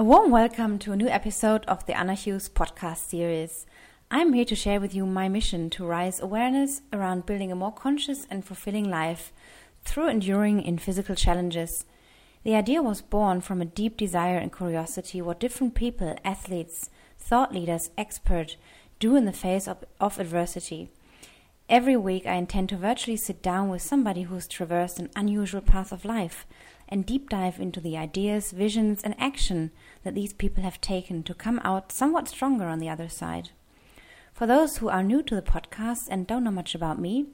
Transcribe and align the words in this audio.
A 0.00 0.02
warm 0.02 0.30
welcome 0.30 0.78
to 0.78 0.92
a 0.92 0.96
new 0.96 1.08
episode 1.08 1.66
of 1.66 1.84
the 1.84 1.94
Anna 1.94 2.14
Hughes 2.14 2.48
podcast 2.48 3.10
series. 3.10 3.66
I'm 4.10 4.32
here 4.32 4.46
to 4.46 4.56
share 4.56 4.80
with 4.80 4.94
you 4.94 5.04
my 5.04 5.28
mission 5.28 5.68
to 5.68 5.84
raise 5.84 6.20
awareness 6.20 6.80
around 6.90 7.26
building 7.26 7.52
a 7.52 7.54
more 7.54 7.70
conscious 7.70 8.26
and 8.30 8.42
fulfilling 8.42 8.88
life 8.88 9.30
through 9.84 10.08
enduring 10.08 10.62
in 10.62 10.78
physical 10.78 11.14
challenges. 11.14 11.84
The 12.44 12.54
idea 12.54 12.80
was 12.80 13.02
born 13.02 13.42
from 13.42 13.60
a 13.60 13.66
deep 13.66 13.98
desire 13.98 14.38
and 14.38 14.50
curiosity 14.50 15.20
what 15.20 15.38
different 15.38 15.74
people, 15.74 16.16
athletes, 16.24 16.88
thought 17.18 17.52
leaders, 17.52 17.90
experts 17.98 18.56
do 19.00 19.16
in 19.16 19.26
the 19.26 19.34
face 19.34 19.68
of, 19.68 19.84
of 20.00 20.18
adversity. 20.18 20.88
Every 21.68 21.98
week, 21.98 22.24
I 22.24 22.36
intend 22.36 22.70
to 22.70 22.76
virtually 22.78 23.18
sit 23.18 23.42
down 23.42 23.68
with 23.68 23.82
somebody 23.82 24.22
who's 24.22 24.48
traversed 24.48 24.98
an 24.98 25.10
unusual 25.14 25.60
path 25.60 25.92
of 25.92 26.06
life 26.06 26.46
and 26.90 27.06
deep 27.06 27.28
dive 27.28 27.60
into 27.60 27.80
the 27.80 27.96
ideas, 27.96 28.52
visions, 28.52 29.02
and 29.02 29.14
action 29.18 29.70
that 30.02 30.14
these 30.14 30.32
people 30.32 30.62
have 30.62 30.80
taken 30.80 31.22
to 31.22 31.34
come 31.34 31.60
out 31.62 31.92
somewhat 31.92 32.28
stronger 32.28 32.66
on 32.66 32.78
the 32.78 32.88
other 32.88 33.08
side. 33.08 33.50
For 34.32 34.46
those 34.46 34.78
who 34.78 34.88
are 34.88 35.02
new 35.02 35.22
to 35.22 35.34
the 35.34 35.42
podcast 35.42 36.08
and 36.10 36.26
don't 36.26 36.44
know 36.44 36.50
much 36.50 36.74
about 36.74 36.98
me, 36.98 37.26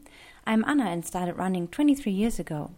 I'm 0.47 0.65
Anna 0.67 0.85
and 0.85 1.05
started 1.05 1.37
running 1.37 1.69
23 1.69 2.13
years 2.13 2.39
ago. 2.39 2.73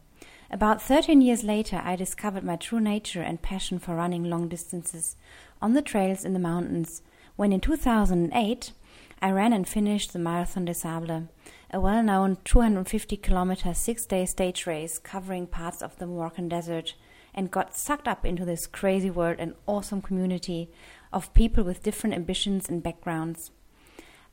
About 0.50 0.80
13 0.80 1.20
years 1.20 1.44
later, 1.44 1.82
I 1.84 1.96
discovered 1.96 2.44
my 2.44 2.56
true 2.56 2.80
nature 2.80 3.22
and 3.22 3.42
passion 3.42 3.78
for 3.78 3.94
running 3.94 4.24
long 4.24 4.48
distances 4.48 5.16
on 5.60 5.74
the 5.74 5.82
trails 5.82 6.24
in 6.24 6.32
the 6.32 6.38
mountains 6.38 7.02
when 7.36 7.52
in 7.52 7.60
2008 7.60 8.72
I 9.20 9.30
ran 9.30 9.52
and 9.52 9.68
finished 9.68 10.12
the 10.12 10.18
Marathon 10.18 10.64
des 10.64 10.74
Sables, 10.74 11.24
a 11.70 11.80
well 11.80 12.02
known 12.02 12.38
250 12.44 13.16
kilometer 13.18 13.74
six 13.74 14.06
day 14.06 14.24
stage 14.24 14.66
race 14.66 14.98
covering 14.98 15.46
parts 15.46 15.82
of 15.82 15.98
the 15.98 16.06
Moroccan 16.06 16.48
desert, 16.48 16.94
and 17.34 17.50
got 17.50 17.76
sucked 17.76 18.08
up 18.08 18.24
into 18.24 18.44
this 18.44 18.66
crazy 18.66 19.10
world 19.10 19.36
and 19.38 19.54
awesome 19.66 20.00
community 20.00 20.70
of 21.12 21.34
people 21.34 21.62
with 21.62 21.82
different 21.82 22.16
ambitions 22.16 22.68
and 22.68 22.82
backgrounds. 22.82 23.50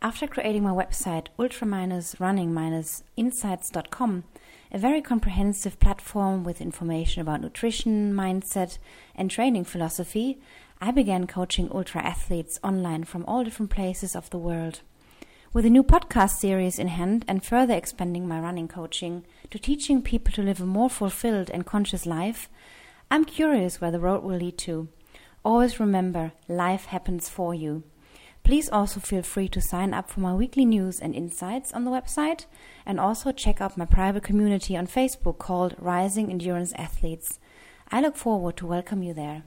After 0.01 0.27
creating 0.27 0.63
my 0.63 0.71
website, 0.71 1.27
ultra-running-insights.com, 1.39 4.23
a 4.71 4.77
very 4.77 5.01
comprehensive 5.01 5.79
platform 5.79 6.43
with 6.43 6.61
information 6.61 7.21
about 7.21 7.41
nutrition, 7.41 8.13
mindset, 8.13 8.77
and 9.15 9.31
training 9.31 9.65
philosophy, 9.65 10.39
I 10.81 10.91
began 10.91 11.27
coaching 11.27 11.69
ultra 11.71 12.01
athletes 12.01 12.59
online 12.63 13.05
from 13.05 13.25
all 13.25 13.43
different 13.43 13.71
places 13.71 14.15
of 14.15 14.29
the 14.29 14.37
world. 14.37 14.81
With 15.55 15.65
a 15.65 15.69
new 15.69 15.83
podcast 15.83 16.31
series 16.31 16.77
in 16.77 16.89
hand 16.89 17.23
and 17.29 17.41
further 17.41 17.75
expanding 17.75 18.27
my 18.27 18.41
running 18.41 18.67
coaching 18.67 19.23
to 19.51 19.57
teaching 19.57 20.01
people 20.01 20.33
to 20.33 20.41
live 20.41 20.59
a 20.59 20.65
more 20.65 20.89
fulfilled 20.89 21.49
and 21.49 21.65
conscious 21.65 22.05
life, 22.05 22.49
I'm 23.09 23.23
curious 23.23 23.79
where 23.79 23.89
the 23.89 24.01
road 24.01 24.21
will 24.21 24.35
lead 24.35 24.57
to. 24.67 24.89
Always 25.45 25.79
remember, 25.79 26.33
life 26.49 26.87
happens 26.87 27.29
for 27.29 27.53
you. 27.53 27.83
Please 28.43 28.67
also 28.67 28.99
feel 28.99 29.21
free 29.21 29.47
to 29.47 29.61
sign 29.61 29.93
up 29.93 30.09
for 30.09 30.19
my 30.19 30.33
weekly 30.33 30.65
news 30.65 30.99
and 30.99 31.15
insights 31.15 31.71
on 31.71 31.85
the 31.85 31.91
website 31.91 32.47
and 32.85 32.99
also 32.99 33.31
check 33.31 33.61
out 33.61 33.77
my 33.77 33.85
private 33.85 34.23
community 34.23 34.75
on 34.75 34.87
Facebook 34.87 35.37
called 35.37 35.77
Rising 35.79 36.29
Endurance 36.29 36.73
Athletes. 36.73 37.39
I 37.89 38.01
look 38.01 38.17
forward 38.17 38.57
to 38.57 38.67
welcome 38.67 39.03
you 39.03 39.13
there. 39.13 39.43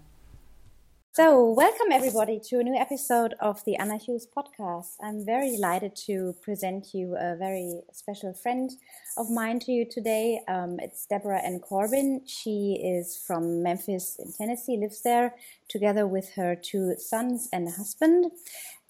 So, 1.19 1.51
welcome 1.51 1.91
everybody 1.91 2.39
to 2.45 2.61
a 2.61 2.63
new 2.63 2.77
episode 2.77 3.35
of 3.41 3.65
the 3.65 3.75
Anna 3.75 3.97
Hughes 3.97 4.25
podcast. 4.25 4.91
I'm 5.03 5.27
very 5.27 5.51
delighted 5.51 5.97
to 6.07 6.37
present 6.43 6.95
you 6.95 7.17
a 7.19 7.35
very 7.35 7.81
special 7.91 8.33
friend 8.33 8.71
of 9.17 9.29
mine 9.29 9.59
to 9.67 9.73
you 9.73 9.85
today. 9.85 10.41
Um, 10.47 10.79
it's 10.79 11.07
Deborah 11.07 11.41
Ann 11.41 11.59
Corbin. 11.59 12.21
She 12.25 12.81
is 12.81 13.21
from 13.27 13.65
Memphis 13.65 14.15
in 14.21 14.33
Tennessee, 14.33 14.77
lives 14.77 15.03
there 15.03 15.35
together 15.69 16.07
with 16.07 16.35
her 16.37 16.55
two 16.55 16.95
sons 16.99 17.49
and 17.53 17.67
a 17.67 17.73
husband. 17.73 18.31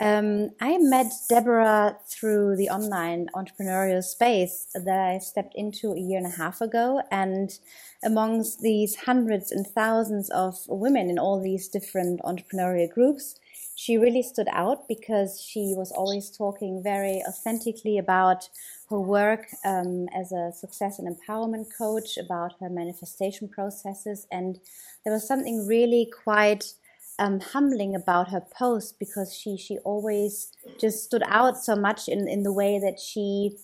Um, 0.00 0.50
I 0.60 0.78
met 0.78 1.12
Deborah 1.28 1.96
through 2.06 2.56
the 2.56 2.68
online 2.68 3.28
entrepreneurial 3.34 4.02
space 4.02 4.68
that 4.74 4.98
I 4.98 5.18
stepped 5.18 5.54
into 5.56 5.90
a 5.90 5.98
year 5.98 6.18
and 6.18 6.26
a 6.26 6.36
half 6.36 6.60
ago. 6.60 7.02
And 7.10 7.50
amongst 8.04 8.60
these 8.60 8.94
hundreds 8.94 9.50
and 9.50 9.66
thousands 9.66 10.30
of 10.30 10.54
women 10.68 11.10
in 11.10 11.18
all 11.18 11.42
these 11.42 11.68
different 11.68 12.20
entrepreneurial 12.22 12.88
groups, 12.88 13.40
she 13.74 13.96
really 13.96 14.22
stood 14.22 14.48
out 14.52 14.86
because 14.88 15.40
she 15.40 15.74
was 15.76 15.90
always 15.90 16.30
talking 16.30 16.80
very 16.82 17.22
authentically 17.28 17.98
about 17.98 18.48
her 18.90 19.00
work 19.00 19.46
um, 19.64 20.08
as 20.14 20.30
a 20.30 20.52
success 20.52 21.00
and 21.00 21.08
empowerment 21.08 21.66
coach, 21.76 22.16
about 22.16 22.54
her 22.60 22.68
manifestation 22.68 23.48
processes. 23.48 24.28
And 24.30 24.60
there 25.04 25.12
was 25.12 25.26
something 25.26 25.66
really 25.66 26.08
quite 26.24 26.72
um, 27.18 27.40
humbling 27.40 27.94
about 27.94 28.30
her 28.30 28.40
post 28.40 28.98
because 28.98 29.34
she, 29.34 29.56
she 29.56 29.78
always 29.78 30.52
just 30.78 31.04
stood 31.04 31.22
out 31.26 31.56
so 31.58 31.74
much 31.76 32.08
in, 32.08 32.28
in 32.28 32.42
the 32.42 32.52
way 32.52 32.78
that 32.78 32.98
she 33.00 33.56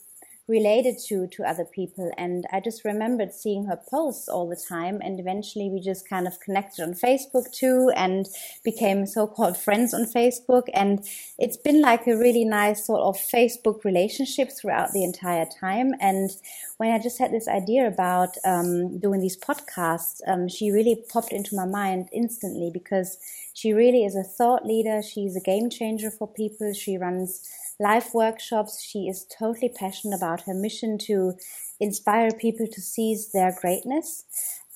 related 0.46 0.96
to 1.06 1.26
to 1.28 1.42
other 1.42 1.64
people. 1.64 2.10
And 2.18 2.44
i 2.52 2.60
just 2.60 2.84
remembered 2.84 3.32
seeing 3.32 3.64
her 3.66 3.80
posts 3.88 4.28
all 4.28 4.48
the 4.48 4.56
time. 4.56 5.00
And 5.02 5.18
eventually 5.18 5.70
we 5.70 5.80
just 5.80 6.08
kind 6.08 6.26
of 6.26 6.40
connected 6.40 6.82
on 6.82 6.94
facebook 6.94 7.50
too 7.52 7.90
and 7.96 8.26
became 8.62 9.06
so-called 9.06 9.56
friends 9.56 9.94
on 9.94 10.04
facebook. 10.04 10.64
And 10.74 11.06
it's 11.38 11.56
been 11.56 11.80
like 11.80 12.06
a 12.06 12.16
really 12.16 12.44
nice 12.44 12.86
sort 12.86 13.00
of 13.00 13.16
facebook 13.16 13.84
relationship 13.84 14.50
throughout 14.52 14.92
the 14.92 15.04
entire 15.04 15.46
time. 15.46 15.92
And 16.00 16.30
when 16.76 16.90
i 16.90 16.98
just 16.98 17.18
had 17.18 17.32
this 17.32 17.48
idea 17.48 17.86
about 17.86 18.36
um, 18.44 18.98
doing 18.98 19.20
these 19.20 19.38
podcasts 19.38 20.20
um, 20.26 20.48
she 20.48 20.70
really 20.70 21.04
popped 21.08 21.32
into 21.32 21.54
my 21.54 21.64
mind 21.66 22.08
instantly 22.12 22.70
because 22.72 23.18
she 23.54 23.72
really 23.72 24.04
is 24.04 24.16
a 24.16 24.22
thought 24.24 24.66
leader. 24.66 25.00
She's 25.00 25.36
a 25.36 25.40
game 25.40 25.70
changer 25.70 26.10
for 26.10 26.26
people. 26.26 26.72
She 26.72 26.98
runs 26.98 27.48
live 27.80 28.12
workshops. 28.14 28.82
She 28.82 29.08
is 29.08 29.26
totally 29.38 29.68
passionate 29.68 30.16
about 30.16 30.42
her 30.42 30.54
mission 30.54 30.98
to 30.98 31.34
inspire 31.80 32.30
people 32.30 32.66
to 32.66 32.80
seize 32.80 33.32
their 33.32 33.56
greatness. 33.60 34.24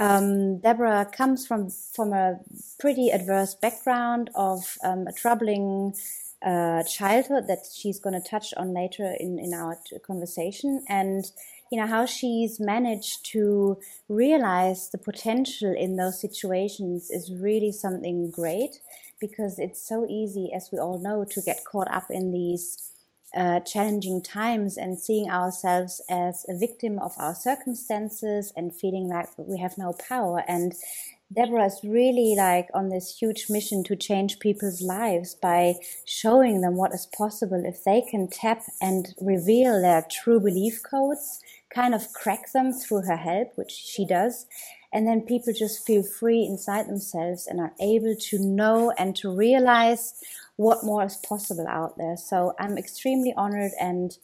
Um, 0.00 0.58
Deborah 0.58 1.06
comes 1.10 1.46
from 1.46 1.70
from 1.70 2.12
a 2.12 2.38
pretty 2.78 3.10
adverse 3.10 3.54
background 3.54 4.30
of 4.34 4.76
um, 4.84 5.06
a 5.06 5.12
troubling 5.12 5.94
uh, 6.44 6.84
childhood 6.84 7.48
that 7.48 7.66
she's 7.72 7.98
going 7.98 8.20
to 8.20 8.28
touch 8.28 8.54
on 8.56 8.72
later 8.72 9.14
in 9.18 9.38
in 9.38 9.52
our 9.54 9.78
conversation, 10.06 10.84
and 10.88 11.24
you 11.70 11.78
know 11.78 11.86
how 11.86 12.06
she's 12.06 12.58
managed 12.58 13.26
to 13.32 13.78
realize 14.08 14.90
the 14.90 14.98
potential 14.98 15.74
in 15.76 15.96
those 15.96 16.20
situations 16.20 17.10
is 17.10 17.32
really 17.32 17.72
something 17.72 18.30
great 18.30 18.80
because 19.20 19.58
it's 19.58 19.86
so 19.86 20.06
easy, 20.08 20.50
as 20.54 20.70
we 20.72 20.78
all 20.78 20.98
know, 20.98 21.24
to 21.24 21.42
get 21.42 21.64
caught 21.64 21.90
up 21.90 22.06
in 22.10 22.32
these 22.32 22.92
uh, 23.36 23.60
challenging 23.60 24.22
times 24.22 24.76
and 24.76 24.98
seeing 24.98 25.30
ourselves 25.30 26.00
as 26.08 26.46
a 26.48 26.56
victim 26.56 26.98
of 26.98 27.12
our 27.18 27.34
circumstances 27.34 28.52
and 28.56 28.74
feeling 28.74 29.08
like 29.08 29.28
we 29.36 29.58
have 29.58 29.76
no 29.76 29.92
power. 30.08 30.42
And 30.48 30.74
Deborah 31.30 31.66
is 31.66 31.80
really 31.84 32.34
like 32.36 32.68
on 32.72 32.88
this 32.88 33.18
huge 33.18 33.46
mission 33.50 33.84
to 33.84 33.96
change 33.96 34.38
people's 34.38 34.80
lives 34.80 35.34
by 35.34 35.74
showing 36.06 36.62
them 36.62 36.76
what 36.76 36.94
is 36.94 37.06
possible 37.06 37.62
if 37.66 37.84
they 37.84 38.00
can 38.00 38.28
tap 38.28 38.62
and 38.80 39.14
reveal 39.20 39.80
their 39.82 40.06
true 40.10 40.40
belief 40.40 40.80
codes, 40.82 41.42
kind 41.78 41.94
of 41.94 42.12
crack 42.12 42.50
them 42.52 42.72
through 42.72 43.02
her 43.02 43.16
help, 43.16 43.48
which 43.54 43.70
she 43.70 44.04
does. 44.04 44.46
And 44.92 45.06
then 45.06 45.20
people 45.20 45.52
just 45.52 45.86
feel 45.86 46.02
free 46.02 46.42
inside 46.44 46.88
themselves 46.88 47.46
and 47.46 47.60
are 47.60 47.74
able 47.80 48.16
to 48.30 48.38
know 48.38 48.92
and 48.98 49.14
to 49.16 49.30
realize 49.30 50.14
what 50.56 50.82
more 50.82 51.04
is 51.04 51.16
possible 51.18 51.68
out 51.68 51.96
there. 51.98 52.16
So 52.16 52.54
I'm 52.58 52.76
extremely 52.78 53.32
honored 53.36 53.72
and 53.80 54.16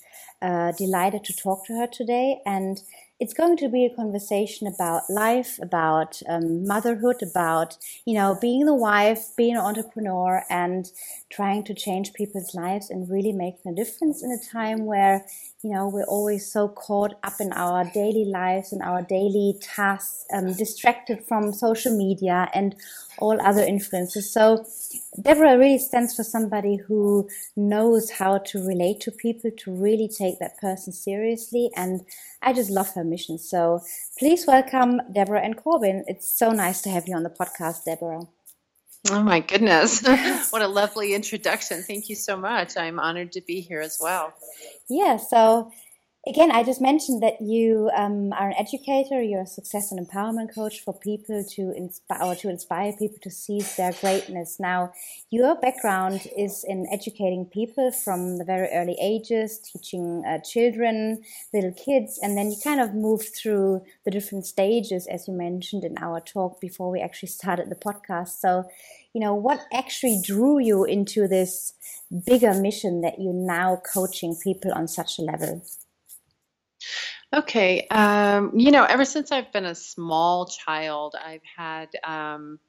uh, 0.43 0.73
delighted 0.73 1.23
to 1.25 1.33
talk 1.37 1.67
to 1.67 1.75
her 1.75 1.87
today. 1.87 2.41
And 2.45 2.83
it's 3.21 3.35
going 3.35 3.57
to 3.59 3.69
be 3.69 3.85
a 3.85 3.95
conversation 3.95 4.67
about 4.67 5.03
life, 5.09 5.59
about 5.63 6.21
um, 6.29 6.67
motherhood, 6.67 7.23
about, 7.23 7.77
you 8.05 8.15
know, 8.15 8.37
being 8.41 8.67
the 8.67 8.75
wife, 8.75 9.29
being 9.37 9.55
an 9.55 9.63
entrepreneur 9.63 10.43
and 10.51 10.91
trying 11.31 11.63
to 11.65 11.75
change 11.75 12.13
people's 12.13 12.55
lives 12.55 12.91
and 12.91 13.09
really 13.09 13.33
making 13.33 13.73
a 13.73 13.75
difference 13.75 14.23
in 14.23 14.33
a 14.33 14.53
time 14.53 14.85
where, 14.85 15.25
you 15.63 15.71
know, 15.71 15.89
we're 15.89 16.05
always 16.05 16.51
so 16.51 16.69
caught 16.69 17.15
up 17.23 17.35
in 17.41 17.53
our 17.53 17.85
daily 17.85 18.25
lives 18.25 18.73
and 18.73 18.83
our 18.83 19.03
daily 19.03 19.55
tasks, 19.61 20.25
um, 20.33 20.53
distracted 20.53 21.25
from 21.25 21.53
social 21.53 21.97
media 21.97 22.49
and 22.53 22.75
all 23.19 23.41
other 23.41 23.63
influences. 23.63 24.33
So 24.33 24.65
Deborah 25.21 25.59
really 25.59 25.79
stands 25.79 26.15
for 26.15 26.25
somebody 26.25 26.77
who 26.77 27.29
knows 27.57 28.11
how 28.11 28.39
to 28.39 28.67
relate 28.67 29.01
to 29.01 29.11
people, 29.11 29.51
to 29.59 29.73
really 29.73 30.09
take 30.09 30.39
that 30.41 30.59
person 30.59 30.93
seriously. 30.93 31.71
And 31.77 32.03
I 32.43 32.53
just 32.53 32.71
love 32.71 32.93
her 32.95 33.05
mission. 33.05 33.39
So 33.39 33.81
please 34.19 34.47
welcome 34.47 35.01
Deborah 35.13 35.43
Ann 35.43 35.55
Corbin. 35.55 36.05
It's 36.07 36.39
so 36.39 36.51
nice 36.51 36.81
to 36.83 36.91
have 36.91 37.09
you 37.09 37.15
on 37.15 37.23
the 37.23 37.31
podcast, 37.31 37.85
Deborah. 37.85 38.27
Oh 39.11 39.23
my 39.23 39.41
goodness. 39.41 40.03
what 40.51 40.63
a 40.63 40.69
lovely 40.69 41.15
introduction. 41.15 41.83
Thank 41.83 42.09
you 42.09 42.17
so 42.17 42.37
much. 42.37 42.77
I'm 42.77 42.99
honored 42.99 43.33
to 43.33 43.43
be 43.43 43.61
here 43.61 43.81
as 43.81 43.99
well. 44.01 44.33
Yeah, 44.89 45.19
so 45.19 45.71
again, 46.27 46.51
I 46.51 46.63
just 46.63 46.81
mentioned 46.81 47.23
that 47.23 47.41
you 47.41 47.91
um, 47.97 48.33
are 48.33 48.49
an 48.49 48.55
educator. 48.59 49.23
You're 49.23 49.43
a 49.43 49.47
success 49.47 49.93
and 49.93 50.01
empowerment 50.01 50.55
coach 50.55 50.81
for 50.81 50.95
people 50.99 51.45
to 51.51 51.73
inspire 51.77 52.35
to 52.37 52.49
inspire 52.49 52.93
people 52.93 53.19
to 53.23 53.31
seize 53.31 53.77
their 53.77 53.93
greatness. 53.93 54.59
Now, 54.59 54.93
your 55.31 55.55
background 55.61 56.27
is 56.37 56.65
in 56.67 56.87
educating 56.91 57.47
people 57.47 57.93
from 57.93 58.39
the 58.39 58.45
very 58.45 58.69
early 58.73 58.97
ages, 59.01 59.59
teaching 59.59 60.25
uh, 60.27 60.39
children, 60.39 61.23
little 61.53 61.73
kids, 61.73 62.19
and 62.23 62.37
then 62.37 62.51
you 62.51 62.57
kind 62.63 62.81
of 62.81 62.95
move 62.95 63.23
through 63.37 63.83
the 64.05 64.11
different 64.11 64.47
stages, 64.47 65.07
as 65.07 65.29
you 65.29 65.35
mentioned 65.35 65.85
in 65.85 65.97
our 65.99 66.21
talk 66.21 66.61
before 66.61 66.91
we 66.91 67.01
actually 67.01 67.29
started 67.29 67.71
the 67.71 67.75
podcast. 67.75 68.41
So, 68.41 68.65
you 69.13 69.21
know, 69.21 69.35
what 69.35 69.61
actually 69.73 70.21
drew 70.25 70.59
you 70.59 70.85
into 70.85 71.29
this 71.29 71.75
bigger 72.27 72.55
mission 72.55 73.03
that 73.03 73.21
you're 73.21 73.33
now 73.33 73.81
coaching 73.93 74.37
people 74.43 74.73
on 74.73 74.89
such 74.89 75.19
a 75.19 75.23
level? 75.23 75.63
Okay. 77.35 77.87
Um, 77.89 78.53
you 78.55 78.71
know, 78.71 78.85
ever 78.85 79.05
since 79.05 79.33
I've 79.33 79.53
been 79.53 79.65
a 79.65 79.75
small 79.75 80.47
child, 80.47 81.17
I've 81.21 81.43
had 81.57 81.89
um, 82.05 82.61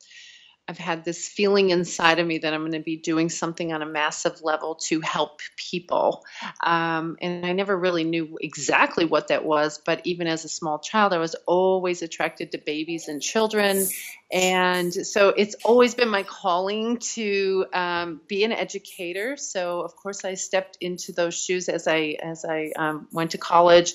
I've 0.67 0.77
had 0.77 1.05
this 1.05 1.27
feeling 1.27 1.69
inside 1.69 2.17
of 2.17 2.25
me 2.25 2.39
that 2.39 2.53
I'm 2.53 2.61
going 2.61 2.71
to 2.71 2.79
be 2.79 2.97
doing 2.97 3.29
something 3.29 3.71
on 3.71 3.83
a 3.83 3.85
massive 3.85 4.41
level 4.41 4.75
to 4.87 4.99
help 4.99 5.41
people. 5.57 6.25
Um, 6.61 7.17
and 7.21 7.45
I 7.45 7.51
never 7.51 7.77
really 7.77 8.03
knew 8.03 8.37
exactly 8.41 9.05
what 9.05 9.27
that 9.27 9.45
was, 9.45 9.79
but 9.85 10.01
even 10.05 10.25
as 10.25 10.43
a 10.43 10.49
small 10.49 10.79
child, 10.79 11.13
I 11.13 11.19
was 11.19 11.35
always 11.45 12.01
attracted 12.01 12.51
to 12.53 12.57
babies 12.57 13.07
and 13.07 13.21
children. 13.21 13.87
And 14.31 14.91
so 14.91 15.29
it's 15.29 15.55
always 15.63 15.93
been 15.93 16.09
my 16.09 16.23
calling 16.23 16.97
to 17.13 17.65
um, 17.71 18.21
be 18.27 18.43
an 18.43 18.51
educator. 18.51 19.37
So 19.37 19.81
of 19.81 19.95
course 19.95 20.25
I 20.25 20.33
stepped 20.33 20.79
into 20.81 21.11
those 21.11 21.35
shoes 21.35 21.69
as 21.69 21.87
I 21.87 22.17
as 22.21 22.43
I 22.43 22.71
um, 22.75 23.07
went 23.11 23.31
to 23.31 23.37
college, 23.37 23.93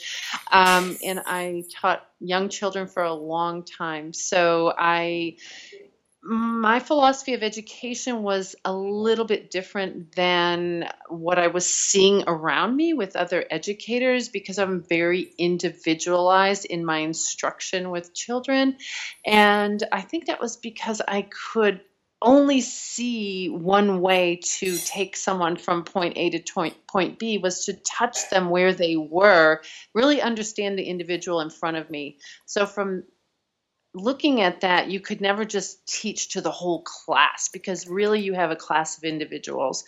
um, 0.53 0.97
and 1.05 1.21
I 1.27 1.65
taught 1.81 2.07
young 2.21 2.49
children 2.49 2.87
for 2.87 3.03
a 3.03 3.13
long 3.13 3.65
time. 3.65 4.13
So 4.13 4.73
I 4.77 5.37
my 6.23 6.81
philosophy 6.81 7.33
of 7.33 7.43
education 7.43 8.23
was 8.23 8.55
a 8.65 8.73
little 8.73 9.25
bit 9.25 9.51
different 9.51 10.15
than 10.15 10.87
what 11.09 11.39
I 11.39 11.47
was 11.47 11.73
seeing 11.73 12.25
around 12.27 12.77
me 12.77 12.93
with 12.93 13.17
other 13.17 13.45
educators 13.51 14.29
because 14.29 14.59
I'm 14.59 14.83
very 14.83 15.33
individualized 15.39 16.67
in 16.67 16.85
my 16.85 16.99
instruction 16.99 17.91
with 17.91 18.15
children. 18.15 18.77
And 19.25 19.83
I 19.91 20.03
think 20.03 20.27
that 20.27 20.41
was 20.41 20.59
because 20.59 21.01
I 21.07 21.23
could 21.55 21.81
only 22.23 22.61
see 22.61 23.49
one 23.49 24.03
way 24.03 24.41
to 24.43 24.77
take 24.77 25.17
someone 25.17 25.57
from 25.57 25.85
point 25.85 26.19
A 26.19 26.29
to 26.31 26.75
point 26.87 27.19
B 27.19 27.39
was 27.39 27.65
to 27.65 27.73
touch 27.73 28.29
them 28.29 28.51
where 28.51 28.75
they 28.75 28.95
were, 28.95 29.63
really 29.95 30.21
understand 30.21 30.79
the 30.79 30.85
individual 30.85 31.41
in 31.41 31.49
front 31.49 31.79
of 31.79 31.89
me. 31.89 32.19
So 32.45 32.67
from 32.67 33.05
looking 33.93 34.41
at 34.41 34.61
that, 34.61 34.89
you 34.89 35.01
could 35.01 35.21
never 35.21 35.45
just 35.45 35.85
teach 35.87 36.31
to 36.31 36.41
the 36.41 36.51
whole 36.51 36.83
class 36.83 37.49
because 37.53 37.89
really 37.89 38.21
you 38.21 38.35
have 38.35 38.51
a 38.51 38.57
class 38.57 38.97
of 38.99 39.05
individuals. 39.05 39.85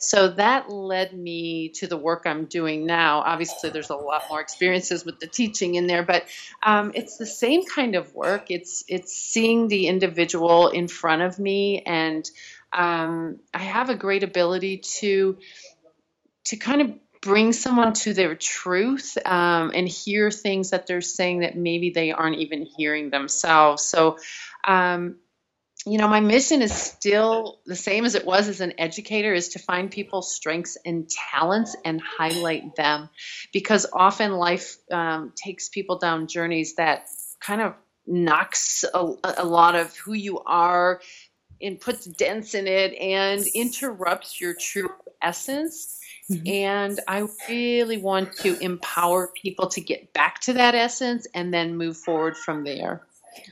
So 0.00 0.30
that 0.30 0.70
led 0.70 1.12
me 1.16 1.68
to 1.76 1.86
the 1.86 1.96
work 1.96 2.24
I'm 2.26 2.46
doing 2.46 2.84
now. 2.84 3.20
Obviously, 3.20 3.70
there's 3.70 3.90
a 3.90 3.96
lot 3.96 4.24
more 4.28 4.40
experiences 4.40 5.04
with 5.04 5.20
the 5.20 5.26
teaching 5.26 5.76
in 5.76 5.86
there, 5.86 6.02
but 6.02 6.24
um, 6.62 6.92
it's 6.94 7.16
the 7.16 7.26
same 7.26 7.64
kind 7.64 7.94
of 7.94 8.14
work. 8.14 8.50
It's 8.50 8.84
it's 8.88 9.14
seeing 9.14 9.68
the 9.68 9.86
individual 9.86 10.68
in 10.68 10.88
front 10.88 11.22
of 11.22 11.38
me, 11.38 11.82
and 11.86 12.28
um, 12.72 13.38
I 13.52 13.58
have 13.58 13.88
a 13.88 13.94
great 13.94 14.24
ability 14.24 14.78
to 14.98 15.38
to 16.46 16.56
kind 16.56 16.82
of 16.82 16.92
bring 17.24 17.54
someone 17.54 17.94
to 17.94 18.12
their 18.12 18.34
truth 18.34 19.16
um, 19.24 19.72
and 19.74 19.88
hear 19.88 20.30
things 20.30 20.70
that 20.70 20.86
they're 20.86 21.00
saying 21.00 21.40
that 21.40 21.56
maybe 21.56 21.90
they 21.90 22.12
aren't 22.12 22.36
even 22.36 22.66
hearing 22.76 23.08
themselves. 23.08 23.82
So, 23.82 24.18
um, 24.62 25.16
you 25.86 25.96
know, 25.96 26.06
my 26.06 26.20
mission 26.20 26.60
is 26.60 26.72
still 26.72 27.60
the 27.64 27.76
same 27.76 28.04
as 28.04 28.14
it 28.14 28.26
was 28.26 28.48
as 28.48 28.60
an 28.60 28.74
educator 28.78 29.32
is 29.32 29.50
to 29.50 29.58
find 29.58 29.90
people's 29.90 30.34
strengths 30.34 30.76
and 30.84 31.08
talents 31.08 31.74
and 31.82 32.00
highlight 32.00 32.76
them 32.76 33.08
because 33.54 33.86
often 33.90 34.32
life 34.32 34.76
um, 34.90 35.32
takes 35.34 35.70
people 35.70 35.98
down 35.98 36.26
journeys 36.26 36.74
that 36.74 37.06
kind 37.40 37.62
of 37.62 37.74
knocks 38.06 38.84
a, 38.92 39.14
a 39.38 39.44
lot 39.44 39.74
of 39.74 39.96
who 39.96 40.12
you 40.12 40.40
are 40.40 41.00
and 41.60 41.80
puts 41.80 42.04
dents 42.04 42.54
in 42.54 42.66
it 42.66 42.92
and 42.94 43.46
interrupts 43.54 44.40
your 44.40 44.54
true 44.54 44.90
essence 45.22 46.00
Mm-hmm. 46.30 46.48
And 46.48 47.00
I 47.06 47.26
really 47.48 47.98
want 47.98 48.36
to 48.38 48.58
empower 48.60 49.30
people 49.40 49.68
to 49.68 49.80
get 49.80 50.12
back 50.12 50.40
to 50.42 50.54
that 50.54 50.74
essence 50.74 51.26
and 51.34 51.52
then 51.52 51.76
move 51.76 51.96
forward 51.96 52.36
from 52.36 52.64
there. 52.64 53.02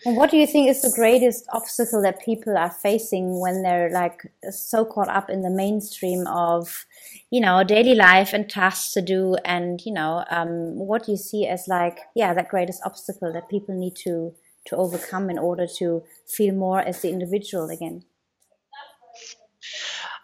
And 0.05 0.17
what 0.17 0.31
do 0.31 0.37
you 0.37 0.47
think 0.47 0.69
is 0.69 0.83
the 0.83 0.93
greatest 0.95 1.45
obstacle 1.53 2.03
that 2.03 2.25
people 2.25 2.57
are 2.57 2.71
facing 2.71 3.41
when 3.41 3.63
they're 3.63 3.91
like 3.91 4.23
so 4.51 4.85
caught 4.85 5.09
up 5.09 5.29
in 5.29 5.43
the 5.43 5.51
mainstream 5.51 6.27
of, 6.29 6.87
you 7.31 7.41
know, 7.41 7.63
daily 7.65 7.95
life 7.95 8.33
and 8.33 8.49
tasks 8.49 8.93
to 8.93 9.03
do? 9.03 9.37
And, 9.45 9.85
you 9.85 9.93
know, 9.93 10.25
um, 10.31 10.77
what 10.77 11.05
do 11.05 11.13
you 11.13 11.19
see 11.19 11.47
as 11.47 11.67
like, 11.69 11.99
yeah, 12.15 12.33
that 12.33 12.49
greatest 12.49 12.81
obstacle 12.85 13.33
that 13.33 13.49
people 13.49 13.75
need 13.75 13.97
to, 13.97 14.35
to 14.67 14.77
overcome 14.77 15.31
in 15.31 15.39
order 15.39 15.67
to 15.79 16.05
feel 16.27 16.55
more 16.55 16.81
as 16.81 17.03
the 17.03 17.11
individual 17.11 17.69
again? 17.69 18.05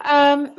Um, 0.04 0.56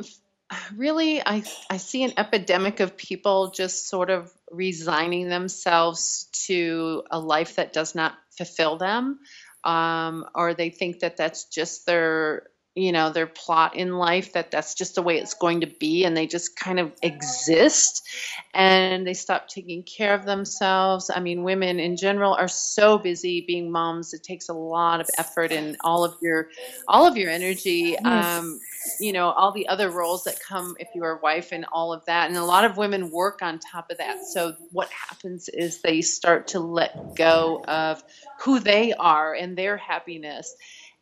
really 0.74 1.20
I, 1.24 1.44
I 1.68 1.76
see 1.76 2.02
an 2.02 2.14
epidemic 2.16 2.80
of 2.80 2.96
people 2.96 3.50
just 3.50 3.88
sort 3.88 4.10
of 4.10 4.32
resigning 4.50 5.28
themselves 5.28 6.28
to 6.46 7.04
a 7.10 7.18
life 7.18 7.56
that 7.56 7.72
does 7.72 7.94
not 7.94 8.14
fulfill 8.36 8.76
them. 8.76 9.20
Um, 9.62 10.24
or 10.34 10.54
they 10.54 10.70
think 10.70 11.00
that 11.00 11.16
that's 11.16 11.44
just 11.44 11.86
their 11.86 12.44
you 12.74 12.92
know 12.92 13.10
their 13.10 13.26
plot 13.26 13.74
in 13.74 13.92
life 13.92 14.32
that 14.34 14.52
that's 14.52 14.74
just 14.74 14.94
the 14.94 15.02
way 15.02 15.18
it's 15.18 15.34
going 15.34 15.62
to 15.62 15.66
be 15.66 16.04
and 16.04 16.16
they 16.16 16.26
just 16.26 16.54
kind 16.54 16.78
of 16.78 16.92
exist 17.02 18.08
and 18.54 19.04
they 19.04 19.14
stop 19.14 19.48
taking 19.48 19.82
care 19.82 20.14
of 20.14 20.24
themselves. 20.24 21.10
I 21.12 21.20
mean 21.20 21.42
women 21.42 21.80
in 21.80 21.96
general 21.96 22.34
are 22.34 22.48
so 22.48 22.96
busy 22.96 23.44
being 23.46 23.72
moms. 23.72 24.14
It 24.14 24.22
takes 24.22 24.48
a 24.48 24.54
lot 24.54 25.00
of 25.00 25.10
effort 25.18 25.50
and 25.50 25.76
all 25.80 26.04
of 26.04 26.14
your 26.22 26.48
all 26.86 27.06
of 27.06 27.16
your 27.16 27.30
energy 27.30 27.98
um, 27.98 28.60
you 29.00 29.12
know 29.12 29.30
all 29.30 29.50
the 29.50 29.66
other 29.66 29.90
roles 29.90 30.24
that 30.24 30.38
come 30.40 30.76
if 30.78 30.88
you're 30.94 31.18
a 31.18 31.20
wife 31.20 31.50
and 31.50 31.66
all 31.72 31.92
of 31.92 32.04
that 32.04 32.28
and 32.28 32.38
a 32.38 32.44
lot 32.44 32.64
of 32.64 32.76
women 32.76 33.10
work 33.10 33.42
on 33.42 33.58
top 33.58 33.90
of 33.90 33.98
that. 33.98 34.24
So 34.24 34.54
what 34.70 34.88
happens 34.90 35.48
is 35.48 35.82
they 35.82 36.02
start 36.02 36.48
to 36.48 36.60
let 36.60 37.16
go 37.16 37.64
of 37.66 38.02
who 38.38 38.60
they 38.60 38.92
are 38.92 39.34
and 39.34 39.58
their 39.58 39.76
happiness 39.76 40.54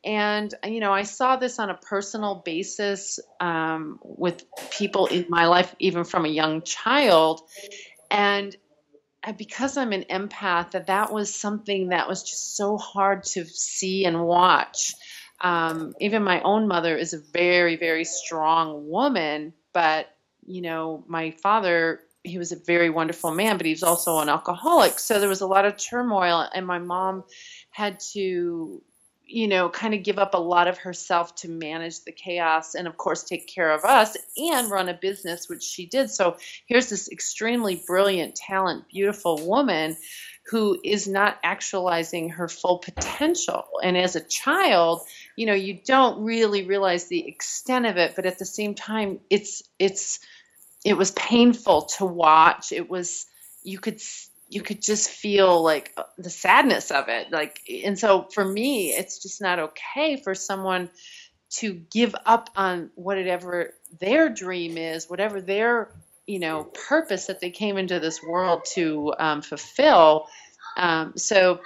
and, 0.05 0.55
you 0.64 0.81
know, 0.81 0.93
I 0.93 1.02
saw 1.02 1.37
this 1.37 1.59
on 1.59 1.71
a 1.71 1.75
personal 1.75 2.43
basis 2.45 3.19
um, 3.40 3.99
with 4.02 4.45
people 4.71 5.07
in 5.07 5.26
my 5.28 5.47
life, 5.47 5.75
even 5.78 6.05
from 6.05 6.25
a 6.25 6.28
young 6.28 6.62
child. 6.62 7.40
And 8.11 8.57
because 9.37 9.76
I'm 9.76 9.93
an 9.93 10.05
empath, 10.09 10.73
that 10.73 10.87
that 10.87 11.12
was 11.12 11.35
something 11.35 11.88
that 11.88 12.09
was 12.09 12.23
just 12.23 12.57
so 12.57 12.76
hard 12.76 13.25
to 13.25 13.45
see 13.45 14.05
and 14.05 14.25
watch. 14.25 14.95
Um, 15.40 15.95
even 16.00 16.23
my 16.23 16.40
own 16.40 16.69
mother 16.69 16.97
is 16.97 17.12
a 17.12 17.19
very, 17.19 17.76
very 17.76 18.05
strong 18.05 18.88
woman, 18.88 19.52
but 19.73 20.09
you 20.47 20.62
know, 20.62 21.05
my 21.07 21.33
father, 21.43 22.00
he 22.25 22.38
was 22.38 22.52
a 22.52 22.57
very 22.57 22.88
wonderful 22.90 23.31
man, 23.31 23.59
but 23.59 23.67
he 23.67 23.73
was 23.73 23.83
also 23.83 24.19
an 24.19 24.28
alcoholic. 24.28 24.99
So 24.99 25.21
there 25.21 25.28
was 25.28 25.43
a 25.43 25.47
lot 25.47 25.67
of 25.67 25.76
turmoil, 25.76 26.49
and 26.52 26.67
my 26.67 26.78
mom 26.78 27.25
had 27.71 28.00
to 28.12 28.83
you 29.28 29.47
know, 29.47 29.68
kind 29.68 29.92
of 29.92 30.02
give 30.02 30.18
up 30.18 30.32
a 30.32 30.38
lot 30.38 30.68
of 30.68 30.78
herself 30.78 31.35
to 31.35 31.49
manage 31.49 32.00
the 32.00 32.12
chaos 32.12 32.75
and, 32.75 32.88
of 32.88 32.97
course, 32.97 33.23
take 33.23 33.47
care 33.47 33.70
of 33.70 33.85
us 33.85 34.16
and 34.38 34.70
run 34.70 34.88
a 34.88 34.94
business, 34.94 35.49
which 35.49 35.62
she 35.62 35.85
did. 35.85 36.11
So 36.11 36.38
here's 36.66 36.88
this 36.88 37.11
extremely 37.11 37.82
brilliant, 37.87 38.37
talent, 38.37 38.88
beautiful 38.88 39.37
woman 39.47 39.99
who 40.47 40.80
is 40.82 41.06
not 41.06 41.38
actualizing 41.44 42.30
her 42.30 42.49
full 42.49 42.78
potential. 42.78 43.66
And 43.82 43.99
as 43.99 44.16
a 44.16 44.25
child, 44.25 45.02
you 45.37 45.44
know, 45.44 45.52
you 45.52 45.78
don't 45.85 46.25
really 46.25 46.66
realize 46.66 47.04
the 47.04 47.28
extent 47.28 47.85
of 47.85 47.99
it, 47.99 48.16
but 48.16 48.25
at 48.25 48.38
the 48.38 48.47
same 48.47 48.75
time, 48.75 49.20
it's, 49.28 49.62
it's, 49.78 50.20
it 50.87 50.94
was 50.94 51.11
painful 51.11 51.82
to 51.99 52.06
watch. 52.06 52.73
It 52.73 52.88
was, 52.88 53.26
you 53.62 53.78
could 53.78 54.00
you 54.49 54.62
could 54.62 54.83
just 54.83 55.11
feel 55.11 55.62
like 55.62 55.93
uh, 55.97 56.05
the 56.19 56.31
sadness 56.31 56.90
of 56.90 57.09
it 57.09 57.31
like 57.31 57.61
and 57.85 57.99
so 57.99 58.28
for 58.33 58.45
me 58.45 58.90
it's 58.90 59.23
just 59.23 59.40
not 59.40 59.59
okay 59.59 60.21
for 60.23 60.35
someone 60.35 60.90
to 61.50 61.73
give 61.73 62.14
up 62.26 62.50
on 62.57 62.90
whatever 62.95 63.75
their 64.00 64.28
dream 64.28 64.76
is 64.78 65.09
whatever 65.09 65.40
their 65.40 65.90
you 66.28 66.38
know 66.38 66.62
purpose 66.88 67.26
that 67.26 67.40
they 67.40 67.50
came 67.50 67.78
into 67.78 67.99
this 67.99 68.23
world 68.23 68.64
to 68.75 69.12
um, 69.19 69.43
fulfill. 69.43 70.26
Um, 70.76 71.14
so 71.17 71.61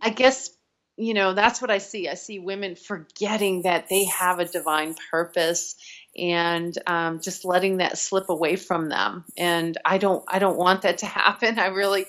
i 0.00 0.08
guess 0.10 0.50
you 0.96 1.12
know 1.12 1.34
that's 1.34 1.60
what 1.60 1.70
i 1.70 1.78
see. 1.78 2.08
I 2.08 2.14
see 2.14 2.38
women 2.38 2.76
forgetting 2.76 3.62
that 3.62 3.88
they 3.90 4.04
have 4.06 4.38
a 4.38 4.46
divine 4.46 4.94
purpose 5.10 5.76
and 6.18 6.76
um, 6.86 7.20
just 7.20 7.44
letting 7.44 7.78
that 7.78 7.98
slip 7.98 8.28
away 8.28 8.56
from 8.56 8.88
them. 8.88 9.24
And 9.36 9.76
I 9.84 9.98
don't 9.98 10.24
I 10.28 10.38
don't 10.38 10.56
want 10.56 10.82
that 10.82 10.98
to 10.98 11.06
happen. 11.06 11.58
I 11.58 11.66
really 11.66 12.06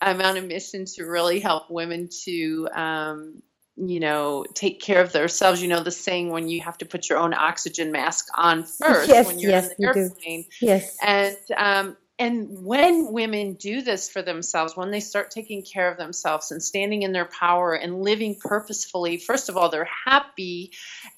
I'm 0.00 0.20
on 0.20 0.36
a 0.36 0.42
mission 0.42 0.84
to 0.96 1.04
really 1.04 1.40
help 1.40 1.70
women 1.70 2.08
to 2.24 2.68
um, 2.72 3.42
you 3.76 4.00
know 4.00 4.44
take 4.54 4.80
care 4.80 5.00
of 5.00 5.12
themselves. 5.12 5.62
You 5.62 5.68
know 5.68 5.82
the 5.82 5.90
saying 5.90 6.30
when 6.30 6.48
you 6.48 6.60
have 6.60 6.78
to 6.78 6.86
put 6.86 7.08
your 7.08 7.18
own 7.18 7.34
oxygen 7.34 7.92
mask 7.92 8.26
on 8.34 8.64
first 8.80 9.08
yes, 9.08 9.26
when 9.26 9.38
you're 9.38 9.50
yes, 9.50 9.68
in 9.68 9.74
the 9.78 9.86
airplane. 9.86 10.44
Yes, 10.60 10.96
and 11.02 11.36
um, 11.56 11.96
and 12.20 12.64
when 12.64 13.12
women 13.12 13.54
do 13.54 13.80
this 13.80 14.10
for 14.10 14.22
themselves, 14.22 14.76
when 14.76 14.90
they 14.90 14.98
start 14.98 15.30
taking 15.30 15.62
care 15.62 15.88
of 15.88 15.98
themselves 15.98 16.50
and 16.50 16.60
standing 16.60 17.02
in 17.02 17.12
their 17.12 17.26
power 17.26 17.74
and 17.74 18.02
living 18.02 18.36
purposefully, 18.40 19.18
first 19.18 19.48
of 19.48 19.56
all, 19.56 19.68
they're 19.68 19.88
happy 20.04 20.72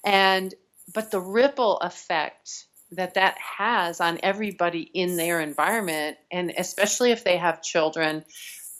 and 0.05 0.53
but 0.93 1.11
the 1.11 1.19
ripple 1.19 1.77
effect 1.77 2.65
that 2.91 3.13
that 3.13 3.37
has 3.37 4.01
on 4.01 4.19
everybody 4.21 4.81
in 4.93 5.15
their 5.15 5.39
environment 5.39 6.17
and 6.31 6.51
especially 6.57 7.11
if 7.11 7.23
they 7.23 7.37
have 7.37 7.61
children 7.61 8.23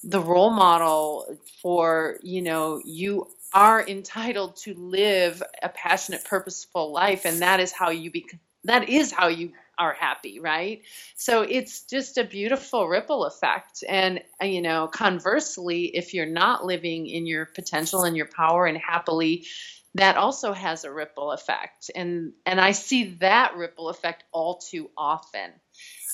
the 0.03 0.19
role 0.19 0.49
model 0.49 1.37
for 1.61 2.17
you 2.21 2.41
know 2.41 2.81
you 2.83 3.27
are 3.53 3.85
entitled 3.87 4.55
to 4.55 4.73
live 4.73 5.43
a 5.61 5.69
passionate 5.69 6.23
purposeful 6.25 6.91
life 6.91 7.25
and 7.25 7.41
that 7.41 7.59
is 7.59 7.71
how 7.71 7.89
you 7.89 8.11
become 8.11 8.39
that 8.63 8.89
is 8.89 9.11
how 9.11 9.27
you 9.27 9.51
are 9.81 9.93
happy 9.93 10.39
right? 10.39 10.83
So 11.15 11.41
it's 11.41 11.81
just 11.83 12.19
a 12.19 12.23
beautiful 12.23 12.87
ripple 12.87 13.25
effect. 13.25 13.83
And 13.89 14.21
uh, 14.41 14.45
you 14.45 14.61
know 14.61 14.87
conversely 14.87 15.85
if 15.95 16.13
you're 16.13 16.25
not 16.25 16.65
living 16.65 17.07
in 17.07 17.25
your 17.25 17.47
potential 17.47 18.03
and 18.03 18.15
your 18.15 18.27
power 18.27 18.67
and 18.67 18.77
happily 18.77 19.45
that 19.95 20.17
also 20.17 20.53
has 20.53 20.83
a 20.83 20.91
ripple 20.91 21.31
effect. 21.31 21.91
And 21.95 22.33
and 22.45 22.59
i 22.59 22.71
see 22.71 23.15
that 23.19 23.55
ripple 23.55 23.89
effect 23.89 24.23
all 24.31 24.57
too 24.57 24.89
often. 24.97 25.51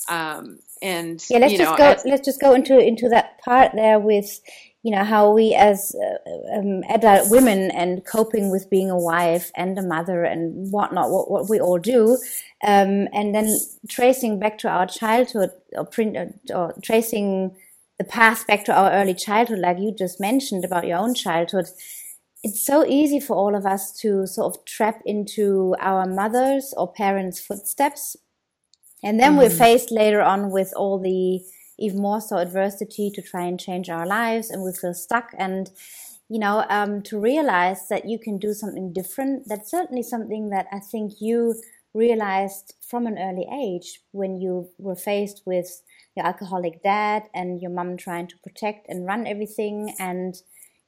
Um, 0.08 0.58
and 0.80 1.22
yeah 1.28 1.38
let's 1.38 1.52
you 1.52 1.58
just 1.58 1.72
know, 1.72 1.76
go 1.76 1.84
as- 1.84 2.04
let's 2.06 2.24
just 2.24 2.40
go 2.40 2.54
into 2.54 2.78
into 2.78 3.08
that 3.10 3.38
part 3.40 3.72
there 3.74 3.98
with 3.98 4.40
you 4.82 4.92
know 4.94 5.04
how 5.04 5.32
we 5.32 5.54
as 5.54 5.94
uh, 5.94 6.58
um, 6.58 6.82
adult 6.88 7.30
women 7.30 7.70
and 7.72 8.04
coping 8.06 8.50
with 8.50 8.70
being 8.70 8.90
a 8.90 8.96
wife 8.96 9.50
and 9.56 9.78
a 9.78 9.82
mother 9.82 10.24
and 10.24 10.72
whatnot 10.72 11.10
what, 11.10 11.30
what 11.30 11.50
we 11.50 11.60
all 11.60 11.78
do 11.78 12.16
um, 12.64 13.08
and 13.12 13.34
then 13.34 13.58
tracing 13.88 14.38
back 14.38 14.56
to 14.58 14.68
our 14.68 14.86
childhood 14.86 15.50
or 15.72 15.84
print 15.84 16.16
or 16.54 16.74
tracing 16.82 17.54
the 17.98 18.04
path 18.04 18.46
back 18.46 18.64
to 18.64 18.72
our 18.72 18.92
early 18.92 19.14
childhood 19.14 19.58
like 19.58 19.78
you 19.78 19.92
just 19.92 20.20
mentioned 20.20 20.64
about 20.64 20.86
your 20.86 20.98
own 20.98 21.12
childhood 21.12 21.66
it's 22.42 22.64
so 22.64 22.84
easy 22.86 23.20
for 23.20 23.36
all 23.36 23.54
of 23.54 23.66
us 23.66 23.92
to 24.00 24.26
sort 24.26 24.54
of 24.54 24.64
trap 24.64 25.02
into 25.04 25.74
our 25.80 26.06
mothers 26.06 26.72
or 26.76 26.92
parents' 26.92 27.40
footsteps. 27.40 28.16
And 29.02 29.18
then 29.20 29.36
we're 29.36 29.50
faced 29.50 29.90
later 29.90 30.22
on 30.22 30.50
with 30.50 30.72
all 30.76 30.98
the 30.98 31.40
even 31.78 32.00
more 32.00 32.20
so 32.20 32.38
adversity 32.38 33.10
to 33.14 33.22
try 33.22 33.44
and 33.44 33.60
change 33.60 33.88
our 33.88 34.06
lives 34.06 34.50
and 34.50 34.62
we 34.62 34.72
feel 34.72 34.94
stuck. 34.94 35.30
And 35.38 35.70
you 36.28 36.38
know 36.38 36.66
um, 36.68 37.02
to 37.02 37.18
realize 37.18 37.88
that 37.88 38.06
you 38.06 38.18
can 38.18 38.36
do 38.36 38.52
something 38.52 38.92
different 38.92 39.48
that's 39.48 39.70
certainly 39.70 40.02
something 40.02 40.50
that 40.50 40.66
i 40.70 40.78
think 40.78 41.22
you 41.22 41.54
realized 41.94 42.74
from 42.80 43.06
an 43.06 43.18
early 43.18 43.46
age 43.52 44.00
when 44.12 44.40
you 44.40 44.68
were 44.78 44.94
faced 44.94 45.42
with 45.46 45.82
your 46.16 46.26
alcoholic 46.26 46.82
dad 46.82 47.24
and 47.34 47.60
your 47.60 47.70
mum 47.70 47.96
trying 47.96 48.26
to 48.26 48.38
protect 48.38 48.88
and 48.88 49.06
run 49.06 49.26
everything. 49.26 49.94
And 49.98 50.34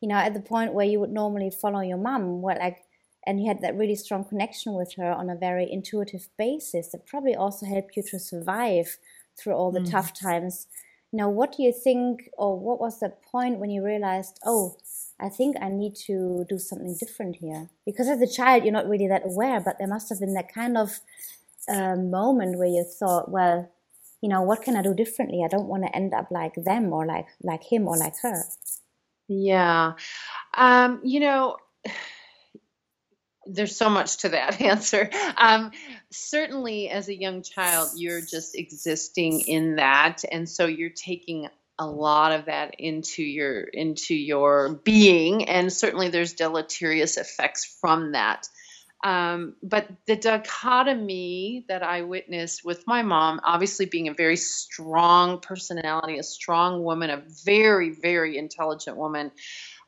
you 0.01 0.09
know, 0.09 0.17
at 0.17 0.35
the 0.35 0.41
point 0.41 0.75
where 0.75 0.87
you 0.87 1.01
would 1.01 1.13
normally 1.13 1.51
follow 1.51 1.81
your 1.81 1.99
mum, 1.99 2.43
what 2.43 2.59
like, 2.59 2.79
and 3.27 3.41
you 3.41 3.49
had 3.49 3.61
that 3.61 3.77
really 3.77 3.97
strong 3.97 4.25
connection 4.25 4.73
with 4.75 4.95
her 4.95 5.13
on 5.13 5.29
a 5.29 5.37
very 5.37 5.71
intuitive 5.71 6.29
basis 6.39 6.89
that 6.89 7.07
probably 7.07 7.35
also 7.35 7.67
helped 7.67 7.97
you 7.97 8.03
to 8.11 8.19
survive 8.19 8.97
through 9.39 9.55
all 9.55 9.71
the 9.71 9.81
tough 9.81 10.13
times. 10.19 10.67
Now, 11.13 11.29
what 11.29 11.57
do 11.57 11.63
you 11.63 11.73
think, 11.73 12.31
or 12.39 12.59
what 12.59 12.81
was 12.81 13.01
the 13.01 13.13
point 13.31 13.59
when 13.59 13.71
you 13.71 13.85
realized, 13.85 14.39
oh, 14.45 14.77
I 15.19 15.29
think 15.29 15.57
I 15.61 15.69
need 15.69 15.97
to 16.07 16.47
do 16.49 16.59
something 16.59 16.97
different 16.99 17.37
here? 17.37 17.69
Because 17.85 18.09
as 18.09 18.23
a 18.23 18.33
child, 18.33 18.65
you're 18.65 18.73
not 18.73 18.89
really 18.89 19.09
that 19.09 19.27
aware, 19.27 19.61
but 19.61 19.77
there 19.79 19.89
must 19.89 20.09
have 20.09 20.21
been 20.21 20.35
that 20.35 20.55
kind 20.55 20.79
of 20.79 21.01
uh, 21.69 21.97
moment 21.97 22.59
where 22.59 22.69
you 22.69 22.85
thought, 22.85 23.31
well, 23.31 23.71
you 24.23 24.29
know, 24.29 24.43
what 24.43 24.63
can 24.63 24.77
I 24.77 24.83
do 24.83 24.95
differently? 24.95 25.43
I 25.45 25.49
don't 25.49 25.67
want 25.67 25.83
to 25.85 25.97
end 25.97 26.15
up 26.15 26.31
like 26.31 26.55
them 26.55 26.93
or 26.93 27.07
like 27.07 27.27
like 27.43 27.65
him 27.65 27.89
or 27.89 27.97
like 27.97 28.15
her. 28.23 28.45
Yeah. 29.31 29.93
Um, 30.55 31.01
you 31.05 31.21
know, 31.21 31.57
there's 33.47 33.77
so 33.77 33.89
much 33.89 34.19
to 34.19 34.31
that 34.31 34.61
answer. 34.61 35.09
Um, 35.37 35.71
certainly, 36.11 36.91
as 36.91 37.09
a 37.09 37.15
young 37.19 37.43
child, 37.43 37.91
you're 37.95 38.21
just 38.21 38.57
existing 38.57 39.41
in 39.41 39.77
that, 39.77 40.23
and 40.31 40.49
so 40.49 40.67
you're 40.67 40.91
taking 40.91 41.49
a 41.79 41.87
lot 41.87 42.33
of 42.33 42.47
that 42.47 42.75
into 42.79 43.23
your 43.23 43.61
into 43.61 44.15
your 44.15 44.81
being, 44.85 45.49
and 45.49 45.73
certainly 45.73 46.09
there's 46.09 46.35
deleterious 46.35 47.17
effects 47.17 47.65
from 47.81 48.13
that. 48.13 48.49
Um, 49.03 49.55
but 49.63 49.89
the 50.07 50.17
dichotomy 50.17 51.65
that 51.69 51.83
I 51.83 52.03
witnessed 52.03 52.65
with 52.65 52.87
my 52.87 53.03
mom, 53.03 53.41
obviously 53.43 53.87
being 53.87 54.09
a 54.09 54.15
very 54.15 54.37
strong 54.37 55.41
personality, 55.41 56.19
a 56.19 56.23
strong 56.23 56.83
woman, 56.83 57.09
a 57.09 57.23
very, 57.45 57.91
very 57.91 58.37
intelligent 58.37 58.97
woman, 58.97 59.33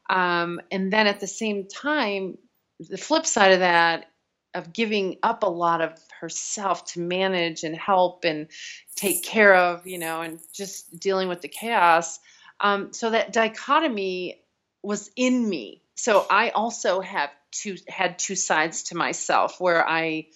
um, 0.08 0.60
and 0.70 0.92
then 0.92 1.06
at 1.06 1.20
the 1.20 1.26
same 1.26 1.68
time, 1.68 2.38
the 2.80 2.98
flip 2.98 3.26
side 3.26 3.52
of 3.52 3.60
that, 3.60 4.06
of 4.54 4.72
giving 4.72 5.16
up 5.22 5.42
a 5.42 5.50
lot 5.50 5.80
of 5.80 5.98
herself 6.20 6.84
to 6.92 7.00
manage 7.00 7.64
and 7.64 7.74
help 7.74 8.24
and 8.24 8.48
take 8.96 9.22
care 9.22 9.54
of, 9.54 9.86
you 9.86 9.98
know, 9.98 10.20
and 10.20 10.38
just 10.52 10.98
dealing 10.98 11.28
with 11.28 11.40
the 11.40 11.48
chaos. 11.48 12.18
Um, 12.60 12.92
so 12.92 13.10
that 13.10 13.32
dichotomy 13.32 14.42
was 14.82 15.10
in 15.16 15.48
me. 15.48 15.82
So 15.94 16.26
I 16.30 16.50
also 16.50 17.00
have 17.00 17.30
two 17.52 17.76
had 17.88 18.18
two 18.18 18.34
sides 18.34 18.84
to 18.84 18.96
myself 18.96 19.60
where 19.60 19.86
I 19.86 20.26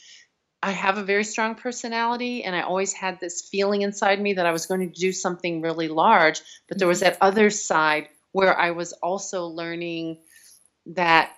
I 0.62 0.70
have 0.70 0.98
a 0.98 1.04
very 1.04 1.24
strong 1.24 1.54
personality 1.54 2.44
and 2.44 2.56
I 2.56 2.62
always 2.62 2.92
had 2.92 3.20
this 3.20 3.48
feeling 3.50 3.82
inside 3.82 4.20
me 4.20 4.34
that 4.34 4.46
I 4.46 4.52
was 4.52 4.66
going 4.66 4.80
to 4.80 5.00
do 5.00 5.12
something 5.12 5.60
really 5.60 5.88
large, 5.88 6.40
but 6.68 6.78
there 6.78 6.88
was 6.88 7.02
mm-hmm. 7.02 7.10
that 7.10 7.18
other 7.20 7.50
side 7.50 8.08
where 8.32 8.58
I 8.58 8.72
was 8.72 8.92
also 8.92 9.46
learning 9.46 10.18
that 10.86 11.32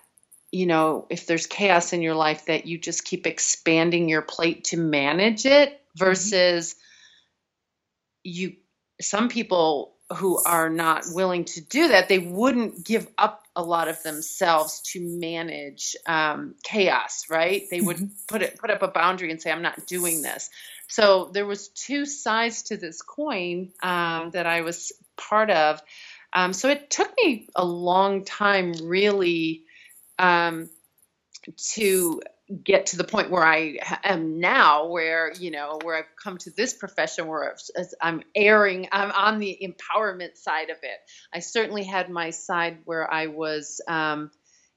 you 0.51 0.65
know, 0.65 1.05
if 1.11 1.27
there's 1.27 1.45
chaos 1.45 1.93
in 1.93 2.01
your 2.01 2.15
life 2.15 2.45
that 2.45 2.65
you 2.65 2.79
just 2.79 3.05
keep 3.05 3.27
expanding 3.27 4.09
your 4.09 4.23
plate 4.23 4.63
to 4.65 4.77
manage 4.77 5.45
it 5.45 5.69
mm-hmm. 5.69 6.05
versus 6.05 6.75
you 8.23 8.55
some 8.99 9.29
people 9.29 9.95
who 10.17 10.41
are 10.43 10.69
not 10.69 11.03
willing 11.11 11.45
to 11.45 11.61
do 11.61 11.89
that, 11.89 12.09
they 12.09 12.19
wouldn't 12.19 12.83
give 12.83 13.07
up 13.17 13.38
a 13.55 13.63
lot 13.63 13.87
of 13.87 14.01
themselves 14.03 14.81
to 14.93 15.01
manage 15.01 15.95
um, 16.05 16.55
chaos, 16.63 17.25
right? 17.29 17.63
They 17.69 17.81
would 17.81 18.11
put 18.27 18.41
it 18.41 18.57
put 18.57 18.69
up 18.69 18.81
a 18.81 18.87
boundary 18.87 19.31
and 19.31 19.41
say, 19.41 19.51
"I'm 19.51 19.61
not 19.61 19.87
doing 19.87 20.21
this." 20.21 20.49
So 20.87 21.29
there 21.33 21.45
was 21.45 21.69
two 21.69 22.05
sides 22.05 22.63
to 22.63 22.77
this 22.77 23.01
coin 23.01 23.71
um, 23.83 24.31
that 24.31 24.45
I 24.45 24.61
was 24.61 24.91
part 25.17 25.49
of. 25.49 25.81
Um, 26.33 26.53
so 26.53 26.69
it 26.69 26.89
took 26.89 27.11
me 27.23 27.47
a 27.55 27.65
long 27.65 28.23
time, 28.23 28.73
really, 28.83 29.63
um, 30.17 30.69
to 31.73 32.21
get 32.63 32.87
to 32.87 32.97
the 32.97 33.03
point 33.03 33.29
where 33.29 33.45
I 33.45 33.77
am 34.03 34.39
now, 34.39 34.87
where 34.87 35.31
you 35.33 35.51
know, 35.51 35.79
where 35.83 35.95
I've 35.95 36.15
come 36.21 36.37
to 36.39 36.51
this 36.51 36.73
profession, 36.73 37.27
where 37.27 37.55
I'm 38.01 38.23
airing, 38.35 38.87
I'm 38.91 39.11
on 39.11 39.39
the 39.39 39.57
empowerment 39.61 40.35
side 40.37 40.69
of 40.69 40.77
it. 40.81 40.97
I 41.33 41.39
certainly 41.39 41.83
had 41.83 42.09
my 42.09 42.31
side 42.31 42.79
where 42.85 43.11
I 43.11 43.27
was, 43.27 43.81
um, 43.87 44.31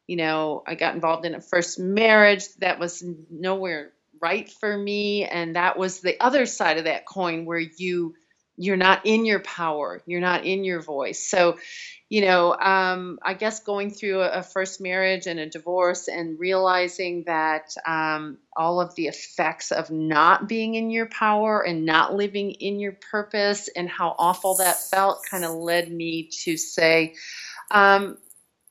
you 0.06 0.16
know, 0.16 0.62
I 0.66 0.74
got 0.74 0.94
involved 0.94 1.24
in 1.24 1.34
a 1.34 1.40
first 1.40 1.78
marriage 1.78 2.44
that 2.58 2.78
was 2.78 3.02
nowhere 3.30 3.92
right 4.20 4.50
for 4.50 4.76
me, 4.76 5.24
and 5.24 5.56
that 5.56 5.78
was 5.78 6.00
the 6.00 6.20
other 6.20 6.46
side 6.46 6.78
of 6.78 6.84
that 6.84 7.06
coin, 7.06 7.44
where 7.46 7.58
you 7.58 8.14
you're 8.62 8.76
not 8.76 9.00
in 9.04 9.24
your 9.24 9.40
power, 9.40 10.00
you're 10.06 10.20
not 10.20 10.44
in 10.44 10.62
your 10.62 10.80
voice. 10.80 11.28
So, 11.28 11.58
you 12.08 12.20
know, 12.20 12.54
um, 12.54 13.18
I 13.22 13.34
guess 13.34 13.60
going 13.60 13.90
through 13.90 14.20
a, 14.20 14.28
a, 14.28 14.42
first 14.42 14.80
marriage 14.80 15.26
and 15.26 15.40
a 15.40 15.48
divorce 15.48 16.06
and 16.06 16.38
realizing 16.38 17.24
that 17.24 17.74
um, 17.84 18.38
all 18.56 18.80
of 18.80 18.94
the 18.94 19.08
effects 19.08 19.72
of 19.72 19.90
not 19.90 20.48
being 20.48 20.76
in 20.76 20.90
your 20.90 21.06
power 21.06 21.60
and 21.60 21.84
not 21.84 22.14
living 22.14 22.52
in 22.52 22.78
your 22.78 22.92
purpose 22.92 23.68
and 23.74 23.88
how 23.88 24.14
awful 24.16 24.56
that 24.58 24.78
felt 24.78 25.24
kind 25.28 25.44
of 25.44 25.54
led 25.54 25.90
me 25.90 26.28
to 26.44 26.56
say, 26.56 27.14
um, 27.72 28.16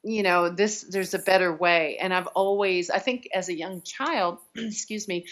you 0.04 0.24
know, 0.24 0.50
this 0.50 0.84
there's 0.84 1.14
a 1.14 1.20
better 1.20 1.54
way. 1.54 1.98
And 2.00 2.14
I've 2.14 2.28
always, 2.28 2.90
I 2.90 3.00
think, 3.00 3.28
as 3.34 3.50
a 3.50 3.54
young 3.54 3.82
child, 3.82 4.38
excuse 4.56 5.08
me, 5.08 5.26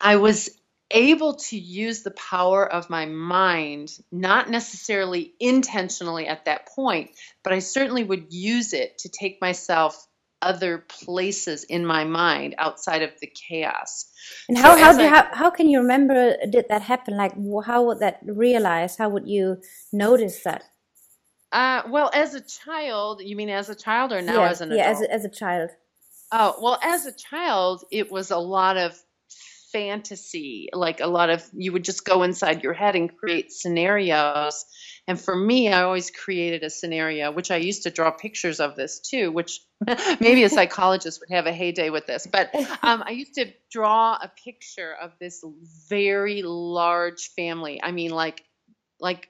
I 0.00 0.16
was 0.16 0.57
able 0.90 1.34
to 1.34 1.58
use 1.58 2.02
the 2.02 2.10
power 2.10 2.66
of 2.66 2.88
my 2.88 3.06
mind, 3.06 3.90
not 4.10 4.48
necessarily 4.48 5.34
intentionally 5.38 6.26
at 6.26 6.46
that 6.46 6.68
point, 6.68 7.10
but 7.44 7.52
I 7.52 7.58
certainly 7.58 8.04
would 8.04 8.32
use 8.32 8.72
it 8.72 8.98
to 8.98 9.08
take 9.08 9.40
myself 9.40 10.06
other 10.40 10.78
places 10.78 11.64
in 11.64 11.84
my 11.84 12.04
mind 12.04 12.54
outside 12.58 13.02
of 13.02 13.10
the 13.20 13.26
chaos. 13.26 14.06
And 14.48 14.56
how 14.56 14.76
so 14.76 14.82
how, 14.82 14.96
do, 14.96 15.02
I, 15.02 15.08
how 15.08 15.28
how 15.32 15.50
can 15.50 15.68
you 15.68 15.80
remember 15.80 16.36
did 16.48 16.66
that 16.68 16.82
happen? 16.82 17.16
Like 17.16 17.32
how 17.64 17.84
would 17.86 18.00
that 18.00 18.20
realize? 18.24 18.96
How 18.96 19.08
would 19.08 19.26
you 19.26 19.60
notice 19.92 20.42
that? 20.44 20.62
Uh, 21.50 21.82
well, 21.88 22.10
as 22.12 22.34
a 22.34 22.42
child, 22.42 23.22
you 23.24 23.34
mean 23.34 23.48
as 23.48 23.68
a 23.68 23.74
child 23.74 24.12
or 24.12 24.20
now 24.20 24.42
yeah, 24.42 24.50
as 24.50 24.60
an 24.60 24.72
adult? 24.72 24.86
Yeah, 24.86 24.90
as 24.90 25.02
a, 25.02 25.12
as 25.12 25.24
a 25.24 25.30
child. 25.30 25.70
Oh 26.30 26.54
well, 26.60 26.78
as 26.82 27.06
a 27.06 27.12
child, 27.12 27.84
it 27.90 28.12
was 28.12 28.30
a 28.30 28.38
lot 28.38 28.76
of 28.76 28.96
fantasy 29.72 30.68
like 30.72 31.00
a 31.00 31.06
lot 31.06 31.30
of 31.30 31.44
you 31.52 31.72
would 31.72 31.84
just 31.84 32.04
go 32.04 32.22
inside 32.22 32.62
your 32.62 32.72
head 32.72 32.96
and 32.96 33.16
create 33.16 33.52
scenarios. 33.52 34.64
And 35.06 35.20
for 35.20 35.34
me 35.34 35.68
i 35.72 35.82
always 35.82 36.10
created 36.10 36.62
a 36.64 36.70
scenario 36.70 37.32
which 37.32 37.50
i 37.50 37.56
used 37.56 37.84
to 37.84 37.90
draw 37.90 38.10
pictures 38.10 38.60
of 38.60 38.76
this 38.76 39.00
too 39.00 39.32
which 39.32 39.60
maybe 40.20 40.42
a 40.42 40.48
psychologist 40.48 41.20
would 41.20 41.34
have 41.34 41.46
a 41.46 41.52
heyday 41.52 41.90
with 41.90 42.06
this. 42.06 42.26
But 42.26 42.54
um, 42.82 43.02
i 43.06 43.10
used 43.10 43.34
to 43.34 43.52
draw 43.70 44.14
a 44.14 44.28
picture 44.28 44.94
of 45.00 45.12
this 45.18 45.44
very 45.88 46.42
large 46.42 47.30
family. 47.36 47.80
I 47.82 47.92
mean 47.92 48.10
like 48.10 48.44
like 49.00 49.28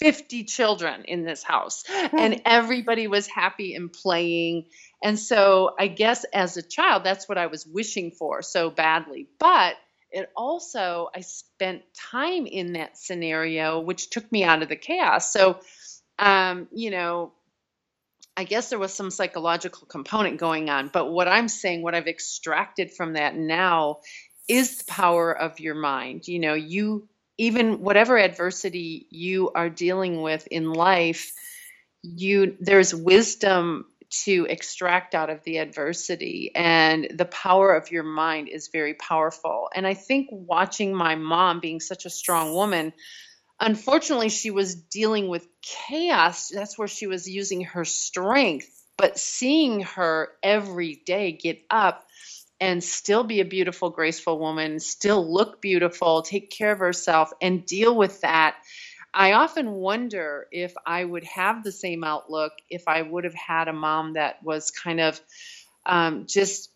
50 0.00 0.44
children 0.44 1.04
in 1.04 1.24
this 1.24 1.42
house 1.42 1.84
and 1.88 2.42
everybody 2.44 3.06
was 3.06 3.26
happy 3.26 3.74
and 3.74 3.92
playing 3.92 4.66
and 5.02 5.18
so 5.18 5.74
I 5.78 5.88
guess 5.88 6.24
as 6.32 6.56
a 6.56 6.62
child, 6.62 7.04
that's 7.04 7.28
what 7.28 7.38
I 7.38 7.46
was 7.46 7.66
wishing 7.66 8.10
for 8.10 8.42
so 8.42 8.70
badly. 8.70 9.28
But 9.38 9.76
it 10.10 10.30
also, 10.36 11.10
I 11.14 11.20
spent 11.20 11.82
time 11.94 12.46
in 12.46 12.74
that 12.74 12.96
scenario, 12.96 13.80
which 13.80 14.10
took 14.10 14.30
me 14.32 14.44
out 14.44 14.62
of 14.62 14.68
the 14.68 14.76
chaos. 14.76 15.32
So, 15.32 15.60
um, 16.18 16.68
you 16.72 16.90
know, 16.90 17.32
I 18.36 18.44
guess 18.44 18.70
there 18.70 18.78
was 18.78 18.94
some 18.94 19.10
psychological 19.10 19.86
component 19.86 20.38
going 20.38 20.70
on. 20.70 20.88
But 20.92 21.10
what 21.10 21.28
I'm 21.28 21.48
saying, 21.48 21.82
what 21.82 21.94
I've 21.94 22.08
extracted 22.08 22.92
from 22.92 23.14
that 23.14 23.36
now 23.36 24.00
is 24.48 24.78
the 24.78 24.92
power 24.92 25.32
of 25.36 25.60
your 25.60 25.74
mind. 25.74 26.28
You 26.28 26.38
know, 26.38 26.54
you, 26.54 27.08
even 27.38 27.80
whatever 27.80 28.18
adversity 28.18 29.06
you 29.10 29.50
are 29.54 29.68
dealing 29.68 30.22
with 30.22 30.46
in 30.48 30.72
life, 30.72 31.32
you 32.02 32.56
there's 32.60 32.94
wisdom 32.94 33.86
to 34.08 34.46
extract 34.48 35.14
out 35.14 35.30
of 35.30 35.42
the 35.44 35.58
adversity. 35.58 36.52
And 36.54 37.08
the 37.14 37.24
power 37.24 37.74
of 37.74 37.90
your 37.90 38.04
mind 38.04 38.48
is 38.48 38.68
very 38.68 38.94
powerful. 38.94 39.68
And 39.74 39.86
I 39.86 39.94
think 39.94 40.28
watching 40.30 40.94
my 40.94 41.16
mom 41.16 41.60
being 41.60 41.80
such 41.80 42.06
a 42.06 42.10
strong 42.10 42.54
woman, 42.54 42.92
unfortunately, 43.60 44.28
she 44.28 44.50
was 44.50 44.74
dealing 44.74 45.28
with 45.28 45.46
chaos. 45.60 46.50
That's 46.54 46.78
where 46.78 46.88
she 46.88 47.06
was 47.06 47.28
using 47.28 47.62
her 47.62 47.84
strength. 47.84 48.70
But 48.96 49.18
seeing 49.18 49.82
her 49.82 50.30
every 50.42 51.02
day 51.04 51.32
get 51.32 51.60
up 51.68 52.05
and 52.60 52.82
still 52.82 53.24
be 53.24 53.40
a 53.40 53.44
beautiful, 53.44 53.90
graceful 53.90 54.38
woman, 54.38 54.80
still 54.80 55.32
look 55.32 55.60
beautiful, 55.60 56.22
take 56.22 56.50
care 56.50 56.72
of 56.72 56.78
herself, 56.78 57.30
and 57.40 57.66
deal 57.66 57.94
with 57.96 58.20
that 58.22 58.56
I 59.16 59.32
often 59.32 59.72
wonder 59.72 60.46
if 60.52 60.74
I 60.84 61.02
would 61.02 61.24
have 61.24 61.64
the 61.64 61.72
same 61.72 62.04
outlook 62.04 62.52
if 62.68 62.86
I 62.86 63.00
would 63.00 63.24
have 63.24 63.34
had 63.34 63.66
a 63.66 63.72
mom 63.72 64.12
that 64.12 64.42
was 64.42 64.70
kind 64.70 65.00
of 65.00 65.18
um, 65.86 66.26
just 66.26 66.70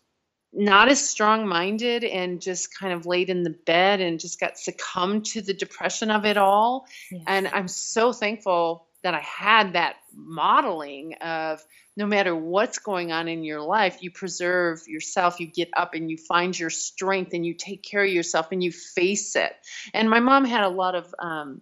not 0.51 0.89
as 0.89 1.07
strong 1.07 1.47
minded 1.47 2.03
and 2.03 2.41
just 2.41 2.75
kind 2.75 2.93
of 2.93 3.05
laid 3.05 3.29
in 3.29 3.43
the 3.43 3.55
bed 3.65 4.01
and 4.01 4.19
just 4.19 4.39
got 4.39 4.57
succumbed 4.57 5.25
to 5.25 5.41
the 5.41 5.53
depression 5.53 6.09
of 6.09 6.25
it 6.25 6.35
all. 6.35 6.87
Yeah. 7.11 7.19
And 7.27 7.47
I'm 7.47 7.67
so 7.67 8.11
thankful 8.11 8.87
that 9.03 9.13
I 9.13 9.19
had 9.19 9.73
that 9.73 9.95
modeling 10.13 11.15
of 11.21 11.63
no 11.97 12.05
matter 12.05 12.35
what's 12.35 12.79
going 12.79 13.11
on 13.11 13.27
in 13.27 13.43
your 13.43 13.61
life, 13.61 13.97
you 14.01 14.11
preserve 14.11 14.81
yourself, 14.87 15.39
you 15.39 15.47
get 15.47 15.69
up 15.75 15.93
and 15.93 16.09
you 16.09 16.17
find 16.17 16.57
your 16.57 16.69
strength 16.69 17.33
and 17.33 17.45
you 17.45 17.53
take 17.53 17.83
care 17.83 18.03
of 18.03 18.09
yourself 18.09 18.47
and 18.51 18.63
you 18.63 18.71
face 18.71 19.35
it. 19.35 19.53
And 19.93 20.09
my 20.09 20.19
mom 20.19 20.45
had 20.45 20.63
a 20.63 20.69
lot 20.69 20.95
of 20.95 21.13
um, 21.19 21.61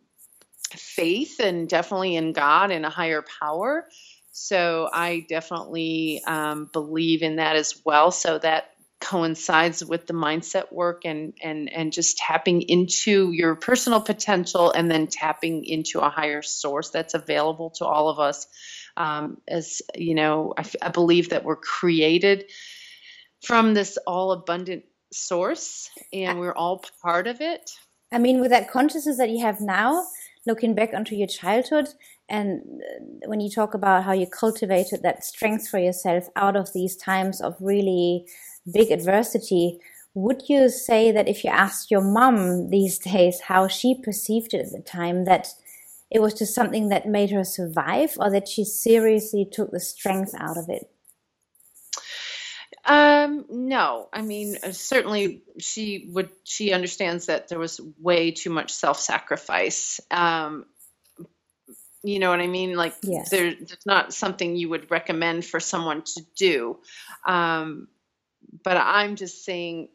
faith 0.71 1.39
and 1.39 1.67
definitely 1.67 2.15
in 2.15 2.33
God 2.33 2.71
and 2.71 2.85
a 2.85 2.89
higher 2.89 3.23
power. 3.39 3.87
So 4.31 4.89
I 4.93 5.25
definitely 5.27 6.21
um, 6.25 6.69
believe 6.71 7.23
in 7.23 7.37
that 7.37 7.55
as 7.55 7.81
well. 7.83 8.11
So 8.11 8.37
that 8.39 8.71
coincides 8.99 9.83
with 9.83 10.07
the 10.07 10.13
mindset 10.13 10.73
work 10.73 11.03
and 11.05 11.33
and 11.41 11.71
and 11.71 11.93
just 11.93 12.17
tapping 12.17 12.61
into 12.61 13.31
your 13.31 13.55
personal 13.55 14.01
potential 14.01 14.71
and 14.71 14.91
then 14.91 15.07
tapping 15.07 15.63
into 15.63 15.99
a 15.99 16.09
higher 16.09 16.41
source 16.41 16.89
that's 16.89 17.13
available 17.13 17.69
to 17.71 17.85
all 17.85 18.09
of 18.09 18.19
us. 18.19 18.47
Um, 18.97 19.37
as 19.47 19.81
you 19.95 20.15
know, 20.15 20.53
I, 20.57 20.65
I 20.81 20.89
believe 20.89 21.29
that 21.29 21.45
we're 21.45 21.55
created 21.55 22.51
from 23.41 23.73
this 23.73 23.97
all 24.05 24.33
abundant 24.33 24.83
source 25.13 25.89
and 26.11 26.39
we're 26.39 26.55
all 26.55 26.83
part 27.01 27.27
of 27.27 27.39
it. 27.39 27.71
I 28.11 28.17
mean, 28.17 28.41
with 28.41 28.51
that 28.51 28.69
consciousness 28.69 29.17
that 29.17 29.29
you 29.29 29.39
have 29.39 29.61
now, 29.61 30.03
looking 30.45 30.75
back 30.75 30.93
onto 30.93 31.15
your 31.15 31.27
childhood 31.27 31.89
and 32.29 32.61
uh, 32.61 33.27
when 33.27 33.39
you 33.39 33.49
talk 33.49 33.73
about 33.73 34.03
how 34.03 34.11
you 34.11 34.27
cultivated 34.27 35.01
that 35.01 35.23
strength 35.23 35.67
for 35.67 35.79
yourself 35.79 36.29
out 36.35 36.55
of 36.55 36.73
these 36.73 36.95
times 36.95 37.41
of 37.41 37.55
really 37.59 38.25
big 38.71 38.91
adversity 38.91 39.79
would 40.15 40.49
you 40.49 40.69
say 40.69 41.11
that 41.11 41.27
if 41.27 41.43
you 41.43 41.49
asked 41.49 41.91
your 41.91 42.01
mom 42.01 42.69
these 42.69 42.97
days 42.97 43.41
how 43.41 43.67
she 43.67 43.95
perceived 43.95 44.53
it 44.53 44.65
at 44.65 44.71
the 44.71 44.81
time 44.81 45.25
that 45.25 45.47
it 46.09 46.21
was 46.21 46.33
just 46.33 46.55
something 46.55 46.89
that 46.89 47.07
made 47.07 47.29
her 47.29 47.43
survive 47.43 48.13
or 48.17 48.31
that 48.31 48.47
she 48.47 48.65
seriously 48.65 49.47
took 49.49 49.71
the 49.71 49.79
strength 49.79 50.33
out 50.39 50.57
of 50.57 50.67
it 50.69 50.89
um, 52.85 53.45
no, 53.49 54.09
I 54.11 54.23
mean, 54.23 54.57
uh, 54.63 54.71
certainly 54.71 55.43
she 55.59 56.09
would, 56.11 56.29
she 56.43 56.73
understands 56.73 57.27
that 57.27 57.47
there 57.47 57.59
was 57.59 57.79
way 57.99 58.31
too 58.31 58.49
much 58.49 58.71
self 58.71 58.99
sacrifice. 58.99 59.99
Um, 60.09 60.65
you 62.01 62.17
know 62.17 62.31
what 62.31 62.39
I 62.39 62.47
mean? 62.47 62.75
Like, 62.75 62.95
yes. 63.03 63.29
there, 63.29 63.53
there's 63.53 63.85
not 63.85 64.11
something 64.13 64.55
you 64.55 64.69
would 64.69 64.89
recommend 64.89 65.45
for 65.45 65.59
someone 65.59 66.01
to 66.01 66.25
do. 66.35 66.79
Um, 67.27 67.89
but 68.63 68.77
I'm 68.77 69.15
just 69.15 69.43
saying, 69.43 69.89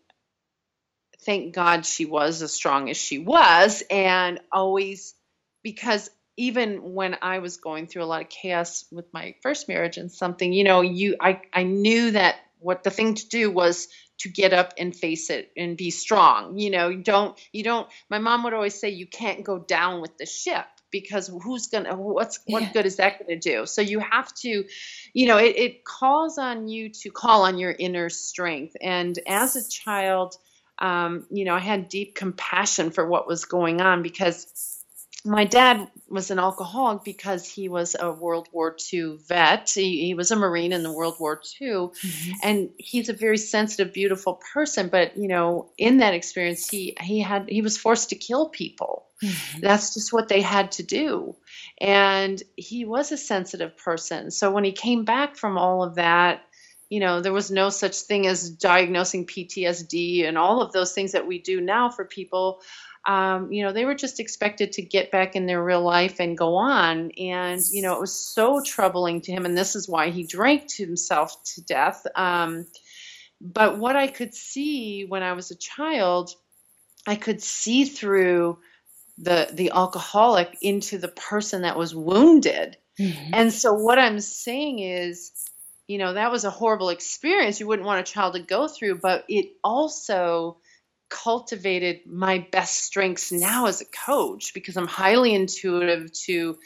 thank 1.25 1.55
God 1.55 1.87
she 1.87 2.05
was 2.05 2.43
as 2.43 2.53
strong 2.53 2.91
as 2.91 2.97
she 2.97 3.19
was, 3.19 3.83
and 3.91 4.41
always 4.53 5.15
because 5.63 6.11
even 6.37 6.95
when 6.95 7.17
I 7.23 7.39
was 7.39 7.59
going 7.59 7.87
through 7.87 8.03
a 8.03 8.07
lot 8.07 8.23
of 8.23 8.29
chaos 8.29 8.85
with 8.91 9.07
my 9.13 9.37
first 9.43 9.69
marriage 9.69 9.97
and 9.97 10.11
something, 10.11 10.53
you 10.53 10.65
know, 10.65 10.81
you 10.83 11.17
I 11.21 11.43
I 11.53 11.63
knew 11.63 12.11
that 12.13 12.37
what 12.59 12.83
the 12.83 12.91
thing 12.91 13.15
to 13.15 13.29
do 13.29 13.51
was 13.51 13.89
to 14.19 14.29
get 14.29 14.53
up 14.53 14.75
and 14.79 14.95
face 14.95 15.29
it 15.29 15.51
and 15.57 15.77
be 15.77 15.91
strong 15.91 16.59
you 16.59 16.71
know 16.71 16.89
you 16.89 17.03
don't 17.03 17.39
you 17.53 17.63
don't 17.63 17.89
my 18.09 18.19
mom 18.19 18.45
would 18.45 18.55
always 18.55 18.75
say 18.75 18.91
you 18.91 19.07
can't 19.07 19.45
go 19.45 19.59
down 19.59 20.01
with 20.01 20.17
the 20.19 20.27
ship 20.27 20.65
because 20.95 21.27
who's 21.43 21.67
gonna 21.67 21.97
what's 21.97 22.39
what 22.47 22.63
yeah. 22.63 22.73
good 22.73 22.87
is 22.87 22.97
that 22.97 23.19
gonna 23.19 23.37
do 23.37 23.67
so 23.67 23.83
you 23.83 23.99
have 23.99 24.33
to 24.33 24.65
you 25.13 25.27
know 25.27 25.39
it, 25.39 25.57
it 25.57 25.85
calls 25.85 26.39
on 26.39 26.69
you 26.69 26.89
to 26.89 27.11
call 27.11 27.43
on 27.43 27.59
your 27.59 27.75
inner 27.77 28.09
strength 28.09 28.77
and 28.81 29.19
as 29.27 29.57
a 29.57 29.69
child 29.69 30.37
um, 30.79 31.27
you 31.31 31.45
know 31.45 31.53
i 31.53 31.59
had 31.59 31.89
deep 31.89 32.15
compassion 32.15 32.93
for 32.93 33.05
what 33.05 33.27
was 33.27 33.45
going 33.45 33.81
on 33.81 34.03
because 34.03 34.47
my 35.25 35.45
dad 35.45 35.89
was 36.07 36.31
an 36.31 36.39
alcoholic 36.39 37.03
because 37.03 37.49
he 37.49 37.71
was 37.71 37.97
a 37.99 38.13
World 38.13 38.47
War 38.53 38.77
II 38.93 39.17
vet. 39.27 39.71
He, 39.75 40.05
he 40.07 40.15
was 40.15 40.31
a 40.31 40.37
Marine 40.37 40.73
in 40.73 40.83
the 40.83 40.93
World 40.93 41.17
War 41.19 41.41
II, 41.61 41.69
mm-hmm. 41.69 42.33
and 42.43 42.71
he's 42.77 43.09
a 43.09 43.15
very 43.15 43.39
sensitive, 43.39 43.95
beautiful 43.95 44.35
person. 44.53 44.89
But 44.89 45.17
you 45.17 45.29
know, 45.29 45.71
in 45.79 45.99
that 45.99 46.13
experience, 46.13 46.69
he 46.69 46.95
he 47.01 47.21
had 47.21 47.49
he 47.49 47.63
was 47.63 47.79
forced 47.79 48.11
to 48.11 48.17
kill 48.17 48.51
people. 48.51 49.04
Mm-hmm. 49.25 49.61
That's 49.61 49.95
just 49.95 50.13
what 50.13 50.29
they 50.29 50.41
had 50.41 50.73
to 50.73 50.83
do, 50.83 51.37
and 51.81 52.43
he 52.57 52.85
was 52.85 53.13
a 53.13 53.17
sensitive 53.17 53.77
person. 53.77 54.31
So 54.31 54.51
when 54.51 54.65
he 54.65 54.73
came 54.73 55.05
back 55.05 55.37
from 55.37 55.59
all 55.59 55.83
of 55.83 55.97
that, 55.97 56.43
you 56.89 57.01
know, 57.01 57.21
there 57.21 57.33
was 57.33 57.51
no 57.51 57.71
such 57.71 57.97
thing 58.03 58.27
as 58.27 58.51
diagnosing 58.51 59.27
PTSD 59.27 60.27
and 60.27 60.37
all 60.37 60.63
of 60.63 60.73
those 60.73 60.93
things 60.93 61.13
that 61.13 61.27
we 61.27 61.39
do 61.39 61.61
now 61.61 61.91
for 61.91 62.05
people 62.05 62.61
um, 63.07 63.53
you 63.53 63.63
know, 63.63 63.73
they 63.73 63.85
were 63.85 63.95
just 63.95 64.19
expected 64.19 64.73
to 64.73 64.83
get 64.83 65.11
back 65.11 65.37
in 65.37 65.47
their 65.47 65.63
real 65.63 65.83
life 65.83 66.21
and 66.21 66.39
go 66.39 66.55
on. 66.55 67.11
And, 67.19 67.61
you 67.71 67.83
know, 67.83 67.95
it 67.95 68.01
was 68.01 68.15
so 68.15 68.63
troubling 68.65 69.21
to 69.23 69.33
him. 69.33 69.45
And 69.45 69.57
this 69.57 69.77
is 69.77 69.89
why 69.89 70.11
he 70.11 70.25
drank 70.25 70.73
himself 70.73 71.37
to 71.55 71.63
death. 71.63 72.07
Um, 72.15 72.67
but 73.41 73.79
what 73.79 73.95
I 73.95 74.07
could 74.07 74.35
see 74.35 75.05
when 75.05 75.23
I 75.23 75.35
was 75.35 75.51
a 75.51 75.57
child, 75.57 76.31
I 77.07 77.17
could 77.17 77.43
see 77.43 77.85
through 77.85 78.59
the 79.19 79.49
the 79.53 79.71
alcoholic 79.71 80.57
into 80.61 80.99
the 80.99 81.09
person 81.09 81.63
that 81.63 81.79
was 81.79 81.95
wounded. 81.95 82.77
Mm-hmm. 82.99 83.31
And 83.33 83.53
so 83.53 83.75
what 83.75 83.99
I'm 83.99 84.21
saying 84.21 84.79
is, 84.79 85.33
you 85.87 85.99
know, 85.99 86.15
that 86.15 86.31
was 86.31 86.45
a 86.45 86.51
horrible 86.51 86.91
experience 86.91 87.61
you 87.61 87.67
wouldn't 87.67 87.87
want 87.87 88.01
a 88.01 88.13
child 88.13 88.35
to 88.35 88.41
go 88.41 88.69
through, 88.69 88.99
but 88.99 89.25
it 89.29 89.53
also 89.63 90.59
cultivated 91.09 92.01
my 92.07 92.47
best 92.51 92.79
strengths 92.83 93.31
now 93.31 93.67
as 93.67 93.81
a 93.81 93.85
coach 93.85 94.53
because 94.55 94.77
I'm 94.77 94.89
highly 94.89 95.35
intuitive 95.35 96.13
to 96.25 96.59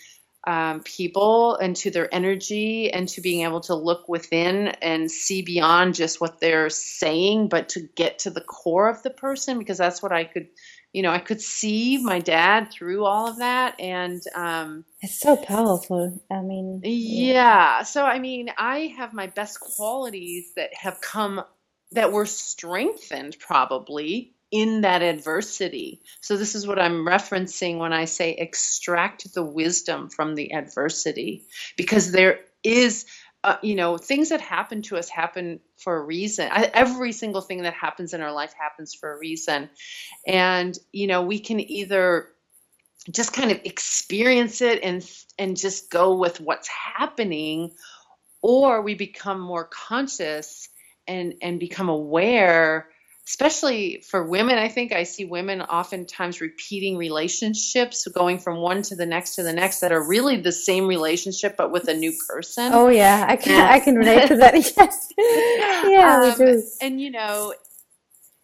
um, 0.47 0.81
people 0.81 1.57
and 1.57 1.77
to 1.77 1.91
their 1.91 2.13
energy 2.15 2.91
and 2.91 3.09
to 3.11 3.21
being 3.21 3.43
able 3.43 3.61
to 3.63 3.75
look 3.75 4.09
within 4.09 4.69
and 4.69 5.11
see 5.11 5.43
beyond 5.43 5.95
just 5.95 6.21
what 6.21 6.41
they're 6.41 6.71
saying, 6.71 7.49
but 7.49 7.71
to 7.71 7.81
get 7.95 8.21
to 8.21 8.31
the 8.31 8.41
core 8.41 8.89
of 8.89 9.03
the 9.03 9.11
person 9.11 9.59
because 9.59 9.77
that's 9.77 10.03
what 10.03 10.13
I 10.13 10.25
could, 10.25 10.47
you 10.93 11.03
know, 11.03 11.11
I 11.11 11.19
could 11.19 11.41
see 11.41 11.99
my 12.03 12.19
dad 12.19 12.71
through 12.73 13.05
all 13.05 13.29
of 13.29 13.39
that. 13.39 13.79
And 13.79 14.23
um, 14.35 14.85
it's 15.01 15.21
so 15.21 15.37
powerful. 15.37 16.23
I 16.31 16.41
mean, 16.41 16.81
yeah. 16.83 17.33
yeah. 17.33 17.83
So, 17.83 18.05
I 18.05 18.19
mean, 18.19 18.51
I 18.57 18.95
have 18.97 19.13
my 19.13 19.27
best 19.27 19.61
qualities 19.61 20.53
that 20.57 20.71
have 20.75 21.01
come, 21.01 21.43
that 21.93 22.13
were 22.13 22.27
strengthened 22.27 23.37
probably 23.39 24.35
in 24.51 24.81
that 24.81 25.03
adversity. 25.03 26.01
So, 26.23 26.39
this 26.39 26.55
is 26.55 26.67
what 26.67 26.79
I'm 26.79 27.07
referencing 27.07 27.79
when 27.79 27.93
I 27.93 28.07
say 28.07 28.33
extract 28.33 29.35
the 29.35 29.45
wisdom 29.45 30.09
from 30.09 30.35
the 30.35 30.55
adversity, 30.55 31.45
because 31.77 32.13
there 32.13 32.41
is, 32.65 33.05
uh, 33.45 33.57
you 33.63 33.75
know, 33.75 33.97
things 33.97 34.31
that 34.31 34.41
happen 34.41 34.83
to 34.83 34.97
us 34.97 35.09
happen 35.09 35.61
for 35.77 35.97
a 35.97 36.03
reason. 36.03 36.49
I, 36.51 36.71
every 36.75 37.13
single 37.13 37.41
thing 37.41 37.63
that 37.63 37.75
happens 37.75 38.13
in 38.13 38.21
our 38.21 38.33
life 38.33 38.53
happens 38.59 38.95
for 38.95 39.13
a 39.13 39.19
reason. 39.19 39.71
And, 40.27 40.77
you 40.93 41.07
know, 41.07 41.23
we 41.23 41.39
can 41.39 41.61
either 41.61 42.29
just 43.11 43.33
kind 43.33 43.51
of 43.51 43.61
experience 43.65 44.61
it 44.61 44.83
and 44.83 45.09
and 45.39 45.57
just 45.57 45.91
go 45.91 46.17
with 46.17 46.41
what's 46.41 46.69
happening 46.69 47.71
or 48.43 48.83
we 48.83 48.95
become 48.95 49.41
more 49.41 49.65
conscious 49.65 50.69
and 51.07 51.35
and 51.41 51.61
become 51.61 51.89
aware 51.89 52.89
especially 53.29 54.03
for 54.09 54.27
women, 54.27 54.57
I 54.57 54.69
think 54.69 54.91
I 54.91 55.03
see 55.03 55.27
women 55.27 55.61
oftentimes 55.61 56.41
repeating 56.41 56.97
relationships, 56.97 58.09
going 58.09 58.39
from 58.39 58.57
one 58.57 58.81
to 58.85 58.97
the 58.97 59.05
next 59.05 59.35
to 59.35 59.43
the 59.43 59.53
next 59.53 59.81
that 59.81 59.93
are 59.93 60.03
really 60.03 60.39
the 60.39 60.51
same 60.51 60.87
relationship 60.87 61.55
but 61.59 61.71
with 61.71 61.89
a 61.89 61.95
new 61.95 62.15
person. 62.27 62.73
Oh 62.73 62.89
yeah, 62.89 63.27
I 63.29 63.37
can 63.37 63.71
I 63.71 63.81
can 63.81 63.97
relate 63.97 64.29
to 64.29 64.37
that. 64.37 64.55
Yes, 64.59 65.13
yeah, 65.19 66.33
um, 66.33 66.39
do. 66.39 66.63
And 66.81 67.01
you 67.01 67.11
know, 67.11 67.53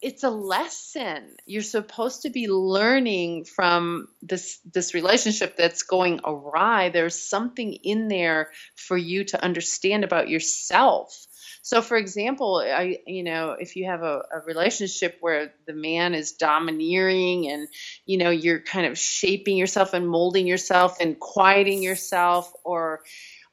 it's 0.02 0.22
a 0.22 0.30
lesson 0.30 1.34
you're 1.46 1.62
supposed 1.62 2.22
to 2.22 2.30
be 2.30 2.46
learning 2.46 3.44
from 3.44 4.08
this 4.20 4.58
this 4.70 4.92
relationship 4.92 5.56
that's 5.56 5.82
going 5.82 6.20
awry. 6.24 6.90
There's 6.90 7.18
something 7.18 7.72
in 7.72 8.08
there 8.08 8.50
for 8.76 8.98
you 8.98 9.24
to 9.24 9.42
understand 9.42 10.04
about 10.04 10.28
yourself 10.28 11.26
so, 11.64 11.80
for 11.80 11.96
example, 11.96 12.62
I, 12.62 12.98
you 13.06 13.22
know, 13.22 13.56
if 13.58 13.74
you 13.74 13.86
have 13.86 14.02
a, 14.02 14.22
a 14.30 14.40
relationship 14.44 15.16
where 15.22 15.54
the 15.66 15.72
man 15.72 16.12
is 16.12 16.32
domineering 16.32 17.50
and, 17.50 17.68
you 18.04 18.18
know, 18.18 18.28
you're 18.28 18.60
kind 18.60 18.84
of 18.84 18.98
shaping 18.98 19.56
yourself 19.56 19.94
and 19.94 20.06
molding 20.06 20.46
yourself 20.46 21.00
and 21.00 21.18
quieting 21.18 21.82
yourself 21.82 22.52
or 22.64 23.00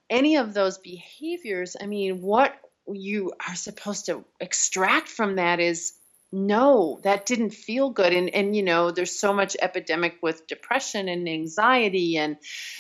any 0.10 0.36
of 0.36 0.54
those 0.54 0.78
behaviors, 0.78 1.78
I 1.80 1.86
mean, 1.86 2.22
what 2.22 2.54
you 2.86 3.32
are 3.48 3.56
supposed 3.56 4.08
to 4.08 4.26
extract 4.42 5.08
from 5.08 5.38
that 5.38 5.62
is 5.62 5.94
no 6.34 7.00
that 7.04 7.26
didn't 7.26 7.52
feel 7.52 7.90
good. 7.90 8.14
And 8.14 8.30
and 8.34 8.56
you 8.56 8.64
know 8.64 8.92
there's 8.92 9.18
so 9.18 9.34
much 9.34 9.56
epidemic 9.62 10.18
with 10.22 10.48
depression 10.48 11.10
and 11.10 11.28
anxiety 11.28 12.18
and 12.18 12.38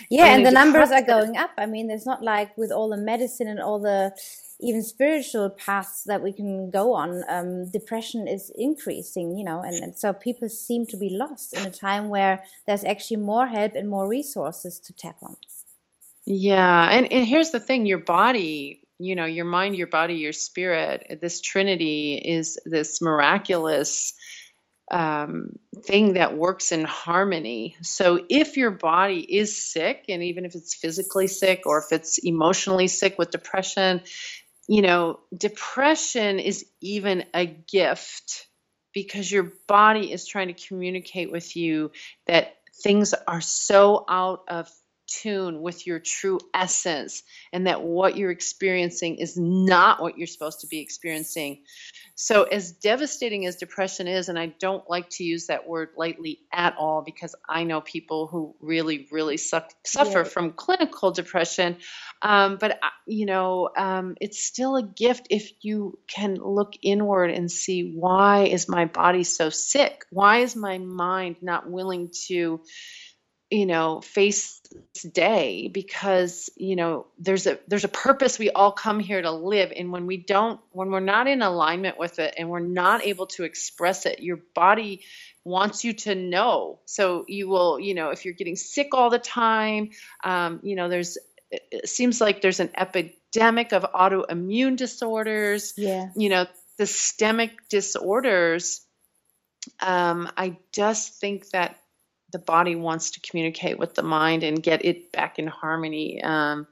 yeah 0.09 0.27
and, 0.27 0.37
and 0.37 0.45
the 0.45 0.51
numbers 0.51 0.91
are 0.91 1.01
going 1.01 1.37
up. 1.37 1.51
I 1.57 1.65
mean 1.65 1.89
it's 1.89 2.05
not 2.05 2.23
like 2.23 2.57
with 2.57 2.71
all 2.71 2.89
the 2.89 2.97
medicine 2.97 3.47
and 3.47 3.59
all 3.59 3.79
the 3.79 4.13
even 4.61 4.83
spiritual 4.83 5.49
paths 5.49 6.03
that 6.05 6.21
we 6.21 6.31
can 6.31 6.69
go 6.69 6.93
on, 6.93 7.23
um, 7.27 7.69
depression 7.69 8.27
is 8.27 8.51
increasing, 8.55 9.37
you 9.37 9.43
know, 9.43 9.61
and, 9.61 9.75
and, 9.83 9.97
so 9.97 10.13
people 10.13 10.47
seem 10.49 10.85
to 10.85 10.97
be 10.97 11.09
lost 11.09 11.53
in 11.53 11.65
a 11.65 11.71
time 11.71 12.09
where 12.09 12.43
there's 12.67 12.83
actually 12.83 13.17
more 13.17 13.47
help 13.47 13.73
and 13.75 13.89
more 13.89 14.07
resources 14.07 14.79
to 14.79 14.93
tap 14.93 15.17
on. 15.23 15.35
Yeah, 16.25 16.89
and, 16.91 17.11
and 17.11 17.25
here's 17.25 17.49
the 17.49 17.59
thing 17.59 17.85
your 17.85 17.97
body, 17.97 18.83
you 18.99 19.15
know, 19.15 19.25
your 19.25 19.45
mind, 19.45 19.75
your 19.75 19.87
body, 19.87 20.15
your 20.15 20.33
spirit, 20.33 21.19
this 21.21 21.41
trinity 21.41 22.15
is 22.15 22.59
this 22.65 23.01
miraculous 23.01 24.13
um, 24.91 25.53
thing 25.83 26.13
that 26.13 26.37
works 26.37 26.71
in 26.71 26.83
harmony. 26.83 27.77
So 27.81 28.23
if 28.29 28.57
your 28.57 28.71
body 28.71 29.19
is 29.19 29.71
sick, 29.71 30.05
and 30.09 30.21
even 30.21 30.45
if 30.45 30.53
it's 30.53 30.75
physically 30.75 31.27
sick 31.27 31.63
or 31.65 31.79
if 31.79 31.85
it's 31.91 32.17
emotionally 32.17 32.87
sick 32.87 33.17
with 33.17 33.31
depression, 33.31 34.01
you 34.71 34.81
know, 34.81 35.19
depression 35.35 36.39
is 36.39 36.65
even 36.79 37.25
a 37.33 37.45
gift 37.45 38.47
because 38.93 39.29
your 39.29 39.51
body 39.67 40.13
is 40.13 40.25
trying 40.25 40.47
to 40.47 40.67
communicate 40.67 41.29
with 41.29 41.57
you 41.57 41.91
that 42.25 42.55
things 42.81 43.13
are 43.27 43.41
so 43.41 44.05
out 44.07 44.45
of 44.47 44.69
tune 45.21 45.61
with 45.61 45.85
your 45.85 45.99
true 45.99 46.39
essence 46.53 47.23
and 47.51 47.67
that 47.67 47.81
what 47.81 48.17
you're 48.17 48.31
experiencing 48.31 49.17
is 49.17 49.37
not 49.37 50.01
what 50.01 50.17
you're 50.17 50.27
supposed 50.27 50.61
to 50.61 50.67
be 50.67 50.79
experiencing. 50.79 51.59
So, 52.15 52.43
as 52.43 52.71
devastating 52.71 53.45
as 53.47 53.55
depression 53.55 54.07
is, 54.07 54.29
and 54.29 54.37
I 54.37 54.47
don't 54.47 54.87
like 54.89 55.09
to 55.11 55.23
use 55.23 55.47
that 55.47 55.67
word 55.67 55.89
lightly 55.97 56.39
at 56.53 56.75
all 56.77 57.01
because 57.01 57.35
I 57.49 57.63
know 57.63 57.81
people 57.81 58.27
who 58.27 58.55
really, 58.59 59.07
really 59.11 59.37
suck, 59.37 59.71
suffer 59.85 60.19
yeah. 60.19 60.23
from 60.25 60.51
clinical 60.51 61.11
depression. 61.11 61.77
Um, 62.21 62.57
but, 62.59 62.79
you 63.07 63.25
know, 63.25 63.69
um, 63.75 64.15
it's 64.21 64.43
still 64.43 64.75
a 64.75 64.83
gift 64.83 65.27
if 65.31 65.51
you 65.61 65.97
can 66.07 66.35
look 66.35 66.73
inward 66.83 67.31
and 67.31 67.49
see 67.49 67.93
why 67.95 68.43
is 68.43 68.69
my 68.69 68.85
body 68.85 69.23
so 69.23 69.49
sick? 69.49 70.05
Why 70.11 70.39
is 70.39 70.55
my 70.55 70.77
mind 70.77 71.37
not 71.41 71.69
willing 71.69 72.11
to? 72.27 72.61
You 73.51 73.65
know 73.65 73.99
face 73.99 74.61
this 74.93 75.03
day 75.03 75.67
because 75.67 76.49
you 76.55 76.77
know 76.77 77.05
there's 77.19 77.45
a 77.45 77.59
there's 77.67 77.83
a 77.83 77.89
purpose. 77.89 78.39
We 78.39 78.49
all 78.49 78.71
come 78.71 78.99
here 78.99 79.21
to 79.21 79.31
live. 79.31 79.73
And 79.75 79.91
when 79.91 80.07
we 80.07 80.17
don't 80.17 80.59
when 80.71 80.89
we're 80.89 81.01
not 81.01 81.27
in 81.27 81.41
alignment 81.41 81.99
with 81.99 82.19
it 82.19 82.33
and 82.37 82.49
we're 82.49 82.59
not 82.59 83.05
able 83.05 83.27
to 83.27 83.43
express 83.43 84.05
it 84.05 84.21
your 84.21 84.39
body 84.55 85.01
wants 85.43 85.83
you 85.83 85.93
to 85.93 86.15
know. 86.15 86.79
So 86.85 87.25
you 87.27 87.49
will 87.49 87.79
you 87.79 87.93
know 87.93 88.09
if 88.09 88.23
you're 88.23 88.33
getting 88.33 88.55
sick 88.55 88.89
all 88.93 89.09
the 89.09 89.19
time 89.19 89.89
um, 90.23 90.61
you 90.63 90.75
know 90.75 90.87
there's 90.87 91.17
it 91.51 91.89
seems 91.89 92.21
like 92.21 92.41
there's 92.41 92.61
an 92.61 92.69
epidemic 92.77 93.73
of 93.73 93.83
autoimmune 93.83 94.77
disorders. 94.77 95.73
Yeah. 95.75 96.09
You 96.15 96.29
know 96.29 96.45
systemic 96.77 97.67
disorders. 97.69 98.81
Um, 99.79 100.31
i 100.37 100.57
just 100.71 101.19
think 101.19 101.47
that 101.51 101.80
the 102.31 102.39
body 102.39 102.75
wants 102.75 103.11
to 103.11 103.19
communicate 103.21 103.77
with 103.77 103.95
the 103.95 104.03
mind 104.03 104.43
and 104.43 104.61
get 104.61 104.85
it 104.85 105.11
back 105.11 105.39
in 105.39 105.47
harmony. 105.47 106.21
Um, 106.23 106.67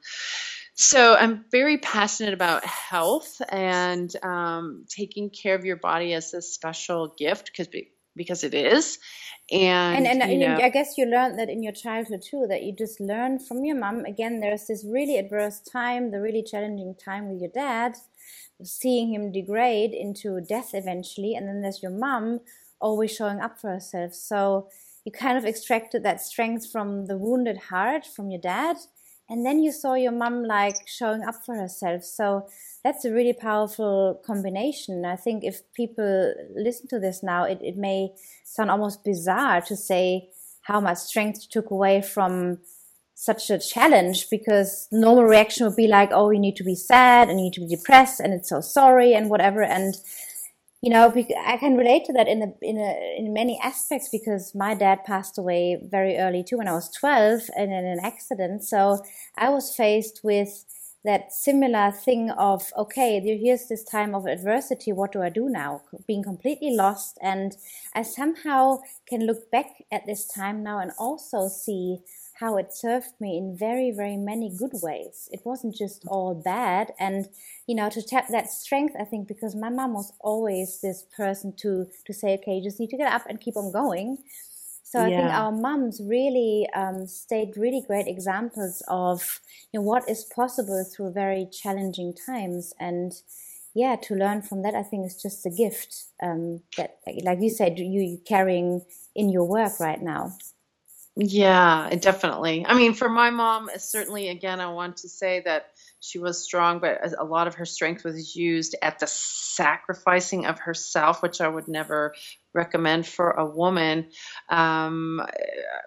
so 0.73 1.13
I'm 1.13 1.43
very 1.51 1.77
passionate 1.77 2.33
about 2.33 2.63
health 2.63 3.41
and 3.49 4.09
um, 4.23 4.85
taking 4.87 5.29
care 5.29 5.55
of 5.55 5.65
your 5.65 5.75
body 5.75 6.13
as 6.13 6.33
a 6.33 6.41
special 6.41 7.13
gift 7.17 7.51
because 7.51 7.67
because 8.15 8.43
it 8.43 8.53
is. 8.53 8.97
And 9.51 10.07
and, 10.07 10.21
and, 10.21 10.31
you 10.31 10.47
know, 10.47 10.57
I 10.57 10.69
guess 10.69 10.97
you 10.97 11.05
learned 11.05 11.39
that 11.39 11.49
in 11.49 11.63
your 11.63 11.73
childhood 11.73 12.21
too. 12.21 12.45
That 12.47 12.63
you 12.63 12.73
just 12.73 12.99
learn 12.99 13.39
from 13.39 13.65
your 13.65 13.75
mom. 13.75 14.05
Again, 14.05 14.39
there's 14.39 14.67
this 14.67 14.85
really 14.87 15.17
adverse 15.17 15.59
time, 15.59 16.11
the 16.11 16.21
really 16.21 16.43
challenging 16.43 16.95
time 16.95 17.29
with 17.29 17.41
your 17.41 17.51
dad, 17.51 17.95
seeing 18.63 19.13
him 19.13 19.31
degrade 19.31 19.91
into 19.91 20.39
death 20.39 20.71
eventually, 20.73 21.33
and 21.35 21.47
then 21.47 21.61
there's 21.61 21.81
your 21.81 21.91
mom 21.91 22.41
always 22.79 23.11
showing 23.13 23.39
up 23.41 23.59
for 23.59 23.71
herself. 23.71 24.13
So 24.13 24.69
you 25.09 25.19
kind 25.19 25.37
of 25.39 25.45
extracted 25.45 26.03
that 26.03 26.21
strength 26.21 26.71
from 26.71 27.07
the 27.07 27.17
wounded 27.17 27.57
heart 27.71 28.05
from 28.05 28.29
your 28.29 28.39
dad 28.39 28.77
and 29.27 29.43
then 29.45 29.59
you 29.59 29.71
saw 29.71 29.93
your 29.95 30.11
mom 30.11 30.43
like 30.43 30.75
showing 30.87 31.23
up 31.23 31.35
for 31.45 31.55
herself. 31.55 32.03
So 32.03 32.47
that's 32.83 33.05
a 33.05 33.11
really 33.11 33.33
powerful 33.33 34.21
combination. 34.25 35.05
I 35.05 35.15
think 35.15 35.43
if 35.43 35.61
people 35.73 36.33
listen 36.55 36.87
to 36.89 36.99
this 36.99 37.23
now 37.23 37.43
it, 37.43 37.59
it 37.61 37.75
may 37.75 38.09
sound 38.43 38.69
almost 38.69 39.03
bizarre 39.03 39.61
to 39.61 39.75
say 39.75 40.29
how 40.61 40.79
much 40.79 40.99
strength 40.99 41.41
you 41.41 41.47
took 41.49 41.71
away 41.71 42.01
from 42.01 42.59
such 43.15 43.49
a 43.49 43.57
challenge 43.57 44.29
because 44.29 44.87
normal 44.91 45.25
reaction 45.25 45.65
would 45.65 45.75
be 45.75 45.87
like 45.87 46.09
oh 46.13 46.29
you 46.29 46.39
need 46.39 46.55
to 46.55 46.63
be 46.63 46.75
sad 46.75 47.29
and 47.29 47.39
you 47.39 47.45
need 47.45 47.53
to 47.53 47.61
be 47.61 47.75
depressed 47.75 48.19
and 48.19 48.33
it's 48.33 48.49
so 48.49 48.61
sorry 48.61 49.13
and 49.13 49.29
whatever. 49.29 49.63
And 49.63 49.95
you 50.81 50.89
know, 50.89 51.13
I 51.45 51.57
can 51.57 51.75
relate 51.75 52.05
to 52.05 52.13
that 52.13 52.27
in 52.27 52.53
in 52.61 52.77
a, 52.77 53.15
in 53.17 53.33
many 53.33 53.59
aspects 53.61 54.07
because 54.09 54.55
my 54.55 54.73
dad 54.73 55.03
passed 55.03 55.37
away 55.37 55.77
very 55.83 56.17
early 56.17 56.43
too 56.43 56.57
when 56.57 56.69
I 56.69 56.73
was 56.73 56.89
12 56.91 57.41
and 57.57 57.71
in 57.71 57.85
an 57.85 57.99
accident. 58.01 58.63
So 58.63 59.03
I 59.37 59.49
was 59.49 59.75
faced 59.75 60.21
with 60.23 60.65
that 61.03 61.31
similar 61.33 61.91
thing 61.91 62.29
of 62.31 62.71
okay, 62.77 63.19
here's 63.19 63.67
this 63.67 63.83
time 63.83 64.15
of 64.15 64.25
adversity. 64.25 64.91
What 64.93 65.11
do 65.11 65.21
I 65.21 65.29
do 65.29 65.49
now? 65.49 65.81
Being 66.07 66.23
completely 66.23 66.75
lost, 66.75 67.17
and 67.21 67.55
I 67.93 68.03
somehow 68.03 68.79
can 69.07 69.25
look 69.25 69.51
back 69.51 69.83
at 69.91 70.05
this 70.05 70.27
time 70.27 70.63
now 70.63 70.79
and 70.79 70.91
also 70.97 71.49
see 71.49 71.99
how 72.39 72.57
it 72.57 72.73
served 72.73 73.13
me 73.19 73.37
in 73.37 73.57
very, 73.57 73.91
very 73.91 74.17
many 74.17 74.49
good 74.55 74.71
ways. 74.81 75.27
It 75.31 75.41
wasn't 75.43 75.75
just 75.75 76.05
all 76.07 76.33
bad. 76.33 76.93
And, 76.99 77.27
you 77.67 77.75
know, 77.75 77.89
to 77.89 78.01
tap 78.01 78.27
that 78.29 78.49
strength, 78.49 78.95
I 78.99 79.03
think, 79.03 79.27
because 79.27 79.55
my 79.55 79.69
mom 79.69 79.93
was 79.93 80.13
always 80.19 80.79
this 80.81 81.03
person 81.15 81.53
to, 81.57 81.87
to 82.05 82.13
say, 82.13 82.35
okay, 82.35 82.53
you 82.53 82.63
just 82.63 82.79
need 82.79 82.91
to 82.91 82.97
get 82.97 83.11
up 83.11 83.25
and 83.27 83.41
keep 83.41 83.57
on 83.57 83.71
going. 83.71 84.17
So 84.89 84.99
I 85.01 85.09
think 85.09 85.31
our 85.31 85.51
mums 85.51 86.01
really 86.03 86.67
um, 86.73 87.05
stayed 87.05 87.55
really 87.57 87.83
great 87.85 88.07
examples 88.07 88.81
of 88.87 89.39
you 89.71 89.79
know 89.79 89.83
what 89.83 90.09
is 90.09 90.23
possible 90.23 90.83
through 90.83 91.11
very 91.11 91.45
challenging 91.51 92.11
times, 92.25 92.73
and 92.79 93.13
yeah, 93.75 93.97
to 93.97 94.15
learn 94.15 94.41
from 94.41 94.63
that, 94.63 94.73
I 94.73 94.81
think 94.81 95.05
is 95.05 95.21
just 95.21 95.45
a 95.45 95.51
gift 95.51 96.05
um, 96.23 96.61
that, 96.75 96.97
like 97.23 97.39
you 97.39 97.51
said, 97.51 97.77
you're 97.77 98.17
carrying 98.25 98.81
in 99.13 99.29
your 99.29 99.43
work 99.43 99.79
right 99.79 100.01
now. 100.01 100.33
Yeah, 101.15 101.93
definitely. 101.99 102.65
I 102.65 102.75
mean, 102.75 102.93
for 102.93 103.09
my 103.09 103.29
mom, 103.29 103.69
certainly, 103.77 104.29
again, 104.29 104.61
I 104.61 104.71
want 104.71 104.97
to 104.97 105.09
say 105.09 105.41
that 105.45 105.67
she 105.99 106.17
was 106.17 106.41
strong, 106.41 106.79
but 106.79 106.99
a 107.17 107.25
lot 107.25 107.47
of 107.47 107.55
her 107.55 107.65
strength 107.65 108.05
was 108.05 108.35
used 108.35 108.75
at 108.81 108.99
the 108.99 109.07
sacrificing 109.07 110.45
of 110.45 110.59
herself, 110.59 111.21
which 111.21 111.41
I 111.41 111.47
would 111.49 111.67
never 111.67 112.15
recommend 112.53 113.05
for 113.05 113.31
a 113.31 113.45
woman. 113.45 114.07
Um, 114.47 115.21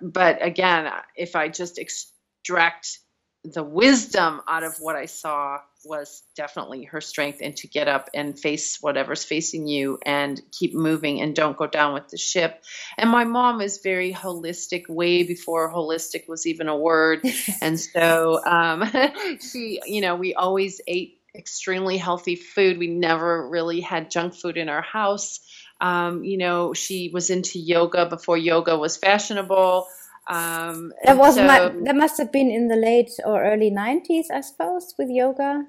but 0.02 0.44
again, 0.44 0.92
if 1.16 1.34
I 1.34 1.48
just 1.48 1.78
extract 1.78 2.98
the 3.44 3.62
wisdom 3.62 4.40
out 4.48 4.62
of 4.62 4.76
what 4.78 4.94
I 4.94 5.06
saw 5.06 5.58
was 5.84 6.22
definitely 6.36 6.84
her 6.84 7.00
strength 7.00 7.38
and 7.42 7.56
to 7.56 7.66
get 7.66 7.88
up 7.88 8.08
and 8.14 8.38
face 8.38 8.78
whatever's 8.80 9.24
facing 9.24 9.66
you 9.66 9.98
and 10.06 10.40
keep 10.52 10.74
moving 10.74 11.20
and 11.20 11.34
don't 11.34 11.56
go 11.56 11.66
down 11.66 11.92
with 11.92 12.08
the 12.08 12.16
ship. 12.16 12.62
And 12.96 13.10
my 13.10 13.24
mom 13.24 13.60
is 13.60 13.80
very 13.82 14.12
holistic, 14.12 14.88
way 14.88 15.24
before 15.24 15.72
holistic 15.72 16.28
was 16.28 16.46
even 16.46 16.68
a 16.68 16.76
word. 16.76 17.24
and 17.60 17.80
so 17.80 18.44
um, 18.44 18.84
she, 19.52 19.80
you 19.86 20.00
know, 20.00 20.14
we 20.14 20.34
always 20.34 20.80
ate 20.86 21.18
extremely 21.34 21.96
healthy 21.96 22.36
food. 22.36 22.78
We 22.78 22.88
never 22.88 23.48
really 23.48 23.80
had 23.80 24.10
junk 24.10 24.34
food 24.34 24.56
in 24.56 24.68
our 24.68 24.82
house. 24.82 25.40
Um, 25.80 26.22
you 26.22 26.38
know, 26.38 26.74
she 26.74 27.10
was 27.12 27.30
into 27.30 27.58
yoga 27.58 28.06
before 28.06 28.36
yoga 28.36 28.78
was 28.78 28.96
fashionable. 28.96 29.88
Um, 30.28 30.92
that 31.04 31.16
was 31.16 31.34
so, 31.34 31.46
my, 31.46 31.72
that 31.84 31.96
must 31.96 32.18
have 32.18 32.30
been 32.30 32.50
in 32.50 32.68
the 32.68 32.76
late 32.76 33.10
or 33.24 33.42
early 33.42 33.70
nineties, 33.70 34.30
I 34.30 34.40
suppose, 34.40 34.94
with 34.98 35.08
yoga. 35.10 35.66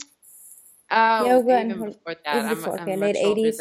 Oh, 0.92 1.26
yoga 1.26 1.60
even 1.60 1.72
and 1.72 1.86
before 1.86 2.16
that, 2.24 2.46
I'm, 2.46 2.66
okay, 2.66 2.94
I'm 2.94 3.00
late 3.00 3.16
eighties. 3.16 3.60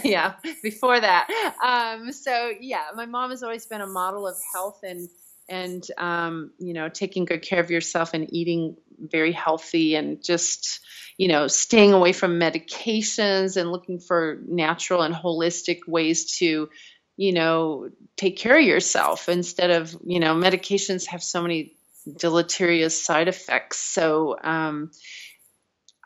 yeah, 0.04 0.34
before 0.62 0.98
that. 0.98 1.28
Um, 1.64 2.12
so 2.12 2.52
yeah, 2.60 2.86
my 2.96 3.06
mom 3.06 3.30
has 3.30 3.44
always 3.44 3.64
been 3.66 3.80
a 3.80 3.86
model 3.86 4.26
of 4.26 4.36
health 4.52 4.80
and 4.82 5.08
and 5.48 5.86
um, 5.96 6.50
you 6.58 6.74
know 6.74 6.88
taking 6.88 7.24
good 7.24 7.42
care 7.42 7.60
of 7.60 7.70
yourself 7.70 8.14
and 8.14 8.32
eating 8.34 8.76
very 8.98 9.32
healthy 9.32 9.94
and 9.94 10.24
just 10.24 10.80
you 11.18 11.28
know 11.28 11.46
staying 11.46 11.92
away 11.92 12.12
from 12.12 12.40
medications 12.40 13.56
and 13.56 13.70
looking 13.70 14.00
for 14.00 14.40
natural 14.48 15.02
and 15.02 15.14
holistic 15.14 15.80
ways 15.86 16.38
to 16.38 16.68
you 17.16 17.32
know, 17.32 17.90
take 18.16 18.36
care 18.36 18.58
of 18.58 18.64
yourself 18.64 19.28
instead 19.28 19.70
of, 19.70 19.96
you 20.04 20.20
know, 20.20 20.34
medications 20.34 21.06
have 21.06 21.22
so 21.22 21.42
many 21.42 21.76
deleterious 22.18 23.02
side 23.02 23.28
effects. 23.28 23.78
So, 23.78 24.36
um, 24.42 24.90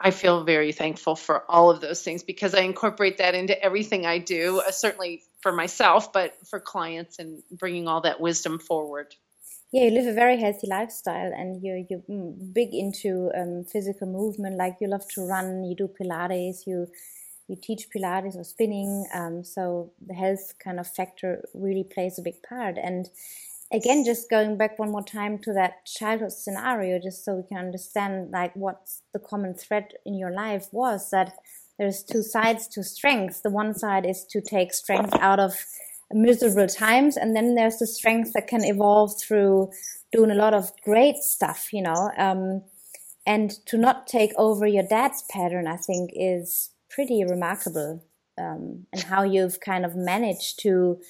I 0.01 0.13
feel 0.13 0.45
very 0.45 0.73
thankful 0.73 1.17
for 1.17 1.45
all 1.51 1.71
of 1.71 1.81
those 1.81 2.03
things 2.03 2.23
because 2.23 2.55
I 2.55 2.61
incorporate 2.61 3.19
that 3.19 3.35
into 3.35 3.61
everything 3.61 4.07
I 4.07 4.19
do, 4.19 4.61
uh, 4.61 4.71
certainly 4.71 5.23
for 5.41 5.51
myself, 5.51 6.13
but 6.13 6.35
for 6.47 6.61
clients 6.61 7.19
and 7.19 7.43
bringing 7.51 7.89
all 7.89 8.03
that 8.03 8.21
wisdom 8.21 8.61
forward. 8.61 9.15
Yeah, 9.73 9.85
you 9.85 9.91
live 9.91 10.07
a 10.07 10.15
very 10.15 10.41
healthy 10.41 10.67
lifestyle, 10.67 11.31
and 11.33 11.63
you're 11.63 11.77
you 11.77 12.03
mm, 12.09 12.55
big 12.55 12.73
into 12.73 13.31
um, 13.37 13.65
physical 13.65 14.07
movement. 14.07 14.57
Like 14.57 14.77
you 14.81 14.89
love 14.89 15.07
to 15.15 15.27
run, 15.27 15.65
you 15.65 15.75
do 15.77 15.89
Pilates, 15.89 16.67
you 16.67 16.87
you 17.49 17.57
teach 17.61 17.89
Pilates 17.95 18.37
or 18.37 18.45
spinning. 18.45 19.07
Um, 19.13 19.43
so 19.43 19.93
the 20.07 20.15
health 20.15 20.55
kind 20.63 20.79
of 20.79 20.87
factor 20.87 21.43
really 21.55 21.85
plays 21.85 22.19
a 22.19 22.23
big 22.23 22.43
part. 22.43 22.77
And 22.79 23.09
again, 23.73 24.05
just 24.05 24.31
going 24.31 24.57
back 24.57 24.79
one 24.79 24.91
more 24.91 25.03
time 25.03 25.39
to 25.41 25.53
that 25.55 25.87
childhood 25.87 26.33
scenario, 26.33 27.01
just 27.03 27.25
so 27.25 27.35
we 27.35 27.49
can 27.49 27.59
understand 27.59 28.31
like 28.31 28.55
what 28.55 28.89
the 29.13 29.19
common 29.19 29.55
thread 29.55 29.89
in 30.05 30.15
your 30.15 30.31
life 30.31 30.69
was 30.73 31.11
that 31.11 31.35
there's 31.79 32.03
two 32.03 32.23
sides 32.23 32.69
to 32.69 32.83
strength. 32.83 33.43
The 33.43 33.51
one 33.51 33.75
side 33.75 34.05
is 34.05 34.25
to 34.31 34.41
take 34.41 34.75
strength 34.75 35.15
out 35.21 35.41
of 35.41 35.55
miserable 36.13 36.67
times, 36.67 37.17
and 37.17 37.35
then 37.35 37.55
there's 37.55 37.79
the 37.79 37.87
strength 37.87 38.33
that 38.35 38.49
can 38.49 38.65
evolve 38.65 39.13
through 39.21 39.71
doing 40.11 40.31
a 40.31 40.35
lot 40.35 40.55
of 40.55 40.73
great 40.85 41.17
stuff, 41.17 41.69
you 41.73 41.83
know. 41.83 42.11
Um, 42.19 42.63
and 43.27 43.51
to 43.67 43.77
not 43.77 44.07
take 44.07 44.33
over 44.37 44.67
your 44.67 44.85
dad's 44.85 45.23
pattern, 45.31 45.67
I 45.67 45.77
think, 45.77 46.11
is 46.15 46.71
pretty 46.91 47.25
remarkable 47.25 48.05
um, 48.39 48.87
and 48.93 49.03
how 49.03 49.23
you've 49.23 49.61
kind 49.61 49.85
of 49.85 49.97
managed 49.97 50.61
to 50.61 51.01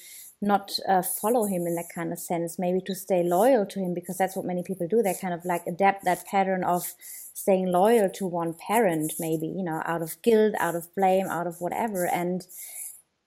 not 0.41 0.71
uh, 0.87 1.01
follow 1.01 1.45
him 1.45 1.67
in 1.67 1.75
that 1.75 1.89
kind 1.93 2.13
of 2.13 2.19
sense, 2.19 2.57
maybe 2.57 2.79
to 2.85 2.95
stay 2.95 3.23
loyal 3.23 3.65
to 3.65 3.79
him 3.79 3.93
because 3.93 4.17
that's 4.17 4.35
what 4.35 4.45
many 4.45 4.63
people 4.63 4.87
do. 4.87 5.01
They 5.01 5.13
kind 5.13 5.33
of 5.33 5.43
like 5.43 5.63
adapt 5.67 6.05
that 6.05 6.25
pattern 6.25 6.63
of 6.63 6.93
staying 7.33 7.71
loyal 7.71 8.09
to 8.11 8.25
one 8.25 8.53
parent, 8.53 9.13
maybe, 9.19 9.47
you 9.47 9.63
know, 9.63 9.81
out 9.85 10.01
of 10.01 10.21
guilt, 10.21 10.55
out 10.59 10.75
of 10.75 10.93
blame, 10.95 11.27
out 11.27 11.47
of 11.47 11.59
whatever. 11.59 12.05
And 12.05 12.45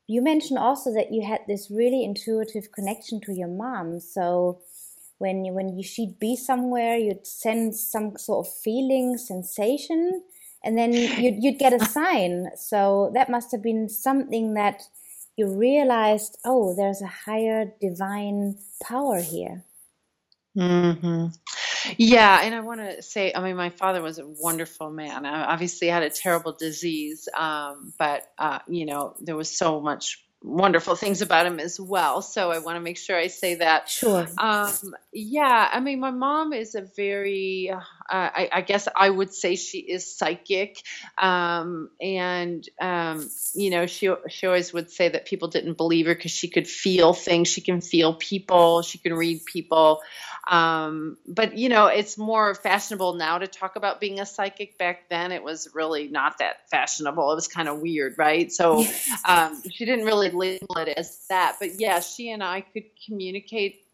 you 0.06 0.22
mentioned 0.22 0.58
also 0.58 0.92
that 0.94 1.12
you 1.12 1.26
had 1.26 1.40
this 1.46 1.70
really 1.70 2.02
intuitive 2.02 2.72
connection 2.72 3.20
to 3.22 3.32
your 3.34 3.48
mom. 3.48 4.00
So 4.00 4.60
when 5.18 5.44
you, 5.44 5.52
when 5.52 5.76
you, 5.76 5.82
she'd 5.82 6.18
be 6.18 6.34
somewhere, 6.34 6.96
you'd 6.96 7.26
sense 7.26 7.82
some 7.82 8.16
sort 8.16 8.46
of 8.46 8.52
feeling, 8.64 9.18
sensation 9.18 10.22
and 10.64 10.77
then 10.77 10.92
you'd, 10.92 11.42
you'd 11.42 11.59
get 11.59 11.72
a 11.72 11.85
sign. 11.85 12.51
So 12.57 13.11
that 13.14 13.31
must 13.31 13.53
have 13.53 13.62
been 13.62 13.88
something 13.88 14.55
that 14.55 14.83
you 15.37 15.48
realized, 15.48 16.38
oh, 16.44 16.75
there's 16.77 17.03
a 17.03 17.07
higher 17.07 17.72
divine 17.81 18.59
power 18.83 19.20
here. 19.20 19.64
hmm 20.55 21.27
Yeah, 21.96 22.40
and 22.42 22.55
I 22.55 22.61
want 22.61 22.81
to 22.81 23.03
say, 23.03 23.33
I 23.35 23.42
mean, 23.42 23.57
my 23.57 23.70
father 23.70 24.03
was 24.03 24.18
a 24.18 24.27
wonderful 24.27 24.90
man. 24.90 25.27
I 25.27 25.44
obviously 25.44 25.88
had 25.88 26.03
a 26.03 26.11
terrible 26.11 26.53
disease, 26.53 27.29
um, 27.37 27.92
but 27.98 28.31
uh, 28.38 28.61
you 28.68 28.87
know, 28.87 29.14
there 29.20 29.37
was 29.37 29.51
so 29.51 29.81
much 29.81 30.22
wonderful 30.42 30.96
things 30.96 31.22
about 31.22 31.46
him 31.46 31.61
as 31.61 31.79
well. 31.81 32.20
So 32.20 32.51
I 32.51 32.59
want 32.59 32.77
to 32.77 32.81
make 32.81 32.98
sure 32.98 33.16
I 33.16 33.29
say 33.29 33.57
that. 33.57 33.88
Sure. 33.88 34.27
Um, 34.38 34.72
yeah, 35.12 35.68
I 35.72 35.81
mean, 35.81 36.01
my 36.01 36.11
mom 36.11 36.53
is 36.53 36.75
a 36.75 36.83
very, 36.83 37.72
I, 38.08 38.48
I, 38.52 38.60
guess 38.60 38.88
I 38.94 39.08
would 39.08 39.32
say 39.32 39.56
she 39.56 39.78
is 39.78 40.16
psychic, 40.16 40.82
um, 41.18 41.90
and 42.00 42.66
um, 42.80 43.28
you 43.54 43.70
know, 43.70 43.86
she 43.86 44.10
she 44.28 44.46
always 44.46 44.72
would 44.72 44.90
say 44.90 45.08
that 45.08 45.26
people 45.26 45.48
didn't 45.48 45.76
believe 45.76 46.06
her 46.06 46.14
because 46.14 46.30
she 46.30 46.48
could 46.48 46.66
feel 46.66 47.12
things. 47.12 47.48
She 47.48 47.60
can 47.60 47.80
feel 47.80 48.14
people. 48.14 48.82
She 48.82 48.98
can 48.98 49.14
read 49.14 49.44
people. 49.44 50.02
Um, 50.46 51.18
but 51.26 51.56
you 51.56 51.68
know, 51.68 51.86
it's 51.86 52.18
more 52.18 52.54
fashionable 52.54 53.14
now 53.14 53.38
to 53.38 53.46
talk 53.46 53.76
about 53.76 54.00
being 54.00 54.20
a 54.20 54.26
psychic. 54.26 54.78
Back 54.78 55.08
then, 55.08 55.32
it 55.32 55.42
was 55.42 55.68
really 55.74 56.08
not 56.08 56.38
that 56.38 56.68
fashionable. 56.70 57.30
It 57.32 57.34
was 57.34 57.48
kind 57.48 57.68
of 57.68 57.80
weird, 57.80 58.16
right? 58.18 58.50
So 58.50 58.84
um, 59.28 59.62
she 59.70 59.84
didn't 59.84 60.04
really 60.04 60.30
label 60.30 60.76
it 60.78 60.88
as 60.96 61.18
that. 61.28 61.56
But 61.60 61.80
yeah, 61.80 62.00
she 62.00 62.30
and 62.30 62.42
I 62.42 62.62
could 62.62 62.84
communicate. 63.06 63.84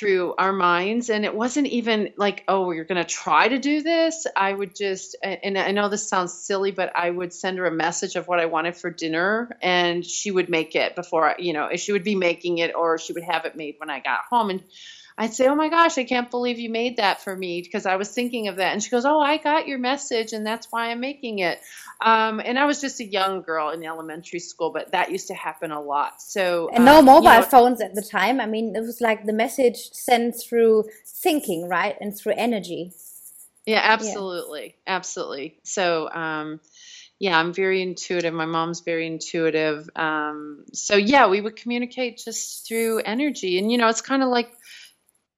Through 0.00 0.34
our 0.38 0.54
minds 0.54 1.10
and 1.10 1.26
it 1.26 1.34
wasn't 1.34 1.66
even 1.66 2.14
like 2.16 2.42
oh 2.48 2.70
you're 2.70 2.86
going 2.86 3.04
to 3.04 3.04
try 3.04 3.46
to 3.46 3.58
do 3.58 3.82
this. 3.82 4.26
I 4.34 4.50
would 4.50 4.74
just 4.74 5.14
and 5.22 5.58
i 5.58 5.72
know 5.72 5.90
this 5.90 6.08
sounds 6.08 6.32
silly 6.32 6.70
but 6.70 6.90
i 6.96 7.10
would 7.10 7.34
send 7.34 7.58
her 7.58 7.66
a 7.66 7.70
message 7.70 8.16
of 8.16 8.26
what 8.26 8.40
i 8.40 8.46
wanted 8.46 8.76
for 8.76 8.88
dinner 8.88 9.50
and 9.60 10.06
she 10.06 10.30
would 10.30 10.48
make 10.48 10.74
it 10.74 10.96
before 10.96 11.28
I, 11.28 11.34
you 11.38 11.52
know 11.52 11.68
she 11.76 11.92
would 11.92 12.02
be 12.02 12.14
making 12.14 12.58
it 12.58 12.74
or 12.74 12.96
she 12.96 13.12
would 13.12 13.24
have 13.24 13.44
it 13.44 13.56
made 13.56 13.74
when 13.76 13.90
i 13.90 14.00
got 14.00 14.20
home 14.30 14.48
and 14.48 14.62
I'd 15.20 15.34
say, 15.34 15.48
"Oh 15.48 15.54
my 15.54 15.68
gosh, 15.68 15.98
I 15.98 16.04
can't 16.04 16.30
believe 16.30 16.58
you 16.58 16.70
made 16.70 16.96
that 16.96 17.20
for 17.20 17.36
me," 17.36 17.60
because 17.60 17.84
I 17.84 17.96
was 17.96 18.08
thinking 18.08 18.48
of 18.48 18.56
that. 18.56 18.72
And 18.72 18.82
she 18.82 18.88
goes, 18.88 19.04
"Oh, 19.04 19.20
I 19.20 19.36
got 19.36 19.68
your 19.68 19.76
message, 19.76 20.32
and 20.32 20.46
that's 20.46 20.68
why 20.70 20.90
I'm 20.90 21.00
making 21.00 21.40
it." 21.40 21.60
Um, 22.00 22.40
and 22.42 22.58
I 22.58 22.64
was 22.64 22.80
just 22.80 23.00
a 23.00 23.04
young 23.04 23.42
girl 23.42 23.68
in 23.68 23.84
elementary 23.84 24.38
school, 24.38 24.70
but 24.70 24.92
that 24.92 25.10
used 25.10 25.28
to 25.28 25.34
happen 25.34 25.72
a 25.72 25.80
lot. 25.80 26.22
So 26.22 26.70
and 26.72 26.86
no 26.86 27.00
um, 27.00 27.04
mobile 27.04 27.30
you 27.30 27.36
know, 27.36 27.42
phones 27.42 27.82
at 27.82 27.94
the 27.94 28.00
time. 28.00 28.40
I 28.40 28.46
mean, 28.46 28.74
it 28.74 28.80
was 28.80 29.02
like 29.02 29.26
the 29.26 29.34
message 29.34 29.92
sent 29.92 30.40
through 30.40 30.84
thinking, 31.04 31.68
right, 31.68 31.96
and 32.00 32.16
through 32.16 32.32
energy. 32.38 32.92
Yeah, 33.66 33.82
absolutely, 33.84 34.74
yeah. 34.86 34.96
absolutely. 34.96 35.58
So. 35.64 36.10
Um, 36.10 36.60
yeah, 37.22 37.38
I'm 37.38 37.52
very 37.52 37.82
intuitive. 37.82 38.32
My 38.32 38.46
mom's 38.46 38.80
very 38.80 39.06
intuitive. 39.06 39.90
Um, 39.94 40.64
so 40.72 40.96
yeah, 40.96 41.26
we 41.26 41.42
would 41.42 41.54
communicate 41.54 42.16
just 42.16 42.66
through 42.66 43.00
energy, 43.00 43.58
and 43.58 43.70
you 43.70 43.76
know, 43.76 43.88
it's 43.88 44.00
kind 44.00 44.22
of 44.22 44.30
like 44.30 44.50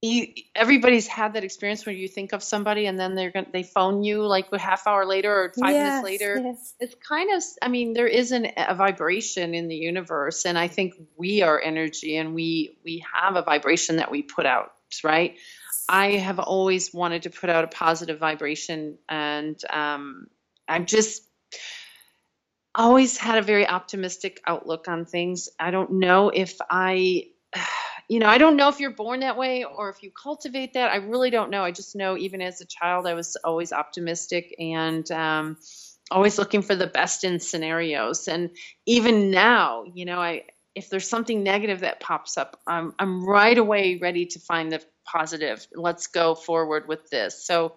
you 0.03 0.27
everybody's 0.55 1.07
had 1.07 1.35
that 1.35 1.45
experience 1.45 1.87
where 1.87 1.95
you 1.95 2.09
think 2.09 2.33
of 2.33 2.43
somebody 2.43 2.87
and 2.87 2.99
then 2.99 3.15
they're 3.15 3.31
going 3.31 3.47
they 3.53 3.63
phone 3.63 4.03
you 4.03 4.27
like 4.27 4.49
a 4.53 4.59
half 4.59 4.87
hour 4.87 5.07
later 5.07 5.33
or 5.33 5.53
five 5.59 5.71
yes, 5.71 6.03
minutes 6.03 6.05
later 6.05 6.41
yes. 6.45 6.75
it's 6.81 6.95
kind 7.09 7.33
of 7.35 7.43
i 7.63 7.69
mean 7.69 7.93
there 7.93 8.09
is 8.09 8.33
an, 8.33 8.49
a 8.57 8.75
vibration 8.75 9.55
in 9.55 9.69
the 9.69 9.77
universe 9.77 10.45
and 10.45 10.59
i 10.59 10.67
think 10.67 10.95
we 11.17 11.43
are 11.43 11.61
energy 11.61 12.17
and 12.17 12.35
we 12.35 12.77
we 12.85 13.05
have 13.15 13.37
a 13.37 13.43
vibration 13.43 13.97
that 13.97 14.11
we 14.11 14.23
put 14.23 14.45
out 14.45 14.73
right 15.05 15.37
i 15.89 16.13
have 16.13 16.41
always 16.41 16.93
wanted 16.93 17.23
to 17.23 17.31
put 17.31 17.49
out 17.49 17.63
a 17.63 17.69
positive 17.69 18.19
vibration 18.19 18.99
and 19.09 19.61
um 19.71 20.27
i'm 20.69 20.85
just 20.85 21.23
always 22.75 23.17
had 23.19 23.39
a 23.39 23.43
very 23.43 23.67
optimistic 23.67 24.41
outlook 24.47 24.89
on 24.89 25.05
things. 25.05 25.49
I 25.59 25.71
don't 25.71 25.93
know 25.93 26.31
if 26.31 26.57
I, 26.71 27.29
you 28.13 28.19
know, 28.19 28.27
I 28.27 28.37
don't 28.37 28.59
know 28.59 28.69
if 28.69 28.79
you're 28.79 28.91
born 28.91 29.21
that 29.21 29.39
way 29.39 29.65
or 29.65 29.89
if 29.89 30.03
you 30.03 30.11
cultivate 30.11 30.75
that. 30.75 30.93
I 30.93 30.97
really 30.97 31.31
don't 31.31 31.49
know. 31.49 31.65
I 31.65 31.71
just 31.71 31.97
know 31.97 32.19
even 32.19 32.43
as 32.43 32.61
a 32.61 32.67
child, 32.67 33.07
I 33.07 33.15
was 33.15 33.39
always 33.43 33.73
optimistic 33.73 34.55
and 34.59 35.11
um, 35.11 35.57
always 36.11 36.37
looking 36.37 36.61
for 36.61 36.75
the 36.75 36.87
best 36.87 37.25
in 37.25 37.41
scenarios. 37.41 38.29
And 38.29 38.51
even 38.85 39.31
now, 39.31 39.85
you 39.95 40.05
know, 40.05 40.21
I 40.21 40.43
if 40.75 40.91
there's 40.91 41.09
something 41.09 41.43
negative 41.43 41.81
that 41.81 42.01
pops 42.01 42.37
up, 42.37 42.61
I'm 42.67 42.93
I'm 42.99 43.25
right 43.25 43.57
away 43.57 43.99
ready 44.03 44.27
to 44.27 44.39
find 44.41 44.71
the 44.71 44.83
positive. 45.07 45.67
Let's 45.75 46.09
go 46.09 46.35
forward 46.35 46.89
with 46.89 47.09
this. 47.09 47.47
So 47.47 47.77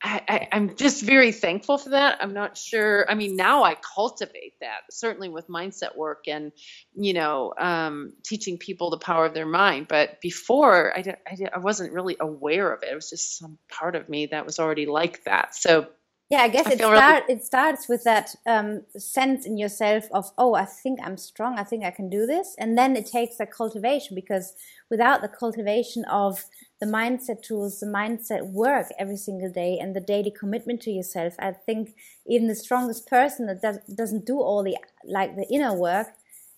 I, 0.00 0.48
am 0.52 0.76
just 0.76 1.02
very 1.02 1.32
thankful 1.32 1.76
for 1.76 1.90
that. 1.90 2.18
I'm 2.20 2.32
not 2.32 2.56
sure. 2.56 3.10
I 3.10 3.14
mean, 3.14 3.34
now 3.34 3.64
I 3.64 3.74
cultivate 3.74 4.54
that 4.60 4.82
certainly 4.90 5.28
with 5.28 5.48
mindset 5.48 5.96
work 5.96 6.28
and, 6.28 6.52
you 6.94 7.14
know, 7.14 7.52
um, 7.58 8.12
teaching 8.24 8.58
people 8.58 8.90
the 8.90 8.98
power 8.98 9.26
of 9.26 9.34
their 9.34 9.46
mind. 9.46 9.88
But 9.88 10.20
before, 10.20 10.96
I, 10.96 11.16
I, 11.26 11.36
I 11.54 11.58
wasn't 11.58 11.92
really 11.92 12.16
aware 12.20 12.72
of 12.72 12.82
it. 12.84 12.90
It 12.92 12.94
was 12.94 13.10
just 13.10 13.38
some 13.38 13.58
part 13.68 13.96
of 13.96 14.08
me 14.08 14.26
that 14.26 14.46
was 14.46 14.60
already 14.60 14.86
like 14.86 15.24
that. 15.24 15.56
So 15.56 15.88
yeah, 16.30 16.42
I 16.42 16.48
guess 16.48 16.66
I 16.66 16.72
it 16.72 16.78
start 16.78 17.24
really... 17.26 17.38
it 17.40 17.44
starts 17.44 17.88
with 17.88 18.04
that 18.04 18.34
um, 18.44 18.82
sense 18.98 19.46
in 19.46 19.56
yourself 19.56 20.04
of 20.12 20.30
oh, 20.36 20.54
I 20.54 20.66
think 20.66 21.00
I'm 21.02 21.16
strong. 21.16 21.58
I 21.58 21.64
think 21.64 21.84
I 21.84 21.90
can 21.90 22.10
do 22.10 22.26
this, 22.26 22.54
and 22.58 22.76
then 22.76 22.96
it 22.96 23.06
takes 23.06 23.38
that 23.38 23.50
cultivation 23.50 24.14
because 24.14 24.52
without 24.90 25.22
the 25.22 25.28
cultivation 25.28 26.04
of 26.04 26.44
the 26.80 26.86
mindset 26.86 27.42
tools, 27.42 27.80
the 27.80 27.86
mindset 27.86 28.46
work 28.52 28.86
every 28.98 29.16
single 29.16 29.50
day, 29.50 29.78
and 29.80 29.96
the 29.96 30.00
daily 30.00 30.30
commitment 30.30 30.80
to 30.82 30.90
yourself, 30.90 31.34
I 31.38 31.52
think 31.52 31.94
even 32.26 32.46
the 32.46 32.54
strongest 32.54 33.06
person 33.08 33.46
that 33.46 33.62
does, 33.62 33.78
doesn't 33.92 34.26
do 34.26 34.40
all 34.40 34.62
the 34.62 34.76
like 35.04 35.36
the 35.36 35.46
inner 35.50 35.74
work 35.74 36.08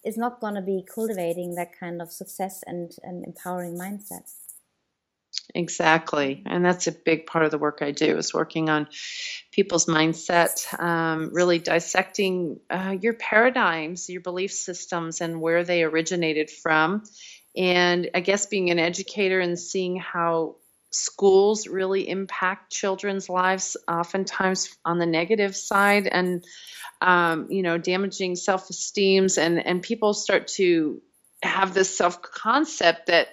is 0.04 0.16
not 0.16 0.40
going 0.40 0.54
to 0.54 0.62
be 0.62 0.84
cultivating 0.94 1.54
that 1.54 1.78
kind 1.78 2.00
of 2.00 2.10
success 2.10 2.62
and, 2.66 2.92
and 3.02 3.24
empowering 3.24 3.76
mindset. 3.78 4.30
Exactly. 5.54 6.42
And 6.46 6.64
that's 6.64 6.86
a 6.86 6.92
big 6.92 7.26
part 7.26 7.44
of 7.44 7.50
the 7.50 7.58
work 7.58 7.78
I 7.82 7.90
do 7.90 8.16
is 8.16 8.32
working 8.32 8.68
on 8.68 8.88
people's 9.52 9.86
mindset, 9.86 10.78
um, 10.80 11.30
really 11.32 11.58
dissecting 11.58 12.60
uh, 12.68 12.96
your 13.00 13.14
paradigms, 13.14 14.08
your 14.08 14.20
belief 14.20 14.52
systems, 14.52 15.20
and 15.20 15.40
where 15.40 15.64
they 15.64 15.82
originated 15.82 16.50
from. 16.50 17.02
And 17.56 18.10
I 18.14 18.20
guess 18.20 18.46
being 18.46 18.70
an 18.70 18.78
educator 18.78 19.40
and 19.40 19.58
seeing 19.58 19.96
how 19.96 20.56
schools 20.90 21.66
really 21.66 22.08
impact 22.08 22.72
children's 22.72 23.28
lives, 23.28 23.76
oftentimes 23.88 24.76
on 24.84 24.98
the 24.98 25.06
negative 25.06 25.56
side, 25.56 26.06
and 26.06 26.44
um, 27.00 27.46
you 27.50 27.62
know, 27.62 27.78
damaging 27.78 28.36
self-esteems, 28.36 29.38
and 29.38 29.64
and 29.64 29.82
people 29.82 30.12
start 30.12 30.48
to 30.48 31.00
have 31.42 31.72
this 31.72 31.96
self-concept 31.96 33.06
that 33.06 33.28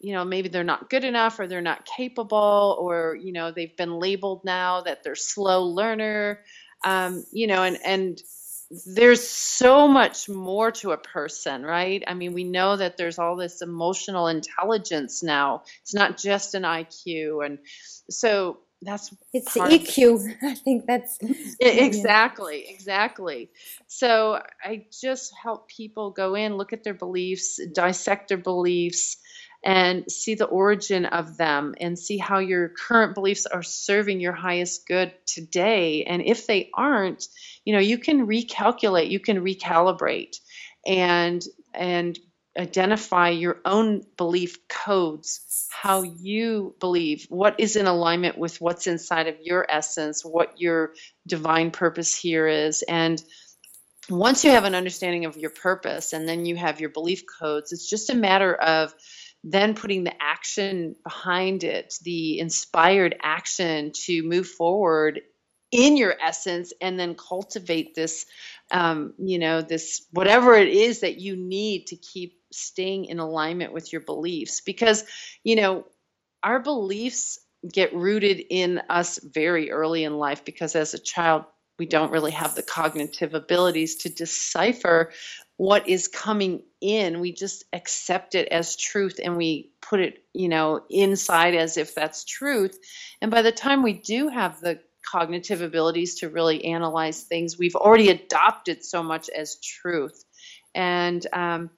you 0.00 0.12
know 0.12 0.24
maybe 0.24 0.48
they're 0.48 0.64
not 0.64 0.90
good 0.90 1.04
enough 1.04 1.38
or 1.38 1.46
they're 1.46 1.60
not 1.60 1.84
capable 1.84 2.76
or 2.80 3.16
you 3.20 3.32
know 3.32 3.52
they've 3.52 3.76
been 3.76 3.98
labeled 3.98 4.42
now 4.44 4.80
that 4.80 5.02
they're 5.02 5.14
slow 5.14 5.64
learner 5.64 6.40
um, 6.84 7.24
you 7.32 7.46
know 7.46 7.62
and 7.62 7.78
and 7.84 8.20
there's 8.86 9.26
so 9.26 9.88
much 9.88 10.28
more 10.28 10.70
to 10.70 10.92
a 10.92 10.98
person 10.98 11.62
right? 11.62 12.02
I 12.06 12.14
mean 12.14 12.32
we 12.34 12.44
know 12.44 12.76
that 12.76 12.96
there's 12.96 13.18
all 13.18 13.36
this 13.36 13.62
emotional 13.62 14.28
intelligence 14.28 15.22
now. 15.22 15.62
It's 15.82 15.94
not 15.94 16.18
just 16.18 16.54
an 16.54 16.62
iq 16.62 17.44
and 17.44 17.58
so 18.10 18.58
that's 18.82 19.12
it's 19.32 19.54
the 19.54 19.60
eq 19.60 20.36
i 20.42 20.54
think 20.54 20.86
that's 20.86 21.18
exactly 21.60 22.66
exactly. 22.68 23.50
So 23.86 24.40
i 24.62 24.86
just 25.00 25.32
help 25.34 25.68
people 25.68 26.10
go 26.10 26.34
in 26.34 26.56
look 26.56 26.72
at 26.72 26.84
their 26.84 26.94
beliefs 26.94 27.60
dissect 27.72 28.28
their 28.28 28.38
beliefs 28.38 29.16
and 29.64 30.10
see 30.10 30.34
the 30.34 30.46
origin 30.46 31.04
of 31.04 31.36
them 31.36 31.74
and 31.80 31.98
see 31.98 32.16
how 32.16 32.38
your 32.38 32.68
current 32.68 33.14
beliefs 33.14 33.46
are 33.46 33.62
serving 33.62 34.20
your 34.20 34.32
highest 34.32 34.86
good 34.86 35.12
today. 35.26 36.04
And 36.04 36.22
if 36.22 36.46
they 36.46 36.70
aren't, 36.74 37.26
you 37.64 37.72
know, 37.72 37.80
you 37.80 37.98
can 37.98 38.26
recalculate, 38.26 39.10
you 39.10 39.20
can 39.20 39.38
recalibrate 39.38 40.36
and 40.86 41.44
and 41.74 42.18
identify 42.58 43.28
your 43.28 43.60
own 43.64 44.04
belief 44.16 44.66
codes, 44.68 45.68
how 45.70 46.02
you 46.02 46.74
believe, 46.80 47.26
what 47.28 47.60
is 47.60 47.76
in 47.76 47.86
alignment 47.86 48.36
with 48.36 48.60
what's 48.60 48.86
inside 48.86 49.28
of 49.28 49.36
your 49.40 49.64
essence, 49.68 50.24
what 50.24 50.60
your 50.60 50.92
divine 51.26 51.70
purpose 51.70 52.16
here 52.16 52.48
is. 52.48 52.82
And 52.82 53.22
once 54.10 54.44
you 54.44 54.50
have 54.50 54.64
an 54.64 54.74
understanding 54.74 55.24
of 55.24 55.36
your 55.36 55.50
purpose 55.50 56.12
and 56.12 56.26
then 56.26 56.46
you 56.46 56.56
have 56.56 56.80
your 56.80 56.90
belief 56.90 57.22
codes, 57.40 57.72
it's 57.72 57.88
just 57.88 58.10
a 58.10 58.14
matter 58.14 58.54
of 58.54 58.94
then 59.52 59.74
putting 59.74 60.04
the 60.04 60.22
action 60.22 60.94
behind 61.04 61.64
it, 61.64 61.94
the 62.02 62.38
inspired 62.38 63.16
action 63.22 63.92
to 64.04 64.22
move 64.22 64.46
forward 64.46 65.20
in 65.70 65.96
your 65.96 66.14
essence 66.22 66.72
and 66.80 66.98
then 66.98 67.14
cultivate 67.14 67.94
this 67.94 68.24
um, 68.70 69.14
you 69.18 69.38
know 69.38 69.60
this 69.60 70.06
whatever 70.12 70.54
it 70.54 70.68
is 70.68 71.00
that 71.00 71.18
you 71.18 71.36
need 71.36 71.86
to 71.88 71.96
keep 71.96 72.34
staying 72.52 73.04
in 73.06 73.18
alignment 73.18 73.72
with 73.72 73.92
your 73.92 74.00
beliefs. 74.00 74.60
Because 74.60 75.04
you 75.44 75.56
know 75.56 75.84
our 76.42 76.60
beliefs 76.60 77.38
get 77.70 77.94
rooted 77.94 78.42
in 78.50 78.80
us 78.88 79.18
very 79.22 79.70
early 79.70 80.04
in 80.04 80.16
life 80.16 80.44
because 80.44 80.76
as 80.76 80.94
a 80.94 80.98
child 80.98 81.44
we 81.78 81.86
don't 81.86 82.12
really 82.12 82.32
have 82.32 82.54
the 82.54 82.62
cognitive 82.62 83.34
abilities 83.34 83.96
to 83.96 84.08
decipher 84.08 85.12
what 85.58 85.88
is 85.88 86.06
coming 86.06 86.62
in. 86.80 87.18
We 87.20 87.32
just 87.32 87.64
accept 87.72 88.36
it 88.36 88.48
as 88.48 88.76
truth 88.76 89.18
and 89.22 89.36
we 89.36 89.72
put 89.82 90.00
it 90.00 90.24
you 90.32 90.48
know 90.48 90.80
inside 90.88 91.54
as 91.54 91.76
if 91.76 91.94
that's 91.94 92.24
truth. 92.24 92.78
And 93.20 93.30
by 93.30 93.42
the 93.42 93.52
time 93.52 93.82
we 93.82 93.92
do 93.92 94.28
have 94.28 94.60
the 94.60 94.80
cognitive 95.04 95.60
abilities 95.60 96.20
to 96.20 96.28
really 96.28 96.64
analyze 96.64 97.22
things 97.22 97.58
we've 97.58 97.74
already 97.74 98.08
adopted 98.08 98.84
so 98.84 99.02
much 99.02 99.28
as 99.28 99.60
truth. 99.60 100.24
And 100.74 101.26
um, 101.32 101.70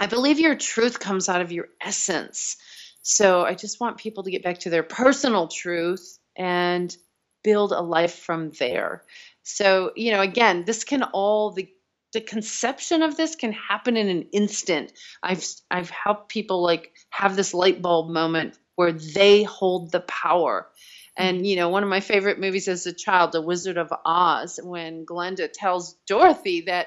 i 0.00 0.06
believe 0.06 0.40
your 0.40 0.56
truth 0.56 0.98
comes 0.98 1.28
out 1.28 1.42
of 1.42 1.52
your 1.52 1.68
essence. 1.80 2.56
So 3.02 3.44
i 3.44 3.54
just 3.54 3.80
want 3.80 3.98
people 3.98 4.24
to 4.24 4.30
get 4.30 4.42
back 4.42 4.60
to 4.60 4.70
their 4.70 4.82
personal 4.82 5.48
truth 5.48 6.18
and 6.36 6.96
build 7.42 7.72
a 7.72 7.82
life 7.82 8.14
from 8.14 8.50
there. 8.58 9.02
So 9.42 9.92
you 9.94 10.12
know 10.12 10.22
again 10.22 10.64
this 10.64 10.84
can 10.84 11.02
all 11.02 11.50
the 11.50 11.68
the 12.14 12.22
conception 12.22 13.02
of 13.02 13.16
this 13.16 13.36
can 13.36 13.52
happen 13.52 13.98
in 13.98 14.08
an 14.08 14.28
instant. 14.32 14.92
I've 15.22 15.44
I've 15.70 15.90
helped 15.90 16.30
people 16.30 16.62
like 16.62 16.92
have 17.10 17.36
this 17.36 17.52
light 17.52 17.82
bulb 17.82 18.08
moment 18.08 18.56
where 18.76 18.92
they 18.92 19.42
hold 19.42 19.92
the 19.92 20.00
power. 20.00 20.68
And 21.16 21.46
you 21.46 21.56
know, 21.56 21.68
one 21.68 21.82
of 21.82 21.88
my 21.88 22.00
favorite 22.00 22.40
movies 22.40 22.68
as 22.68 22.86
a 22.86 22.92
child, 22.92 23.32
The 23.32 23.42
Wizard 23.42 23.76
of 23.76 23.92
Oz, 24.06 24.58
when 24.62 25.04
Glinda 25.04 25.48
tells 25.48 25.94
Dorothy 26.06 26.62
that 26.62 26.86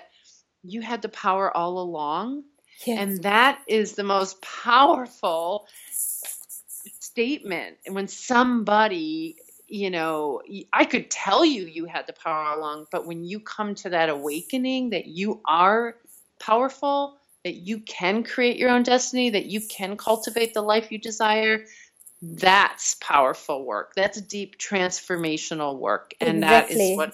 you 0.64 0.82
had 0.82 1.02
the 1.02 1.10
power 1.10 1.56
all 1.56 1.80
along. 1.80 2.44
Yes. 2.86 3.00
And 3.00 3.24
that 3.24 3.62
is 3.68 3.94
the 3.94 4.04
most 4.04 4.42
powerful 4.42 5.68
statement. 7.00 7.78
When 7.90 8.08
somebody 8.08 9.38
you 9.68 9.90
know, 9.90 10.42
I 10.74 10.86
could 10.86 11.12
tell 11.12 11.44
you 11.44 11.66
you 11.66 11.86
had 11.86 12.08
the 12.08 12.14
power 12.14 12.44
all 12.44 12.60
along, 12.60 12.88
but 12.92 13.06
when 13.06 13.26
you 13.26 13.40
come 13.40 13.76
to 13.76 13.90
that 13.90 14.10
awakening 14.10 14.92
that 14.92 15.08
you 15.08 15.42
are 15.46 15.96
powerful, 16.40 17.18
that 17.44 17.56
you 17.56 17.80
can 17.80 18.24
create 18.24 18.58
your 18.58 18.70
own 18.70 18.84
destiny, 18.84 19.30
that 19.32 19.46
you 19.46 19.62
can 19.62 19.98
cultivate 19.98 20.54
the 20.54 20.62
life 20.62 20.92
you 20.92 20.98
desire, 20.98 21.66
that's 22.22 22.96
powerful 22.96 23.66
work. 23.66 23.94
That's 23.96 24.22
deep 24.22 24.58
transformational 24.58 25.78
work. 25.78 26.14
And 26.22 26.38
exactly. 26.38 26.76
that 26.76 26.92
is 26.92 26.98
what 26.98 27.14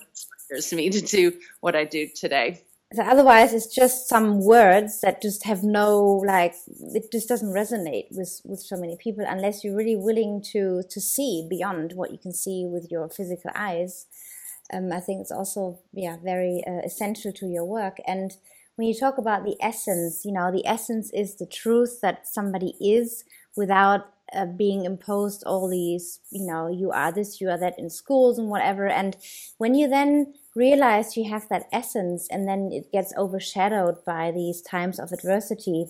inspires 0.49 0.73
me 0.73 0.89
to 0.89 1.01
do 1.01 1.39
what 1.59 1.75
I 1.75 1.85
do 1.85 2.07
today 2.07 2.61
otherwise 2.99 3.53
it's 3.53 3.67
just 3.67 4.07
some 4.07 4.43
words 4.43 5.01
that 5.01 5.21
just 5.21 5.43
have 5.45 5.63
no 5.63 6.21
like 6.25 6.53
it 6.93 7.11
just 7.11 7.27
doesn't 7.27 7.53
resonate 7.53 8.05
with 8.11 8.41
with 8.45 8.59
so 8.59 8.77
many 8.77 8.95
people 8.97 9.23
unless 9.27 9.63
you're 9.63 9.75
really 9.75 9.95
willing 9.95 10.41
to 10.41 10.83
to 10.89 11.01
see 11.01 11.45
beyond 11.49 11.93
what 11.93 12.11
you 12.11 12.17
can 12.17 12.33
see 12.33 12.65
with 12.65 12.91
your 12.91 13.09
physical 13.09 13.51
eyes. 13.55 14.05
Um, 14.71 14.93
i 14.93 14.99
think 14.99 15.21
it's 15.21 15.31
also 15.31 15.79
yeah 15.93 16.17
very 16.23 16.63
uh, 16.67 16.81
essential 16.85 17.31
to 17.33 17.47
your 17.47 17.65
work. 17.65 17.97
And 18.07 18.31
when 18.75 18.87
you 18.87 18.95
talk 18.95 19.17
about 19.17 19.43
the 19.43 19.57
essence 19.61 20.23
you 20.25 20.31
know 20.31 20.51
the 20.51 20.65
essence 20.65 21.11
is 21.13 21.35
the 21.35 21.45
truth 21.45 21.99
that 22.01 22.27
somebody 22.27 22.75
is 22.79 23.23
without 23.55 24.13
uh, 24.33 24.45
being 24.45 24.85
imposed 24.85 25.43
all 25.45 25.69
these 25.69 26.19
you 26.31 26.45
know 26.45 26.67
you 26.67 26.91
are 26.91 27.11
this 27.11 27.39
you 27.39 27.49
are 27.49 27.57
that 27.57 27.77
in 27.77 27.89
schools 27.89 28.37
and 28.37 28.49
whatever. 28.49 28.87
And 28.87 29.17
when 29.57 29.73
you 29.73 29.87
then 29.87 30.33
realize 30.55 31.17
you 31.17 31.29
have 31.29 31.49
that 31.49 31.67
essence 31.71 32.27
and 32.29 32.47
then 32.47 32.69
it 32.71 32.91
gets 32.91 33.13
overshadowed 33.17 34.03
by 34.05 34.31
these 34.31 34.61
times 34.61 34.99
of 34.99 35.11
adversity, 35.11 35.87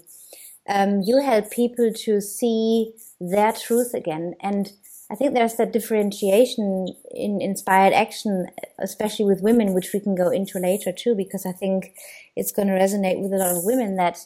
um, 0.67 1.01
you 1.01 1.21
help 1.21 1.51
people 1.51 1.91
to 1.93 2.21
see 2.21 2.93
their 3.19 3.51
truth 3.51 3.93
again. 3.93 4.35
And 4.41 4.71
I 5.11 5.15
think 5.15 5.33
there's 5.33 5.55
that 5.55 5.73
differentiation 5.73 6.87
in 7.11 7.41
inspired 7.41 7.93
action, 7.93 8.47
especially 8.79 9.25
with 9.25 9.43
women, 9.43 9.73
which 9.73 9.91
we 9.93 9.99
can 9.99 10.15
go 10.15 10.29
into 10.29 10.59
later 10.59 10.91
too, 10.91 11.13
because 11.15 11.45
I 11.45 11.51
think 11.51 11.93
it's 12.35 12.51
going 12.51 12.69
to 12.69 12.73
resonate 12.73 13.21
with 13.21 13.33
a 13.33 13.37
lot 13.37 13.55
of 13.55 13.65
women 13.65 13.97
that 13.97 14.19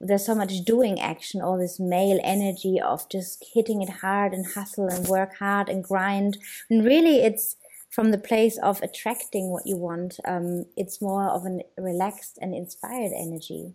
there's 0.00 0.26
so 0.26 0.34
much 0.34 0.64
doing 0.64 1.00
action, 1.00 1.40
all 1.40 1.56
this 1.56 1.80
male 1.80 2.20
energy 2.22 2.78
of 2.80 3.08
just 3.08 3.44
hitting 3.54 3.82
it 3.82 3.88
hard 3.88 4.32
and 4.32 4.46
hustle 4.54 4.88
and 4.88 5.06
work 5.06 5.36
hard 5.38 5.68
and 5.68 5.82
grind. 5.82 6.38
And 6.68 6.84
really, 6.84 7.22
it's 7.22 7.56
from 7.92 8.10
the 8.10 8.18
place 8.18 8.58
of 8.58 8.80
attracting 8.82 9.50
what 9.50 9.66
you 9.66 9.76
want. 9.76 10.18
Um, 10.26 10.64
it's 10.76 11.02
more 11.02 11.28
of 11.28 11.44
a 11.44 11.60
relaxed 11.80 12.38
and 12.40 12.54
inspired 12.54 13.12
energy. 13.14 13.74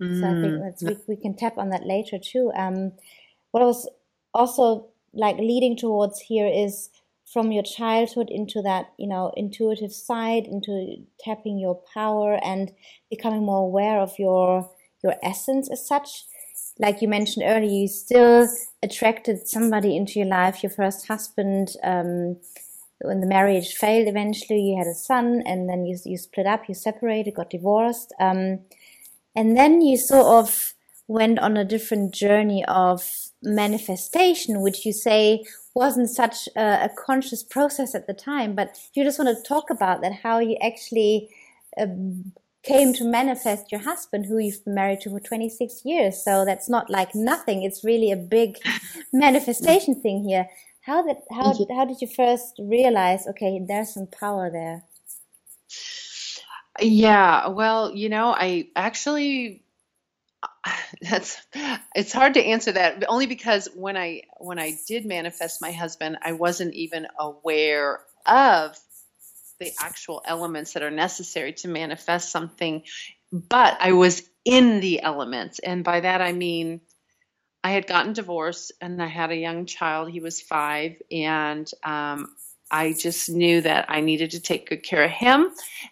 Mm. 0.00 0.20
So 0.20 0.26
I 0.26 0.40
think 0.40 0.54
mm. 0.54 0.60
that's, 0.62 0.82
we, 0.82 0.96
we 1.14 1.20
can 1.20 1.36
tap 1.36 1.58
on 1.58 1.70
that 1.70 1.84
later 1.84 2.18
too. 2.18 2.52
Um, 2.56 2.92
what 3.50 3.62
I 3.62 3.66
was 3.66 3.88
also 4.32 4.86
like 5.12 5.36
leading 5.38 5.76
towards 5.76 6.20
here 6.20 6.46
is 6.46 6.90
from 7.32 7.50
your 7.50 7.62
childhood 7.62 8.28
into 8.30 8.60
that 8.62 8.92
you 8.98 9.08
know 9.08 9.32
intuitive 9.36 9.92
side 9.92 10.46
into 10.46 10.96
tapping 11.20 11.58
your 11.58 11.80
power 11.92 12.38
and 12.44 12.72
becoming 13.10 13.44
more 13.44 13.66
aware 13.66 14.00
of 14.00 14.12
your 14.18 14.70
your 15.02 15.14
essence 15.22 15.70
as 15.70 15.86
such 15.86 16.24
like 16.78 17.00
you 17.00 17.08
mentioned 17.08 17.44
earlier 17.46 17.70
you 17.70 17.88
still 17.88 18.48
attracted 18.82 19.48
somebody 19.48 19.96
into 19.96 20.18
your 20.18 20.28
life 20.28 20.62
your 20.62 20.70
first 20.70 21.08
husband 21.08 21.76
um, 21.82 22.36
when 23.04 23.20
the 23.20 23.26
marriage 23.26 23.74
failed 23.74 24.08
eventually 24.08 24.60
you 24.60 24.78
had 24.78 24.86
a 24.86 24.94
son 24.94 25.42
and 25.46 25.68
then 25.68 25.86
you, 25.86 25.96
you 26.04 26.16
split 26.16 26.46
up 26.46 26.68
you 26.68 26.74
separated 26.74 27.34
got 27.34 27.50
divorced 27.50 28.12
um, 28.20 28.60
and 29.36 29.56
then 29.56 29.80
you 29.80 29.96
sort 29.96 30.26
of 30.26 30.74
went 31.06 31.38
on 31.38 31.56
a 31.56 31.64
different 31.64 32.14
journey 32.14 32.64
of 32.66 33.30
manifestation, 33.42 34.60
which 34.60 34.86
you 34.86 34.92
say 34.92 35.44
wasn't 35.74 36.08
such 36.08 36.48
a, 36.56 36.84
a, 36.84 36.90
conscious 36.96 37.42
process 37.42 37.94
at 37.94 38.06
the 38.06 38.14
time, 38.14 38.54
but 38.54 38.78
you 38.94 39.04
just 39.04 39.18
want 39.18 39.36
to 39.36 39.48
talk 39.48 39.70
about 39.70 40.00
that, 40.00 40.12
how 40.22 40.38
you 40.38 40.56
actually 40.62 41.28
uh, 41.76 41.86
came 42.62 42.94
to 42.94 43.04
manifest 43.04 43.70
your 43.70 43.82
husband, 43.82 44.24
who 44.24 44.38
you've 44.38 44.64
been 44.64 44.74
married 44.74 45.00
to 45.00 45.10
for 45.10 45.20
26 45.20 45.82
years. 45.84 46.24
So 46.24 46.44
that's 46.44 46.70
not 46.70 46.88
like 46.88 47.14
nothing. 47.14 47.62
It's 47.62 47.84
really 47.84 48.10
a 48.10 48.16
big 48.16 48.56
manifestation 49.12 50.00
thing 50.00 50.24
here. 50.24 50.46
How 50.84 51.02
that 51.02 51.22
how 51.30 51.54
how 51.74 51.86
did 51.86 52.02
you 52.02 52.08
first 52.08 52.56
realize? 52.58 53.26
Okay, 53.26 53.58
there's 53.66 53.94
some 53.94 54.06
power 54.06 54.50
there. 54.50 54.84
Yeah, 56.78 57.48
well, 57.48 57.94
you 57.94 58.10
know, 58.10 58.34
I 58.36 58.68
actually 58.76 59.64
that's 61.00 61.40
it's 61.94 62.12
hard 62.12 62.34
to 62.34 62.44
answer 62.44 62.72
that 62.72 63.04
only 63.08 63.26
because 63.26 63.68
when 63.74 63.96
I 63.96 64.22
when 64.38 64.58
I 64.58 64.74
did 64.86 65.06
manifest 65.06 65.62
my 65.62 65.72
husband, 65.72 66.18
I 66.22 66.32
wasn't 66.32 66.74
even 66.74 67.06
aware 67.18 68.00
of 68.26 68.76
the 69.60 69.72
actual 69.80 70.20
elements 70.26 70.74
that 70.74 70.82
are 70.82 70.90
necessary 70.90 71.54
to 71.54 71.68
manifest 71.68 72.30
something, 72.30 72.82
but 73.32 73.78
I 73.80 73.92
was 73.92 74.22
in 74.44 74.80
the 74.80 75.00
elements, 75.00 75.60
and 75.60 75.82
by 75.82 76.00
that 76.00 76.20
I 76.20 76.32
mean 76.32 76.82
I 77.64 77.70
had 77.70 77.86
gotten 77.88 78.12
divorced 78.12 78.72
and 78.80 79.02
I 79.02 79.06
had 79.06 79.30
a 79.30 79.36
young 79.36 79.66
child. 79.66 80.10
He 80.10 80.20
was 80.20 80.40
five, 80.40 81.00
and 81.10 81.68
um, 81.82 82.36
I 82.70 82.92
just 82.92 83.28
knew 83.30 83.62
that 83.62 83.86
I 83.88 84.00
needed 84.00 84.32
to 84.32 84.40
take 84.40 84.68
good 84.68 84.84
care 84.84 85.02
of 85.02 85.10
him, 85.10 85.48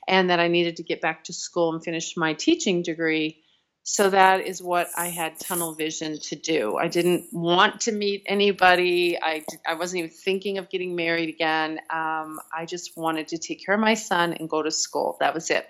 and 0.07 0.31
that 0.31 0.39
I 0.39 0.49
needed 0.49 0.77
to 0.77 0.83
get 0.85 1.01
back 1.01 1.25
to 1.25 1.33
school 1.33 1.73
and 1.73 1.83
finish 1.83 2.17
my 2.17 2.35
teaching 2.35 2.83
degree 2.83 3.43
so 3.85 4.11
that 4.11 4.47
is 4.47 4.63
what 4.63 4.89
I 4.97 5.09
had 5.09 5.41
tunnel 5.41 5.75
vision 5.75 6.19
to 6.21 6.37
do. 6.37 6.77
I 6.77 6.87
didn't 6.87 7.27
want 7.33 7.81
to 7.83 7.93
meet 7.93 8.23
anybody. 8.27 9.19
I, 9.21 9.45
I 9.67 9.75
wasn't 9.75 10.05
even 10.05 10.11
thinking 10.11 10.59
of 10.59 10.71
getting 10.71 10.95
married 10.95 11.29
again. 11.29 11.81
Um, 11.91 12.39
I 12.57 12.65
just 12.65 12.97
wanted 12.97 13.29
to 13.29 13.39
take 13.39 13.65
care 13.65 13.75
of 13.75 13.81
my 13.81 13.95
son 13.95 14.35
and 14.35 14.49
go 14.49 14.63
to 14.63 14.71
school. 14.71 15.17
That 15.19 15.35
was 15.35 15.51
it. 15.51 15.67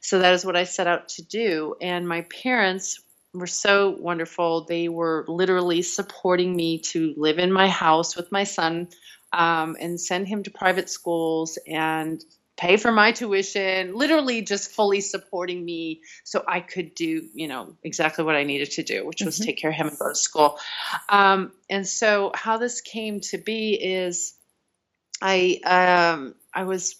So 0.00 0.18
that 0.18 0.34
is 0.34 0.44
what 0.44 0.56
I 0.56 0.64
set 0.64 0.88
out 0.88 1.08
to 1.10 1.22
do. 1.22 1.76
And 1.80 2.08
my 2.08 2.22
parents 2.22 3.00
were 3.34 3.46
so 3.46 3.90
wonderful. 3.90 4.64
They 4.64 4.88
were 4.88 5.24
literally 5.28 5.82
supporting 5.82 6.54
me 6.54 6.78
to 6.78 7.14
live 7.16 7.38
in 7.38 7.52
my 7.52 7.68
house 7.68 8.16
with 8.16 8.30
my 8.32 8.44
son 8.44 8.88
um, 9.32 9.76
and 9.80 10.00
send 10.00 10.28
him 10.28 10.44
to 10.44 10.50
private 10.50 10.88
schools 10.88 11.58
and 11.66 12.24
pay 12.56 12.76
for 12.76 12.92
my 12.92 13.10
tuition, 13.10 13.94
literally 13.94 14.42
just 14.42 14.70
fully 14.70 15.00
supporting 15.00 15.64
me 15.64 16.02
so 16.22 16.44
I 16.46 16.60
could 16.60 16.94
do, 16.94 17.28
you 17.34 17.48
know, 17.48 17.76
exactly 17.82 18.24
what 18.24 18.36
I 18.36 18.44
needed 18.44 18.70
to 18.72 18.84
do, 18.84 19.04
which 19.04 19.22
was 19.22 19.36
mm-hmm. 19.36 19.46
take 19.46 19.58
care 19.58 19.70
of 19.70 19.76
him 19.76 19.88
and 19.88 19.98
go 19.98 20.08
to 20.08 20.14
school. 20.14 20.58
Um, 21.08 21.52
and 21.68 21.86
so 21.86 22.30
how 22.34 22.58
this 22.58 22.80
came 22.80 23.20
to 23.20 23.38
be 23.38 23.74
is 23.74 24.34
I 25.20 25.60
um, 26.14 26.34
I 26.52 26.64
was 26.64 26.96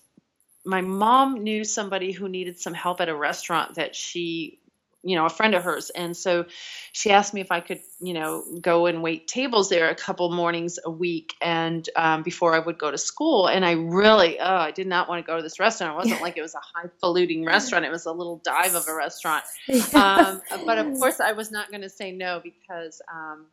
my 0.65 0.81
mom 0.81 1.45
knew 1.45 1.63
somebody 1.63 2.11
who 2.11 2.29
needed 2.29 2.59
some 2.59 2.75
help 2.75 3.01
at 3.01 3.09
a 3.09 3.15
restaurant 3.15 3.75
that 3.77 3.95
she 3.95 4.59
you 5.05 5.17
know, 5.17 5.27
a 5.27 5.31
friend 5.31 5.55
of 5.55 5.63
hers. 5.63 5.91
And 5.91 6.17
so 6.17 6.47
she 6.93 7.11
asked 7.11 7.35
me 7.35 7.41
if 7.41 7.53
I 7.53 7.61
could, 7.61 7.81
you 8.01 8.15
know, 8.15 8.43
go 8.61 8.87
and 8.87 9.03
wait 9.03 9.29
tables 9.29 9.69
there 9.69 9.91
a 9.91 9.95
couple 9.95 10.31
mornings 10.33 10.79
a 10.85 10.91
week 10.91 11.35
and 11.41 11.89
um, 11.95 12.23
before 12.23 12.55
I 12.55 12.59
would 12.59 12.79
go 12.79 12.91
to 12.91 12.99
school. 12.99 13.47
And 13.47 13.65
I 13.65 13.73
really, 13.73 14.41
oh, 14.41 14.57
I 14.57 14.71
did 14.71 14.87
not 14.87 15.09
want 15.09 15.25
to 15.25 15.27
go 15.27 15.37
to 15.37 15.43
this 15.43 15.61
restaurant. 15.61 15.93
It 15.93 15.97
wasn't 15.97 16.23
like 16.23 16.37
it 16.37 16.43
was 16.43 16.55
a 16.55 16.61
highfalutin 16.75 17.45
restaurant. 17.47 17.85
It 17.85 17.91
was 17.91 18.07
a 18.07 18.13
little 18.13 18.41
dive 18.45 18.75
of 18.75 18.89
a 18.89 18.95
restaurant. 18.95 19.45
Um, 19.95 20.43
but 20.67 20.79
of 20.79 20.93
course 20.99 21.21
I 21.21 21.33
was 21.33 21.51
not 21.51 21.71
going 21.71 21.83
to 21.83 21.89
say 21.89 22.11
no 22.11 22.41
because, 22.43 23.01
um, 23.13 23.47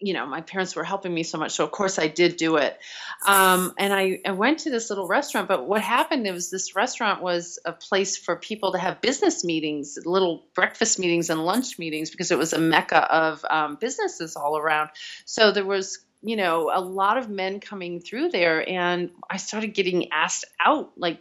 you 0.00 0.12
know, 0.12 0.26
my 0.26 0.40
parents 0.40 0.74
were 0.74 0.84
helping 0.84 1.14
me 1.14 1.22
so 1.22 1.38
much. 1.38 1.52
So 1.52 1.64
of 1.64 1.70
course 1.70 1.98
I 1.98 2.08
did 2.08 2.36
do 2.36 2.56
it. 2.56 2.78
Um, 3.26 3.72
and 3.78 3.92
I, 3.92 4.20
I, 4.26 4.32
went 4.32 4.60
to 4.60 4.70
this 4.70 4.90
little 4.90 5.06
restaurant, 5.06 5.48
but 5.48 5.66
what 5.66 5.82
happened 5.82 6.26
was 6.30 6.50
this 6.50 6.74
restaurant 6.74 7.22
was 7.22 7.58
a 7.64 7.72
place 7.72 8.16
for 8.16 8.36
people 8.36 8.72
to 8.72 8.78
have 8.78 9.00
business 9.00 9.44
meetings, 9.44 9.98
little 10.04 10.44
breakfast 10.54 10.98
meetings 10.98 11.30
and 11.30 11.44
lunch 11.44 11.78
meetings, 11.78 12.10
because 12.10 12.32
it 12.32 12.38
was 12.38 12.52
a 12.52 12.58
mecca 12.58 12.98
of 12.98 13.44
um, 13.48 13.76
businesses 13.80 14.36
all 14.36 14.58
around. 14.58 14.90
So 15.24 15.52
there 15.52 15.64
was, 15.64 16.00
you 16.22 16.36
know, 16.36 16.70
a 16.74 16.80
lot 16.80 17.16
of 17.16 17.30
men 17.30 17.60
coming 17.60 18.00
through 18.00 18.30
there 18.30 18.68
and 18.68 19.10
I 19.30 19.36
started 19.36 19.68
getting 19.68 20.10
asked 20.12 20.44
out 20.60 20.92
like 20.96 21.20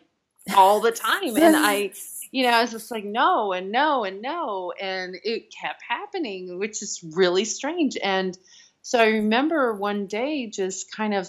all 0.55 0.81
the 0.81 0.91
time. 0.91 1.37
and 1.37 1.55
I, 1.55 1.91
you 2.31 2.43
know, 2.43 2.49
I 2.49 2.61
was 2.61 2.71
just 2.71 2.89
like, 2.89 3.05
no, 3.05 3.53
and 3.53 3.71
no, 3.71 4.03
and 4.03 4.21
no. 4.21 4.73
And 4.81 5.15
it 5.23 5.53
kept 5.53 5.83
happening, 5.87 6.57
which 6.57 6.81
is 6.81 6.99
really 7.15 7.45
strange. 7.45 7.97
And, 8.01 8.35
so 8.83 8.99
I 8.99 9.07
remember 9.07 9.73
one 9.73 10.07
day 10.07 10.47
just 10.47 10.91
kind 10.91 11.13
of 11.13 11.27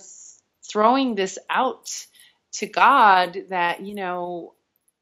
throwing 0.69 1.15
this 1.15 1.39
out 1.49 1.89
to 2.55 2.67
God 2.67 3.39
that, 3.51 3.81
you 3.81 3.95
know, 3.95 4.55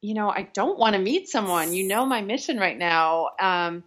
you 0.03 0.12
know, 0.14 0.28
I 0.28 0.48
don't 0.53 0.78
want 0.78 0.94
to 0.94 1.00
meet 1.00 1.28
someone. 1.28 1.72
You 1.72 1.88
know, 1.88 2.05
my 2.05 2.20
mission 2.20 2.59
right 2.59 2.76
now 2.76 3.30
um, 3.40 3.84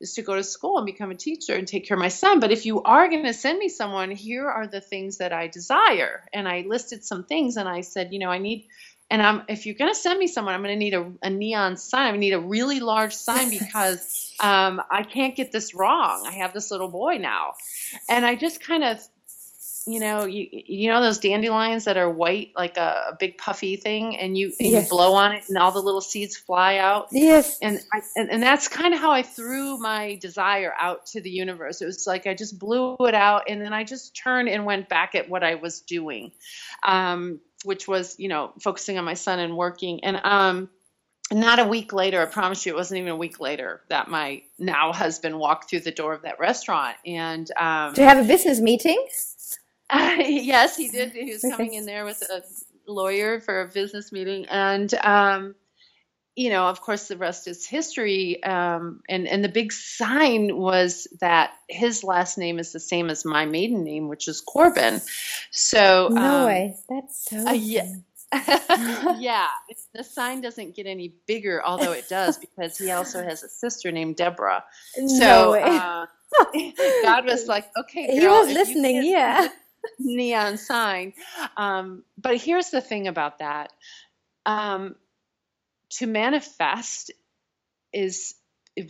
is 0.00 0.14
to 0.14 0.22
go 0.22 0.34
to 0.34 0.42
school 0.42 0.78
and 0.78 0.86
become 0.86 1.12
a 1.12 1.14
teacher 1.14 1.54
and 1.54 1.68
take 1.68 1.86
care 1.86 1.96
of 1.96 2.00
my 2.00 2.08
son. 2.08 2.40
But 2.40 2.50
if 2.50 2.66
you 2.66 2.82
are 2.82 3.08
going 3.08 3.24
to 3.24 3.34
send 3.34 3.58
me 3.58 3.68
someone, 3.68 4.10
here 4.10 4.48
are 4.48 4.66
the 4.66 4.80
things 4.80 5.18
that 5.18 5.32
I 5.32 5.46
desire. 5.46 6.24
And 6.32 6.48
I 6.48 6.64
listed 6.66 7.04
some 7.04 7.24
things 7.24 7.56
and 7.56 7.68
I 7.68 7.82
said, 7.82 8.12
you 8.12 8.18
know, 8.18 8.30
I 8.30 8.38
need 8.38 8.66
and 9.10 9.22
I'm, 9.22 9.42
if 9.48 9.64
you're 9.64 9.74
going 9.74 9.90
to 9.90 9.98
send 9.98 10.18
me 10.18 10.26
someone, 10.26 10.54
I'm 10.54 10.62
going 10.62 10.74
to 10.74 10.78
need 10.78 10.94
a, 10.94 11.10
a, 11.22 11.30
neon 11.30 11.76
sign. 11.78 12.12
I 12.12 12.16
need 12.18 12.34
a 12.34 12.40
really 12.40 12.80
large 12.80 13.14
sign 13.14 13.48
because 13.48 14.34
um, 14.40 14.82
I 14.90 15.02
can't 15.02 15.34
get 15.34 15.50
this 15.50 15.74
wrong. 15.74 16.24
I 16.26 16.32
have 16.32 16.52
this 16.52 16.70
little 16.70 16.88
boy 16.88 17.16
now. 17.16 17.54
And 18.08 18.26
I 18.26 18.34
just 18.34 18.60
kind 18.60 18.84
of, 18.84 19.00
you 19.88 20.00
know, 20.00 20.26
you, 20.26 20.46
you 20.50 20.90
know 20.90 21.00
those 21.00 21.18
dandelions 21.18 21.84
that 21.84 21.96
are 21.96 22.10
white, 22.10 22.52
like 22.56 22.76
a, 22.76 23.06
a 23.10 23.16
big 23.18 23.38
puffy 23.38 23.76
thing, 23.76 24.16
and 24.16 24.36
you, 24.36 24.52
and 24.60 24.68
yes. 24.68 24.84
you 24.84 24.90
blow 24.90 25.14
on 25.14 25.32
it, 25.32 25.44
and 25.48 25.56
all 25.56 25.72
the 25.72 25.82
little 25.82 26.00
seeds 26.00 26.36
fly 26.36 26.76
out. 26.76 27.08
Yes. 27.10 27.58
And 27.62 27.80
I, 27.92 28.02
and, 28.14 28.30
and 28.30 28.42
that's 28.42 28.68
kind 28.68 28.92
of 28.92 29.00
how 29.00 29.10
I 29.10 29.22
threw 29.22 29.78
my 29.78 30.16
desire 30.16 30.74
out 30.78 31.06
to 31.06 31.20
the 31.20 31.30
universe. 31.30 31.80
It 31.80 31.86
was 31.86 32.06
like 32.06 32.26
I 32.26 32.34
just 32.34 32.58
blew 32.58 32.96
it 33.00 33.14
out, 33.14 33.44
and 33.48 33.62
then 33.62 33.72
I 33.72 33.84
just 33.84 34.14
turned 34.14 34.48
and 34.48 34.64
went 34.64 34.88
back 34.88 35.14
at 35.14 35.28
what 35.28 35.42
I 35.42 35.54
was 35.54 35.80
doing. 35.80 36.32
Um, 36.82 37.40
which 37.64 37.88
was 37.88 38.18
you 38.18 38.28
know 38.28 38.52
focusing 38.60 38.98
on 38.98 39.04
my 39.04 39.14
son 39.14 39.38
and 39.38 39.56
working 39.56 40.04
and 40.04 40.20
um 40.24 40.68
not 41.32 41.58
a 41.58 41.64
week 41.64 41.92
later 41.92 42.22
i 42.22 42.24
promise 42.24 42.64
you 42.64 42.72
it 42.72 42.76
wasn't 42.76 42.96
even 42.96 43.10
a 43.10 43.16
week 43.16 43.40
later 43.40 43.82
that 43.88 44.08
my 44.08 44.42
now 44.58 44.92
husband 44.92 45.38
walked 45.38 45.68
through 45.68 45.80
the 45.80 45.90
door 45.90 46.14
of 46.14 46.22
that 46.22 46.38
restaurant 46.38 46.96
and 47.04 47.50
um 47.56 47.94
to 47.94 48.04
have 48.04 48.18
a 48.18 48.26
business 48.26 48.60
meeting 48.60 49.04
uh, 49.90 50.16
yes 50.18 50.76
he 50.76 50.88
did 50.88 51.12
he 51.12 51.32
was 51.32 51.42
coming 51.42 51.74
in 51.74 51.86
there 51.86 52.04
with 52.04 52.22
a 52.22 52.42
lawyer 52.90 53.40
for 53.40 53.62
a 53.62 53.68
business 53.68 54.12
meeting 54.12 54.46
and 54.46 54.92
um 55.04 55.54
you 56.38 56.50
know, 56.50 56.68
of 56.68 56.80
course, 56.80 57.08
the 57.08 57.16
rest 57.16 57.48
is 57.48 57.66
history. 57.66 58.40
Um, 58.44 59.00
and 59.08 59.26
and 59.26 59.42
the 59.42 59.48
big 59.48 59.72
sign 59.72 60.56
was 60.56 61.08
that 61.20 61.52
his 61.68 62.04
last 62.04 62.38
name 62.38 62.60
is 62.60 62.70
the 62.70 62.78
same 62.78 63.10
as 63.10 63.24
my 63.24 63.44
maiden 63.44 63.82
name, 63.82 64.06
which 64.06 64.28
is 64.28 64.40
Corbin. 64.40 65.00
So 65.50 66.10
no 66.12 66.40
um, 66.40 66.46
way, 66.46 66.76
that's 66.88 67.28
so. 67.28 67.44
Uh, 67.44 67.52
yeah. 67.52 67.92
yeah, 69.18 69.48
the 69.94 70.04
sign 70.04 70.40
doesn't 70.40 70.76
get 70.76 70.86
any 70.86 71.14
bigger, 71.26 71.64
although 71.64 71.92
it 71.92 72.08
does 72.08 72.38
because 72.38 72.78
he 72.78 72.92
also 72.92 73.24
has 73.24 73.42
a 73.42 73.48
sister 73.48 73.90
named 73.90 74.16
Deborah. 74.16 74.62
No 74.96 75.08
so 75.08 75.54
uh, 75.54 76.06
God 77.02 77.24
was 77.24 77.46
like, 77.48 77.68
"Okay, 77.80 78.20
girl, 78.20 78.46
he 78.46 78.46
was 78.46 78.54
listening." 78.54 79.02
Yeah, 79.02 79.48
neon 79.98 80.58
sign. 80.58 81.14
Um, 81.56 82.04
but 82.16 82.36
here's 82.36 82.70
the 82.70 82.80
thing 82.80 83.08
about 83.08 83.38
that. 83.38 83.72
Um, 84.46 84.96
to 85.90 86.06
manifest 86.06 87.10
is 87.92 88.34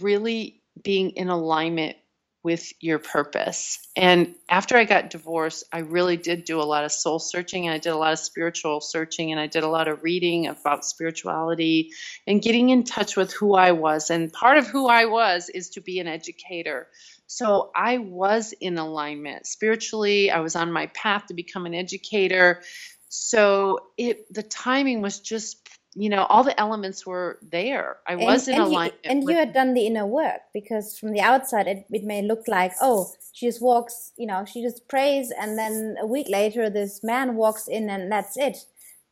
really 0.00 0.60
being 0.82 1.10
in 1.10 1.28
alignment 1.28 1.96
with 2.44 2.72
your 2.80 2.98
purpose. 2.98 3.78
And 3.96 4.34
after 4.48 4.76
I 4.76 4.84
got 4.84 5.10
divorced, 5.10 5.64
I 5.72 5.80
really 5.80 6.16
did 6.16 6.44
do 6.44 6.60
a 6.60 6.62
lot 6.62 6.84
of 6.84 6.92
soul 6.92 7.18
searching 7.18 7.66
and 7.66 7.74
I 7.74 7.78
did 7.78 7.90
a 7.90 7.96
lot 7.96 8.12
of 8.12 8.20
spiritual 8.20 8.80
searching 8.80 9.32
and 9.32 9.40
I 9.40 9.48
did 9.48 9.64
a 9.64 9.68
lot 9.68 9.88
of 9.88 10.02
reading 10.02 10.46
about 10.46 10.84
spirituality 10.84 11.90
and 12.26 12.40
getting 12.40 12.70
in 12.70 12.84
touch 12.84 13.16
with 13.16 13.32
who 13.32 13.54
I 13.54 13.72
was. 13.72 14.10
And 14.10 14.32
part 14.32 14.56
of 14.56 14.68
who 14.68 14.86
I 14.86 15.06
was 15.06 15.48
is 15.48 15.70
to 15.70 15.80
be 15.80 15.98
an 15.98 16.06
educator. 16.06 16.86
So 17.28 17.70
I 17.76 17.98
was 17.98 18.54
in 18.58 18.78
alignment 18.78 19.46
spiritually. 19.46 20.30
I 20.30 20.40
was 20.40 20.56
on 20.56 20.72
my 20.72 20.86
path 20.88 21.26
to 21.26 21.34
become 21.34 21.66
an 21.66 21.74
educator. 21.74 22.62
So 23.10 23.80
it 23.96 24.32
the 24.32 24.42
timing 24.42 25.02
was 25.02 25.20
just 25.20 25.68
you 25.94 26.08
know 26.08 26.24
all 26.24 26.44
the 26.44 26.58
elements 26.60 27.06
were 27.06 27.38
there 27.50 27.96
i 28.06 28.12
and, 28.12 28.20
was 28.20 28.46
in 28.46 28.54
and 28.54 28.64
alignment 28.64 28.94
you, 29.04 29.10
and 29.10 29.24
with, 29.24 29.30
you 29.30 29.36
had 29.38 29.54
done 29.54 29.72
the 29.72 29.86
inner 29.86 30.06
work 30.06 30.40
because 30.52 30.98
from 30.98 31.12
the 31.12 31.20
outside 31.20 31.66
it, 31.66 31.86
it 31.90 32.04
may 32.04 32.20
look 32.20 32.42
like 32.46 32.72
oh 32.82 33.10
she 33.32 33.46
just 33.46 33.62
walks 33.62 34.12
you 34.18 34.26
know 34.26 34.44
she 34.44 34.62
just 34.62 34.86
prays 34.86 35.32
and 35.40 35.58
then 35.58 35.96
a 35.98 36.06
week 36.06 36.28
later 36.28 36.68
this 36.68 37.02
man 37.02 37.36
walks 37.36 37.66
in 37.66 37.88
and 37.88 38.12
that's 38.12 38.36
it 38.36 38.58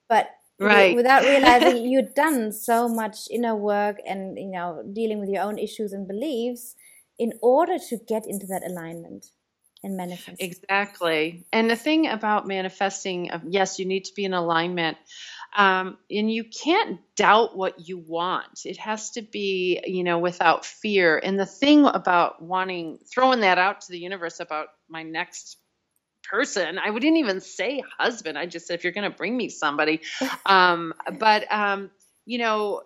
but 0.07 0.29
right. 0.61 0.95
without 0.95 1.23
realizing 1.23 1.83
you'd 1.91 2.15
done 2.15 2.53
so 2.53 2.87
much 2.89 3.27
inner 3.31 3.57
work 3.57 3.97
and 4.07 4.39
you 4.39 4.51
know 4.51 4.85
dealing 4.93 5.19
with 5.19 5.31
your 5.31 5.43
own 5.43 5.59
issues 5.59 5.95
and 5.95 6.07
beliefs 6.07 6.77
in 7.19 7.33
order 7.43 7.79
to 7.79 7.99
get 8.09 8.27
into 8.27 8.47
that 8.47 8.63
alignment 8.67 9.27
and 9.83 9.97
manifest 9.97 10.41
exactly 10.41 11.47
and 11.53 11.71
the 11.71 11.77
thing 11.77 12.07
about 12.07 12.47
manifesting 12.47 13.31
yes 13.49 13.79
you 13.79 13.85
need 13.85 14.05
to 14.05 14.15
be 14.15 14.25
in 14.25 14.33
alignment 14.33 14.97
um, 15.57 15.97
and 16.11 16.31
you 16.31 16.45
can't 16.45 17.01
doubt 17.17 17.57
what 17.57 17.89
you 17.89 17.99
want. 17.99 18.67
It 18.67 18.77
has 18.77 19.13
to 19.13 19.23
be, 19.23 19.81
you 19.87 20.05
know, 20.05 20.19
without 20.19 20.67
fear. 20.67 21.19
And 21.19 21.41
the 21.41 21.47
thing 21.47 21.87
about 21.87 22.43
wanting, 22.43 22.99
throwing 23.13 23.41
that 23.41 23.57
out 23.57 23.81
to 23.83 23.93
the 23.93 23.99
universe 23.99 24.39
about 24.39 24.69
my 24.89 25.03
next 25.03 25.57
person, 26.23 26.79
I 26.79 26.91
wouldn't 26.91 27.17
even 27.17 27.41
say 27.41 27.83
husband. 27.99 28.37
I 28.37 28.45
just 28.45 28.67
said, 28.67 28.75
if 28.75 28.85
you're 28.85 28.93
going 28.93 29.11
to 29.11 29.17
bring 29.17 29.37
me 29.37 29.49
somebody. 29.49 30.03
Um, 30.45 30.93
but, 31.19 31.51
um, 31.51 31.91
you 32.25 32.39
know, 32.39 32.83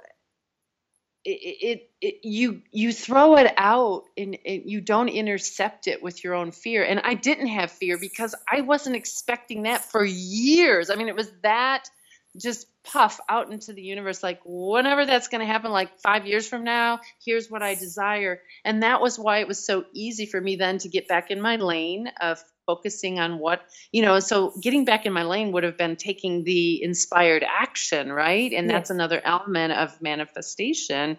it, 1.25 1.91
it, 2.01 2.21
you 2.23 2.63
you 2.73 2.93
throw 2.93 3.37
it 3.37 3.53
out 3.57 4.05
and 4.17 4.39
it, 4.45 4.65
you 4.67 4.81
don't 4.81 5.09
intercept 5.09 5.87
it 5.87 6.03
with 6.03 6.25
your 6.25 6.35
own 6.35 6.51
fear. 6.51 6.85
And 6.85 7.01
i 7.01 7.15
didn't 7.15 7.49
have 7.49 7.71
fear 7.71 7.99
because 7.99 8.35
i 8.51 8.63
wasn't 8.63 8.97
expecting 8.97 9.65
that 9.65 9.85
for 9.85 10.05
years. 10.05 10.91
I 10.91 10.95
mean 10.97 11.09
it 11.09 11.17
was 11.17 11.31
that 11.43 11.89
just 12.37 12.67
puff 12.85 13.21
out 13.29 13.53
into 13.53 13.73
the 13.73 13.83
universe 13.83 14.23
like 14.23 14.41
whenever 14.45 15.05
that's 15.05 15.29
going 15.29 15.41
to 15.41 15.47
happen 15.47 15.73
like 15.73 15.99
5 15.99 16.27
years 16.27 16.49
from 16.49 16.65
now 16.65 17.01
here's 17.25 17.51
what 17.51 17.63
I 17.63 17.75
desire. 17.75 18.41
And 18.65 18.83
that 18.83 19.01
was 19.01 19.19
why 19.19 19.39
it 19.39 19.49
was 19.49 19.65
so 19.65 19.85
easy 19.93 20.27
for 20.27 20.41
me 20.41 20.57
then 20.57 20.79
to 20.79 20.89
get 20.89 21.09
back 21.09 21.31
in 21.31 21.41
my 21.41 21.57
lane 21.57 22.11
of 22.21 22.43
focusing 22.71 23.19
on 23.19 23.39
what 23.39 23.63
you 23.91 24.03
know 24.03 24.21
so 24.21 24.53
getting 24.63 24.85
back 24.85 25.07
in 25.07 25.13
my 25.13 25.25
lane 25.25 25.51
would 25.51 25.65
have 25.65 25.77
been 25.77 25.97
taking 25.97 26.45
the 26.45 26.83
inspired 26.83 27.45
action 27.45 28.13
right 28.13 28.53
and 28.53 28.69
yes. 28.69 28.73
that's 28.73 28.91
another 28.91 29.21
element 29.25 29.73
of 29.73 30.01
manifestation 30.01 31.19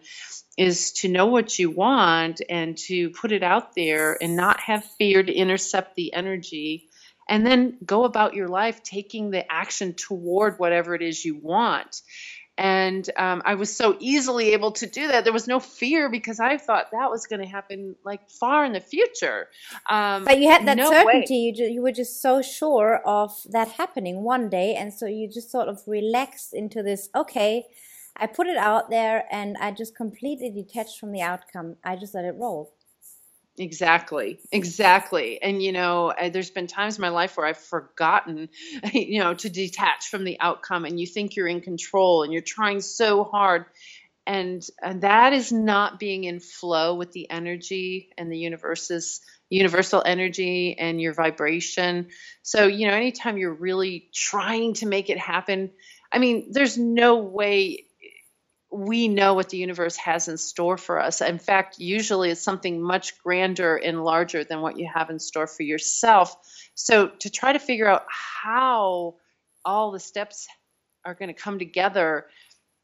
is 0.57 0.93
to 0.93 1.09
know 1.09 1.25
what 1.25 1.59
you 1.59 1.69
want 1.69 2.41
and 2.49 2.77
to 2.77 3.09
put 3.09 3.33
it 3.33 3.43
out 3.43 3.75
there 3.75 4.17
and 4.21 4.37
not 4.37 4.59
have 4.61 4.83
fear 4.97 5.21
to 5.21 5.33
intercept 5.33 5.95
the 5.95 6.13
energy 6.13 6.89
and 7.27 7.45
then 7.45 7.77
go 7.85 8.03
about 8.03 8.33
your 8.33 8.47
life 8.47 8.83
taking 8.83 9.31
the 9.31 9.49
action 9.51 9.93
toward 9.93 10.59
whatever 10.59 10.95
it 10.95 11.01
is 11.01 11.23
you 11.23 11.35
want. 11.35 12.01
And 12.57 13.09
um, 13.17 13.41
I 13.45 13.55
was 13.55 13.75
so 13.75 13.95
easily 13.99 14.53
able 14.53 14.73
to 14.73 14.85
do 14.85 15.07
that. 15.07 15.23
There 15.23 15.33
was 15.33 15.47
no 15.47 15.59
fear 15.59 16.09
because 16.09 16.39
I 16.39 16.57
thought 16.57 16.91
that 16.91 17.09
was 17.09 17.25
going 17.25 17.41
to 17.41 17.47
happen 17.47 17.95
like 18.03 18.29
far 18.29 18.65
in 18.65 18.73
the 18.73 18.81
future. 18.81 19.47
Um, 19.89 20.25
but 20.25 20.39
you 20.39 20.49
had 20.49 20.67
that 20.67 20.77
no 20.77 20.89
certainty. 20.89 21.37
You, 21.37 21.55
ju- 21.55 21.71
you 21.71 21.81
were 21.81 21.91
just 21.91 22.21
so 22.21 22.41
sure 22.41 23.01
of 23.05 23.31
that 23.49 23.69
happening 23.69 24.23
one 24.23 24.49
day. 24.49 24.75
And 24.75 24.93
so 24.93 25.05
you 25.05 25.29
just 25.29 25.49
sort 25.49 25.69
of 25.69 25.81
relaxed 25.87 26.53
into 26.53 26.83
this, 26.83 27.09
okay, 27.15 27.65
I 28.15 28.27
put 28.27 28.47
it 28.47 28.57
out 28.57 28.89
there 28.89 29.25
and 29.31 29.57
I 29.59 29.71
just 29.71 29.95
completely 29.95 30.49
detached 30.49 30.99
from 30.99 31.11
the 31.13 31.21
outcome. 31.21 31.77
I 31.83 31.95
just 31.95 32.13
let 32.13 32.25
it 32.25 32.35
roll. 32.37 32.73
Exactly, 33.57 34.39
exactly. 34.51 35.41
And 35.41 35.61
you 35.61 35.71
know, 35.73 36.07
uh, 36.09 36.29
there's 36.29 36.49
been 36.49 36.67
times 36.67 36.97
in 36.97 37.01
my 37.01 37.09
life 37.09 37.35
where 37.35 37.45
I've 37.45 37.57
forgotten, 37.57 38.49
you 38.93 39.19
know, 39.19 39.33
to 39.33 39.49
detach 39.49 40.07
from 40.07 40.23
the 40.23 40.39
outcome, 40.39 40.85
and 40.85 40.99
you 40.99 41.05
think 41.05 41.35
you're 41.35 41.47
in 41.47 41.61
control, 41.61 42.23
and 42.23 42.31
you're 42.31 42.41
trying 42.41 42.79
so 42.79 43.23
hard, 43.25 43.65
and, 44.25 44.65
and 44.81 45.01
that 45.01 45.33
is 45.33 45.51
not 45.51 45.99
being 45.99 46.23
in 46.23 46.39
flow 46.39 46.95
with 46.95 47.11
the 47.11 47.29
energy 47.29 48.09
and 48.17 48.31
the 48.31 48.37
universe's 48.37 49.21
universal 49.49 50.01
energy 50.05 50.77
and 50.79 51.01
your 51.01 51.13
vibration. 51.13 52.07
So 52.43 52.67
you 52.67 52.87
know, 52.87 52.93
anytime 52.93 53.37
you're 53.37 53.53
really 53.53 54.09
trying 54.13 54.75
to 54.75 54.87
make 54.87 55.09
it 55.09 55.17
happen, 55.19 55.71
I 56.11 56.19
mean, 56.19 56.49
there's 56.51 56.77
no 56.77 57.17
way 57.17 57.85
we 58.71 59.07
know 59.09 59.33
what 59.33 59.49
the 59.49 59.57
universe 59.57 59.97
has 59.97 60.27
in 60.27 60.37
store 60.37 60.77
for 60.77 60.99
us. 60.99 61.21
In 61.21 61.39
fact, 61.39 61.79
usually 61.79 62.29
it's 62.29 62.41
something 62.41 62.81
much 62.81 63.21
grander 63.21 63.75
and 63.75 64.03
larger 64.03 64.43
than 64.43 64.61
what 64.61 64.79
you 64.79 64.89
have 64.93 65.09
in 65.09 65.19
store 65.19 65.47
for 65.47 65.63
yourself. 65.63 66.35
So, 66.73 67.07
to 67.07 67.29
try 67.29 67.53
to 67.53 67.59
figure 67.59 67.87
out 67.87 68.05
how 68.09 69.15
all 69.65 69.91
the 69.91 69.99
steps 69.99 70.47
are 71.03 71.15
going 71.15 71.33
to 71.33 71.39
come 71.39 71.59
together 71.59 72.27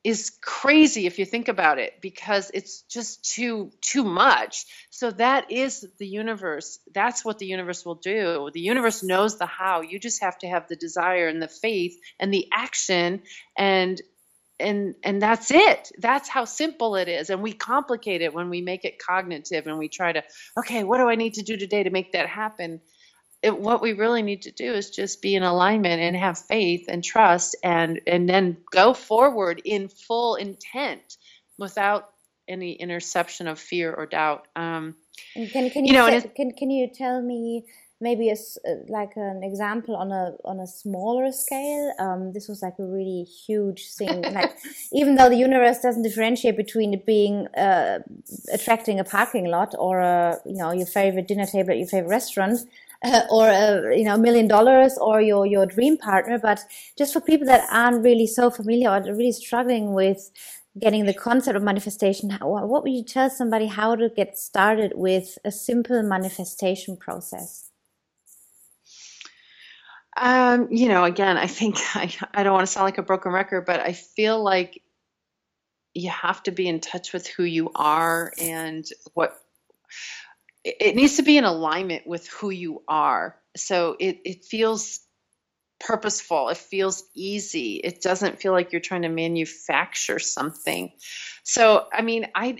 is 0.03 0.31
crazy 0.41 1.05
if 1.05 1.19
you 1.19 1.25
think 1.25 1.47
about 1.47 1.79
it 1.79 1.99
because 2.01 2.51
it's 2.53 2.83
just 2.83 3.25
too 3.25 3.71
too 3.81 4.03
much 4.03 4.65
so 4.89 5.11
that 5.11 5.51
is 5.51 5.85
the 5.97 6.07
universe 6.07 6.79
that's 6.93 7.25
what 7.25 7.39
the 7.39 7.45
universe 7.45 7.83
will 7.83 7.95
do 7.95 8.49
the 8.53 8.59
universe 8.59 9.03
knows 9.03 9.37
the 9.37 9.45
how 9.45 9.81
you 9.81 9.99
just 9.99 10.21
have 10.21 10.37
to 10.37 10.47
have 10.47 10.67
the 10.67 10.75
desire 10.75 11.27
and 11.27 11.41
the 11.41 11.47
faith 11.47 11.99
and 12.19 12.33
the 12.33 12.47
action 12.53 13.21
and 13.57 14.01
and 14.59 14.95
and 15.03 15.21
that's 15.21 15.51
it. 15.51 15.91
That's 15.97 16.29
how 16.29 16.45
simple 16.45 16.95
it 16.95 17.07
is. 17.07 17.29
And 17.29 17.41
we 17.41 17.53
complicate 17.53 18.21
it 18.21 18.33
when 18.33 18.49
we 18.49 18.61
make 18.61 18.85
it 18.85 18.99
cognitive 18.99 19.67
and 19.67 19.77
we 19.77 19.87
try 19.87 20.11
to 20.11 20.23
okay 20.57 20.83
what 20.83 20.97
do 20.97 21.09
i 21.09 21.15
need 21.15 21.35
to 21.35 21.43
do 21.43 21.57
today 21.57 21.83
to 21.83 21.89
make 21.89 22.13
that 22.13 22.27
happen? 22.27 22.81
It, 23.43 23.57
what 23.57 23.83
we 23.83 23.93
really 23.93 24.23
need 24.23 24.43
to 24.43 24.51
do 24.51 24.73
is 24.73 24.89
just 24.89 25.21
be 25.21 25.35
in 25.35 25.43
alignment 25.43 26.01
and 26.01 26.15
have 26.15 26.39
faith 26.39 26.85
and 26.87 27.03
trust 27.03 27.55
and 27.63 28.01
and 28.07 28.27
then 28.27 28.57
go 28.71 28.93
forward 28.93 29.61
in 29.63 29.89
full 29.89 30.35
intent 30.35 31.17
without 31.57 32.09
any 32.47 32.73
interception 32.73 33.47
of 33.47 33.59
fear 33.59 33.93
or 33.93 34.05
doubt. 34.05 34.47
Um, 34.55 34.95
and 35.35 35.49
can, 35.49 35.69
can 35.69 35.85
you, 35.85 35.93
you 35.93 35.99
know, 35.99 36.07
say, 36.07 36.31
can, 36.35 36.51
can 36.51 36.69
you 36.69 36.89
tell 36.93 37.21
me 37.21 37.65
maybe 37.99 38.29
a, 38.29 38.33
uh, 38.33 38.75
like 38.87 39.13
an 39.15 39.41
example 39.43 39.95
on 39.95 40.11
a 40.11 40.33
on 40.45 40.59
a 40.59 40.67
smaller 40.67 41.31
scale. 41.31 41.93
Um, 41.99 42.33
this 42.33 42.47
was 42.47 42.61
like 42.61 42.75
a 42.79 42.85
really 42.85 43.23
huge 43.23 43.91
thing 43.93 44.21
like 44.33 44.55
even 44.91 45.15
though 45.15 45.29
the 45.29 45.35
universe 45.35 45.79
doesn't 45.79 46.03
differentiate 46.03 46.57
between 46.57 46.93
it 46.93 47.05
being 47.05 47.47
uh, 47.55 47.99
attracting 48.53 48.99
a 48.99 49.03
parking 49.03 49.45
lot 49.45 49.73
or 49.77 49.99
a 49.99 50.37
you 50.45 50.57
know 50.57 50.71
your 50.71 50.87
favorite 50.87 51.27
dinner 51.27 51.45
table 51.45 51.71
at 51.71 51.77
your 51.77 51.87
favorite 51.87 52.09
restaurant 52.09 52.59
uh, 53.03 53.21
or 53.29 53.47
a 53.47 53.97
you 53.97 54.03
know 54.03 54.15
a 54.15 54.17
million 54.17 54.47
dollars 54.47 54.97
or 54.99 55.21
your 55.21 55.45
your 55.45 55.65
dream 55.65 55.97
partner 55.97 56.39
but 56.39 56.65
just 56.97 57.13
for 57.13 57.21
people 57.21 57.45
that 57.47 57.67
aren't 57.71 58.03
really 58.03 58.27
so 58.27 58.49
familiar 58.49 58.89
or 58.89 59.01
really 59.13 59.31
struggling 59.31 59.93
with 59.93 60.31
getting 60.79 61.05
the 61.05 61.13
concept 61.13 61.55
of 61.55 61.63
manifestation 61.63 62.29
how, 62.29 62.47
what 62.47 62.83
would 62.83 62.91
you 62.91 63.03
tell 63.03 63.29
somebody 63.29 63.67
how 63.67 63.95
to 63.95 64.09
get 64.09 64.37
started 64.37 64.91
with 64.95 65.37
a 65.43 65.51
simple 65.51 66.01
manifestation 66.03 66.95
process 66.97 67.66
um, 70.19 70.67
you 70.71 70.89
know, 70.89 71.03
again, 71.03 71.37
I 71.37 71.47
think 71.47 71.77
I, 71.95 72.13
I 72.33 72.43
don't 72.43 72.53
want 72.53 72.65
to 72.67 72.71
sound 72.71 72.85
like 72.85 72.97
a 72.97 73.03
broken 73.03 73.31
record, 73.31 73.65
but 73.65 73.79
I 73.79 73.93
feel 73.93 74.43
like 74.43 74.81
you 75.93 76.09
have 76.09 76.43
to 76.43 76.51
be 76.51 76.67
in 76.67 76.79
touch 76.79 77.13
with 77.13 77.27
who 77.27 77.43
you 77.43 77.71
are 77.73 78.31
and 78.39 78.85
what 79.13 79.35
it 80.63 80.95
needs 80.95 81.15
to 81.17 81.23
be 81.23 81.37
in 81.37 81.43
alignment 81.43 82.05
with 82.05 82.27
who 82.27 82.49
you 82.49 82.83
are. 82.87 83.35
So 83.55 83.95
it, 83.99 84.19
it 84.25 84.45
feels 84.45 84.99
purposeful. 85.79 86.49
It 86.49 86.57
feels 86.57 87.03
easy. 87.15 87.75
It 87.75 88.01
doesn't 88.01 88.39
feel 88.39 88.51
like 88.51 88.71
you're 88.71 88.81
trying 88.81 89.03
to 89.03 89.09
manufacture 89.09 90.19
something. 90.19 90.91
So, 91.43 91.87
I 91.91 92.01
mean, 92.01 92.27
I 92.35 92.57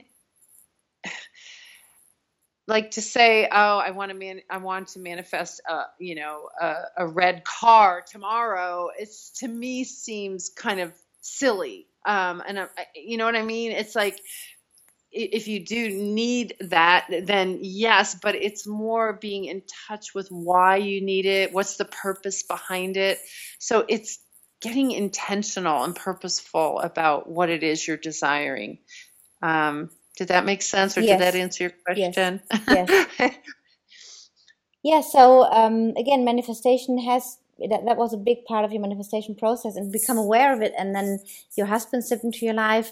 like 2.68 2.92
to 2.92 3.02
say, 3.02 3.48
oh, 3.52 3.78
I 3.78 3.92
want 3.92 4.12
to 4.12 4.18
man, 4.18 4.42
I 4.50 4.58
want 4.58 4.90
to 4.90 5.00
manifest, 5.00 5.62
a, 5.68 5.84
you 6.00 6.16
know, 6.16 6.50
a, 6.60 6.76
a 6.98 7.08
red 7.08 7.44
car 7.46 8.04
tomorrow. 8.06 8.90
It's 8.98 9.32
to 9.40 9.48
me 9.48 9.84
seems 9.86 10.50
kind 10.50 10.80
of 10.80 10.94
silly. 11.22 11.88
Um, 12.06 12.44
and 12.46 12.60
I, 12.60 12.68
you 12.96 13.18
know 13.18 13.26
what 13.26 13.36
I 13.36 13.44
mean? 13.44 13.72
It's 13.72 13.96
like 13.96 14.20
if 15.12 15.48
you 15.48 15.66
do 15.66 15.90
need 15.90 16.56
that, 16.60 17.08
then 17.24 17.60
yes, 17.62 18.16
but 18.22 18.36
it's 18.36 18.68
more 18.68 19.14
being 19.14 19.46
in 19.46 19.64
touch 19.88 20.14
with 20.14 20.28
why 20.30 20.78
you 20.78 21.02
need 21.02 21.26
it, 21.26 21.54
what's 21.54 21.78
the 21.78 21.86
purpose 21.86 22.44
behind 22.44 22.98
it. 22.98 23.20
So 23.58 23.86
it's 23.88 24.20
getting 24.62 24.92
intentional 24.92 25.84
and 25.84 25.96
purposeful 25.96 26.80
about 26.80 27.30
what 27.30 27.50
it 27.50 27.64
is 27.64 27.88
you're 27.88 27.98
desiring. 27.98 28.80
Um, 29.42 29.90
did 30.18 30.30
that 30.30 30.46
make 30.46 30.62
sense, 30.62 30.98
or 30.98 31.02
yes. 31.02 31.20
did 31.20 31.26
that 31.26 31.36
answer 31.38 31.64
your 31.66 31.74
question? 31.86 32.42
Yes. 32.68 33.00
yes. 33.20 33.38
yeah. 34.84 35.02
So 35.02 35.44
um, 35.46 35.94
again, 35.96 36.26
manifestation 36.26 36.98
has 36.98 37.38
that, 37.60 37.86
that 37.86 37.98
was 37.98 38.14
a 38.14 38.18
big 38.18 38.44
part 38.46 38.66
of 38.66 38.72
your 38.72 38.82
manifestation 38.82 39.36
process, 39.36 39.76
and 39.76 39.92
become 39.92 40.18
aware 40.18 40.54
of 40.54 40.62
it, 40.62 40.74
and 40.78 40.96
then 40.96 41.20
your 41.56 41.68
husband 41.68 42.04
stepped 42.04 42.24
into 42.24 42.46
your 42.46 42.56
life. 42.56 42.92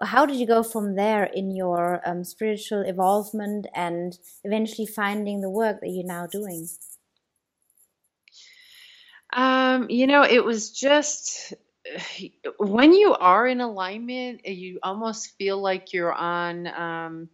How 0.00 0.26
did 0.26 0.36
you 0.36 0.46
go 0.46 0.62
from 0.62 0.94
there 0.94 1.24
in 1.24 1.56
your 1.56 2.00
um, 2.04 2.22
spiritual 2.22 2.82
evolvement 2.82 3.66
and 3.74 4.16
eventually 4.44 4.86
finding 4.86 5.40
the 5.40 5.50
work 5.50 5.80
that 5.80 5.88
you're 5.88 6.06
now 6.06 6.26
doing? 6.26 6.68
Um, 9.32 9.90
you 9.90 10.06
know, 10.06 10.22
it 10.22 10.44
was 10.44 10.70
just 10.70 11.54
when 12.58 12.92
you 12.92 13.14
are 13.14 13.46
in 13.46 13.60
alignment, 13.60 14.46
you 14.46 14.78
almost 14.82 15.36
feel 15.38 15.60
like 15.60 15.92
you're 15.92 16.12
on, 16.12 16.66
um, 16.66 17.28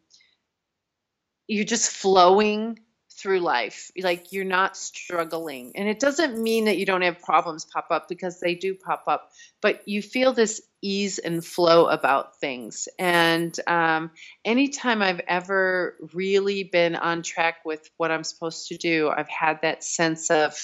you're 1.46 1.64
just 1.64 1.90
flowing 1.90 2.78
through 3.16 3.40
life. 3.40 3.90
Like 3.96 4.32
you're 4.32 4.44
not 4.44 4.76
struggling. 4.76 5.72
And 5.76 5.88
it 5.88 6.00
doesn't 6.00 6.40
mean 6.40 6.66
that 6.66 6.78
you 6.78 6.86
don't 6.86 7.02
have 7.02 7.20
problems 7.20 7.64
pop 7.64 7.86
up 7.90 8.08
because 8.08 8.40
they 8.40 8.54
do 8.54 8.74
pop 8.74 9.04
up, 9.06 9.30
but 9.60 9.86
you 9.86 10.02
feel 10.02 10.32
this 10.32 10.60
ease 10.82 11.18
and 11.18 11.44
flow 11.44 11.86
about 11.86 12.38
things. 12.40 12.88
And 12.98 13.58
um, 13.66 14.10
anytime 14.44 15.00
I've 15.00 15.20
ever 15.26 15.96
really 16.12 16.64
been 16.64 16.96
on 16.96 17.22
track 17.22 17.64
with 17.64 17.88
what 17.96 18.10
I'm 18.10 18.24
supposed 18.24 18.68
to 18.68 18.76
do, 18.76 19.08
I've 19.08 19.28
had 19.28 19.60
that 19.62 19.84
sense 19.84 20.30
of 20.30 20.54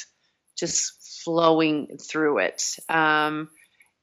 just 0.57 1.23
flowing 1.25 1.99
through 1.99 2.39
it. 2.39 2.77
Um, 2.89 3.49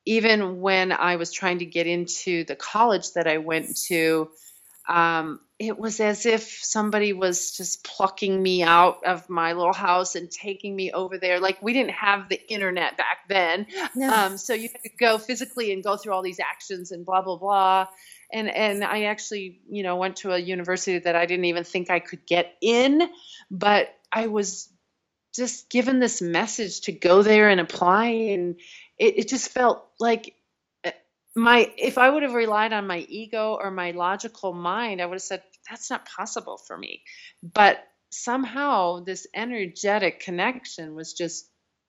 even 0.08 0.62
when 0.62 0.92
I 0.92 1.18
was 1.18 1.32
trying 1.32 1.60
to 1.60 1.66
get 1.66 1.86
into 1.86 2.46
the 2.46 2.56
college 2.56 3.14
that 3.14 3.28
I 3.28 3.38
went 3.40 3.76
to, 3.88 4.30
um, 4.88 5.42
it 5.60 5.78
was 5.78 6.00
as 6.00 6.26
if 6.26 6.44
somebody 6.44 7.12
was 7.12 7.52
just 7.52 7.84
plucking 7.84 8.42
me 8.42 8.64
out 8.64 9.06
of 9.06 9.30
my 9.30 9.54
little 9.54 9.74
house 9.74 10.16
and 10.16 10.32
taking 10.32 10.74
me 10.76 10.92
over 10.92 11.18
there. 11.18 11.40
Like 11.40 11.62
we 11.62 11.74
didn't 11.74 11.92
have 11.92 12.30
the 12.30 12.40
internet 12.50 12.96
back 12.96 13.28
then, 13.28 13.68
no. 13.96 14.10
um, 14.10 14.38
so 14.38 14.54
you 14.54 14.70
had 14.72 14.84
to 14.84 14.90
go 14.98 15.18
physically 15.18 15.74
and 15.74 15.84
go 15.84 15.98
through 15.98 16.14
all 16.14 16.22
these 16.22 16.40
actions 16.40 16.92
and 16.92 17.06
blah 17.06 17.22
blah 17.22 17.38
blah. 17.38 17.88
And 18.32 18.50
and 18.50 18.84
I 18.84 19.04
actually, 19.04 19.62
you 19.70 19.84
know, 19.84 19.98
went 19.98 20.18
to 20.18 20.32
a 20.32 20.38
university 20.38 21.00
that 21.00 21.16
I 21.16 21.26
didn't 21.26 21.46
even 21.46 21.64
think 21.64 21.90
I 21.90 22.00
could 22.00 22.26
get 22.26 22.56
in, 22.62 23.02
but 23.52 23.90
I 24.12 24.28
was 24.28 24.70
just 25.36 25.70
given 25.70 26.00
this 26.00 26.22
message 26.22 26.82
to 26.82 26.92
go 26.92 27.24
there 27.24 27.50
and 27.50 27.60
apply, 27.60 28.08
and 28.08 28.60
it, 28.98 29.20
it 29.20 29.28
just 29.28 29.50
felt 29.50 29.86
like 30.00 30.34
my 31.38 31.72
if 31.78 31.98
I 31.98 32.10
would 32.10 32.24
have 32.24 32.34
relied 32.34 32.74
on 32.74 32.88
my 32.88 33.00
ego 33.00 33.58
or 33.62 33.70
my 33.70 33.92
logical 33.92 34.54
mind, 34.54 35.02
I 35.02 35.06
would 35.06 35.16
have 35.16 35.22
said 35.22 35.44
that's 35.70 35.90
not 35.90 36.08
possible 36.08 36.58
for 36.58 36.78
me. 36.78 37.04
But 37.44 37.80
somehow 38.10 39.02
this 39.02 39.28
energetic 39.36 40.20
connection 40.22 40.96
was 40.96 41.14
just 41.14 41.48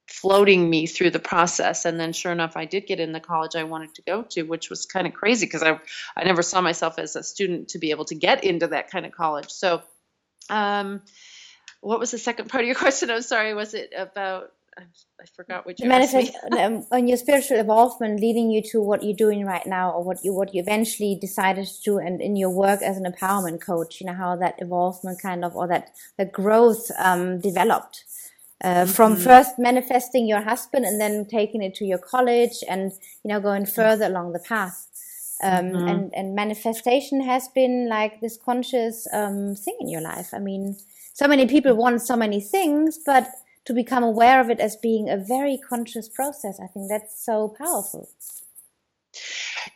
floating 0.09 0.69
me 0.69 0.87
through 0.87 1.11
the 1.11 1.19
process 1.19 1.85
and 1.85 2.01
then 2.01 2.13
sure 2.13 2.33
enough 2.33 2.57
I 2.57 2.65
did 2.65 2.87
get 2.87 2.99
in 2.99 3.13
the 3.13 3.21
college 3.21 3.55
I 3.55 3.65
wanted 3.65 3.95
to 3.97 4.03
go 4.03 4.23
to 4.31 4.43
which 4.43 4.71
was 4.71 4.87
kind 4.87 5.07
of 5.07 5.13
crazy 5.13 5.45
because 5.45 5.63
I 5.63 5.79
I 6.17 6.25
never 6.25 6.43
saw 6.43 6.63
myself 6.63 6.99
as 6.99 7.15
a 7.15 7.23
student 7.23 7.69
to 7.69 7.79
be 7.79 7.91
able 7.91 8.07
to 8.07 8.15
get 8.15 8.43
into 8.43 8.69
that 8.69 8.91
kind 8.91 9.07
of 9.07 9.13
college. 9.13 9.51
So 9.51 9.83
um 10.51 11.03
what 11.81 12.01
was 12.01 12.11
the 12.11 12.19
second 12.19 12.49
part 12.49 12.65
of 12.65 12.67
your 12.67 12.75
question? 12.85 13.11
I'm 13.11 13.23
sorry, 13.23 13.55
was 13.55 13.75
it 13.75 13.93
about 13.97 14.51
I 14.79 15.24
forgot 15.35 15.66
what 15.66 15.81
you 15.81 15.89
manifest 15.89 16.33
um, 16.53 16.87
on 16.93 17.09
your 17.09 17.16
spiritual 17.16 17.59
involvement 17.59 18.20
leading 18.20 18.51
you 18.51 18.62
to 18.70 18.81
what 18.81 19.03
you're 19.03 19.16
doing 19.16 19.45
right 19.45 19.66
now 19.66 19.91
or 19.91 20.05
what 20.05 20.18
you 20.24 20.33
what 20.33 20.55
you 20.55 20.62
eventually 20.62 21.18
decided 21.20 21.66
to 21.66 21.83
do 21.85 21.99
and 21.99 22.20
in 22.20 22.37
your 22.37 22.51
work 22.51 22.81
as 22.83 22.97
an 22.97 23.05
empowerment 23.05 23.61
coach 23.61 24.01
you 24.01 24.07
know 24.07 24.14
how 24.14 24.37
that 24.37 24.55
involvement 24.61 25.20
kind 25.20 25.45
of 25.45 25.57
or 25.57 25.66
that 25.66 25.91
the 26.16 26.24
growth 26.24 26.91
um, 26.99 27.41
developed 27.41 28.05
uh, 28.62 28.87
from 28.87 29.14
mm-hmm. 29.14 29.24
first 29.24 29.59
manifesting 29.59 30.26
your 30.26 30.43
husband 30.43 30.85
and 30.85 31.01
then 31.01 31.26
taking 31.26 31.62
it 31.62 31.74
to 31.76 31.85
your 31.85 31.99
college 31.99 32.62
and 32.68 32.93
you 33.24 33.29
know 33.29 33.41
going 33.41 33.66
further 33.66 34.07
along 34.07 34.33
the 34.33 34.41
path. 34.41 34.87
Um, 35.41 35.66
mm-hmm. 35.66 35.89
and 35.89 36.14
and 36.14 36.35
manifestation 36.35 37.20
has 37.22 37.49
been 37.49 37.89
like 37.89 38.20
this 38.20 38.37
conscious 38.37 39.07
um, 39.12 39.55
thing 39.55 39.76
in 39.81 39.89
your 39.89 40.01
life. 40.01 40.31
I 40.33 40.41
mean 40.41 40.76
so 41.12 41.26
many 41.26 41.47
people 41.47 41.74
want 41.74 42.01
so 42.01 42.16
many 42.16 42.41
things 42.41 42.99
but 43.05 43.29
to 43.69 43.75
become 43.75 44.03
aware 44.03 44.41
of 44.41 44.49
it 44.49 44.61
as 44.61 44.77
being 44.77 45.11
a 45.11 45.19
very 45.19 45.59
conscious 45.59 46.09
process. 46.09 46.59
I 46.59 46.69
think 46.69 46.89
that's 46.89 47.23
so 47.23 47.55
powerful. 47.57 48.09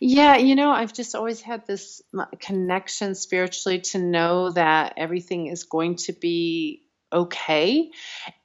Yeah, 0.01 0.39
you 0.39 0.55
know, 0.55 0.71
I've 0.71 0.95
just 0.95 1.15
always 1.15 1.43
had 1.43 1.67
this 1.67 2.01
connection 2.41 3.15
spiritually 3.15 3.81
to 3.93 3.99
know 3.99 4.51
that 4.51 4.95
everything 4.97 5.49
is 5.49 5.65
going 5.65 5.97
to 6.07 6.15
be 6.15 6.85
okay. 7.13 7.91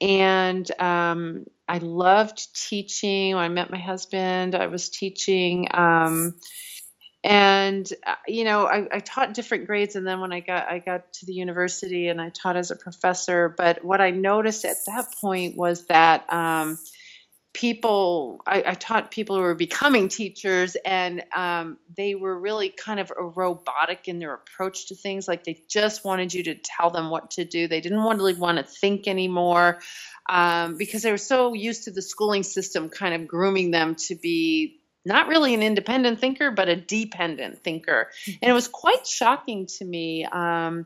And 0.01 0.69
um, 0.81 1.45
I 1.65 1.77
loved 1.77 2.53
teaching. 2.67 3.35
When 3.35 3.45
I 3.45 3.47
met 3.47 3.71
my 3.71 3.79
husband, 3.79 4.53
I 4.53 4.67
was 4.67 4.89
teaching. 4.89 5.69
Um, 5.73 6.35
and 7.27 7.91
uh, 8.05 8.15
you 8.25 8.45
know 8.45 8.65
I, 8.65 8.87
I, 8.89 8.99
taught 8.99 9.33
different 9.33 9.67
grades 9.67 9.97
and 9.97 10.07
then 10.07 10.21
when 10.21 10.31
i 10.31 10.39
got 10.39 10.71
i 10.71 10.79
got 10.79 11.11
to 11.13 11.25
the 11.25 11.33
university 11.33 12.07
and 12.07 12.21
i 12.21 12.29
taught 12.29 12.55
as 12.55 12.71
a 12.71 12.75
professor 12.75 13.49
but 13.49 13.83
what 13.83 13.99
i 13.99 14.11
noticed 14.11 14.63
at 14.63 14.77
that 14.85 15.13
point 15.21 15.57
was 15.57 15.85
that 15.87 16.31
um, 16.31 16.77
people 17.57 18.39
I, 18.45 18.63
I, 18.67 18.73
taught 18.75 19.09
people 19.09 19.35
who 19.35 19.41
were 19.41 19.55
becoming 19.55 20.09
teachers 20.09 20.77
and 20.85 21.23
um, 21.35 21.77
they 21.97 22.13
were 22.13 22.39
really 22.39 22.69
kind 22.69 22.99
of 22.99 23.11
robotic 23.17 24.07
in 24.07 24.19
their 24.19 24.35
approach 24.35 24.89
to 24.89 24.95
things. 24.95 25.27
Like 25.27 25.43
they 25.43 25.63
just 25.67 26.05
wanted 26.05 26.35
you 26.35 26.43
to 26.43 26.55
tell 26.55 26.91
them 26.91 27.09
what 27.09 27.31
to 27.31 27.45
do. 27.45 27.67
They 27.67 27.81
didn't 27.81 27.99
really 27.99 28.35
want 28.35 28.59
to 28.59 28.63
think 28.63 29.07
anymore 29.07 29.79
um, 30.29 30.77
because 30.77 31.01
they 31.01 31.09
were 31.09 31.17
so 31.17 31.53
used 31.53 31.85
to 31.85 31.91
the 31.91 32.01
schooling 32.03 32.43
system 32.43 32.89
kind 32.89 33.15
of 33.19 33.27
grooming 33.27 33.71
them 33.71 33.95
to 34.07 34.15
be 34.15 34.76
not 35.07 35.27
really 35.27 35.53
an 35.53 35.63
independent 35.63 36.19
thinker, 36.19 36.51
but 36.51 36.69
a 36.69 36.75
dependent 36.75 37.63
thinker. 37.63 38.09
Mm-hmm. 38.25 38.37
And 38.41 38.51
it 38.51 38.53
was 38.53 38.67
quite 38.67 39.07
shocking 39.07 39.65
to 39.77 39.85
me. 39.85 40.25
Um, 40.25 40.85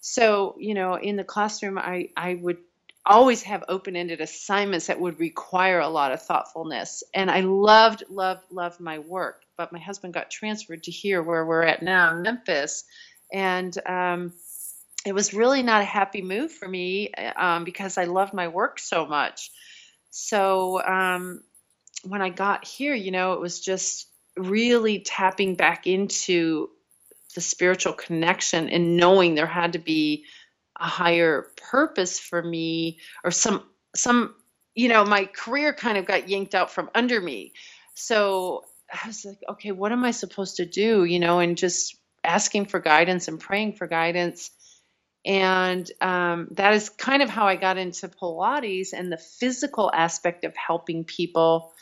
so, 0.00 0.56
you 0.58 0.74
know, 0.74 0.94
in 0.94 1.16
the 1.16 1.24
classroom, 1.24 1.78
I, 1.78 2.08
I 2.16 2.34
would 2.34 2.58
always 3.04 3.42
have 3.42 3.64
open 3.68 3.96
ended 3.96 4.20
assignments 4.20 4.86
that 4.86 5.00
would 5.00 5.20
require 5.20 5.80
a 5.80 5.88
lot 5.88 6.12
of 6.12 6.22
thoughtfulness. 6.22 7.02
And 7.14 7.30
I 7.30 7.40
loved, 7.40 8.04
loved, 8.08 8.42
loved 8.50 8.80
my 8.80 8.98
work. 8.98 9.42
But 9.56 9.72
my 9.72 9.78
husband 9.78 10.14
got 10.14 10.30
transferred 10.30 10.84
to 10.84 10.90
here 10.90 11.22
where 11.22 11.44
we're 11.44 11.62
at 11.62 11.82
now, 11.82 12.14
Memphis. 12.14 12.84
And 13.32 13.76
um, 13.86 14.32
it 15.04 15.12
was 15.12 15.34
really 15.34 15.62
not 15.62 15.82
a 15.82 15.86
happy 15.86 16.22
move 16.22 16.52
for 16.52 16.68
me 16.68 17.12
um, 17.14 17.64
because 17.64 17.98
I 17.98 18.04
loved 18.04 18.32
my 18.32 18.48
work 18.48 18.78
so 18.78 19.06
much. 19.06 19.50
So, 20.10 20.82
um, 20.82 21.42
when 22.04 22.22
I 22.22 22.30
got 22.30 22.64
here, 22.64 22.94
you 22.94 23.10
know, 23.10 23.34
it 23.34 23.40
was 23.40 23.60
just 23.60 24.08
really 24.36 25.00
tapping 25.00 25.54
back 25.54 25.86
into 25.86 26.70
the 27.34 27.40
spiritual 27.40 27.92
connection 27.92 28.68
and 28.68 28.96
knowing 28.96 29.34
there 29.34 29.46
had 29.46 29.74
to 29.74 29.78
be 29.78 30.24
a 30.78 30.84
higher 30.84 31.50
purpose 31.70 32.18
for 32.18 32.42
me 32.42 32.98
or 33.24 33.30
some 33.30 33.62
some 33.94 34.34
you 34.74 34.88
know 34.88 35.04
my 35.04 35.26
career 35.26 35.72
kind 35.72 35.98
of 35.98 36.06
got 36.06 36.28
yanked 36.28 36.54
out 36.54 36.70
from 36.70 36.90
under 36.94 37.20
me. 37.20 37.52
So 37.94 38.64
i 38.92 39.06
was 39.06 39.24
like 39.24 39.38
okay 39.48 39.70
what 39.72 39.92
am 39.92 40.04
i 40.04 40.10
supposed 40.10 40.56
to 40.56 40.66
do 40.66 41.04
you 41.04 41.18
know 41.18 41.38
and 41.38 41.56
just 41.56 41.96
asking 42.24 42.66
for 42.66 42.78
guidance 42.78 43.26
and 43.26 43.40
praying 43.40 43.72
for 43.72 43.86
guidance 43.86 44.50
and 45.24 45.90
um, 46.00 46.48
that 46.52 46.74
is 46.74 46.88
kind 46.88 47.22
of 47.22 47.28
how 47.28 47.46
i 47.46 47.56
got 47.56 47.78
into 47.78 48.08
pilates 48.08 48.92
and 48.92 49.12
the 49.12 49.18
physical 49.18 49.90
aspect 49.92 50.44
of 50.44 50.54
helping 50.56 51.04
people 51.04 51.72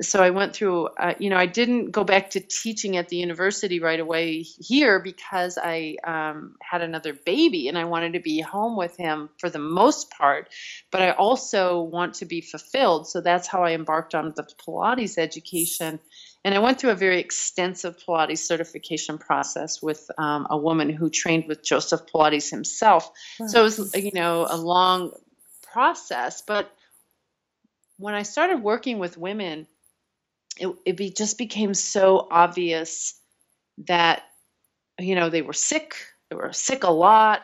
so 0.00 0.20
I 0.20 0.30
went 0.30 0.54
through, 0.54 0.86
uh, 0.86 1.14
you 1.18 1.30
know, 1.30 1.36
I 1.36 1.46
didn't 1.46 1.92
go 1.92 2.02
back 2.02 2.30
to 2.30 2.40
teaching 2.40 2.96
at 2.96 3.08
the 3.08 3.16
university 3.16 3.78
right 3.78 4.00
away 4.00 4.42
here 4.42 4.98
because 4.98 5.56
I 5.56 5.96
um, 6.02 6.56
had 6.60 6.82
another 6.82 7.12
baby 7.12 7.68
and 7.68 7.78
I 7.78 7.84
wanted 7.84 8.14
to 8.14 8.20
be 8.20 8.40
home 8.40 8.76
with 8.76 8.96
him 8.96 9.30
for 9.38 9.48
the 9.48 9.60
most 9.60 10.10
part. 10.10 10.48
But 10.90 11.02
I 11.02 11.12
also 11.12 11.82
want 11.82 12.14
to 12.14 12.24
be 12.24 12.40
fulfilled. 12.40 13.06
So 13.06 13.20
that's 13.20 13.46
how 13.46 13.62
I 13.62 13.72
embarked 13.72 14.16
on 14.16 14.32
the 14.34 14.42
Pilates 14.42 15.16
education. 15.16 16.00
And 16.44 16.54
I 16.54 16.58
went 16.58 16.78
through 16.78 16.90
a 16.90 16.96
very 16.96 17.20
extensive 17.20 17.96
Pilates 17.96 18.38
certification 18.38 19.16
process 19.18 19.80
with 19.80 20.10
um, 20.18 20.46
a 20.50 20.58
woman 20.58 20.90
who 20.90 21.08
trained 21.08 21.46
with 21.48 21.64
Joseph 21.64 22.02
Pilates 22.06 22.50
himself. 22.50 23.10
Wow. 23.40 23.46
So 23.46 23.60
it 23.60 23.62
was, 23.62 23.94
you 23.94 24.12
know, 24.12 24.46
a 24.48 24.56
long 24.56 25.12
process. 25.62 26.42
But 26.42 26.70
when 27.96 28.14
I 28.14 28.22
started 28.22 28.62
working 28.62 28.98
with 28.98 29.16
women, 29.16 29.66
it, 30.58 30.68
it 30.84 30.96
be, 30.98 31.10
just 31.10 31.38
became 31.38 31.72
so 31.72 32.28
obvious 32.30 33.18
that 33.86 34.22
you 34.98 35.14
know, 35.14 35.30
they 35.30 35.42
were 35.42 35.52
sick. 35.52 35.96
They 36.30 36.36
were 36.36 36.52
sick 36.52 36.84
a 36.84 36.90
lot. 36.90 37.42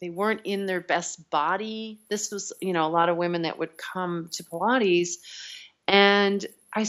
They 0.00 0.10
weren't 0.10 0.42
in 0.44 0.66
their 0.66 0.80
best 0.80 1.30
body. 1.30 2.00
This 2.08 2.30
was, 2.30 2.52
you 2.60 2.72
know, 2.72 2.86
a 2.86 2.90
lot 2.90 3.08
of 3.08 3.16
women 3.16 3.42
that 3.42 3.58
would 3.58 3.76
come 3.76 4.28
to 4.32 4.44
Pilates. 4.44 5.14
And 5.86 6.44
I 6.74 6.84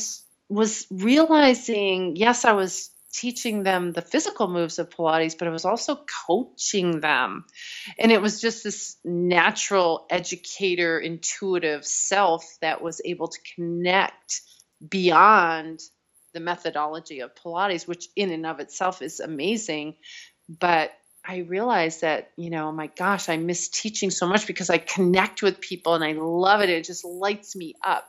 was 0.50 0.88
realizing, 0.92 2.16
yes, 2.16 2.46
I 2.46 2.54
was 2.54 2.92
teaching 3.14 3.64
them 3.64 3.94
the 3.94 4.02
physical 4.02 4.48
moves 4.48 4.78
of 4.78 4.90
Pilates, 4.90 5.38
but 5.38 5.48
I 5.48 5.52
was 5.52 5.66
also 5.66 6.04
coaching 6.28 7.00
them. 7.00 7.46
And 7.98 8.12
it 8.12 8.22
was 8.22 8.42
just 8.42 8.64
this 8.64 8.98
natural 9.06 10.06
educator, 10.10 11.00
intuitive 11.00 11.86
self 11.86 12.46
that 12.62 12.82
was 12.82 13.02
able 13.06 13.30
to 13.30 13.40
connect 13.56 14.42
beyond 14.88 15.80
the 16.34 16.42
methodology 16.42 17.22
of 17.22 17.34
Pilates, 17.36 17.88
which 17.88 18.08
in 18.16 18.32
and 18.32 18.46
of 18.46 18.60
itself 18.60 19.02
is 19.02 19.22
amazing. 19.22 19.96
But 20.50 20.92
I 21.28 21.38
realized 21.38 22.02
that, 22.02 22.32
you 22.36 22.50
know, 22.50 22.72
my 22.72 22.88
gosh, 22.88 23.30
I 23.30 23.38
miss 23.38 23.70
teaching 23.70 24.12
so 24.12 24.28
much 24.28 24.46
because 24.46 24.70
I 24.70 24.78
connect 24.78 25.42
with 25.42 25.62
people 25.62 25.96
and 25.96 26.04
I 26.04 26.12
love 26.12 26.62
it. 26.62 26.70
It 26.70 26.84
just 26.84 27.06
lights 27.06 27.56
me 27.56 27.76
up. 27.84 28.06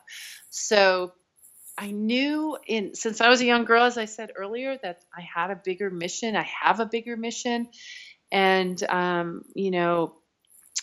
So 0.50 1.12
I 1.78 1.90
knew 1.90 2.56
in 2.66 2.94
since 2.94 3.20
I 3.20 3.28
was 3.28 3.40
a 3.40 3.44
young 3.44 3.64
girl, 3.64 3.84
as 3.84 3.98
I 3.98 4.06
said 4.06 4.32
earlier, 4.34 4.78
that 4.82 5.00
I 5.16 5.20
had 5.20 5.50
a 5.50 5.56
bigger 5.56 5.90
mission. 5.90 6.36
I 6.36 6.48
have 6.62 6.80
a 6.80 6.86
bigger 6.86 7.16
mission, 7.16 7.68
and 8.32 8.82
um, 8.88 9.42
you 9.54 9.70
know, 9.70 10.14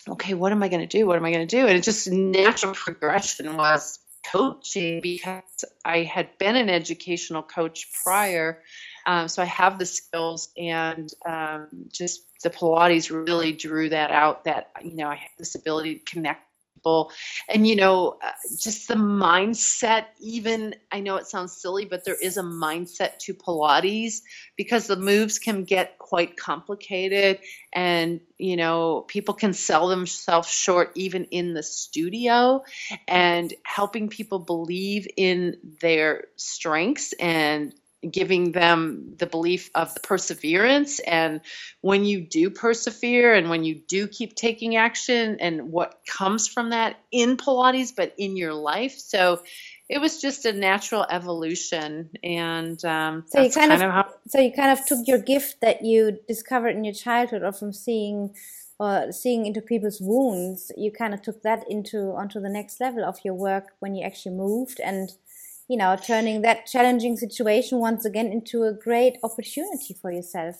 okay, 0.08 0.34
what 0.34 0.52
am 0.52 0.62
I 0.62 0.68
going 0.68 0.86
to 0.86 0.98
do? 0.98 1.06
What 1.06 1.16
am 1.16 1.24
I 1.24 1.32
going 1.32 1.46
to 1.46 1.56
do? 1.56 1.66
And 1.66 1.76
it 1.76 1.82
just 1.82 2.10
natural 2.10 2.74
progression 2.74 3.56
was 3.56 3.98
coaching 4.30 5.00
because 5.00 5.64
I 5.84 6.02
had 6.02 6.38
been 6.38 6.56
an 6.56 6.70
educational 6.70 7.42
coach 7.42 7.88
prior. 8.04 8.62
Um, 9.06 9.28
so 9.28 9.42
I 9.42 9.46
have 9.46 9.78
the 9.78 9.86
skills, 9.86 10.50
and 10.56 11.10
um, 11.26 11.68
just 11.92 12.22
the 12.42 12.50
Pilates 12.50 13.10
really 13.10 13.52
drew 13.52 13.88
that 13.90 14.10
out. 14.10 14.44
That 14.44 14.70
you 14.82 14.96
know, 14.96 15.08
I 15.08 15.16
have 15.16 15.30
this 15.38 15.56
ability 15.56 15.96
to 15.96 16.04
connect 16.04 16.43
people. 16.84 17.10
And 17.48 17.66
you 17.66 17.76
know 17.76 18.18
uh, 18.22 18.30
just 18.58 18.88
the 18.88 18.94
mindset 18.94 20.06
even 20.20 20.74
i 20.92 21.00
know 21.00 21.16
it 21.16 21.26
sounds 21.26 21.56
silly 21.56 21.84
but 21.84 22.04
there 22.04 22.16
is 22.20 22.36
a 22.36 22.42
mindset 22.42 23.18
to 23.20 23.34
pilates 23.34 24.20
because 24.56 24.86
the 24.86 24.96
moves 24.96 25.38
can 25.38 25.64
get 25.64 25.98
quite 25.98 26.36
complicated 26.36 27.38
and 27.72 28.20
you 28.38 28.56
know 28.56 29.04
people 29.08 29.34
can 29.34 29.52
sell 29.52 29.88
themselves 29.88 30.48
short 30.48 30.92
even 30.94 31.24
in 31.26 31.54
the 31.54 31.62
studio 31.62 32.62
and 33.08 33.54
helping 33.62 34.08
people 34.08 34.38
believe 34.38 35.06
in 35.16 35.56
their 35.80 36.24
strengths 36.36 37.12
and 37.14 37.74
giving 38.10 38.52
them 38.52 39.14
the 39.18 39.26
belief 39.26 39.70
of 39.74 39.94
the 39.94 40.00
perseverance. 40.00 41.00
And 41.00 41.40
when 41.80 42.04
you 42.04 42.20
do 42.20 42.50
persevere 42.50 43.34
and 43.34 43.50
when 43.50 43.64
you 43.64 43.74
do 43.74 44.06
keep 44.08 44.34
taking 44.34 44.76
action 44.76 45.38
and 45.40 45.70
what 45.72 46.00
comes 46.06 46.48
from 46.48 46.70
that 46.70 46.96
in 47.10 47.36
pilates 47.36 47.92
but 47.96 48.14
in 48.18 48.36
your 48.36 48.54
life. 48.54 48.98
So 48.98 49.42
it 49.88 50.00
was 50.00 50.20
just 50.20 50.44
a 50.44 50.52
natural 50.52 51.04
evolution. 51.08 52.10
And 52.22 52.82
um, 52.84 53.24
so 53.26 53.42
you 53.42 53.50
kind, 53.50 53.70
kind 53.70 53.82
of, 53.82 53.88
of 53.88 53.94
how- 53.94 54.14
so 54.28 54.40
you 54.40 54.52
kind 54.52 54.78
of 54.78 54.86
took 54.86 55.06
your 55.06 55.18
gift 55.18 55.60
that 55.60 55.84
you 55.84 56.18
discovered 56.26 56.76
in 56.76 56.84
your 56.84 56.94
childhood 56.94 57.42
or 57.42 57.52
from 57.52 57.72
seeing 57.72 58.34
or 58.78 59.12
seeing 59.12 59.46
into 59.46 59.60
people's 59.60 60.00
wounds. 60.00 60.72
You 60.76 60.90
kind 60.90 61.14
of 61.14 61.22
took 61.22 61.42
that 61.42 61.64
into 61.70 62.12
onto 62.12 62.40
the 62.40 62.48
next 62.48 62.80
level 62.80 63.04
of 63.04 63.18
your 63.24 63.34
work 63.34 63.72
when 63.78 63.94
you 63.94 64.04
actually 64.04 64.34
moved 64.34 64.80
and 64.80 65.10
you 65.68 65.76
know, 65.76 65.96
turning 65.96 66.42
that 66.42 66.66
challenging 66.66 67.16
situation 67.16 67.78
once 67.78 68.04
again 68.04 68.26
into 68.26 68.64
a 68.64 68.72
great 68.72 69.16
opportunity 69.22 69.94
for 70.00 70.10
yourself. 70.10 70.56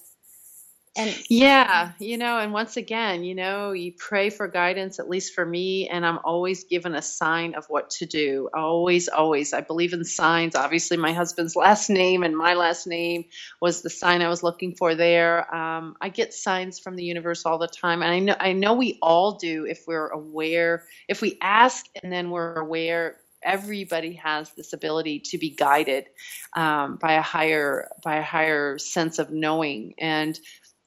And 0.96 1.12
yeah, 1.28 1.90
you 1.98 2.18
know, 2.18 2.38
and 2.38 2.52
once 2.52 2.76
again, 2.76 3.24
you 3.24 3.34
know, 3.34 3.72
you 3.72 3.92
pray 3.98 4.30
for 4.30 4.46
guidance, 4.46 5.00
at 5.00 5.08
least 5.08 5.34
for 5.34 5.44
me, 5.44 5.88
and 5.88 6.06
I'm 6.06 6.20
always 6.22 6.64
given 6.64 6.94
a 6.94 7.02
sign 7.02 7.54
of 7.54 7.66
what 7.66 7.90
to 7.98 8.06
do. 8.06 8.48
Always, 8.54 9.08
always. 9.08 9.52
I 9.52 9.60
believe 9.60 9.92
in 9.92 10.04
signs. 10.04 10.54
Obviously, 10.54 10.96
my 10.96 11.12
husband's 11.12 11.56
last 11.56 11.90
name 11.90 12.22
and 12.22 12.36
my 12.36 12.54
last 12.54 12.86
name 12.86 13.24
was 13.60 13.82
the 13.82 13.90
sign 13.90 14.22
I 14.22 14.28
was 14.28 14.44
looking 14.44 14.76
for 14.76 14.94
there. 14.94 15.52
Um, 15.52 15.96
I 16.00 16.10
get 16.10 16.32
signs 16.32 16.78
from 16.78 16.94
the 16.94 17.04
universe 17.04 17.44
all 17.44 17.58
the 17.58 17.66
time, 17.66 18.00
and 18.00 18.12
I 18.12 18.20
know 18.20 18.36
I 18.38 18.52
know 18.52 18.74
we 18.74 19.00
all 19.02 19.32
do 19.32 19.66
if 19.66 19.82
we're 19.88 20.08
aware, 20.08 20.84
if 21.08 21.20
we 21.20 21.38
ask 21.42 21.84
and 22.04 22.12
then 22.12 22.30
we're 22.30 22.54
aware 22.54 23.16
everybody 23.44 24.14
has 24.14 24.50
this 24.52 24.72
ability 24.72 25.20
to 25.20 25.38
be 25.38 25.50
guided 25.50 26.06
um, 26.54 26.96
by 26.96 27.14
a 27.14 27.22
higher 27.22 27.88
by 28.02 28.16
a 28.16 28.22
higher 28.22 28.78
sense 28.78 29.18
of 29.18 29.30
knowing. 29.30 29.94
And 29.98 30.38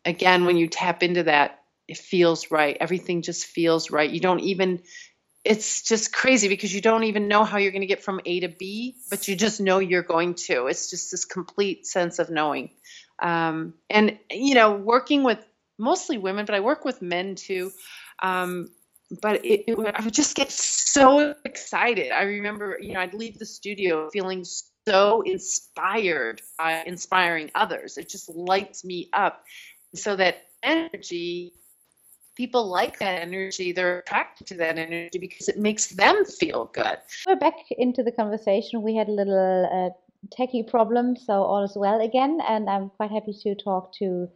again 0.06 0.46
when 0.46 0.58
you 0.58 0.68
tap 0.68 1.04
into 1.04 1.24
that 1.24 1.60
it 1.88 1.98
feels 1.98 2.52
right. 2.52 2.76
Everything 2.80 3.22
just 3.22 3.46
feels 3.46 3.92
right. 3.92 4.10
You 4.10 4.20
don't 4.20 4.42
even 4.42 4.82
it's 5.46 5.84
just 5.84 6.12
crazy 6.12 6.50
because 6.50 6.74
you 6.74 6.82
don't 6.82 7.06
even 7.06 7.30
know 7.30 7.46
how 7.46 7.58
you're 7.58 7.72
going 7.72 7.82
to 7.82 7.88
get 7.88 8.04
from 8.04 8.20
a 8.26 8.42
to 8.42 8.50
b 8.50 8.96
but 9.10 9.30
you 9.30 9.36
just 9.36 9.62
know 9.62 9.80
you're 9.80 10.04
going 10.04 10.34
to. 10.36 10.68
It's 10.68 10.90
just 10.90 11.12
this 11.12 11.26
complete 11.26 11.88
sense 11.88 12.20
of 12.20 12.30
knowing. 12.30 12.72
Um, 13.20 13.74
and 13.90 14.18
you 14.30 14.56
know 14.56 14.74
working 14.74 15.24
with 15.24 15.40
mostly 15.80 16.18
women 16.18 16.46
but 16.46 16.56
i 16.56 16.60
work 16.60 16.86
with 16.86 17.02
men 17.02 17.36
too. 17.36 17.72
Um, 18.22 18.70
but 19.22 19.46
it, 19.46 19.64
it, 19.68 19.96
I 19.96 20.04
would 20.04 20.14
just 20.14 20.36
get 20.36 20.52
so 20.52 21.34
excited. 21.46 22.12
I 22.12 22.24
remember, 22.24 22.78
you 22.82 22.94
know, 22.94 23.00
I'd 23.00 23.14
leave 23.14 23.40
the 23.40 23.46
studio 23.46 24.10
feeling 24.12 24.46
so 24.88 25.22
inspired 25.22 26.42
by 26.58 26.84
inspiring 26.86 27.52
others. 27.56 27.98
It 27.98 28.10
just 28.10 28.30
lights 28.30 28.84
me 28.84 29.10
up. 29.14 29.44
So 29.96 30.16
that 30.18 30.44
energy, 30.64 31.54
people 32.36 32.68
like 32.68 33.00
that 33.00 33.22
energy. 33.22 33.72
They're 33.72 34.00
attracted 34.00 34.48
to 34.48 34.56
that 34.56 34.78
energy 34.78 35.20
because 35.20 35.48
it 35.48 35.58
makes 35.58 35.88
them 35.88 36.26
feel 36.26 36.66
good. 36.74 36.98
We're 37.26 37.36
back 37.36 37.56
into 37.72 38.04
the 38.04 38.12
conversation. 38.12 38.82
We 38.82 38.96
had 38.96 39.08
a 39.08 39.12
little 39.12 39.70
uh, 39.72 39.90
techie 40.38 40.68
problem, 40.68 41.16
so 41.16 41.44
all 41.44 41.64
is 41.64 41.74
well 41.76 42.02
again, 42.02 42.40
and 42.48 42.70
I'm 42.70 42.90
quite 42.90 43.12
happy 43.12 43.34
to 43.44 43.56
talk 43.56 43.94
to 44.00 44.28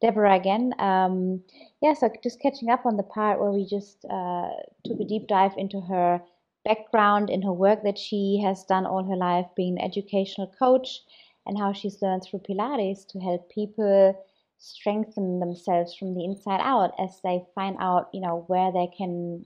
Deborah 0.00 0.36
again. 0.36 0.72
Um, 0.78 1.42
yeah, 1.80 1.94
so 1.94 2.10
just 2.22 2.40
catching 2.40 2.70
up 2.70 2.84
on 2.86 2.96
the 2.96 3.02
part 3.02 3.40
where 3.40 3.50
we 3.50 3.64
just 3.64 4.04
uh, 4.10 4.50
took 4.84 5.00
a 5.00 5.04
deep 5.04 5.28
dive 5.28 5.54
into 5.56 5.80
her 5.80 6.20
background, 6.64 7.30
in 7.30 7.42
her 7.42 7.52
work 7.52 7.82
that 7.84 7.96
she 7.98 8.40
has 8.44 8.64
done 8.64 8.84
all 8.84 9.04
her 9.04 9.16
life, 9.16 9.46
being 9.56 9.78
an 9.78 9.84
educational 9.84 10.52
coach, 10.58 11.00
and 11.46 11.56
how 11.56 11.72
she's 11.72 12.02
learned 12.02 12.24
through 12.24 12.40
Pilates 12.40 13.06
to 13.08 13.20
help 13.20 13.48
people 13.50 14.14
strengthen 14.58 15.38
themselves 15.38 15.94
from 15.94 16.14
the 16.14 16.24
inside 16.24 16.60
out 16.60 16.92
as 16.98 17.20
they 17.22 17.44
find 17.54 17.76
out, 17.78 18.08
you 18.12 18.20
know, 18.20 18.44
where 18.48 18.72
they 18.72 18.88
can 18.96 19.44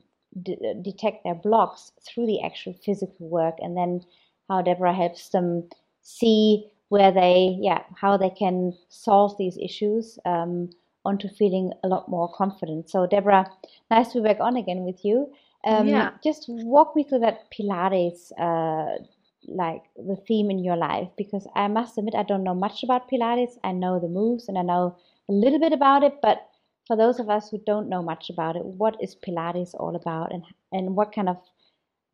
detect 0.82 1.22
their 1.24 1.34
blocks 1.34 1.92
through 2.02 2.26
the 2.26 2.42
actual 2.42 2.72
physical 2.72 3.28
work, 3.28 3.56
and 3.58 3.76
then 3.76 4.00
how 4.48 4.62
Deborah 4.62 4.94
helps 4.94 5.28
them 5.28 5.68
see 6.00 6.70
where 6.88 7.12
they, 7.12 7.56
yeah, 7.60 7.82
how 7.94 8.16
they 8.16 8.30
can 8.30 8.72
solve 8.88 9.36
these 9.38 9.58
issues 9.58 10.18
um, 10.24 10.70
onto 11.04 11.28
feeling 11.28 11.72
a 11.82 11.88
lot 11.88 12.08
more 12.08 12.32
confident. 12.32 12.90
So, 12.90 13.06
Deborah, 13.06 13.50
nice 13.90 14.12
to 14.12 14.20
be 14.20 14.28
back 14.28 14.40
on 14.40 14.56
again 14.56 14.84
with 14.84 15.04
you. 15.04 15.32
Um, 15.64 15.88
yeah. 15.88 16.10
Just 16.22 16.46
walk 16.48 16.96
me 16.96 17.04
through 17.04 17.20
that 17.20 17.50
Pilates, 17.52 18.32
uh, 18.38 19.02
like 19.46 19.82
the 19.96 20.16
theme 20.26 20.50
in 20.50 20.62
your 20.62 20.76
life, 20.76 21.08
because 21.16 21.46
I 21.54 21.68
must 21.68 21.98
admit 21.98 22.14
I 22.14 22.22
don't 22.22 22.44
know 22.44 22.54
much 22.54 22.82
about 22.82 23.10
Pilates. 23.10 23.58
I 23.62 23.72
know 23.72 23.98
the 23.98 24.08
moves 24.08 24.48
and 24.48 24.58
I 24.58 24.62
know 24.62 24.96
a 25.28 25.32
little 25.32 25.58
bit 25.58 25.72
about 25.72 26.02
it, 26.02 26.20
but 26.20 26.48
for 26.86 26.96
those 26.96 27.20
of 27.20 27.30
us 27.30 27.48
who 27.48 27.58
don't 27.64 27.88
know 27.88 28.02
much 28.02 28.28
about 28.30 28.56
it, 28.56 28.64
what 28.64 28.96
is 29.00 29.14
Pilates 29.14 29.74
all 29.74 29.94
about, 29.96 30.32
and 30.32 30.44
and 30.72 30.96
what 30.96 31.12
kind 31.12 31.28
of 31.28 31.38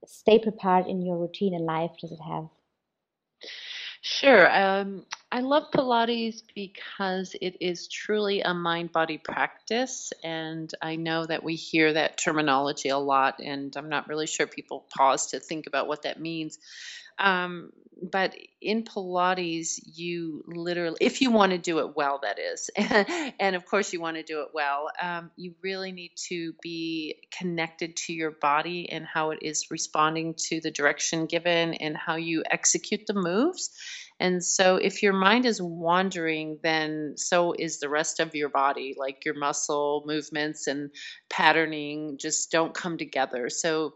staple 0.06 0.52
part 0.52 0.86
in 0.86 1.02
your 1.02 1.16
routine 1.16 1.54
and 1.54 1.64
life 1.64 1.90
does 2.00 2.12
it 2.12 2.20
have? 2.20 2.48
Sure. 4.02 4.50
Um, 4.54 5.06
I 5.30 5.40
love 5.40 5.70
Pilates 5.70 6.42
because 6.54 7.36
it 7.40 7.58
is 7.60 7.86
truly 7.88 8.40
a 8.40 8.54
mind 8.54 8.92
body 8.92 9.18
practice. 9.18 10.10
And 10.24 10.72
I 10.80 10.96
know 10.96 11.26
that 11.26 11.44
we 11.44 11.54
hear 11.54 11.92
that 11.92 12.16
terminology 12.16 12.88
a 12.88 12.96
lot, 12.98 13.40
and 13.40 13.76
I'm 13.76 13.90
not 13.90 14.08
really 14.08 14.26
sure 14.26 14.46
people 14.46 14.86
pause 14.96 15.28
to 15.28 15.40
think 15.40 15.66
about 15.66 15.86
what 15.86 16.02
that 16.02 16.18
means. 16.18 16.58
Um, 17.18 17.72
but 18.00 18.36
in 18.62 18.84
Pilates, 18.84 19.80
you 19.84 20.44
literally, 20.46 20.96
if 21.00 21.20
you 21.20 21.30
want 21.30 21.52
to 21.52 21.58
do 21.58 21.80
it 21.80 21.96
well, 21.96 22.20
that 22.22 22.38
is, 22.38 22.70
and 23.40 23.56
of 23.56 23.66
course 23.66 23.92
you 23.92 24.00
want 24.00 24.16
to 24.16 24.22
do 24.22 24.42
it 24.42 24.48
well, 24.54 24.88
um, 25.02 25.30
you 25.36 25.54
really 25.62 25.92
need 25.92 26.12
to 26.28 26.54
be 26.62 27.16
connected 27.36 27.96
to 27.96 28.12
your 28.12 28.30
body 28.30 28.88
and 28.90 29.04
how 29.04 29.30
it 29.32 29.40
is 29.42 29.66
responding 29.70 30.34
to 30.48 30.60
the 30.60 30.70
direction 30.70 31.26
given 31.26 31.74
and 31.74 31.96
how 31.96 32.14
you 32.16 32.44
execute 32.48 33.06
the 33.06 33.14
moves. 33.14 33.70
And 34.20 34.44
so, 34.44 34.76
if 34.76 35.02
your 35.02 35.12
mind 35.12 35.46
is 35.46 35.62
wandering, 35.62 36.58
then 36.62 37.14
so 37.16 37.54
is 37.56 37.78
the 37.78 37.88
rest 37.88 38.20
of 38.20 38.34
your 38.34 38.48
body, 38.48 38.94
like 38.98 39.24
your 39.24 39.34
muscle 39.34 40.02
movements 40.06 40.66
and 40.66 40.90
patterning 41.30 42.18
just 42.18 42.50
don't 42.50 42.74
come 42.74 42.98
together. 42.98 43.48
So, 43.48 43.94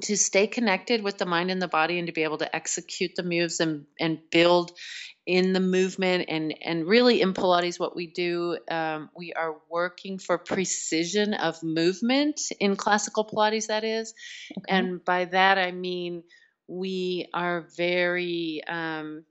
to 0.00 0.16
stay 0.16 0.46
connected 0.46 1.02
with 1.02 1.18
the 1.18 1.26
mind 1.26 1.50
and 1.50 1.60
the 1.60 1.68
body 1.68 1.98
and 1.98 2.06
to 2.06 2.12
be 2.12 2.22
able 2.22 2.38
to 2.38 2.56
execute 2.56 3.12
the 3.14 3.22
moves 3.22 3.60
and, 3.60 3.84
and 4.00 4.18
build 4.30 4.72
in 5.26 5.52
the 5.52 5.60
movement 5.60 6.24
and 6.28 6.54
and 6.62 6.86
really 6.86 7.20
in 7.20 7.32
pilates 7.32 7.78
what 7.78 7.94
we 7.94 8.08
do 8.08 8.58
um, 8.70 9.08
we 9.16 9.32
are 9.32 9.56
working 9.70 10.18
for 10.18 10.36
precision 10.36 11.32
of 11.34 11.62
movement 11.62 12.40
in 12.58 12.74
classical 12.74 13.24
pilates 13.24 13.68
that 13.68 13.84
is 13.84 14.14
okay. 14.58 14.64
and 14.68 15.04
by 15.04 15.24
that 15.26 15.58
i 15.58 15.70
mean 15.70 16.24
we 16.66 17.28
are 17.34 17.68
very 17.76 18.62
um, 18.66 19.24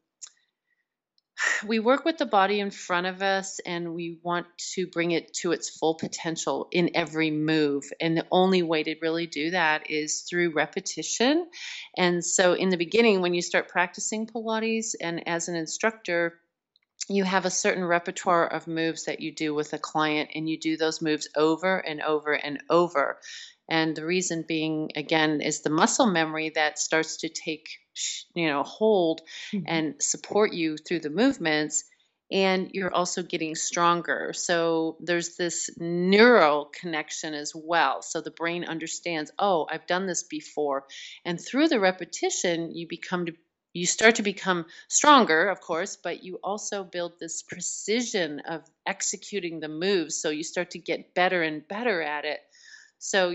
we 1.66 1.80
work 1.80 2.06
with 2.06 2.18
the 2.18 2.26
body 2.26 2.60
in 2.60 2.72
front 2.72 3.08
of 3.08 3.22
us 3.22 3.60
and 3.66 3.94
we 3.94 4.20
want 4.24 4.48
to 4.74 4.88
bring 4.88 5.12
it 5.12 5.34
to 5.34 5.52
its 5.52 5.70
full 5.70 5.96
potential 5.96 6.68
in 6.72 6.92
every 6.96 7.32
move. 7.32 7.84
And 8.00 8.18
the 8.18 8.28
only 8.32 8.64
way 8.64 8.84
to 8.84 8.96
really 9.02 9.28
do 9.28 9.52
that 9.52 9.89
is 9.89 10.22
through 10.22 10.54
repetition. 10.54 11.48
And 11.98 12.24
so, 12.24 12.54
in 12.54 12.70
the 12.70 12.78
beginning, 12.78 13.22
when 13.22 13.34
you 13.34 13.42
start 13.42 13.70
practicing 13.70 14.28
Pilates 14.28 14.96
and 15.00 15.28
as 15.28 15.48
an 15.48 15.56
instructor, 15.56 16.39
you 17.10 17.24
have 17.24 17.46
a 17.46 17.50
certain 17.50 17.84
repertoire 17.84 18.48
of 18.48 18.68
moves 18.68 19.06
that 19.06 19.20
you 19.20 19.34
do 19.34 19.54
with 19.54 19.74
a 19.74 19.80
client, 19.80 20.30
and 20.36 20.48
you 20.48 20.60
do 20.60 20.78
those 20.78 21.02
moves 21.02 21.28
over 21.36 21.78
and 21.78 22.02
over 22.02 22.34
and 22.34 22.64
over. 22.70 23.20
And 23.72 23.95
the 23.95 24.05
reason 24.05 24.43
being, 24.45 24.91
again, 24.97 25.39
is 25.39 25.61
the 25.61 25.69
muscle 25.69 26.05
memory 26.05 26.51
that 26.55 26.78
starts 26.78 27.15
to 27.17 27.30
take, 27.30 27.69
you 28.36 28.49
know, 28.49 28.63
hold 28.63 29.22
mm-hmm. 29.53 29.63
and 29.65 29.95
support 30.03 30.51
you 30.51 30.76
through 30.76 30.99
the 30.99 31.09
movements. 31.09 31.86
And 32.30 32.72
you're 32.74 32.93
also 32.93 33.24
getting 33.24 33.55
stronger. 33.55 34.34
So 34.34 34.97
there's 34.99 35.38
this 35.38 35.69
neural 35.78 36.65
connection 36.65 37.34
as 37.34 37.53
well. 37.55 38.01
So 38.01 38.19
the 38.19 38.30
brain 38.30 38.65
understands, 38.65 39.32
oh, 39.39 39.67
I've 39.72 39.88
done 39.88 40.05
this 40.05 40.24
before. 40.24 40.84
And 41.24 41.39
through 41.39 41.69
the 41.69 41.80
repetition, 41.80 42.76
you 42.76 42.89
become 42.89 43.28
to 43.28 43.34
you 43.74 43.86
start 43.86 44.15
to 44.15 44.22
become 44.22 44.65
stronger, 44.89 45.47
of 45.47 45.61
course, 45.61 45.95
but 45.95 46.26
you 46.26 46.39
also 46.43 46.84
build 46.84 47.13
this 47.22 47.41
precision 47.41 48.41
of 48.41 48.63
executing 48.86 49.61
the 49.61 49.69
moves. 49.69 50.22
So 50.22 50.30
you 50.30 50.43
start 50.43 50.72
to 50.72 50.80
get 50.80 51.13
better 51.13 51.41
and 51.41 51.65
better 51.65 52.01
at 52.01 52.26
it. 52.26 52.41
So 52.99 53.34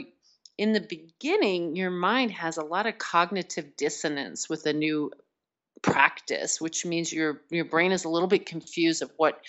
in 0.59 0.73
the 0.73 0.81
beginning, 0.81 1.77
your 1.77 1.91
mind 1.91 2.31
has 2.33 2.57
a 2.57 2.65
lot 2.65 2.87
of 2.87 2.99
cognitive 2.99 3.77
dissonance 3.77 4.49
with 4.49 4.67
a 4.67 4.73
new 4.73 5.11
practice, 5.83 6.61
which 6.61 6.87
means 6.87 7.13
your 7.13 7.43
your 7.51 7.67
brain 7.67 7.93
is 7.93 8.05
a 8.05 8.09
little 8.09 8.29
bit 8.29 8.47
confused 8.47 9.03
of 9.03 9.13
what 9.17 9.41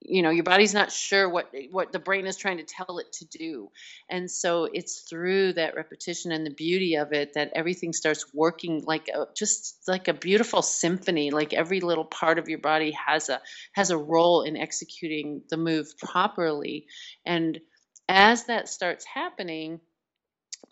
you 0.00 0.22
know 0.22 0.30
your 0.30 0.44
body's 0.44 0.74
not 0.74 0.92
sure 0.92 1.28
what 1.28 1.50
what 1.70 1.92
the 1.92 1.98
brain 1.98 2.26
is 2.26 2.36
trying 2.36 2.58
to 2.58 2.64
tell 2.64 2.98
it 2.98 3.12
to 3.12 3.24
do. 3.26 3.70
And 4.10 4.28
so 4.28 4.64
it's 4.64 5.02
through 5.02 5.52
that 5.54 5.76
repetition 5.76 6.32
and 6.32 6.44
the 6.44 6.50
beauty 6.50 6.96
of 6.96 7.12
it 7.12 7.34
that 7.34 7.52
everything 7.54 7.92
starts 7.92 8.26
working 8.34 8.82
like 8.84 9.08
a 9.08 9.26
just 9.36 9.82
like 9.86 10.08
a 10.08 10.14
beautiful 10.14 10.62
symphony 10.62 11.30
like 11.30 11.52
every 11.52 11.80
little 11.80 12.04
part 12.04 12.38
of 12.38 12.48
your 12.48 12.58
body 12.58 12.90
has 13.06 13.28
a 13.28 13.40
has 13.72 13.90
a 13.90 13.96
role 13.96 14.42
in 14.42 14.56
executing 14.56 15.42
the 15.48 15.56
move 15.56 15.96
properly. 15.98 16.86
And 17.24 17.60
as 18.08 18.44
that 18.46 18.68
starts 18.68 19.04
happening 19.04 19.80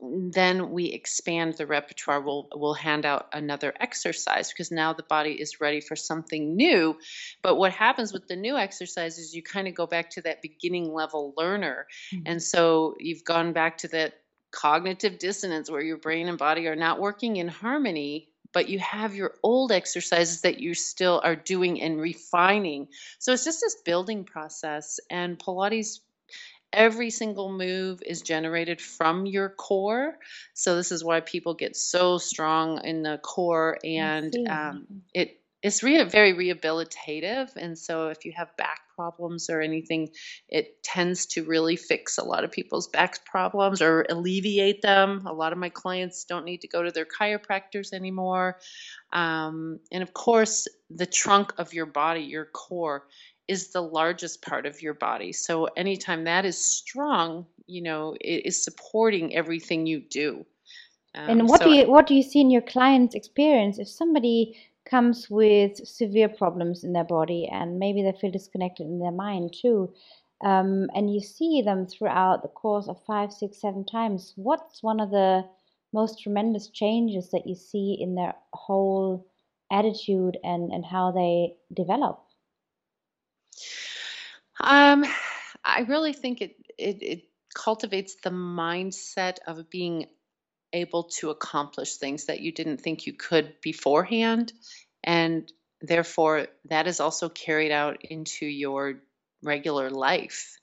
then 0.00 0.70
we 0.70 0.86
expand 0.86 1.54
the 1.54 1.66
repertoire. 1.66 2.20
We'll, 2.20 2.48
we'll 2.54 2.74
hand 2.74 3.06
out 3.06 3.28
another 3.32 3.72
exercise 3.78 4.50
because 4.50 4.70
now 4.70 4.92
the 4.92 5.02
body 5.02 5.32
is 5.32 5.60
ready 5.60 5.80
for 5.80 5.96
something 5.96 6.56
new. 6.56 6.96
But 7.42 7.56
what 7.56 7.72
happens 7.72 8.12
with 8.12 8.26
the 8.26 8.36
new 8.36 8.56
exercise 8.56 9.18
is 9.18 9.34
you 9.34 9.42
kind 9.42 9.68
of 9.68 9.74
go 9.74 9.86
back 9.86 10.10
to 10.10 10.22
that 10.22 10.42
beginning 10.42 10.92
level 10.92 11.32
learner. 11.36 11.86
Mm-hmm. 12.12 12.22
And 12.26 12.42
so 12.42 12.96
you've 12.98 13.24
gone 13.24 13.52
back 13.52 13.78
to 13.78 13.88
that 13.88 14.14
cognitive 14.50 15.18
dissonance 15.18 15.70
where 15.70 15.82
your 15.82 15.96
brain 15.96 16.28
and 16.28 16.38
body 16.38 16.68
are 16.68 16.76
not 16.76 17.00
working 17.00 17.36
in 17.36 17.48
harmony 17.48 18.28
but 18.54 18.68
you 18.68 18.78
have 18.78 19.16
your 19.16 19.34
old 19.42 19.72
exercises 19.72 20.42
that 20.42 20.60
you 20.60 20.74
still 20.74 21.20
are 21.24 21.34
doing 21.36 21.82
and 21.82 22.00
refining. 22.00 22.86
So 23.18 23.32
it's 23.32 23.44
just 23.44 23.60
this 23.60 23.76
building 23.84 24.24
process. 24.24 25.00
And 25.10 25.36
Pilates 25.36 25.98
every 26.74 27.10
single 27.10 27.52
move 27.52 28.02
is 28.04 28.22
generated 28.22 28.80
from 28.80 29.26
your 29.26 29.48
core. 29.48 30.18
So 30.52 30.76
this 30.76 30.92
is 30.92 31.04
why 31.04 31.20
people 31.20 31.54
get 31.54 31.76
so 31.76 32.18
strong 32.18 32.84
in 32.84 33.02
the 33.02 33.18
core, 33.22 33.78
and 33.84 34.34
um, 34.48 34.86
it 35.14 35.40
it's 35.64 35.82
re- 35.82 36.04
very 36.04 36.34
rehabilitative. 36.34 37.56
And 37.56 37.78
so 37.78 38.08
if 38.08 38.26
you 38.26 38.32
have 38.36 38.54
back 38.58 38.80
problems 38.94 39.48
or 39.48 39.62
anything, 39.62 40.10
it 40.46 40.82
tends 40.82 41.24
to 41.26 41.42
really 41.42 41.76
fix 41.76 42.18
a 42.18 42.24
lot 42.24 42.44
of 42.44 42.52
people's 42.52 42.86
back 42.88 43.24
problems 43.24 43.80
or 43.80 44.04
alleviate 44.10 44.82
them. 44.82 45.26
A 45.26 45.32
lot 45.32 45.52
of 45.52 45.58
my 45.58 45.70
clients 45.70 46.24
don't 46.24 46.44
need 46.44 46.60
to 46.60 46.68
go 46.68 46.82
to 46.82 46.90
their 46.90 47.06
chiropractors 47.06 47.94
anymore. 47.94 48.58
Um, 49.10 49.80
and 49.90 50.02
of 50.02 50.12
course, 50.12 50.68
the 50.90 51.06
trunk 51.06 51.54
of 51.56 51.72
your 51.72 51.86
body, 51.86 52.20
your 52.20 52.44
core, 52.44 53.06
is 53.48 53.72
the 53.72 53.80
largest 53.80 54.42
part 54.42 54.66
of 54.66 54.82
your 54.82 54.94
body. 54.94 55.32
So 55.32 55.66
anytime 55.76 56.24
that 56.24 56.44
is 56.44 56.58
strong, 56.58 57.46
you 57.66 57.82
know, 57.82 58.16
it 58.20 58.46
is 58.46 58.62
supporting 58.62 59.34
everything 59.34 59.86
you 59.86 60.00
do. 60.00 60.46
Um, 61.14 61.30
and 61.30 61.48
what 61.48 61.60
so 61.60 61.66
do 61.66 61.72
you 61.72 61.88
what 61.88 62.06
do 62.06 62.14
you 62.14 62.22
see 62.22 62.40
in 62.40 62.50
your 62.50 62.62
client's 62.62 63.14
experience 63.14 63.78
if 63.78 63.88
somebody 63.88 64.56
comes 64.84 65.30
with 65.30 65.76
severe 65.86 66.28
problems 66.28 66.84
in 66.84 66.92
their 66.92 67.04
body 67.04 67.48
and 67.50 67.78
maybe 67.78 68.02
they 68.02 68.12
feel 68.12 68.30
disconnected 68.30 68.86
in 68.86 68.98
their 68.98 69.12
mind 69.12 69.54
too, 69.54 69.92
um, 70.42 70.88
and 70.94 71.14
you 71.14 71.20
see 71.20 71.62
them 71.62 71.86
throughout 71.86 72.42
the 72.42 72.48
course 72.48 72.88
of 72.88 73.02
five, 73.04 73.32
six, 73.32 73.60
seven 73.60 73.84
times? 73.84 74.32
What's 74.36 74.82
one 74.82 75.00
of 75.00 75.10
the 75.10 75.44
most 75.92 76.20
tremendous 76.20 76.68
changes 76.68 77.30
that 77.30 77.46
you 77.46 77.54
see 77.54 77.96
in 78.00 78.14
their 78.16 78.34
whole 78.52 79.26
attitude 79.70 80.36
and 80.42 80.72
and 80.72 80.84
how 80.84 81.12
they 81.12 81.54
develop? 81.72 82.23
Um, 84.60 85.04
I 85.64 85.80
really 85.80 86.12
think 86.12 86.40
it, 86.40 86.56
it, 86.78 87.02
it 87.02 87.22
cultivates 87.54 88.16
the 88.22 88.30
mindset 88.30 89.38
of 89.46 89.70
being 89.70 90.06
able 90.72 91.04
to 91.04 91.30
accomplish 91.30 91.96
things 91.96 92.26
that 92.26 92.40
you 92.40 92.52
didn't 92.52 92.80
think 92.80 93.06
you 93.06 93.12
could 93.12 93.54
beforehand. 93.62 94.52
And 95.02 95.50
therefore, 95.80 96.48
that 96.68 96.86
is 96.86 97.00
also 97.00 97.28
carried 97.28 97.70
out 97.70 98.04
into 98.04 98.46
your 98.46 99.00
regular 99.42 99.90
life. 99.90 100.58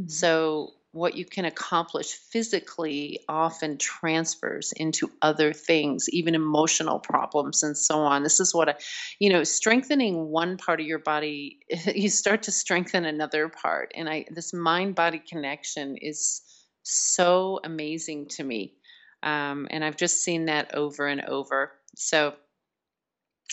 Mm-hmm. 0.00 0.08
So, 0.08 0.72
what 0.92 1.16
you 1.16 1.24
can 1.24 1.46
accomplish 1.46 2.12
physically 2.12 3.20
often 3.28 3.78
transfers 3.78 4.72
into 4.72 5.10
other 5.22 5.52
things, 5.52 6.08
even 6.10 6.34
emotional 6.34 6.98
problems 6.98 7.62
and 7.62 7.76
so 7.76 8.00
on. 8.00 8.22
This 8.22 8.40
is 8.40 8.54
what 8.54 8.68
I, 8.68 8.74
you 9.18 9.32
know, 9.32 9.42
strengthening 9.42 10.28
one 10.28 10.58
part 10.58 10.80
of 10.80 10.86
your 10.86 10.98
body, 10.98 11.60
you 11.94 12.10
start 12.10 12.44
to 12.44 12.52
strengthen 12.52 13.06
another 13.06 13.48
part. 13.48 13.92
And 13.94 14.08
I, 14.08 14.26
this 14.30 14.52
mind 14.52 14.94
body 14.94 15.18
connection 15.26 15.96
is 15.96 16.42
so 16.82 17.60
amazing 17.64 18.28
to 18.28 18.44
me. 18.44 18.74
Um, 19.22 19.68
and 19.70 19.82
I've 19.84 19.96
just 19.96 20.22
seen 20.22 20.46
that 20.46 20.74
over 20.74 21.06
and 21.06 21.22
over. 21.24 21.72
So 21.96 22.34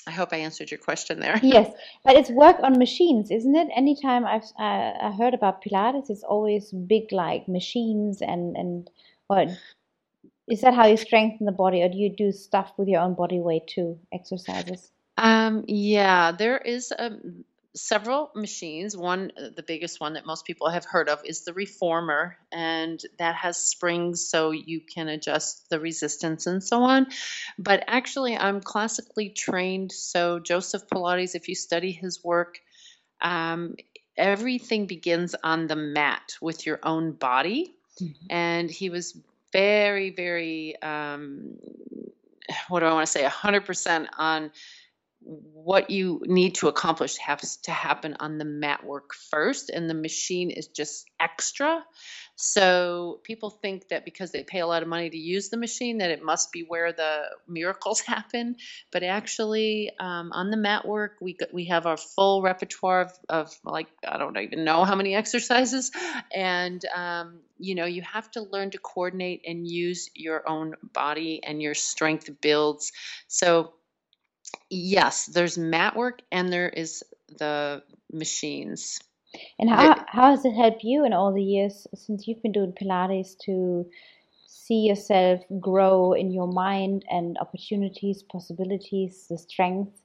I 0.07 0.11
hope 0.11 0.29
I 0.31 0.37
answered 0.37 0.71
your 0.71 0.79
question 0.79 1.19
there. 1.19 1.39
yes, 1.43 1.71
but 2.03 2.15
it's 2.15 2.29
work 2.29 2.57
on 2.63 2.79
machines, 2.79 3.31
isn't 3.31 3.55
it? 3.55 3.67
Anytime 3.75 4.25
I've 4.25 4.45
uh, 4.57 5.11
heard 5.11 5.33
about 5.33 5.63
Pilates, 5.63 6.09
it's 6.09 6.23
always 6.23 6.71
big 6.71 7.11
like 7.11 7.47
machines 7.47 8.21
and 8.21 8.55
and 8.55 8.89
what 9.27 9.49
is 10.47 10.61
that 10.61 10.73
how 10.73 10.87
you 10.87 10.97
strengthen 10.97 11.45
the 11.45 11.51
body, 11.51 11.83
or 11.83 11.89
do 11.89 11.97
you 11.97 12.09
do 12.09 12.31
stuff 12.31 12.71
with 12.77 12.87
your 12.87 13.01
own 13.01 13.13
body 13.13 13.39
weight 13.39 13.67
too, 13.67 13.99
exercises? 14.11 14.91
Um, 15.17 15.65
yeah, 15.67 16.31
there 16.31 16.57
is 16.57 16.91
a 16.91 17.11
several 17.75 18.31
machines. 18.35 18.97
One, 18.97 19.31
uh, 19.37 19.49
the 19.55 19.63
biggest 19.63 19.99
one 19.99 20.13
that 20.13 20.25
most 20.25 20.45
people 20.45 20.69
have 20.69 20.85
heard 20.85 21.09
of, 21.09 21.21
is 21.23 21.43
the 21.43 21.53
reformer, 21.53 22.37
and 22.51 22.99
that 23.17 23.35
has 23.35 23.57
springs 23.57 24.27
so 24.27 24.51
you 24.51 24.81
can 24.81 25.07
adjust 25.07 25.69
the 25.69 25.79
resistance 25.79 26.47
and 26.47 26.63
so 26.63 26.83
on. 26.83 27.07
But 27.57 27.83
actually, 27.87 28.37
I'm 28.37 28.61
classically 28.61 29.29
trained, 29.29 29.91
so 29.91 30.39
Joseph 30.39 30.87
Pilates, 30.87 31.35
if 31.35 31.47
you 31.47 31.55
study 31.55 31.91
his 31.91 32.23
work, 32.23 32.59
um, 33.21 33.75
everything 34.17 34.85
begins 34.85 35.35
on 35.43 35.67
the 35.67 35.75
mat 35.75 36.35
with 36.41 36.65
your 36.65 36.79
own 36.83 37.11
body. 37.13 37.75
Mm-hmm. 38.01 38.25
And 38.29 38.69
he 38.69 38.89
was 38.89 39.17
very, 39.51 40.09
very, 40.11 40.81
um, 40.81 41.57
what 42.67 42.81
do 42.81 42.85
I 42.85 42.93
want 42.93 43.05
to 43.05 43.11
say, 43.11 43.23
100% 43.23 44.07
on 44.17 44.51
what 45.21 45.89
you 45.89 46.21
need 46.25 46.55
to 46.55 46.67
accomplish 46.69 47.17
has 47.17 47.57
to 47.57 47.71
happen 47.71 48.15
on 48.19 48.37
the 48.37 48.45
mat 48.45 48.85
work 48.85 49.13
first 49.13 49.69
and 49.69 49.89
the 49.89 49.93
machine 49.93 50.49
is 50.49 50.67
just 50.67 51.05
extra. 51.19 51.83
So 52.35 53.19
people 53.23 53.49
think 53.49 53.89
that 53.89 54.05
because 54.05 54.31
they 54.31 54.43
pay 54.43 54.59
a 54.59 54.67
lot 54.67 54.81
of 54.81 54.87
money 54.87 55.09
to 55.09 55.17
use 55.17 55.49
the 55.49 55.57
machine 55.57 55.97
that 55.97 56.09
it 56.09 56.23
must 56.23 56.53
be 56.53 56.63
where 56.65 56.93
the 56.93 57.23
miracles 57.47 57.99
happen. 58.07 58.55
But 58.91 59.03
actually 59.03 59.91
um, 59.99 60.31
on 60.31 60.51
the 60.51 60.57
mat 60.57 60.87
work 60.87 61.17
we 61.19 61.37
we 61.51 61.65
have 61.65 61.85
our 61.85 61.97
full 61.97 62.41
repertoire 62.41 63.01
of, 63.01 63.11
of, 63.27 63.59
like 63.65 63.87
i 64.07 64.17
don't 64.17 64.37
even 64.37 64.63
know 64.63 64.85
how 64.85 64.95
many 64.95 65.15
exercises. 65.15 65.91
And 66.33 66.83
um, 66.95 67.39
you 67.57 67.75
know 67.75 67.85
you 67.85 68.01
have 68.03 68.31
to 68.31 68.41
learn 68.41 68.71
to 68.71 68.77
coordinate 68.77 69.41
and 69.45 69.67
use 69.67 70.09
your 70.15 70.47
own 70.47 70.75
body 70.93 71.41
and 71.43 71.61
your 71.61 71.73
strength 71.73 72.29
builds. 72.41 72.93
So 73.27 73.73
yes, 74.69 75.25
there's 75.27 75.57
mat 75.57 75.95
work 75.95 76.21
and 76.31 76.51
there 76.51 76.69
is 76.69 77.03
the 77.37 77.83
machines. 78.11 78.99
And 79.59 79.69
how, 79.69 80.03
how 80.07 80.31
has 80.31 80.43
it 80.45 80.53
helped 80.53 80.83
you 80.83 81.05
in 81.05 81.13
all 81.13 81.33
the 81.33 81.43
years 81.43 81.85
since 81.93 82.27
you've 82.27 82.41
been 82.41 82.51
doing 82.51 82.73
Pilates 82.73 83.37
to 83.45 83.85
see 84.47 84.87
yourself 84.87 85.41
grow 85.59 86.13
in 86.13 86.31
your 86.31 86.47
mind 86.47 87.05
and 87.09 87.37
opportunities, 87.39 88.23
possibilities, 88.23 89.27
the 89.29 89.37
strength? 89.37 90.01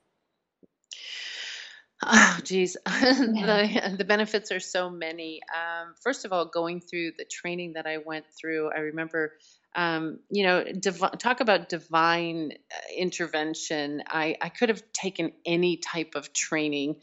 Oh, 2.03 2.39
geez, 2.43 2.77
the 2.85 3.95
the 3.97 4.05
benefits 4.05 4.53
are 4.53 4.61
so 4.61 4.91
many. 4.91 5.41
Um, 5.55 5.95
first 6.03 6.27
of 6.27 6.33
all, 6.33 6.45
going 6.45 6.81
through 6.81 7.13
the 7.17 7.25
training 7.25 7.75
that 7.75 7.87
I 7.87 7.99
went 7.99 8.27
through, 8.39 8.71
I 8.73 8.81
remember, 8.81 9.39
um, 9.75 10.21
you 10.31 10.45
know, 10.45 10.65
div- 10.65 11.19
talk 11.19 11.41
about 11.41 11.69
divine 11.69 12.53
uh, 12.53 12.77
intervention. 12.97 14.03
I 14.07 14.37
I 14.41 14.49
could 14.49 14.69
have 14.69 14.83
taken 14.93 15.33
any 15.45 15.79
type 15.79 16.15
of 16.15 16.33
training, 16.33 16.97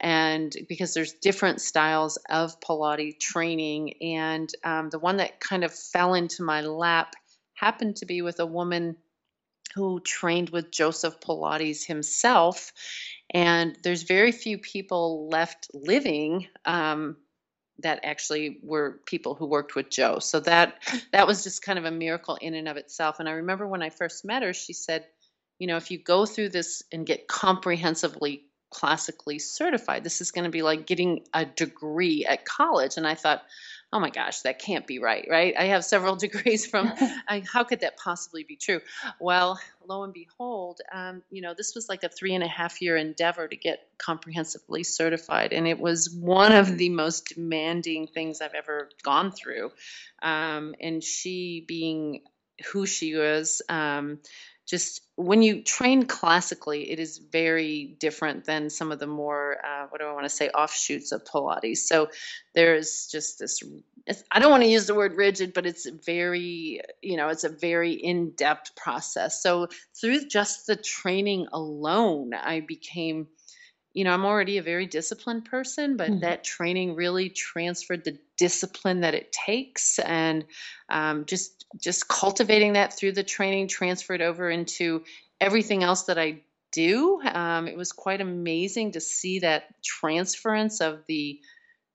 and 0.00 0.54
because 0.68 0.94
there's 0.94 1.12
different 1.14 1.60
styles 1.60 2.18
of 2.28 2.60
Pilates 2.60 3.18
training, 3.18 3.94
and 4.02 4.50
um, 4.64 4.90
the 4.90 4.98
one 4.98 5.18
that 5.18 5.40
kind 5.40 5.64
of 5.64 5.74
fell 5.74 6.14
into 6.14 6.42
my 6.42 6.62
lap 6.62 7.14
happened 7.54 7.96
to 7.96 8.06
be 8.06 8.22
with 8.22 8.40
a 8.40 8.46
woman 8.46 8.96
who 9.74 10.00
trained 10.00 10.50
with 10.50 10.70
Joseph 10.70 11.20
Pilates 11.20 11.84
himself 11.84 12.72
and 13.30 13.76
there's 13.82 14.02
very 14.02 14.32
few 14.32 14.58
people 14.58 15.28
left 15.28 15.68
living 15.74 16.46
um, 16.64 17.16
that 17.80 18.00
actually 18.02 18.58
were 18.62 19.00
people 19.06 19.34
who 19.34 19.46
worked 19.46 19.74
with 19.74 19.90
Joe. 19.90 20.18
So 20.18 20.40
that 20.40 20.82
that 21.12 21.26
was 21.26 21.44
just 21.44 21.62
kind 21.62 21.78
of 21.78 21.84
a 21.84 21.90
miracle 21.90 22.36
in 22.36 22.54
and 22.54 22.68
of 22.68 22.76
itself. 22.76 23.20
And 23.20 23.28
I 23.28 23.32
remember 23.32 23.66
when 23.66 23.82
I 23.82 23.90
first 23.90 24.24
met 24.24 24.42
her, 24.42 24.52
she 24.52 24.72
said, 24.72 25.06
you 25.58 25.66
know, 25.66 25.76
if 25.76 25.90
you 25.90 25.98
go 25.98 26.26
through 26.26 26.50
this 26.50 26.82
and 26.92 27.06
get 27.06 27.28
comprehensively 27.28 28.44
classically 28.70 29.38
certified, 29.38 30.04
this 30.04 30.20
is 30.20 30.30
going 30.30 30.44
to 30.44 30.50
be 30.50 30.62
like 30.62 30.86
getting 30.86 31.24
a 31.32 31.44
degree 31.44 32.24
at 32.26 32.44
college. 32.44 32.96
And 32.96 33.06
I 33.06 33.14
thought, 33.14 33.42
oh 33.92 34.00
my 34.00 34.10
gosh, 34.10 34.40
that 34.40 34.58
can't 34.58 34.86
be 34.86 34.98
right, 34.98 35.26
right? 35.30 35.54
I 35.58 35.66
have 35.66 35.84
several 35.84 36.16
degrees 36.26 36.66
from, 36.66 36.92
I, 37.28 37.42
how 37.50 37.64
could 37.64 37.80
that 37.80 37.96
possibly 37.96 38.44
be 38.44 38.56
true? 38.56 38.80
Well, 39.18 39.58
lo 39.86 40.04
and 40.04 40.12
behold, 40.12 40.80
um, 40.92 41.22
you 41.30 41.40
know, 41.40 41.54
this 41.56 41.74
was 41.74 41.88
like 41.88 42.04
a 42.04 42.08
three 42.08 42.34
and 42.34 42.44
a 42.44 42.48
half 42.48 42.82
year 42.82 42.96
endeavor 42.96 43.48
to 43.48 43.56
get 43.56 43.88
comprehensively 43.96 44.84
certified. 44.84 45.52
And 45.52 45.66
it 45.66 45.78
was 45.78 46.10
one 46.10 46.52
of 46.52 46.76
the 46.76 46.90
most 46.90 47.34
demanding 47.34 48.06
things 48.06 48.40
I've 48.40 48.54
ever 48.54 48.90
gone 49.02 49.32
through. 49.32 49.72
Um, 50.22 50.74
and 50.80 51.02
she 51.02 51.64
being 51.66 52.22
who 52.72 52.86
she 52.86 53.14
was, 53.14 53.62
um, 53.68 54.18
just 54.68 55.00
when 55.16 55.40
you 55.42 55.62
train 55.62 56.04
classically, 56.04 56.90
it 56.90 57.00
is 57.00 57.16
very 57.18 57.96
different 57.98 58.44
than 58.44 58.68
some 58.68 58.92
of 58.92 58.98
the 58.98 59.06
more, 59.06 59.56
uh, 59.64 59.86
what 59.88 60.00
do 60.00 60.06
I 60.06 60.12
want 60.12 60.26
to 60.26 60.30
say, 60.30 60.50
offshoots 60.50 61.10
of 61.10 61.24
Pilates. 61.24 61.78
So 61.78 62.10
there's 62.54 63.08
just 63.10 63.38
this, 63.38 63.62
I 64.30 64.38
don't 64.38 64.50
want 64.50 64.62
to 64.64 64.68
use 64.68 64.86
the 64.86 64.94
word 64.94 65.16
rigid, 65.16 65.54
but 65.54 65.64
it's 65.64 65.88
very, 65.88 66.82
you 67.00 67.16
know, 67.16 67.28
it's 67.28 67.44
a 67.44 67.48
very 67.48 67.92
in 67.92 68.32
depth 68.32 68.76
process. 68.76 69.42
So 69.42 69.68
through 69.98 70.28
just 70.28 70.66
the 70.66 70.76
training 70.76 71.46
alone, 71.50 72.34
I 72.34 72.60
became 72.60 73.28
you 73.94 74.04
know, 74.04 74.12
I'm 74.12 74.24
already 74.24 74.58
a 74.58 74.62
very 74.62 74.86
disciplined 74.86 75.46
person, 75.46 75.96
but 75.96 76.10
mm-hmm. 76.10 76.20
that 76.20 76.44
training 76.44 76.94
really 76.94 77.30
transferred 77.30 78.04
the 78.04 78.18
discipline 78.36 79.00
that 79.00 79.14
it 79.14 79.32
takes, 79.32 79.98
and 79.98 80.44
um, 80.88 81.24
just 81.24 81.66
just 81.80 82.08
cultivating 82.08 82.74
that 82.74 82.92
through 82.92 83.12
the 83.12 83.24
training 83.24 83.68
transferred 83.68 84.22
over 84.22 84.50
into 84.50 85.04
everything 85.40 85.82
else 85.82 86.04
that 86.04 86.18
I 86.18 86.42
do. 86.72 87.20
Um, 87.22 87.66
it 87.66 87.76
was 87.76 87.92
quite 87.92 88.20
amazing 88.20 88.92
to 88.92 89.00
see 89.00 89.40
that 89.40 89.82
transference 89.82 90.80
of 90.80 91.04
the 91.06 91.40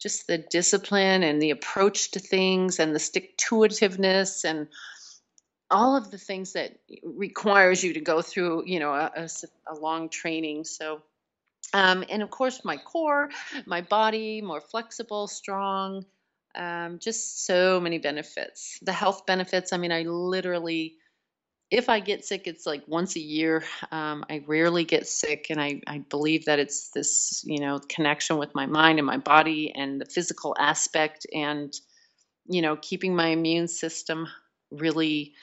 just 0.01 0.27
the 0.27 0.37
discipline 0.37 1.23
and 1.23 1.41
the 1.41 1.51
approach 1.51 2.11
to 2.11 2.19
things 2.19 2.79
and 2.79 2.93
the 2.93 2.99
stick 2.99 3.37
to 3.37 3.55
itiveness 3.55 4.43
and 4.43 4.67
all 5.71 5.95
of 5.95 6.11
the 6.11 6.17
things 6.17 6.53
that 6.53 6.77
requires 7.03 7.83
you 7.83 7.93
to 7.93 8.01
go 8.01 8.21
through, 8.21 8.63
you 8.65 8.79
know, 8.79 8.93
a, 8.93 9.11
a, 9.15 9.29
a 9.67 9.75
long 9.75 10.09
training. 10.09 10.65
So 10.65 11.01
um, 11.73 12.03
and 12.09 12.21
of 12.21 12.29
course, 12.29 12.63
my 12.63 12.77
core, 12.77 13.29
my 13.65 13.81
body, 13.81 14.41
more 14.41 14.61
flexible, 14.61 15.27
strong, 15.27 16.05
um, 16.55 16.99
just 16.99 17.45
so 17.45 17.79
many 17.79 17.97
benefits. 17.97 18.79
The 18.83 18.93
health 18.93 19.25
benefits, 19.25 19.73
I 19.73 19.77
mean, 19.77 19.91
I 19.91 20.03
literally, 20.03 20.95
if 21.71 21.89
I 21.89 21.99
get 21.99 22.25
sick, 22.25 22.45
it's 22.45 22.67
like 22.67 22.83
once 22.87 23.15
a 23.15 23.19
year. 23.19 23.63
Um, 23.91 24.23
I 24.29 24.43
rarely 24.45 24.85
get 24.85 25.07
sick, 25.07 25.47
and 25.49 25.59
I, 25.59 25.81
I 25.87 25.99
believe 26.09 26.45
that 26.45 26.59
it's 26.59 26.89
this, 26.91 27.43
you 27.45 27.59
know, 27.59 27.79
connection 27.89 28.37
with 28.37 28.53
my 28.53 28.67
mind 28.67 28.99
and 28.99 29.07
my 29.07 29.17
body 29.17 29.73
and 29.75 29.99
the 29.99 30.05
physical 30.05 30.55
aspect 30.59 31.25
and, 31.33 31.73
you 32.47 32.61
know, 32.61 32.75
keeping 32.75 33.15
my 33.15 33.27
immune 33.27 33.67
system 33.67 34.27
really 34.71 35.33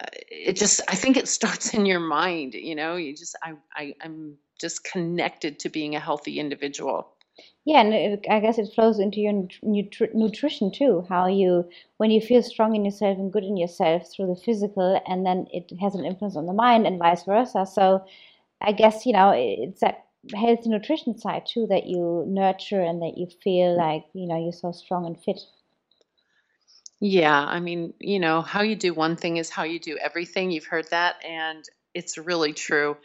uh, 0.00 0.06
it 0.30 0.56
just 0.56 0.80
i 0.88 0.94
think 0.94 1.16
it 1.16 1.26
starts 1.28 1.74
in 1.74 1.86
your 1.86 2.00
mind 2.00 2.54
you 2.54 2.74
know 2.74 2.96
you 2.96 3.14
just 3.16 3.36
i, 3.42 3.54
I 3.74 3.94
i'm 4.02 4.36
just 4.60 4.84
connected 4.84 5.58
to 5.60 5.68
being 5.68 5.94
a 5.94 6.00
healthy 6.00 6.38
individual. 6.38 7.08
Yeah, 7.64 7.80
and 7.80 7.92
it, 7.92 8.26
I 8.30 8.40
guess 8.40 8.58
it 8.58 8.72
flows 8.74 8.98
into 8.98 9.20
your 9.20 9.32
nutri- 9.64 10.14
nutrition 10.14 10.70
too. 10.70 11.04
How 11.08 11.26
you, 11.26 11.68
when 11.96 12.10
you 12.10 12.20
feel 12.20 12.42
strong 12.42 12.74
in 12.74 12.84
yourself 12.84 13.18
and 13.18 13.32
good 13.32 13.44
in 13.44 13.56
yourself 13.56 14.10
through 14.10 14.28
the 14.28 14.40
physical, 14.40 15.00
and 15.06 15.26
then 15.26 15.46
it 15.52 15.70
has 15.80 15.94
an 15.94 16.04
influence 16.04 16.36
on 16.36 16.46
the 16.46 16.52
mind, 16.52 16.86
and 16.86 16.98
vice 16.98 17.24
versa. 17.24 17.66
So, 17.66 18.06
I 18.60 18.72
guess 18.72 19.04
you 19.04 19.12
know 19.12 19.32
it's 19.36 19.80
that 19.80 20.06
healthy 20.34 20.68
nutrition 20.68 21.18
side 21.18 21.44
too 21.46 21.66
that 21.68 21.86
you 21.86 22.24
nurture 22.26 22.80
and 22.80 23.02
that 23.02 23.18
you 23.18 23.26
feel 23.42 23.76
like 23.76 24.04
you 24.12 24.26
know 24.26 24.42
you're 24.42 24.52
so 24.52 24.72
strong 24.72 25.04
and 25.06 25.20
fit. 25.20 25.40
Yeah, 27.00 27.38
I 27.38 27.60
mean, 27.60 27.92
you 28.00 28.18
know, 28.18 28.40
how 28.40 28.62
you 28.62 28.74
do 28.74 28.94
one 28.94 29.16
thing 29.16 29.36
is 29.36 29.50
how 29.50 29.64
you 29.64 29.78
do 29.78 29.98
everything. 29.98 30.50
You've 30.50 30.64
heard 30.64 30.88
that, 30.90 31.16
and 31.24 31.64
it's 31.96 32.18
really 32.18 32.52
true. 32.52 32.96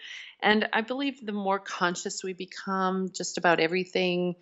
And 0.43 0.67
I 0.73 0.81
believe 0.81 1.25
the 1.25 1.31
more 1.31 1.59
conscious 1.59 2.23
we 2.23 2.33
become 2.33 3.09
just 3.13 3.37
about 3.37 3.59
everything, 3.59 4.35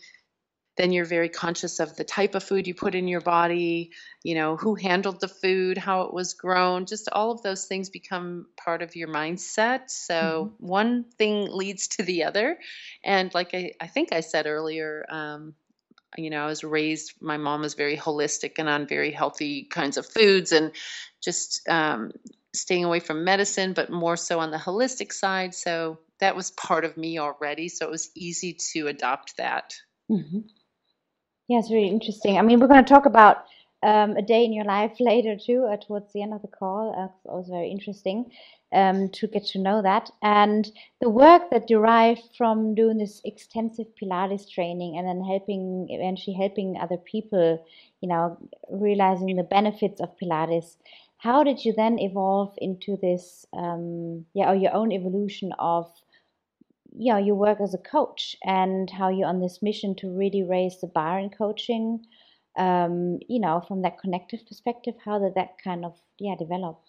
then 0.76 0.92
you're 0.92 1.06
very 1.06 1.30
conscious 1.30 1.80
of 1.80 1.96
the 1.96 2.06
type 2.06 2.36
of 2.36 2.44
food 2.44 2.66
you 2.66 2.74
put 2.74 2.96
in 2.96 3.08
your 3.08 3.22
body, 3.22 3.92
you 4.24 4.34
know, 4.34 4.56
who 4.56 4.76
handled 4.76 5.20
the 5.20 5.28
food, 5.28 5.78
how 5.78 6.04
it 6.04 6.14
was 6.14 6.34
grown, 6.34 6.86
just 6.86 7.10
all 7.12 7.32
of 7.32 7.42
those 7.42 7.66
things 7.66 7.90
become 7.90 8.48
part 8.56 8.82
of 8.82 8.96
your 8.96 9.10
mindset. 9.10 9.90
So 9.90 10.54
mm-hmm. 10.56 10.68
one 10.68 11.04
thing 11.18 11.50
leads 11.52 11.90
to 11.90 12.04
the 12.04 12.24
other. 12.24 12.58
And 13.04 13.32
like 13.34 13.54
I, 13.54 13.74
I 13.80 13.88
think 13.88 14.14
I 14.14 14.22
said 14.22 14.48
earlier, 14.48 15.06
um, 15.10 15.54
you 16.18 16.30
know, 16.30 16.44
I 16.44 16.48
was 16.48 16.64
raised, 16.64 17.14
my 17.22 17.38
mom 17.38 17.62
was 17.62 17.76
very 17.76 17.98
holistic 17.98 18.54
and 18.58 18.70
on 18.70 18.88
very 18.88 19.12
healthy 19.12 19.66
kinds 19.66 19.98
of 19.98 20.08
foods 20.08 20.54
and 20.54 20.72
just 21.22 21.68
um, 21.68 22.14
staying 22.54 22.86
away 22.86 23.00
from 23.00 23.24
medicine, 23.24 23.74
but 23.74 23.90
more 23.90 24.18
so 24.18 24.40
on 24.40 24.52
the 24.52 24.58
holistic 24.58 25.14
side. 25.14 25.54
So 25.54 26.00
that 26.20 26.36
was 26.36 26.52
part 26.52 26.86
of 26.86 26.98
me 26.98 27.20
already. 27.20 27.70
So 27.70 27.86
it 27.86 27.92
was 27.92 28.10
easy 28.16 28.58
to 28.74 28.88
adopt 28.88 29.38
that. 29.38 29.76
Mm-hmm. 30.10 30.40
Yeah, 31.48 31.60
it's 31.60 31.72
really 31.72 31.90
interesting. 31.90 32.38
I 32.38 32.42
mean, 32.42 32.60
we're 32.60 32.68
going 32.68 32.84
to 32.84 32.94
talk 32.94 33.06
about 33.06 33.46
um, 33.82 34.18
a 34.18 34.22
day 34.22 34.44
in 34.44 34.54
your 34.54 34.66
life 34.66 34.94
later 35.00 35.36
too, 35.36 35.66
uh, 35.66 35.78
towards 35.78 36.12
the 36.14 36.22
end 36.22 36.34
of 36.34 36.42
the 36.42 36.48
call. 36.48 36.94
Uh, 36.98 37.32
it 37.32 37.36
was 37.36 37.48
very 37.50 37.70
interesting 37.70 38.32
um, 38.72 39.10
to 39.10 39.28
get 39.28 39.46
to 39.48 39.60
know 39.60 39.82
that. 39.82 40.12
And 40.22 40.70
the 41.02 41.10
work 41.10 41.50
that 41.52 41.68
derived 41.68 42.22
from 42.38 42.76
doing 42.76 42.98
this 42.98 43.22
extensive 43.26 43.88
Pilates 44.02 44.50
training 44.50 44.98
and 44.98 45.08
then 45.08 45.24
helping, 45.24 45.88
eventually 45.90 46.36
helping 46.36 46.78
other 46.80 46.98
people, 46.98 47.66
you 48.02 48.10
know, 48.10 48.38
realizing 48.70 49.36
the 49.36 49.44
benefits 49.44 50.02
of 50.02 50.18
Pilates 50.20 50.76
how 51.20 51.44
did 51.44 51.64
you 51.66 51.74
then 51.76 52.00
evolve 52.00 52.54
into 52.58 52.98
this 52.98 53.46
um, 53.54 54.26
yeah 54.34 54.50
or 54.50 54.56
your 54.56 54.74
own 54.74 54.92
evolution 54.92 55.52
of 55.60 55.92
yeah 56.98 57.20
your 57.20 57.36
work 57.36 57.60
as 57.62 57.74
a 57.74 57.78
coach 57.78 58.36
and 58.44 58.90
how 58.90 59.10
you're 59.10 59.28
on 59.28 59.42
this 59.42 59.62
mission 59.62 59.96
to 59.96 60.18
really 60.18 60.44
raise 60.44 60.80
the 60.82 60.88
bar 60.88 61.20
in 61.20 61.30
coaching? 61.30 62.06
Um, 62.58 63.20
you 63.28 63.40
know 63.40 63.62
from 63.68 63.84
that 63.84 64.00
connective 64.00 64.40
perspective 64.48 64.96
how 65.06 65.20
did 65.20 65.36
that 65.36 65.58
kind 65.64 65.86
of 65.86 65.94
yeah 66.20 66.36
develop? 66.40 66.82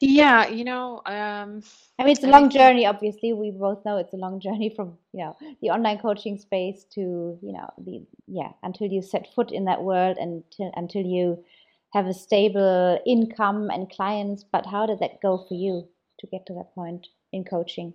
Yeah 0.00 0.46
you 0.48 0.64
know 0.64 1.02
um, 1.06 1.62
i 1.98 2.04
mean 2.04 2.12
it's 2.12 2.24
a 2.24 2.28
long 2.28 2.50
journey 2.50 2.86
obviously. 2.86 3.32
We 3.32 3.50
both 3.50 3.84
know 3.84 3.96
it's 3.96 4.12
a 4.12 4.16
long 4.16 4.40
journey 4.40 4.72
from 4.76 4.96
you 5.12 5.24
know 5.24 5.36
the 5.60 5.70
online 5.70 5.98
coaching 5.98 6.38
space 6.38 6.84
to 6.94 7.00
you 7.42 7.52
know 7.52 7.68
the 7.78 8.06
yeah 8.28 8.52
until 8.62 8.86
you 8.86 9.02
set 9.02 9.26
foot 9.34 9.50
in 9.50 9.64
that 9.64 9.82
world 9.82 10.18
and 10.18 10.44
until 10.76 11.02
you 11.02 11.44
have 11.92 12.06
a 12.06 12.14
stable 12.14 12.98
income 13.06 13.70
and 13.70 13.90
clients, 13.90 14.44
but 14.44 14.66
how 14.66 14.86
did 14.86 15.00
that 15.00 15.20
go 15.22 15.44
for 15.48 15.54
you 15.54 15.88
to 16.20 16.26
get 16.26 16.46
to 16.46 16.54
that 16.54 16.74
point 16.74 17.06
in 17.32 17.44
coaching? 17.44 17.94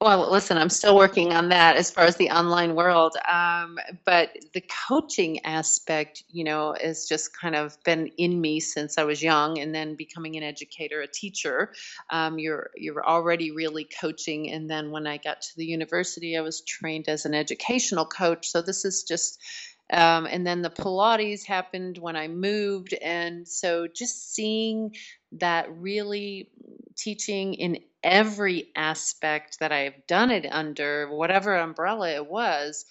Well, 0.00 0.30
listen, 0.30 0.58
I'm 0.58 0.70
still 0.70 0.94
working 0.94 1.32
on 1.32 1.48
that 1.48 1.74
as 1.74 1.90
far 1.90 2.04
as 2.04 2.14
the 2.14 2.30
online 2.30 2.76
world. 2.76 3.16
Um, 3.28 3.80
but 4.06 4.30
the 4.54 4.62
coaching 4.88 5.44
aspect, 5.44 6.22
you 6.28 6.44
know, 6.44 6.72
has 6.80 7.06
just 7.06 7.36
kind 7.36 7.56
of 7.56 7.76
been 7.82 8.06
in 8.16 8.40
me 8.40 8.60
since 8.60 8.96
I 8.96 9.02
was 9.02 9.20
young, 9.20 9.58
and 9.58 9.74
then 9.74 9.96
becoming 9.96 10.36
an 10.36 10.44
educator, 10.44 11.00
a 11.00 11.08
teacher. 11.08 11.72
Um, 12.10 12.38
you're 12.38 12.70
you're 12.76 13.04
already 13.04 13.50
really 13.50 13.88
coaching, 14.00 14.52
and 14.52 14.70
then 14.70 14.92
when 14.92 15.08
I 15.08 15.16
got 15.16 15.40
to 15.42 15.56
the 15.56 15.66
university, 15.66 16.36
I 16.36 16.42
was 16.42 16.60
trained 16.60 17.08
as 17.08 17.26
an 17.26 17.34
educational 17.34 18.06
coach. 18.06 18.50
So 18.50 18.62
this 18.62 18.84
is 18.84 19.02
just 19.02 19.42
um, 19.90 20.26
and 20.26 20.46
then 20.46 20.62
the 20.62 20.70
Pilates 20.70 21.44
happened 21.44 21.98
when 21.98 22.16
I 22.16 22.28
moved. 22.28 22.94
And 22.94 23.48
so 23.48 23.86
just 23.86 24.34
seeing 24.34 24.94
that 25.32 25.66
really 25.70 26.50
teaching 26.96 27.54
in 27.54 27.78
every 28.02 28.70
aspect 28.76 29.60
that 29.60 29.72
I've 29.72 30.06
done 30.06 30.30
it 30.30 30.46
under, 30.50 31.08
whatever 31.10 31.56
umbrella 31.56 32.10
it 32.10 32.26
was, 32.26 32.84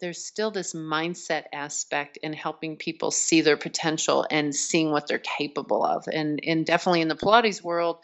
there's 0.00 0.24
still 0.24 0.50
this 0.50 0.74
mindset 0.74 1.44
aspect 1.52 2.18
in 2.24 2.32
helping 2.32 2.76
people 2.76 3.12
see 3.12 3.40
their 3.40 3.56
potential 3.56 4.26
and 4.28 4.52
seeing 4.52 4.90
what 4.90 5.06
they're 5.06 5.20
capable 5.20 5.84
of. 5.84 6.06
And, 6.12 6.40
and 6.44 6.66
definitely 6.66 7.02
in 7.02 7.08
the 7.08 7.14
Pilates 7.14 7.62
world, 7.62 7.98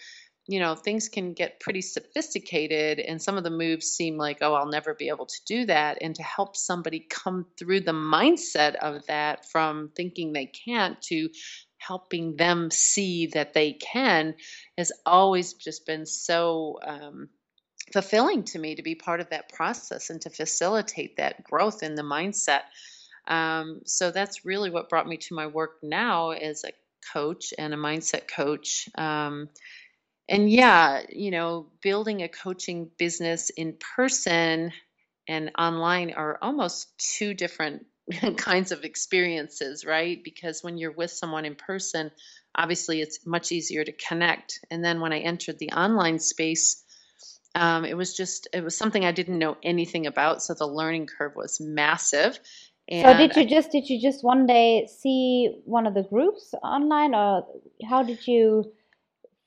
you 0.48 0.60
know, 0.60 0.74
things 0.74 1.10
can 1.10 1.34
get 1.34 1.60
pretty 1.60 1.82
sophisticated, 1.82 2.98
and 3.00 3.20
some 3.20 3.36
of 3.36 3.44
the 3.44 3.50
moves 3.50 3.86
seem 3.86 4.16
like, 4.16 4.38
oh, 4.40 4.54
I'll 4.54 4.70
never 4.70 4.94
be 4.94 5.08
able 5.08 5.26
to 5.26 5.40
do 5.46 5.66
that. 5.66 5.98
And 6.00 6.14
to 6.16 6.22
help 6.22 6.56
somebody 6.56 7.00
come 7.00 7.44
through 7.58 7.80
the 7.80 7.92
mindset 7.92 8.74
of 8.76 9.06
that 9.06 9.44
from 9.50 9.90
thinking 9.94 10.32
they 10.32 10.46
can't 10.46 11.00
to 11.02 11.28
helping 11.76 12.36
them 12.36 12.70
see 12.70 13.26
that 13.26 13.52
they 13.52 13.74
can 13.74 14.34
has 14.78 14.90
always 15.04 15.52
just 15.52 15.86
been 15.86 16.06
so 16.06 16.78
um, 16.84 17.28
fulfilling 17.92 18.42
to 18.44 18.58
me 18.58 18.74
to 18.74 18.82
be 18.82 18.94
part 18.94 19.20
of 19.20 19.28
that 19.30 19.52
process 19.52 20.08
and 20.08 20.22
to 20.22 20.30
facilitate 20.30 21.18
that 21.18 21.44
growth 21.44 21.82
in 21.82 21.94
the 21.94 22.02
mindset. 22.02 22.62
Um, 23.26 23.82
so 23.84 24.10
that's 24.10 24.46
really 24.46 24.70
what 24.70 24.88
brought 24.88 25.06
me 25.06 25.18
to 25.18 25.34
my 25.34 25.46
work 25.46 25.76
now 25.82 26.30
as 26.30 26.64
a 26.64 26.72
coach 27.12 27.52
and 27.58 27.74
a 27.74 27.76
mindset 27.76 28.28
coach. 28.28 28.88
Um, 28.96 29.50
and 30.28 30.50
yeah, 30.50 31.02
you 31.08 31.30
know, 31.30 31.66
building 31.82 32.22
a 32.22 32.28
coaching 32.28 32.90
business 32.98 33.50
in 33.50 33.76
person 33.96 34.72
and 35.26 35.50
online 35.58 36.12
are 36.12 36.38
almost 36.42 36.88
two 36.98 37.34
different 37.34 37.86
kinds 38.36 38.72
of 38.72 38.84
experiences, 38.84 39.84
right? 39.84 40.22
Because 40.22 40.62
when 40.62 40.78
you're 40.78 40.92
with 40.92 41.10
someone 41.10 41.44
in 41.44 41.54
person, 41.54 42.10
obviously 42.54 43.00
it's 43.00 43.26
much 43.26 43.52
easier 43.52 43.84
to 43.84 43.92
connect. 43.92 44.60
And 44.70 44.84
then 44.84 45.00
when 45.00 45.12
I 45.12 45.20
entered 45.20 45.58
the 45.58 45.70
online 45.70 46.18
space, 46.18 46.82
um, 47.54 47.84
it 47.84 47.96
was 47.96 48.14
just 48.14 48.48
it 48.52 48.62
was 48.62 48.76
something 48.76 49.04
I 49.04 49.12
didn't 49.12 49.38
know 49.38 49.56
anything 49.62 50.06
about, 50.06 50.42
so 50.42 50.54
the 50.54 50.66
learning 50.66 51.06
curve 51.06 51.32
was 51.34 51.58
massive. 51.60 52.38
And 52.90 53.06
so 53.06 53.16
did 53.16 53.36
you 53.36 53.46
just 53.46 53.72
did 53.72 53.88
you 53.88 54.00
just 54.00 54.22
one 54.22 54.46
day 54.46 54.86
see 54.86 55.60
one 55.64 55.86
of 55.86 55.94
the 55.94 56.02
groups 56.02 56.54
online, 56.62 57.14
or 57.14 57.46
how 57.88 58.02
did 58.02 58.26
you 58.26 58.72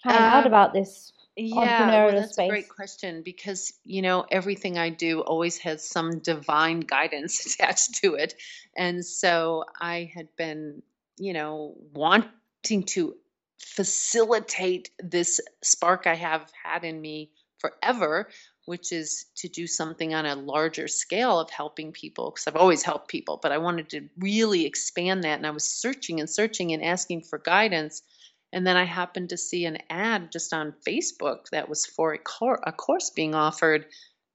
find 0.04 0.18
um, 0.18 0.24
out 0.24 0.48
about 0.48 0.74
this 0.74 1.12
yeah, 1.36 2.06
well, 2.06 2.12
that's 2.12 2.34
space? 2.34 2.48
a 2.48 2.50
great 2.50 2.70
question 2.70 3.22
because 3.24 3.74
you 3.86 4.02
know 4.02 4.26
everything 4.30 4.78
I 4.78 4.90
do 4.90 5.22
always 5.22 5.58
has 5.60 5.88
some 5.88 6.20
divine 6.20 6.80
guidance 6.82 7.46
attached 7.46 7.96
to 8.02 8.16
it, 8.16 8.36
and 8.76 9.06
so 9.06 9.64
I 9.80 10.12
had 10.14 10.28
been, 10.36 10.84
you 11.18 11.34
know, 11.34 11.76
wanting 11.94 12.84
to 12.88 13.16
facilitate 13.60 14.90
this 15.00 15.40
spark 15.62 16.06
I 16.06 16.16
have 16.16 16.52
had 16.64 16.84
in 16.84 17.00
me 17.00 17.32
forever, 17.60 18.28
which 18.66 18.92
is 18.92 19.26
to 19.36 19.48
do 19.48 19.68
something 19.68 20.14
on 20.14 20.26
a 20.26 20.36
larger 20.36 20.88
scale 20.90 21.40
of 21.40 21.50
helping 21.50 21.94
people 21.94 22.32
because 22.32 22.48
I've 22.48 22.58
always 22.58 22.84
helped 22.84 23.08
people, 23.08 23.40
but 23.42 23.54
I 23.54 23.58
wanted 23.60 23.90
to 23.92 24.10
really 24.18 24.66
expand 24.66 25.24
that, 25.24 25.38
and 25.38 25.48
I 25.48 25.52
was 25.52 25.64
searching 25.64 26.20
and 26.20 26.30
searching 26.30 26.74
and 26.74 26.84
asking 26.84 27.22
for 27.22 27.40
guidance 27.40 28.02
and 28.54 28.68
then 28.68 28.78
I 28.78 28.84
happened 28.84 29.30
to 29.30 29.38
see 29.38 29.66
an 29.66 29.78
ad 29.90 30.32
just 30.32 30.54
on 30.54 30.74
Facebook 30.86 31.50
that 31.52 31.70
was 31.70 31.86
for 31.86 32.14
a, 32.14 32.18
cor- 32.18 32.62
a 32.66 32.72
course 32.72 33.10
being 33.10 33.34
offered 33.34 33.86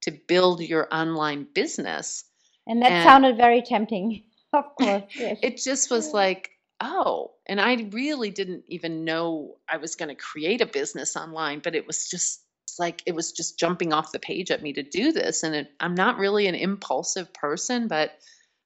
to 0.03 0.11
build 0.11 0.61
your 0.61 0.89
online 0.93 1.47
business. 1.53 2.25
And 2.67 2.83
that 2.83 2.93
and 2.93 3.05
sounded 3.09 3.37
very 3.37 3.63
tempting, 3.63 4.25
of 4.53 4.65
course. 4.77 5.03
Yes. 5.15 5.39
it 5.43 5.57
just 5.59 5.91
was 5.91 6.13
like, 6.13 6.51
oh, 6.81 7.33
and 7.47 7.61
I 7.61 7.89
really 7.93 8.31
didn't 8.31 8.65
even 8.69 9.05
know 9.05 9.57
I 9.69 9.77
was 9.77 9.97
going 9.97 10.09
to 10.09 10.15
create 10.15 10.61
a 10.61 10.67
business 10.67 11.17
online, 11.17 11.61
but 11.61 11.75
it 11.75 11.87
was 11.87 12.09
just 12.09 12.43
like 12.79 13.03
it 13.07 13.15
was 13.15 13.33
just 13.33 13.59
jumping 13.59 13.93
off 13.93 14.13
the 14.13 14.19
page 14.19 14.51
at 14.51 14.63
me 14.63 14.73
to 14.75 14.83
do 14.83 15.13
this. 15.13 15.43
And 15.43 15.55
it, 15.55 15.71
I'm 15.81 15.95
not 15.95 16.19
really 16.19 16.47
an 16.47 16.55
impulsive 16.55 17.33
person, 17.33 17.89
but 17.89 18.13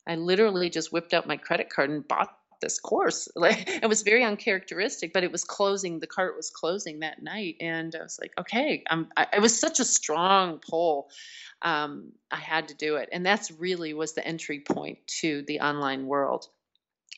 I 0.07 0.17
literally 0.17 0.71
just 0.71 0.93
whipped 0.93 1.15
out 1.15 1.27
my 1.27 1.37
credit 1.37 1.71
card 1.71 1.91
and 1.91 2.07
bought 2.07 2.37
this 2.61 2.79
course. 2.79 3.29
Like 3.41 3.69
it 3.69 3.89
was 3.89 4.03
very 4.03 4.23
uncharacteristic, 4.23 5.13
but 5.15 5.25
it 5.25 5.33
was 5.33 5.45
closing. 5.45 5.99
The 5.99 6.07
cart 6.07 6.37
was 6.37 6.51
closing 6.51 7.01
that 7.01 7.23
night, 7.23 7.57
and 7.61 7.95
I 7.95 8.03
was 8.03 8.19
like, 8.21 8.33
okay, 8.39 8.83
I'm. 8.89 9.09
I, 9.17 9.27
it 9.33 9.41
was 9.41 9.59
such 9.59 9.81
a 9.81 9.85
strong 9.85 10.59
pull. 10.59 11.09
Um, 11.63 12.13
I 12.31 12.37
had 12.37 12.69
to 12.69 12.75
do 12.75 12.97
it, 12.97 13.09
and 13.13 13.25
that's 13.25 13.51
really 13.51 13.95
was 13.95 14.13
the 14.13 14.27
entry 14.27 14.61
point 14.61 14.99
to 15.21 15.43
the 15.47 15.61
online 15.61 16.07
world, 16.07 16.49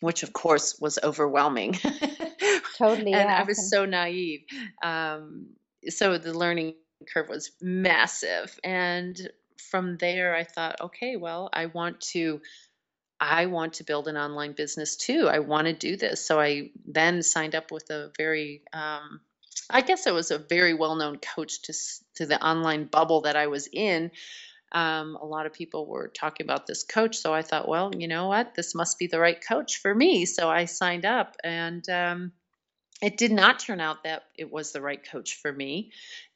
which 0.01 0.23
of 0.23 0.33
course 0.33 0.79
was 0.81 0.99
overwhelming. 1.03 1.73
Totally, 2.79 3.13
and 3.13 3.29
yeah. 3.29 3.41
I 3.41 3.43
was 3.43 3.69
so 3.69 3.85
naive. 3.85 4.45
Um, 4.83 5.47
so 5.89 6.19
the 6.19 6.35
learning 6.35 6.75
curve 7.13 7.29
was 7.29 7.51
massive, 7.61 8.59
and 8.63 9.29
from 9.59 9.97
there, 9.97 10.37
I 10.37 10.45
thought, 10.45 10.81
okay, 10.81 11.17
well, 11.17 11.49
I 11.53 11.67
want 11.67 12.01
to 12.13 12.41
I 13.23 13.47
want 13.47 13.75
to 13.75 13.85
build 13.85 14.09
an 14.09 14.17
online 14.17 14.53
business 14.53 14.97
too. 14.97 15.29
I 15.29 15.39
want 15.39 15.69
to 15.69 15.73
do 15.73 15.97
this. 15.97 16.27
So 16.27 16.41
I 16.41 16.71
then 16.85 17.23
signed 17.23 17.55
up 17.55 17.71
with 17.71 17.89
a 17.89 18.11
very, 18.19 18.63
um, 18.73 19.21
I 19.71 19.81
guess 19.81 20.09
it 20.09 20.13
was 20.13 20.33
a 20.33 20.39
very 20.39 20.75
well 20.75 20.97
known 20.97 21.19
coach 21.19 21.63
to, 21.63 21.75
to 22.17 22.27
the 22.27 22.45
online 22.45 22.87
bubble 22.87 23.21
that 23.21 23.37
I 23.37 23.47
was 23.47 23.69
in. 23.73 24.11
Um, 24.73 25.17
a 25.21 25.25
lot 25.25 25.47
of 25.47 25.53
people 25.53 25.87
were 25.87 26.09
talking 26.09 26.45
about 26.45 26.67
this 26.67 26.83
coach. 26.83 27.17
So 27.17 27.33
I 27.33 27.43
thought, 27.43 27.69
well, 27.69 27.93
you 27.97 28.09
know 28.09 28.27
what? 28.27 28.57
This 28.57 28.75
must 28.75 28.99
be 28.99 29.07
the 29.07 29.21
right 29.21 29.41
coach 29.41 29.77
for 29.81 29.95
me. 29.95 30.25
So 30.27 30.51
I 30.51 30.65
signed 30.65 31.05
up 31.05 31.37
and, 31.45 31.89
um, 31.89 32.33
it 33.01 33.17
did 33.19 33.31
not 33.31 33.61
turn 33.61 33.81
out 33.81 34.03
that 34.03 34.25
it 34.37 34.51
was 34.51 34.73
the 34.73 34.81
right 34.81 35.03
coach 35.11 35.37
for 35.37 35.53
me. 35.53 35.93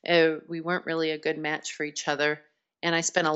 Uh, 0.08 0.36
we 0.46 0.60
weren't 0.60 0.86
really 0.86 1.10
a 1.10 1.18
good 1.18 1.38
match 1.38 1.72
for 1.72 1.82
each 1.82 2.06
other. 2.06 2.40
And 2.82 2.94
I 2.94 3.00
spent 3.00 3.26
a 3.26 3.32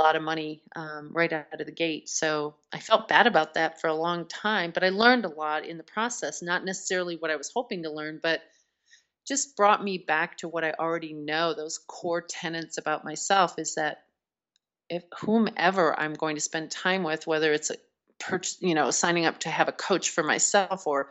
lot 0.00 0.16
of 0.16 0.22
money 0.22 0.62
um, 0.74 1.10
right 1.12 1.32
out 1.32 1.60
of 1.60 1.66
the 1.66 1.72
gate. 1.72 2.08
So 2.08 2.54
I 2.72 2.78
felt 2.78 3.08
bad 3.08 3.26
about 3.26 3.54
that 3.54 3.80
for 3.80 3.88
a 3.88 3.94
long 3.94 4.26
time, 4.26 4.70
but 4.72 4.84
I 4.84 4.88
learned 4.90 5.24
a 5.24 5.28
lot 5.28 5.66
in 5.66 5.76
the 5.76 5.84
process, 5.84 6.42
not 6.42 6.64
necessarily 6.64 7.16
what 7.16 7.30
I 7.30 7.36
was 7.36 7.52
hoping 7.54 7.82
to 7.82 7.90
learn, 7.90 8.20
but 8.22 8.40
just 9.26 9.56
brought 9.56 9.82
me 9.82 9.98
back 9.98 10.38
to 10.38 10.48
what 10.48 10.64
I 10.64 10.72
already 10.72 11.12
know. 11.12 11.54
Those 11.54 11.78
core 11.78 12.22
tenets 12.22 12.78
about 12.78 13.04
myself 13.04 13.58
is 13.58 13.74
that 13.76 13.98
if 14.88 15.04
whomever 15.20 15.98
I'm 15.98 16.14
going 16.14 16.36
to 16.36 16.42
spend 16.42 16.70
time 16.70 17.02
with, 17.02 17.26
whether 17.26 17.52
it's 17.52 17.70
a 17.70 17.76
you 18.60 18.74
know 18.74 18.90
signing 18.92 19.26
up 19.26 19.40
to 19.40 19.50
have 19.50 19.68
a 19.68 19.72
coach 19.72 20.10
for 20.10 20.22
myself 20.22 20.86
or 20.86 21.10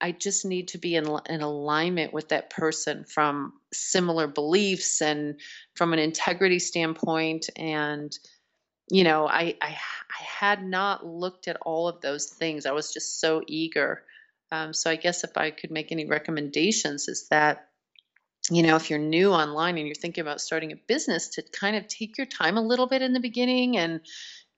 I 0.00 0.12
just 0.12 0.44
need 0.44 0.68
to 0.68 0.78
be 0.78 0.94
in, 0.94 1.06
in 1.28 1.40
alignment 1.40 2.12
with 2.12 2.28
that 2.28 2.50
person 2.50 3.04
from 3.04 3.54
similar 3.76 4.26
beliefs 4.26 5.00
and 5.02 5.40
from 5.74 5.92
an 5.92 5.98
integrity 5.98 6.58
standpoint. 6.58 7.48
And, 7.56 8.16
you 8.90 9.04
know, 9.04 9.26
I, 9.26 9.56
I, 9.60 9.68
I 9.68 10.22
had 10.22 10.64
not 10.64 11.06
looked 11.06 11.48
at 11.48 11.58
all 11.62 11.88
of 11.88 12.00
those 12.00 12.26
things. 12.26 12.66
I 12.66 12.72
was 12.72 12.92
just 12.92 13.20
so 13.20 13.42
eager. 13.46 14.02
Um, 14.52 14.72
so 14.72 14.90
I 14.90 14.96
guess 14.96 15.24
if 15.24 15.36
I 15.36 15.50
could 15.50 15.70
make 15.70 15.92
any 15.92 16.06
recommendations, 16.06 17.08
is 17.08 17.28
that, 17.28 17.68
you 18.50 18.62
know, 18.62 18.76
if 18.76 18.90
you're 18.90 18.98
new 18.98 19.32
online 19.32 19.76
and 19.76 19.86
you're 19.86 19.94
thinking 19.94 20.22
about 20.22 20.40
starting 20.40 20.72
a 20.72 20.76
business, 20.76 21.30
to 21.30 21.42
kind 21.42 21.76
of 21.76 21.88
take 21.88 22.16
your 22.16 22.28
time 22.28 22.56
a 22.56 22.62
little 22.62 22.86
bit 22.86 23.02
in 23.02 23.12
the 23.12 23.20
beginning 23.20 23.76
and 23.76 24.00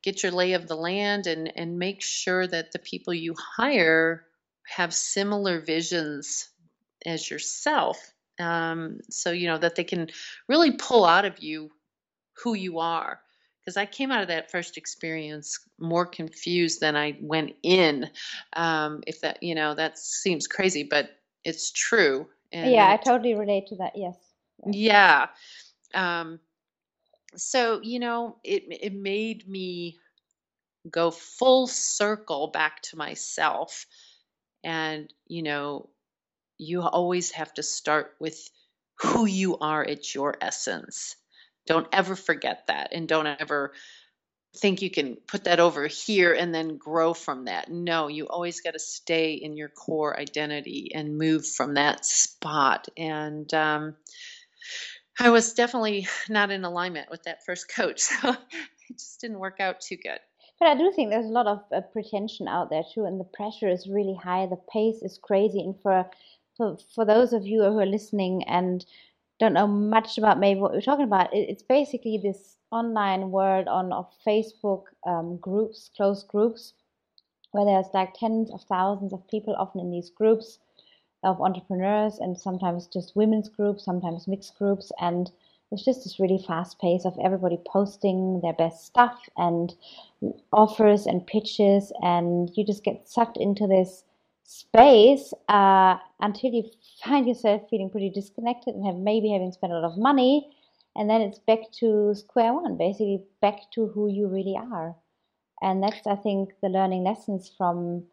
get 0.03 0.23
your 0.23 0.33
lay 0.33 0.53
of 0.53 0.69
the 0.69 0.77
land 0.77 1.27
and 1.27 1.51
and 1.57 1.79
make 1.79 2.03
sure 2.03 2.47
that 2.47 2.71
the 2.73 2.79
people 2.79 3.15
you 3.15 3.35
hire 3.57 4.25
have 4.67 4.95
similar 4.95 5.61
visions 5.61 6.49
as 7.07 7.31
yourself. 7.31 8.13
Um, 8.39 9.01
so, 9.11 9.31
you 9.33 9.49
know, 9.49 9.59
that 9.59 9.75
they 9.75 9.85
can 9.85 10.09
really 10.49 10.73
pull 10.73 11.05
out 11.05 11.25
of 11.25 11.39
you 11.39 11.71
who 12.43 12.55
you 12.55 12.79
are. 12.79 13.21
Because 13.61 13.77
I 13.77 13.85
came 13.85 14.11
out 14.11 14.23
of 14.23 14.29
that 14.29 14.51
first 14.51 14.79
experience 14.79 15.59
more 15.79 16.07
confused 16.07 16.81
than 16.81 16.97
I 16.97 17.19
went 17.21 17.55
in. 17.63 18.09
Um, 18.55 19.03
if 19.07 19.21
that, 19.21 19.43
you 19.43 19.55
know, 19.55 19.75
that 19.75 19.99
seems 19.99 20.47
crazy, 20.47 20.85
but 20.85 21.11
it's 21.45 21.71
true. 21.71 22.29
And 22.51 22.73
yeah, 22.73 22.89
I 22.89 22.97
totally 22.97 23.35
relate 23.35 23.67
to 23.69 23.77
that. 23.77 23.93
Yes. 23.95 24.17
Yeah. 24.67 25.27
Um, 25.95 26.41
so, 27.37 27.81
you 27.83 27.99
know, 27.99 28.37
it, 28.43 28.65
it 28.69 28.95
made 28.95 29.47
me 29.47 29.99
go 30.91 31.11
full 31.11 31.67
circle 31.67 32.49
back 32.49 32.81
to 32.83 32.97
myself 32.97 33.87
and, 34.65 35.13
you 35.27 35.43
know, 35.43 35.91
you 36.59 36.83
always 36.83 37.31
have 37.33 37.53
to 37.55 37.63
start 37.63 38.15
with 38.21 38.39
who 39.01 39.27
you 39.27 39.59
are 39.59 39.85
at 39.85 40.15
your 40.15 40.37
essence. 40.41 41.17
don't 41.67 41.89
ever 41.93 42.17
forget 42.17 42.67
that 42.67 42.89
and 42.93 43.07
don't 43.07 43.27
ever 43.27 43.73
think 44.57 44.81
you 44.83 44.91
can 44.91 45.17
put 45.27 45.45
that 45.45 45.61
over 45.61 45.87
here 45.87 46.33
and 46.33 46.55
then 46.55 46.79
grow 46.79 47.13
from 47.15 47.45
that. 47.45 47.71
No, 47.71 48.09
you 48.09 48.27
always 48.27 48.61
got 48.61 48.73
to 48.73 48.79
stay 48.79 49.35
in 49.35 49.57
your 49.57 49.69
core 49.69 50.19
identity 50.19 50.91
and 50.95 51.19
move 51.19 51.47
from 51.47 51.75
that 51.75 52.05
spot. 52.05 52.89
And 52.97 53.53
um, 53.53 53.97
I 55.19 55.31
was 55.31 55.53
definitely 55.53 56.09
not 56.29 56.51
in 56.51 56.65
alignment 56.65 57.11
with 57.11 57.25
that 57.25 57.45
first 57.45 57.73
coach. 57.73 58.03
So 58.89 58.95
it 58.95 58.99
just 58.99 59.21
didn't 59.21 59.39
work 59.39 59.61
out 59.61 59.83
too 59.83 59.99
good. 59.99 60.19
But 60.59 60.69
I 60.69 60.75
do 60.75 60.91
think 60.97 61.11
there's 61.11 61.27
a 61.27 61.29
lot 61.29 61.47
of 61.47 61.61
uh, 61.71 61.83
pretension 61.93 62.49
out 62.49 62.71
there 62.71 62.83
too, 62.95 63.05
and 63.05 63.21
the 63.21 63.25
pressure 63.25 63.69
is 63.69 63.87
really 63.87 64.15
high. 64.15 64.47
The 64.47 64.57
pace 64.73 65.03
is 65.03 65.19
crazy, 65.23 65.61
and 65.61 65.79
for 65.83 66.09
for 66.59 66.77
for 66.95 67.07
those 67.07 67.33
of 67.33 67.47
you 67.47 67.63
who 67.63 67.79
are 67.79 67.87
listening 67.87 68.43
and 68.45 68.85
don't 69.41 69.55
know 69.55 69.69
much 69.69 70.19
about 70.19 70.41
maybe 70.41 70.61
what 70.61 70.73
we're 70.73 70.81
talking 70.81 71.05
about, 71.05 71.33
it, 71.33 71.49
it's 71.49 71.63
basically 71.63 72.19
this 72.19 72.57
online 72.71 73.31
world 73.31 73.69
on 73.69 73.93
of 73.93 74.07
Facebook 74.27 74.85
um, 75.07 75.39
groups, 75.39 75.91
closed 75.97 76.29
groups, 76.29 76.75
where 77.53 77.65
there's 77.65 77.87
like 77.95 78.13
tens 78.15 78.51
of 78.51 78.63
thousands 78.65 79.13
of 79.13 79.27
people, 79.29 79.55
often 79.57 79.81
in 79.81 79.91
these 79.91 80.11
groups 80.11 80.59
of 81.23 81.41
entrepreneurs, 81.41 82.19
and 82.19 82.37
sometimes 82.37 82.89
just 82.89 83.17
women's 83.17 83.49
groups, 83.49 83.85
sometimes 83.85 84.29
mixed 84.29 84.59
groups, 84.59 84.93
and 85.01 85.31
it's 85.71 85.85
just 85.85 86.05
this 86.05 86.19
really 86.19 86.43
fast 86.47 86.81
pace 86.81 87.05
of 87.05 87.17
everybody 87.23 87.59
posting 87.67 88.41
their 88.43 88.55
best 88.55 88.85
stuff 88.85 89.29
and 89.37 89.75
offers 90.53 91.07
and 91.07 91.27
pitches, 91.27 91.93
and 92.03 92.51
you 92.57 92.65
just 92.65 92.85
get 92.85 93.09
sucked 93.09 93.37
into 93.37 93.67
this 93.67 94.03
space 94.51 95.35
uh, 95.51 95.99
until 96.21 96.51
you 96.51 96.65
find 97.05 97.29
yourself 97.29 97.61
feeling 97.69 97.91
pretty 97.91 98.09
disconnected 98.09 98.75
and 98.75 98.87
have 98.87 98.97
maybe 98.97 99.29
having 99.29 99.53
spent 99.53 99.75
a 99.75 99.79
lot 99.79 99.85
of 99.85 99.99
money, 99.99 100.49
and 100.97 101.11
then 101.11 101.21
it's 101.21 101.39
back 101.39 101.71
to 101.81 102.15
square 102.15 102.55
one, 102.55 102.79
basically 102.79 103.23
back 103.43 103.71
to 103.75 103.89
who 103.89 104.09
you 104.09 104.27
really 104.27 104.57
are. 104.57 104.97
And 105.61 105.83
that's, 105.83 106.07
I 106.07 106.17
think, 106.17 106.55
the 106.63 106.71
learning 106.71 107.05
lessons 107.05 107.53
from 107.59 108.05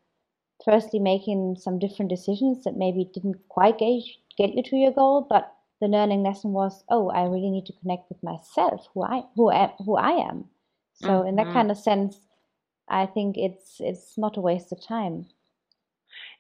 firstly 0.64 1.00
making 1.00 1.56
some 1.58 1.80
different 1.80 2.10
decisions 2.10 2.66
that 2.66 2.76
maybe 2.76 3.10
didn't 3.14 3.48
quite 3.48 3.78
get, 3.78 4.04
get 4.38 4.54
you 4.56 4.64
to 4.64 4.76
your 4.76 4.92
goal, 4.92 5.26
but 5.30 5.54
the 5.80 5.88
learning 5.88 6.24
lesson 6.24 6.52
was, 6.52 6.84
oh, 6.90 7.10
I 7.12 7.24
really 7.24 7.50
need 7.50 7.66
to 7.68 7.74
connect 7.82 8.10
with 8.10 8.22
myself, 8.22 8.90
who 8.94 9.04
I 9.04 9.24
who 9.36 9.52
am, 9.52 9.70
who 9.86 9.96
I 9.96 10.12
am. 10.12 10.50
So 10.96 11.08
mm-hmm. 11.08 11.28
in 11.30 11.36
that 11.38 11.46
mm-hmm. 11.46 11.54
kind 11.54 11.72
of 11.72 11.78
sense, 11.78 12.18
I 12.90 13.06
think 13.06 13.38
it's 13.38 13.78
it's 13.80 14.18
not 14.18 14.38
a 14.38 14.42
waste 14.42 14.72
of 14.74 14.86
time. 14.86 15.28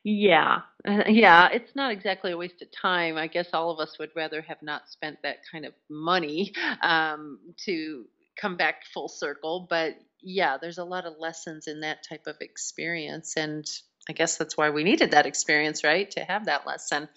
Yeah, 0.05 0.61
yeah, 1.07 1.49
it's 1.51 1.75
not 1.75 1.91
exactly 1.91 2.31
a 2.31 2.37
waste 2.37 2.61
of 2.61 2.71
time. 2.71 3.17
I 3.17 3.25
guess 3.27 3.49
all 3.53 3.71
of 3.71 3.79
us 3.79 3.97
would 3.97 4.11
rather 4.15 4.43
have 4.43 4.61
not 4.61 4.87
spent 4.87 5.17
that 5.23 5.37
kind 5.51 5.65
of 5.65 5.73
money 5.89 6.53
um, 6.83 7.39
to 7.65 8.05
come 8.39 8.55
back 8.55 8.83
full 8.93 9.09
circle. 9.09 9.65
But 9.67 9.95
yeah, 10.21 10.57
there's 10.61 10.77
a 10.77 10.83
lot 10.85 11.05
of 11.05 11.15
lessons 11.19 11.67
in 11.67 11.81
that 11.81 12.05
type 12.07 12.27
of 12.27 12.37
experience, 12.41 13.35
and 13.35 13.65
I 14.07 14.13
guess 14.13 14.37
that's 14.37 14.55
why 14.55 14.69
we 14.69 14.83
needed 14.83 15.11
that 15.11 15.25
experience, 15.25 15.83
right, 15.83 16.09
to 16.11 16.21
have 16.21 16.45
that 16.45 16.67
lesson. 16.67 17.09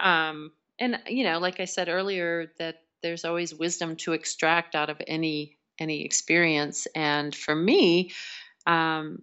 Um, 0.00 0.52
and 0.78 0.98
you 1.06 1.24
know 1.24 1.38
like 1.38 1.60
i 1.60 1.66
said 1.66 1.88
earlier 1.88 2.52
that 2.58 2.76
there's 3.02 3.24
always 3.26 3.54
wisdom 3.54 3.96
to 3.96 4.14
extract 4.14 4.74
out 4.74 4.90
of 4.90 5.00
any 5.06 5.58
any 5.78 6.04
experience 6.04 6.88
and 6.96 7.34
for 7.34 7.54
me 7.54 8.10
um, 8.66 9.22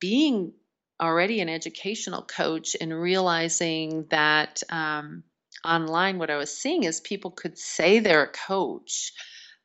being 0.00 0.52
already 1.00 1.40
an 1.40 1.48
educational 1.48 2.22
coach 2.22 2.76
and 2.80 2.92
realizing 2.92 4.06
that 4.10 4.62
um, 4.70 5.22
online 5.64 6.18
what 6.18 6.30
i 6.30 6.36
was 6.36 6.56
seeing 6.56 6.84
is 6.84 7.00
people 7.00 7.30
could 7.30 7.58
say 7.58 7.98
they're 7.98 8.24
a 8.24 8.32
coach 8.32 9.12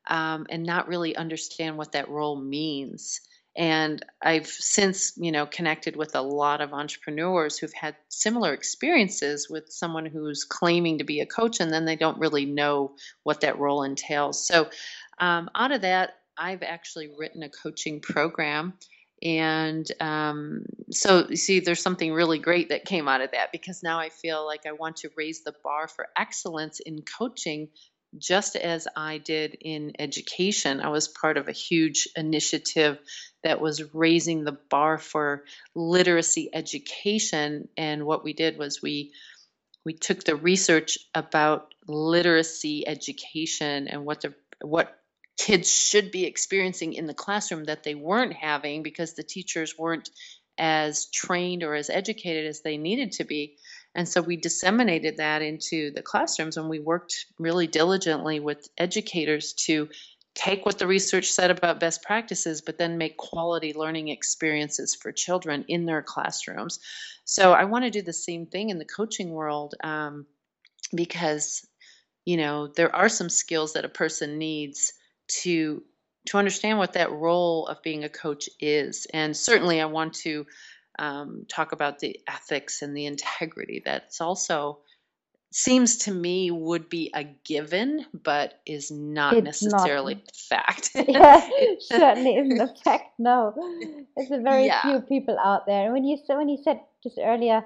um, 0.07 0.45
and 0.49 0.63
not 0.63 0.87
really 0.87 1.15
understand 1.15 1.77
what 1.77 1.93
that 1.93 2.09
role 2.09 2.39
means 2.39 3.21
and 3.55 4.05
I've 4.21 4.47
since, 4.47 5.13
you 5.15 5.31
know, 5.31 5.45
connected 5.45 5.95
with 5.95 6.13
a 6.15 6.21
lot 6.21 6.59
of 6.59 6.73
entrepreneurs 6.73 7.57
who've 7.57 7.73
had 7.73 7.95
similar 8.09 8.53
experiences 8.53 9.49
with 9.49 9.71
someone 9.71 10.05
who's 10.05 10.43
claiming 10.43 10.97
to 10.97 11.05
be 11.05 11.21
a 11.21 11.25
coach 11.25 11.61
and 11.61 11.71
then 11.71 11.85
they 11.85 11.95
don't 11.95 12.19
really 12.19 12.45
know 12.45 12.95
what 13.23 13.41
that 13.41 13.57
role 13.57 13.83
entails. 13.83 14.45
So, 14.45 14.69
um, 15.19 15.49
out 15.55 15.71
of 15.71 15.81
that, 15.81 16.15
I've 16.37 16.63
actually 16.63 17.09
written 17.17 17.43
a 17.43 17.49
coaching 17.49 18.01
program. 18.01 18.73
And 19.25 19.87
um, 19.99 20.65
so, 20.91 21.25
you 21.27 21.35
see, 21.35 21.59
there's 21.59 21.81
something 21.81 22.13
really 22.13 22.37
great 22.37 22.69
that 22.69 22.85
came 22.85 23.07
out 23.07 23.21
of 23.21 23.31
that 23.31 23.51
because 23.51 23.81
now 23.81 23.99
I 23.99 24.09
feel 24.09 24.45
like 24.45 24.67
I 24.67 24.73
want 24.73 24.97
to 24.97 25.09
raise 25.17 25.43
the 25.43 25.55
bar 25.63 25.87
for 25.87 26.07
excellence 26.15 26.79
in 26.79 27.01
coaching 27.01 27.69
just 28.15 28.55
as 28.55 28.87
I 28.95 29.17
did 29.17 29.57
in 29.59 29.93
education. 29.97 30.79
I 30.79 30.89
was 30.89 31.07
part 31.07 31.37
of 31.37 31.47
a 31.47 31.53
huge 31.53 32.07
initiative 32.15 32.99
that 33.43 33.59
was 33.59 33.95
raising 33.95 34.43
the 34.43 34.57
bar 34.69 34.99
for 34.99 35.43
literacy 35.73 36.51
education. 36.53 37.67
And 37.75 38.05
what 38.05 38.23
we 38.23 38.33
did 38.33 38.59
was 38.59 38.79
we 38.81 39.11
we 39.83 39.93
took 39.93 40.23
the 40.23 40.35
research 40.35 40.99
about 41.15 41.73
literacy 41.87 42.87
education 42.87 43.87
and 43.87 44.05
what 44.05 44.21
the 44.21 44.35
what 44.61 44.95
kids 45.37 45.71
should 45.71 46.11
be 46.11 46.25
experiencing 46.25 46.93
in 46.93 47.07
the 47.07 47.13
classroom 47.13 47.65
that 47.65 47.83
they 47.83 47.95
weren't 47.95 48.33
having 48.33 48.83
because 48.83 49.13
the 49.13 49.23
teachers 49.23 49.77
weren't 49.77 50.09
as 50.57 51.07
trained 51.07 51.63
or 51.63 51.75
as 51.75 51.89
educated 51.89 52.45
as 52.45 52.61
they 52.61 52.77
needed 52.77 53.13
to 53.13 53.25
be. 53.25 53.57
And 53.93 54.07
so 54.07 54.21
we 54.21 54.37
disseminated 54.37 55.17
that 55.17 55.41
into 55.41 55.91
the 55.91 56.01
classrooms 56.01 56.57
and 56.57 56.69
we 56.69 56.79
worked 56.79 57.25
really 57.37 57.67
diligently 57.67 58.39
with 58.39 58.67
educators 58.77 59.53
to 59.65 59.89
take 60.33 60.65
what 60.65 60.77
the 60.77 60.87
research 60.87 61.31
said 61.31 61.49
about 61.49 61.79
best 61.79 62.03
practices, 62.03 62.61
but 62.61 62.77
then 62.77 62.97
make 62.97 63.15
quality 63.15 63.73
learning 63.73 64.09
experiences 64.09 64.93
for 64.93 65.11
children 65.13 65.63
in 65.69 65.85
their 65.85 66.01
classrooms. 66.01 66.79
So 67.23 67.53
I 67.53 67.65
want 67.65 67.85
to 67.85 67.91
do 67.91 68.01
the 68.01 68.13
same 68.13 68.45
thing 68.45 68.69
in 68.69 68.77
the 68.77 68.85
coaching 68.85 69.31
world 69.31 69.75
um, 69.81 70.25
because, 70.93 71.65
you 72.25 72.35
know, 72.37 72.67
there 72.67 72.93
are 72.93 73.09
some 73.09 73.29
skills 73.29 73.73
that 73.73 73.85
a 73.85 73.89
person 73.89 74.37
needs 74.37 74.93
to 75.27 75.83
to 76.27 76.37
understand 76.37 76.79
what 76.79 76.93
that 76.93 77.11
role 77.11 77.67
of 77.67 77.83
being 77.83 78.03
a 78.03 78.09
coach 78.09 78.49
is. 78.59 79.05
And 79.13 79.37
certainly, 79.37 79.81
I 79.81 79.85
want 79.85 80.13
to 80.15 80.45
um, 80.97 81.45
talk 81.47 81.71
about 81.71 81.99
the 81.99 82.19
ethics 82.27 82.81
and 82.81 82.95
the 82.95 83.05
integrity 83.05 83.81
that's 83.85 84.21
also 84.21 84.79
seems 85.51 85.99
to 85.99 86.11
me 86.11 86.51
would 86.51 86.89
be 86.89 87.11
a 87.13 87.23
given, 87.23 88.05
but 88.13 88.59
is 88.65 88.91
not 88.91 89.35
it's 89.37 89.63
necessarily 89.63 90.15
not. 90.15 90.35
fact. 90.49 90.91
yeah, 91.07 91.47
certainly 91.79 92.35
isn't 92.35 92.59
a 92.59 92.73
fact. 92.83 93.13
No, 93.17 93.53
there's 94.17 94.31
a 94.31 94.41
very 94.41 94.65
yeah. 94.65 94.81
few 94.81 94.99
people 95.01 95.37
out 95.39 95.65
there. 95.65 95.85
And 95.85 95.93
when 95.93 96.03
you 96.03 96.17
when 96.27 96.49
you 96.49 96.57
said 96.61 96.81
just 97.03 97.17
earlier, 97.23 97.63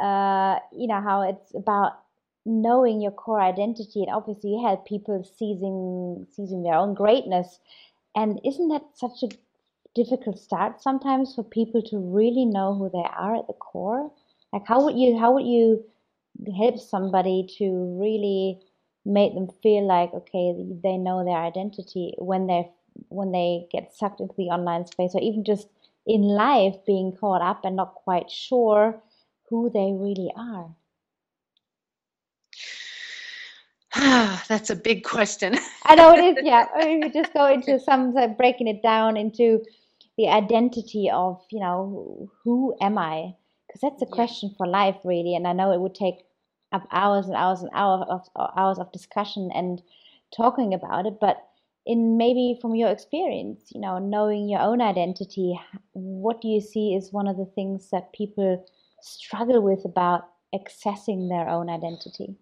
uh, 0.00 0.58
you 0.72 0.88
know 0.88 1.00
how 1.00 1.22
it's 1.22 1.54
about 1.54 2.01
knowing 2.44 3.00
your 3.00 3.12
core 3.12 3.40
identity, 3.40 4.02
and 4.02 4.10
obviously 4.10 4.60
had 4.62 4.84
people 4.84 5.24
seizing 5.38 6.26
seizing 6.30 6.62
their 6.62 6.74
own 6.74 6.94
greatness, 6.94 7.60
and 8.14 8.40
isn't 8.44 8.68
that 8.68 8.82
such 8.94 9.22
a 9.22 9.28
difficult 9.94 10.38
start 10.38 10.80
sometimes 10.80 11.34
for 11.34 11.44
people 11.44 11.82
to 11.82 11.98
really 11.98 12.46
know 12.46 12.74
who 12.74 12.88
they 12.90 13.06
are 13.16 13.36
at 13.36 13.46
the 13.46 13.52
core? 13.52 14.10
Like 14.52 14.66
how 14.66 14.84
would 14.84 14.98
you 14.98 15.18
how 15.18 15.32
would 15.34 15.46
you 15.46 15.84
help 16.56 16.78
somebody 16.78 17.46
to 17.58 17.98
really 18.00 18.60
make 19.04 19.34
them 19.34 19.48
feel 19.62 19.86
like 19.86 20.12
okay 20.14 20.54
they 20.82 20.96
know 20.96 21.24
their 21.24 21.36
identity 21.36 22.14
when 22.18 22.46
they 22.46 22.70
when 23.08 23.32
they 23.32 23.66
get 23.72 23.92
sucked 23.94 24.20
into 24.20 24.34
the 24.36 24.44
online 24.44 24.86
space 24.86 25.12
or 25.14 25.20
even 25.20 25.44
just 25.44 25.68
in 26.06 26.22
life 26.22 26.74
being 26.86 27.12
caught 27.12 27.42
up 27.42 27.64
and 27.64 27.76
not 27.76 27.94
quite 27.94 28.30
sure 28.30 29.00
who 29.48 29.70
they 29.70 29.92
really 29.92 30.30
are 30.36 30.74
that's 34.48 34.70
a 34.70 34.76
big 34.76 35.04
question. 35.04 35.58
I 35.84 35.94
know 35.94 36.14
it 36.14 36.38
is 36.38 36.44
yeah. 36.44 36.66
I 36.74 36.84
mean, 36.86 37.00
we 37.00 37.10
just 37.10 37.32
go 37.32 37.46
into 37.46 37.78
some 37.78 38.14
like 38.14 38.36
breaking 38.38 38.68
it 38.68 38.82
down 38.82 39.16
into 39.16 39.62
the 40.16 40.28
identity 40.28 41.10
of 41.12 41.42
you 41.50 41.60
know 41.60 42.30
who 42.44 42.74
am 42.80 42.98
i? 42.98 43.34
Because 43.66 43.80
that's 43.80 44.02
a 44.02 44.06
yeah. 44.06 44.14
question 44.14 44.54
for 44.56 44.66
life 44.66 44.96
really 45.04 45.34
and 45.34 45.46
i 45.46 45.52
know 45.52 45.72
it 45.72 45.80
would 45.80 45.94
take 45.94 46.26
up 46.72 46.86
hours 46.90 47.26
and 47.26 47.36
hours 47.36 47.62
and 47.62 47.70
hours 47.74 48.04
of 48.08 48.28
uh, 48.36 48.48
hours 48.56 48.78
of 48.78 48.92
discussion 48.92 49.50
and 49.54 49.82
talking 50.34 50.74
about 50.74 51.06
it 51.06 51.18
but 51.20 51.42
in 51.84 52.16
maybe 52.16 52.58
from 52.60 52.74
your 52.74 52.90
experience 52.90 53.70
you 53.74 53.80
know 53.80 53.98
knowing 53.98 54.48
your 54.48 54.60
own 54.60 54.80
identity 54.80 55.58
what 55.92 56.40
do 56.40 56.48
you 56.48 56.60
see 56.60 56.94
is 56.94 57.12
one 57.12 57.26
of 57.26 57.36
the 57.36 57.50
things 57.54 57.88
that 57.90 58.12
people 58.12 58.64
struggle 59.00 59.60
with 59.60 59.84
about 59.84 60.28
accessing 60.54 61.28
their 61.28 61.48
own 61.48 61.68
identity 61.68 62.36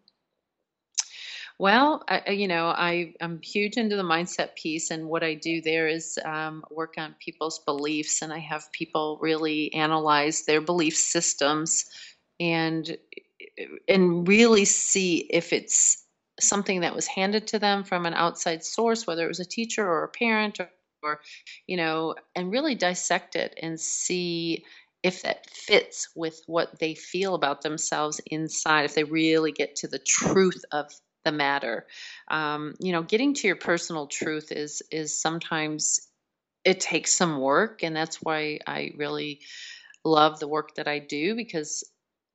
well, 1.61 2.03
I, 2.09 2.31
you 2.31 2.49
know, 2.49 2.69
I, 2.69 3.13
I'm 3.21 3.39
huge 3.43 3.77
into 3.77 3.95
the 3.95 4.03
mindset 4.03 4.55
piece, 4.55 4.91
and 4.91 5.07
what 5.07 5.23
I 5.23 5.35
do 5.35 5.61
there 5.61 5.89
is 5.89 6.19
um, 6.25 6.65
work 6.71 6.95
on 6.97 7.15
people's 7.23 7.59
beliefs, 7.59 8.23
and 8.23 8.33
I 8.33 8.39
have 8.39 8.73
people 8.73 9.19
really 9.21 9.71
analyze 9.75 10.47
their 10.47 10.63
belief 10.63 10.97
systems 10.97 11.85
and 12.41 12.97
and 13.87 14.27
really 14.27 14.65
see 14.65 15.29
if 15.29 15.53
it's 15.53 16.07
something 16.41 16.81
that 16.81 16.97
was 16.97 17.07
handed 17.07 17.47
to 17.49 17.59
them 17.59 17.85
from 17.85 18.07
an 18.07 18.15
outside 18.15 18.65
source, 18.65 19.07
whether 19.07 19.27
it 19.27 19.29
was 19.29 19.41
a 19.41 19.45
teacher 19.45 19.87
or 19.87 20.05
a 20.05 20.09
parent 20.09 20.61
or, 20.61 20.71
or 21.03 21.21
you 21.67 21.77
know, 21.77 22.15
and 22.35 22.51
really 22.51 22.75
dissect 22.75 23.37
it 23.37 23.55
and 23.63 23.79
see 23.79 24.65
if 25.03 25.21
that 25.25 25.45
fits 25.51 26.09
with 26.17 26.41
what 26.47 26.79
they 26.79 26.95
feel 26.95 27.35
about 27.35 27.61
themselves 27.61 28.19
inside, 28.31 28.87
if 28.87 28.95
they 28.95 29.05
really 29.05 29.53
get 29.53 29.77
to 29.77 29.89
the 29.89 29.99
truth 29.99 30.65
of 30.73 30.91
the 31.25 31.33
matter. 31.33 31.87
Um, 32.29 32.75
you 32.81 32.93
know, 32.93 33.03
getting 33.03 33.35
to 33.35 33.47
your 33.47 33.57
personal 33.57 34.07
truth 34.07 34.53
is 34.53 34.83
is 34.91 35.21
sometimes 35.21 36.01
it 36.65 36.81
takes 36.81 37.13
some 37.13 37.41
work, 37.41 37.83
and 37.83 37.95
that's 37.95 38.17
why 38.17 38.59
I 38.67 38.93
really 38.97 39.41
love 40.05 40.41
the 40.41 40.49
work 40.49 40.75
that 40.77 40.89
I 40.89 40.99
do 40.99 41.35
because 41.35 41.85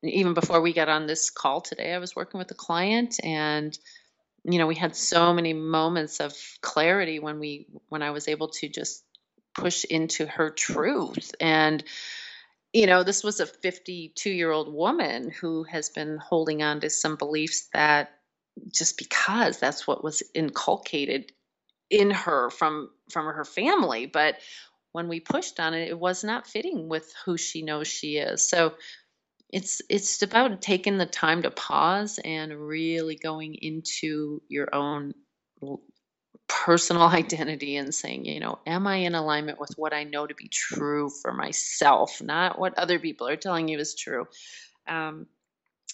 even 0.04 0.34
before 0.34 0.62
we 0.62 0.74
got 0.74 0.90
on 0.90 1.08
this 1.08 1.30
call 1.30 1.62
today, 1.62 1.94
I 1.94 1.98
was 1.98 2.16
working 2.16 2.38
with 2.38 2.52
a 2.52 2.56
client 2.56 3.18
and 3.24 3.78
you 4.44 4.60
know 4.60 4.68
we 4.68 4.76
had 4.76 4.96
so 4.96 5.34
many 5.34 5.54
moments 5.54 6.20
of 6.20 6.36
clarity 6.62 7.20
when 7.20 7.40
we 7.40 7.68
when 7.90 8.04
I 8.04 8.12
was 8.12 8.28
able 8.28 8.50
to 8.50 8.70
just 8.70 9.04
push 9.56 9.86
into 9.86 10.26
her 10.26 10.50
truth 10.50 11.34
and 11.40 11.84
you 12.74 12.86
know 12.86 13.04
this 13.04 13.24
was 13.24 13.40
a 13.40 13.46
52 13.46 14.30
year 14.30 14.52
old 14.52 14.72
woman 14.72 15.32
who 15.32 15.64
has 15.64 15.90
been 15.90 16.18
holding 16.18 16.62
on 16.62 16.82
to 16.82 16.90
some 16.90 17.16
beliefs 17.16 17.70
that 17.74 18.12
just 18.72 18.98
because 18.98 19.60
that's 19.60 19.88
what 19.88 20.04
was 20.04 20.24
inculcated 20.34 21.32
in 21.90 22.12
her 22.12 22.50
from 22.50 22.90
from 23.12 23.26
her 23.26 23.46
family 23.46 24.06
but 24.06 24.38
when 24.92 25.08
we 25.08 25.20
pushed 25.20 25.60
on 25.60 25.74
it 25.74 25.90
it 25.90 26.00
was 26.00 26.24
not 26.24 26.48
fitting 26.48 26.88
with 26.88 27.14
who 27.26 27.38
she 27.38 27.62
knows 27.62 27.88
she 27.88 28.18
is 28.18 28.48
so 28.48 28.74
it's 29.52 29.82
it's 29.90 30.22
about 30.22 30.62
taking 30.62 30.98
the 30.98 31.06
time 31.06 31.44
to 31.44 31.52
pause 31.52 32.20
and 32.24 32.54
really 32.54 33.16
going 33.16 33.56
into 33.56 34.42
your 34.50 34.74
own 34.74 35.14
personal 36.48 37.04
identity 37.08 37.78
and 37.78 37.94
saying, 37.94 38.26
you 38.26 38.40
know, 38.40 38.60
am 38.66 38.88
I 38.88 38.98
in 38.98 39.16
alignment 39.16 39.60
with 39.60 39.74
what 39.78 39.94
I 39.94 40.04
know 40.04 40.26
to 40.28 40.36
be 40.36 40.48
true 40.48 41.10
for 41.10 41.34
myself, 41.34 42.22
not 42.22 42.60
what 42.60 42.78
other 42.78 43.00
people 43.00 43.28
are 43.28 43.36
telling 43.36 43.68
you 43.68 43.80
is 43.80 43.96
true. 43.96 44.28
Um, 44.88 45.28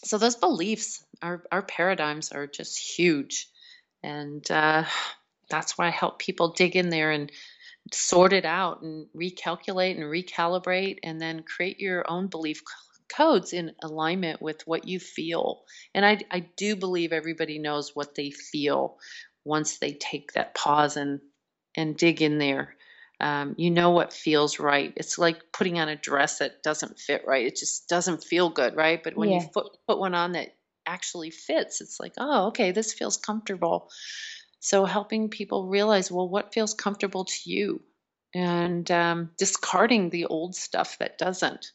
so 0.03 0.17
those 0.17 0.35
beliefs, 0.35 1.03
our 1.21 1.43
our 1.51 1.61
paradigms 1.61 2.31
are 2.31 2.47
just 2.47 2.77
huge, 2.79 3.47
and 4.03 4.49
uh, 4.49 4.85
that's 5.49 5.77
why 5.77 5.87
I 5.87 5.91
help 5.91 6.19
people 6.19 6.53
dig 6.53 6.75
in 6.75 6.89
there 6.89 7.11
and 7.11 7.31
sort 7.93 8.33
it 8.33 8.45
out 8.45 8.81
and 8.81 9.07
recalculate 9.15 9.95
and 9.95 10.03
recalibrate, 10.03 10.99
and 11.03 11.21
then 11.21 11.43
create 11.43 11.79
your 11.79 12.09
own 12.09 12.27
belief 12.27 12.61
codes 13.09 13.53
in 13.53 13.73
alignment 13.83 14.41
with 14.41 14.65
what 14.65 14.87
you 14.87 14.99
feel. 14.99 15.63
And 15.93 16.05
I, 16.05 16.19
I 16.31 16.39
do 16.55 16.75
believe 16.75 17.11
everybody 17.11 17.59
knows 17.59 17.95
what 17.95 18.15
they 18.15 18.31
feel 18.31 18.97
once 19.43 19.77
they 19.77 19.93
take 19.93 20.33
that 20.33 20.55
pause 20.55 20.97
and 20.97 21.19
and 21.75 21.95
dig 21.95 22.21
in 22.21 22.37
there. 22.37 22.75
Um, 23.21 23.53
you 23.57 23.69
know 23.69 23.91
what 23.91 24.13
feels 24.13 24.59
right. 24.59 24.91
It's 24.95 25.19
like 25.19 25.53
putting 25.53 25.79
on 25.79 25.89
a 25.89 25.95
dress 25.95 26.39
that 26.39 26.63
doesn't 26.63 26.97
fit 26.99 27.23
right. 27.27 27.45
It 27.45 27.55
just 27.55 27.87
doesn't 27.87 28.23
feel 28.23 28.49
good, 28.49 28.75
right? 28.75 29.01
But 29.01 29.15
when 29.15 29.29
yeah. 29.29 29.41
you 29.41 29.47
put, 29.53 29.77
put 29.87 29.99
one 29.99 30.15
on 30.15 30.31
that 30.31 30.55
actually 30.87 31.29
fits, 31.29 31.81
it's 31.81 31.99
like, 31.99 32.13
oh, 32.17 32.47
okay, 32.47 32.71
this 32.71 32.93
feels 32.93 33.17
comfortable. 33.17 33.89
So 34.59 34.85
helping 34.85 35.29
people 35.29 35.67
realize, 35.67 36.11
well, 36.11 36.27
what 36.27 36.53
feels 36.53 36.73
comfortable 36.73 37.25
to 37.25 37.37
you, 37.45 37.81
and 38.33 38.89
um, 38.89 39.31
discarding 39.37 40.09
the 40.09 40.25
old 40.25 40.55
stuff 40.55 40.97
that 40.99 41.17
doesn't. 41.17 41.71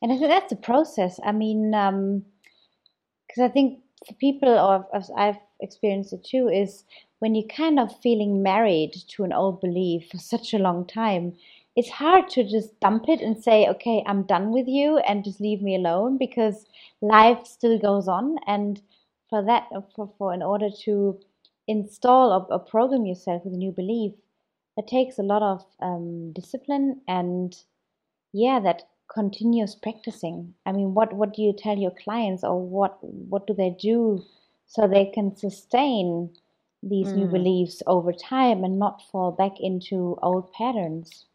And 0.00 0.12
I 0.12 0.16
think 0.16 0.30
that's 0.30 0.52
a 0.52 0.56
process. 0.56 1.20
I 1.22 1.32
mean, 1.32 1.70
because 1.70 3.38
um, 3.38 3.44
I 3.44 3.48
think 3.48 3.80
for 4.06 4.14
people, 4.14 4.48
or 4.48 4.86
as 4.94 5.10
I've 5.16 5.38
experienced 5.60 6.12
it 6.12 6.24
too, 6.24 6.48
is 6.48 6.84
when 7.18 7.34
you're 7.34 7.48
kind 7.48 7.78
of 7.78 8.00
feeling 8.00 8.42
married 8.42 8.92
to 9.08 9.24
an 9.24 9.32
old 9.32 9.60
belief 9.60 10.08
for 10.10 10.18
such 10.18 10.54
a 10.54 10.58
long 10.58 10.86
time, 10.86 11.34
it's 11.76 11.90
hard 11.90 12.28
to 12.30 12.42
just 12.42 12.78
dump 12.80 13.04
it 13.08 13.20
and 13.20 13.42
say, 13.42 13.66
okay, 13.68 14.02
I'm 14.06 14.22
done 14.24 14.50
with 14.52 14.66
you 14.66 14.98
and 14.98 15.24
just 15.24 15.40
leave 15.40 15.62
me 15.62 15.76
alone 15.76 16.18
because 16.18 16.66
life 17.00 17.46
still 17.46 17.78
goes 17.78 18.08
on. 18.08 18.36
And 18.46 18.80
for 19.30 19.44
that, 19.44 19.68
for, 19.94 20.12
for 20.18 20.34
in 20.34 20.42
order 20.42 20.70
to 20.84 21.20
install 21.68 22.32
or, 22.32 22.52
or 22.52 22.58
program 22.58 23.06
yourself 23.06 23.44
with 23.44 23.54
a 23.54 23.56
new 23.56 23.70
belief, 23.70 24.12
it 24.76 24.86
takes 24.88 25.18
a 25.18 25.22
lot 25.22 25.42
of 25.42 25.64
um, 25.80 26.32
discipline 26.32 27.00
and 27.06 27.56
yeah, 28.32 28.60
that 28.60 28.82
continuous 29.12 29.74
practicing? 29.74 30.54
I 30.66 30.72
mean, 30.72 30.94
what 30.94 31.12
what 31.12 31.34
do 31.34 31.42
you 31.42 31.52
tell 31.52 31.76
your 31.76 31.92
clients, 32.02 32.44
or 32.44 32.60
what 32.60 32.98
what 33.02 33.46
do 33.46 33.54
they 33.54 33.70
do 33.80 34.22
so 34.66 34.86
they 34.86 35.06
can 35.06 35.36
sustain 35.36 36.30
these 36.82 37.08
mm. 37.08 37.16
new 37.16 37.26
beliefs 37.26 37.82
over 37.86 38.12
time 38.12 38.64
and 38.64 38.78
not 38.78 39.02
fall 39.10 39.32
back 39.32 39.52
into 39.60 40.16
old 40.22 40.52
patterns? 40.52 41.26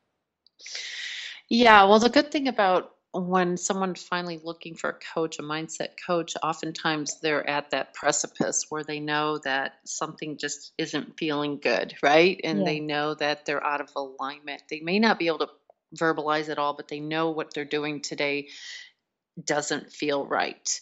Yeah, 1.49 1.83
well, 1.83 1.99
the 1.99 2.09
good 2.09 2.31
thing 2.31 2.47
about 2.47 2.93
when 3.13 3.57
someone's 3.57 4.01
finally 4.01 4.39
looking 4.43 4.73
for 4.73 4.89
a 4.89 4.99
coach, 5.13 5.37
a 5.37 5.43
mindset 5.43 5.89
coach, 6.03 6.33
oftentimes 6.41 7.19
they're 7.19 7.47
at 7.47 7.69
that 7.69 7.93
precipice 7.93 8.65
where 8.69 8.83
they 8.83 8.99
know 8.99 9.37
that 9.39 9.73
something 9.85 10.37
just 10.37 10.71
isn't 10.79 11.17
feeling 11.17 11.59
good, 11.61 11.93
right? 12.01 12.39
And 12.43 12.59
yeah. 12.59 12.65
they 12.65 12.79
know 12.79 13.13
that 13.15 13.45
they're 13.45 13.63
out 13.63 13.81
of 13.81 13.89
alignment. 13.95 14.63
They 14.69 14.79
may 14.79 14.97
not 14.97 15.19
be 15.19 15.27
able 15.27 15.39
to 15.39 15.49
verbalize 15.95 16.49
it 16.49 16.57
all, 16.57 16.73
but 16.73 16.87
they 16.87 16.99
know 16.99 17.31
what 17.31 17.53
they're 17.53 17.65
doing 17.65 18.01
today 18.01 18.49
doesn't 19.43 19.91
feel 19.91 20.25
right. 20.25 20.79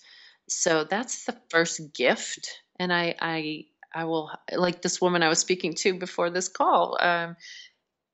So 0.49 0.83
that's 0.83 1.25
the 1.25 1.37
first 1.49 1.93
gift. 1.93 2.49
And 2.79 2.91
I, 2.91 3.15
I, 3.19 3.65
I 3.93 4.05
will 4.05 4.31
like 4.53 4.81
this 4.81 4.99
woman 4.99 5.23
I 5.23 5.29
was 5.29 5.39
speaking 5.39 5.73
to 5.75 5.93
before 5.97 6.29
this 6.29 6.49
call. 6.49 6.97
Um, 6.99 7.35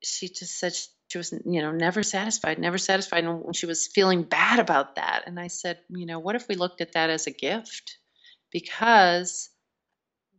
she 0.03 0.27
just 0.27 0.59
said 0.59 0.75
she, 0.75 0.87
she 1.09 1.17
was, 1.17 1.33
you 1.45 1.61
know, 1.61 1.71
never 1.71 2.03
satisfied, 2.03 2.59
never 2.59 2.77
satisfied, 2.77 3.23
and 3.23 3.55
she 3.55 3.65
was 3.65 3.87
feeling 3.87 4.23
bad 4.23 4.59
about 4.59 4.95
that. 4.95 5.23
And 5.25 5.39
I 5.39 5.47
said, 5.47 5.79
you 5.89 6.05
know, 6.05 6.19
what 6.19 6.35
if 6.35 6.47
we 6.47 6.55
looked 6.55 6.81
at 6.81 6.93
that 6.93 7.09
as 7.09 7.27
a 7.27 7.31
gift? 7.31 7.97
Because 8.51 9.49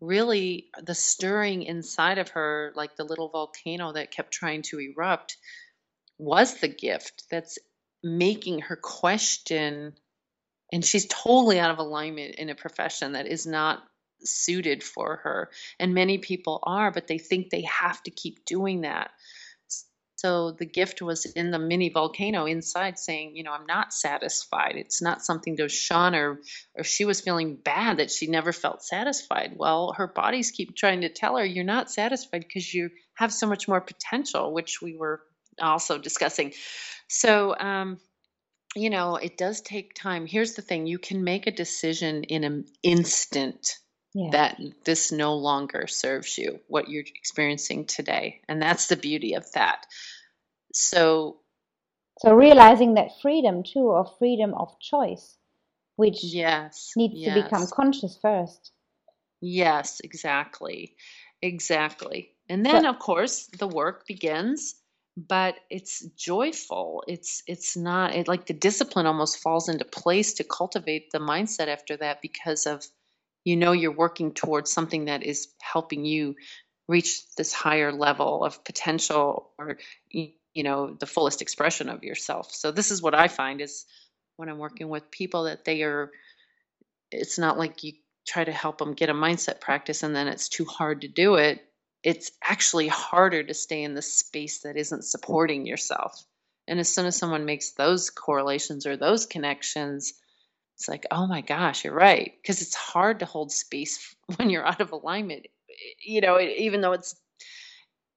really 0.00 0.68
the 0.80 0.94
stirring 0.94 1.62
inside 1.62 2.18
of 2.18 2.28
her 2.30 2.72
like 2.76 2.96
the 2.96 3.04
little 3.04 3.28
volcano 3.28 3.92
that 3.92 4.12
kept 4.12 4.32
trying 4.32 4.62
to 4.62 4.78
erupt 4.78 5.36
was 6.18 6.54
the 6.54 6.68
gift 6.68 7.24
that's 7.30 7.58
making 8.02 8.60
her 8.60 8.76
question 8.76 9.94
and 10.72 10.84
she's 10.84 11.06
totally 11.06 11.58
out 11.58 11.70
of 11.70 11.78
alignment 11.78 12.34
in 12.34 12.50
a 12.50 12.54
profession 12.54 13.12
that 13.12 13.26
is 13.26 13.46
not 13.46 13.82
suited 14.20 14.82
for 14.82 15.16
her. 15.16 15.50
And 15.78 15.94
many 15.94 16.18
people 16.18 16.60
are 16.62 16.90
but 16.90 17.06
they 17.06 17.18
think 17.18 17.50
they 17.50 17.62
have 17.62 18.02
to 18.04 18.10
keep 18.10 18.44
doing 18.44 18.82
that. 18.82 19.10
So 20.16 20.50
the 20.50 20.66
gift 20.66 21.00
was 21.00 21.26
in 21.26 21.52
the 21.52 21.60
mini 21.60 21.90
volcano 21.90 22.44
inside 22.46 22.98
saying 22.98 23.36
you 23.36 23.44
know 23.44 23.52
i'm 23.52 23.66
not 23.66 23.92
satisfied. 23.92 24.74
It's 24.76 25.00
not 25.00 25.24
something 25.24 25.56
to 25.58 25.68
shun 25.68 26.14
or 26.14 26.40
or 26.74 26.82
she 26.82 27.04
was 27.04 27.20
feeling 27.20 27.54
bad 27.54 27.98
that 27.98 28.10
she 28.10 28.26
never 28.26 28.52
felt 28.52 28.82
satisfied. 28.82 29.52
Well 29.56 29.94
her 29.96 30.08
bodies 30.08 30.50
keep 30.50 30.76
trying 30.76 31.02
to 31.02 31.08
tell 31.08 31.36
her 31.36 31.44
you're 31.44 31.64
not 31.64 31.90
satisfied 31.90 32.40
because 32.40 32.74
you 32.74 32.90
have 33.14 33.32
so 33.32 33.46
much 33.46 33.68
more 33.68 33.80
potential 33.80 34.52
which 34.52 34.82
we 34.82 34.96
were 34.96 35.22
also 35.60 35.98
discussing. 35.98 36.52
So, 37.08 37.56
um, 37.58 37.98
you 38.74 38.90
know, 38.90 39.16
it 39.16 39.36
does 39.36 39.60
take 39.60 39.94
time. 39.94 40.26
Here's 40.26 40.54
the 40.54 40.62
thing 40.62 40.86
you 40.86 40.98
can 40.98 41.24
make 41.24 41.46
a 41.46 41.52
decision 41.52 42.24
in 42.24 42.44
an 42.44 42.66
instant 42.82 43.78
yeah. 44.14 44.30
that 44.32 44.60
this 44.84 45.10
no 45.10 45.34
longer 45.36 45.86
serves 45.86 46.36
you, 46.38 46.60
what 46.68 46.88
you're 46.88 47.04
experiencing 47.16 47.86
today. 47.86 48.40
And 48.48 48.60
that's 48.60 48.86
the 48.88 48.96
beauty 48.96 49.34
of 49.34 49.50
that. 49.52 49.86
So, 50.72 51.38
so 52.18 52.34
realizing 52.34 52.94
that 52.94 53.20
freedom 53.22 53.62
too, 53.62 53.80
or 53.80 54.10
freedom 54.18 54.54
of 54.54 54.78
choice, 54.80 55.36
which 55.96 56.22
yes, 56.22 56.92
needs 56.96 57.14
yes. 57.16 57.34
to 57.34 57.42
become 57.42 57.66
conscious 57.68 58.18
first. 58.20 58.72
Yes, 59.40 60.00
exactly. 60.02 60.96
Exactly. 61.40 62.30
And 62.48 62.66
then, 62.66 62.86
of 62.86 62.98
course, 62.98 63.46
the 63.58 63.68
work 63.68 64.06
begins 64.06 64.74
but 65.26 65.56
it's 65.68 66.04
joyful. 66.16 67.02
It's 67.08 67.42
it's 67.46 67.76
not 67.76 68.14
it, 68.14 68.28
like 68.28 68.46
the 68.46 68.54
discipline 68.54 69.06
almost 69.06 69.38
falls 69.38 69.68
into 69.68 69.84
place 69.84 70.34
to 70.34 70.44
cultivate 70.44 71.10
the 71.10 71.18
mindset 71.18 71.66
after 71.66 71.96
that 71.96 72.22
because 72.22 72.66
of 72.66 72.86
you 73.44 73.56
know 73.56 73.72
you're 73.72 73.90
working 73.90 74.32
towards 74.32 74.70
something 74.70 75.06
that 75.06 75.24
is 75.24 75.48
helping 75.60 76.04
you 76.04 76.36
reach 76.86 77.22
this 77.36 77.52
higher 77.52 77.92
level 77.92 78.44
of 78.44 78.64
potential 78.64 79.50
or 79.58 79.78
you 80.10 80.32
know 80.56 80.94
the 80.94 81.06
fullest 81.06 81.42
expression 81.42 81.88
of 81.88 82.04
yourself. 82.04 82.52
So 82.52 82.70
this 82.70 82.90
is 82.92 83.02
what 83.02 83.14
i 83.14 83.28
find 83.28 83.60
is 83.60 83.86
when 84.36 84.48
i'm 84.48 84.58
working 84.58 84.88
with 84.88 85.10
people 85.10 85.44
that 85.44 85.64
they 85.64 85.82
are 85.82 86.12
it's 87.10 87.38
not 87.38 87.58
like 87.58 87.82
you 87.82 87.94
try 88.26 88.44
to 88.44 88.52
help 88.52 88.78
them 88.78 88.94
get 88.94 89.08
a 89.08 89.14
mindset 89.14 89.60
practice 89.60 90.02
and 90.02 90.14
then 90.14 90.28
it's 90.28 90.48
too 90.48 90.64
hard 90.64 91.00
to 91.00 91.08
do 91.08 91.36
it 91.36 91.67
it's 92.02 92.30
actually 92.42 92.88
harder 92.88 93.42
to 93.42 93.54
stay 93.54 93.82
in 93.82 93.94
the 93.94 94.02
space 94.02 94.60
that 94.60 94.76
isn't 94.76 95.04
supporting 95.04 95.66
yourself. 95.66 96.24
And 96.66 96.78
as 96.78 96.94
soon 96.94 97.06
as 97.06 97.16
someone 97.16 97.44
makes 97.44 97.72
those 97.72 98.10
correlations 98.10 98.86
or 98.86 98.96
those 98.96 99.26
connections, 99.26 100.14
it's 100.76 100.88
like, 100.88 101.06
oh 101.10 101.26
my 101.26 101.40
gosh, 101.40 101.84
you're 101.84 101.94
right. 101.94 102.32
Because 102.40 102.62
it's 102.62 102.74
hard 102.74 103.20
to 103.20 103.26
hold 103.26 103.50
space 103.50 104.14
when 104.36 104.50
you're 104.50 104.66
out 104.66 104.80
of 104.80 104.92
alignment. 104.92 105.46
You 106.00 106.20
know, 106.20 106.40
even 106.40 106.80
though 106.80 106.92
it's 106.92 107.16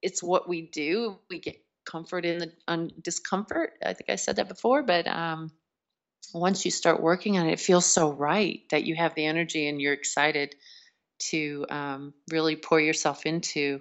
it's 0.00 0.22
what 0.22 0.48
we 0.48 0.62
do, 0.62 1.18
we 1.30 1.38
get 1.38 1.64
comfort 1.84 2.24
in 2.24 2.38
the 2.38 2.90
discomfort. 3.00 3.74
I 3.84 3.92
think 3.94 4.10
I 4.10 4.16
said 4.16 4.36
that 4.36 4.48
before, 4.48 4.82
but 4.82 5.06
um, 5.06 5.52
once 6.34 6.64
you 6.64 6.70
start 6.70 7.00
working 7.00 7.38
on 7.38 7.46
it, 7.48 7.52
it 7.52 7.60
feels 7.60 7.86
so 7.86 8.12
right 8.12 8.62
that 8.70 8.84
you 8.84 8.96
have 8.96 9.14
the 9.14 9.26
energy 9.26 9.68
and 9.68 9.80
you're 9.80 9.92
excited 9.92 10.54
to 11.30 11.66
um, 11.70 12.14
really 12.30 12.56
pour 12.56 12.80
yourself 12.80 13.26
into 13.26 13.80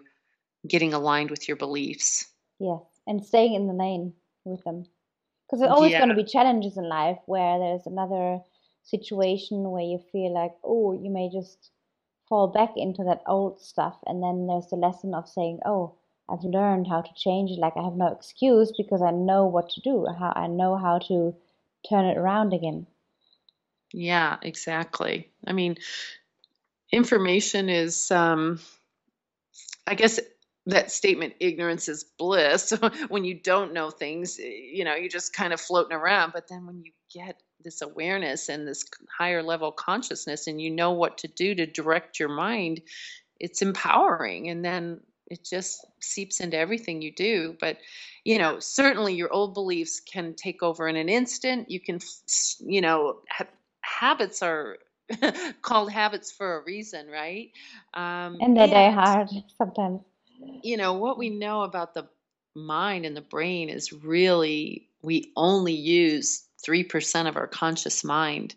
getting 0.67 0.93
aligned 0.93 1.31
with 1.31 1.47
your 1.47 1.57
beliefs. 1.57 2.27
Yeah, 2.59 2.77
and 3.07 3.25
staying 3.25 3.53
in 3.55 3.67
the 3.67 3.73
lane 3.73 4.13
with 4.45 4.63
them. 4.63 4.85
Because 5.47 5.59
there's 5.59 5.71
always 5.71 5.91
yeah. 5.91 5.99
going 5.99 6.09
to 6.09 6.15
be 6.15 6.23
challenges 6.23 6.77
in 6.77 6.87
life 6.87 7.17
where 7.25 7.59
there's 7.59 7.85
another 7.85 8.39
situation 8.83 9.69
where 9.69 9.83
you 9.83 9.99
feel 10.11 10.33
like, 10.33 10.53
oh, 10.63 10.93
you 10.93 11.09
may 11.09 11.29
just 11.29 11.71
fall 12.29 12.47
back 12.47 12.71
into 12.77 13.03
that 13.03 13.21
old 13.27 13.61
stuff. 13.61 13.97
And 14.05 14.23
then 14.23 14.47
there's 14.47 14.67
the 14.67 14.77
lesson 14.77 15.13
of 15.13 15.27
saying, 15.27 15.59
oh, 15.65 15.95
I've 16.29 16.43
learned 16.43 16.87
how 16.87 17.01
to 17.01 17.13
change 17.15 17.51
it. 17.51 17.59
Like 17.59 17.73
I 17.75 17.83
have 17.83 17.95
no 17.95 18.07
excuse 18.07 18.71
because 18.77 19.01
I 19.01 19.11
know 19.11 19.45
what 19.45 19.69
to 19.71 19.81
do. 19.81 20.07
How 20.17 20.31
I 20.35 20.47
know 20.47 20.77
how 20.77 20.99
to 21.09 21.35
turn 21.89 22.05
it 22.05 22.17
around 22.17 22.53
again. 22.53 22.87
Yeah, 23.93 24.37
exactly. 24.41 25.29
I 25.45 25.51
mean, 25.51 25.75
information 26.91 27.69
is, 27.69 28.11
um, 28.11 28.59
I 29.87 29.95
guess 29.95 30.19
that 30.67 30.91
statement 30.91 31.33
ignorance 31.39 31.89
is 31.89 32.05
bliss 32.17 32.73
when 33.09 33.25
you 33.25 33.33
don't 33.41 33.73
know 33.73 33.89
things 33.89 34.37
you 34.37 34.85
know 34.85 34.93
you're 34.95 35.09
just 35.09 35.33
kind 35.33 35.53
of 35.53 35.61
floating 35.61 35.97
around. 35.97 36.33
But 36.33 36.47
then 36.49 36.65
when 36.67 36.83
you 36.83 36.91
get 37.13 37.41
this 37.63 37.81
awareness 37.81 38.49
and 38.49 38.67
this 38.67 38.85
higher 39.17 39.43
level 39.43 39.71
consciousness 39.71 40.47
and 40.47 40.61
you 40.61 40.71
know 40.71 40.91
what 40.91 41.19
to 41.19 41.27
do 41.27 41.55
to 41.55 41.65
direct 41.65 42.19
your 42.19 42.29
mind 42.29 42.81
it's 43.39 43.63
empowering. 43.63 44.49
And 44.49 44.63
then 44.63 45.01
it 45.27 45.43
just 45.43 45.85
seeps 45.99 46.39
into 46.39 46.57
everything 46.57 47.01
you 47.01 47.13
do. 47.13 47.55
But 47.59 47.77
you 48.23 48.37
know 48.37 48.59
certainly 48.59 49.15
your 49.15 49.33
old 49.33 49.55
beliefs 49.55 49.99
can 49.99 50.35
take 50.35 50.63
over 50.63 50.87
in 50.87 50.95
an 50.95 51.09
instant. 51.09 51.71
You 51.71 51.79
can 51.79 51.99
you 52.59 52.81
know 52.81 53.19
ha- 53.29 53.47
habits 53.81 54.43
are 54.43 54.77
called 55.61 55.91
habits 55.91 56.31
for 56.31 56.57
a 56.59 56.63
reason 56.63 57.07
right? 57.07 57.51
Um, 57.93 58.37
and 58.41 58.55
they 58.57 58.67
die 58.67 58.91
hard 58.91 59.29
sometimes. 59.57 60.01
you 60.63 60.77
know 60.77 60.93
what 60.93 61.17
we 61.17 61.29
know 61.29 61.63
about 61.63 61.93
the 61.93 62.07
mind 62.55 63.05
and 63.05 63.15
the 63.15 63.21
brain 63.21 63.69
is 63.69 63.93
really 63.93 64.87
we 65.01 65.31
only 65.35 65.73
use 65.73 66.43
3% 66.67 67.27
of 67.27 67.37
our 67.37 67.47
conscious 67.47 68.03
mind 68.03 68.55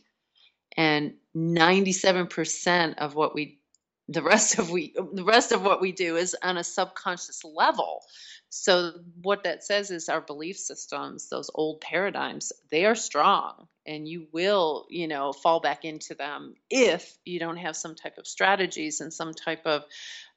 and 0.77 1.15
97% 1.37 2.99
of 2.99 3.15
what 3.15 3.35
we 3.35 3.59
the 4.09 4.23
rest 4.23 4.59
of 4.59 4.71
we 4.71 4.95
the 5.13 5.25
rest 5.25 5.53
of 5.53 5.63
what 5.63 5.81
we 5.81 5.93
do 5.93 6.17
is 6.17 6.37
on 6.43 6.57
a 6.57 6.65
subconscious 6.65 7.43
level. 7.45 8.03
So 8.51 8.93
what 9.23 9.45
that 9.45 9.65
says 9.65 9.91
is 9.91 10.09
our 10.09 10.21
belief 10.21 10.59
systems 10.59 11.29
those 11.29 11.51
old 11.55 11.81
paradigms 11.81 12.53
they 12.71 12.85
are 12.85 12.95
strong 12.95 13.67
and 13.87 14.07
you 14.07 14.29
will 14.33 14.87
you 14.91 15.09
know 15.09 15.33
fall 15.33 15.61
back 15.61 15.85
into 15.85 16.15
them 16.15 16.55
if 16.71 17.17
you 17.25 17.41
don't 17.41 17.57
have 17.57 17.77
some 17.77 17.95
type 17.95 18.19
of 18.19 18.27
strategies 18.27 19.01
and 19.01 19.13
some 19.13 19.33
type 19.33 19.67
of 19.67 19.85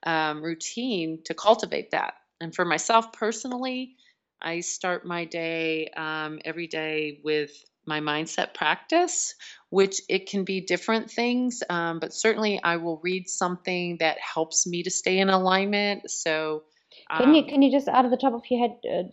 um, 0.04 0.42
routine 0.42 1.20
to 1.26 1.34
cultivate 1.34 1.92
that. 1.92 2.14
And 2.40 2.56
for 2.56 2.66
myself 2.66 3.12
personally 3.14 3.96
I 4.42 4.62
start 4.62 5.06
my 5.06 5.26
day 5.26 5.90
um, 5.90 6.40
every 6.46 6.68
day 6.68 7.20
with 7.24 7.52
my 7.88 8.00
mindset 8.00 8.54
practice, 8.54 9.36
which 9.70 10.02
it 10.10 10.30
can 10.30 10.44
be 10.44 10.62
different 10.62 11.10
things, 11.10 11.64
um, 11.70 12.00
but 12.00 12.14
certainly 12.14 12.62
I 12.62 12.78
will 12.78 13.00
read 13.04 13.30
something 13.30 13.98
that 14.00 14.18
helps 14.20 14.68
me 14.68 14.84
to 14.84 14.92
stay 14.92 15.20
in 15.20 15.30
alignment. 15.30 16.10
So, 16.10 16.64
um, 17.10 17.20
can 17.22 17.34
you 17.34 17.42
um, 17.44 17.48
can 17.50 17.62
you 17.62 17.72
just 17.72 17.88
out 17.88 18.06
of 18.06 18.12
the 18.12 18.18
top 18.18 18.34
of 18.34 18.44
your 18.50 18.60
head 18.60 18.78
uh, 18.92 19.04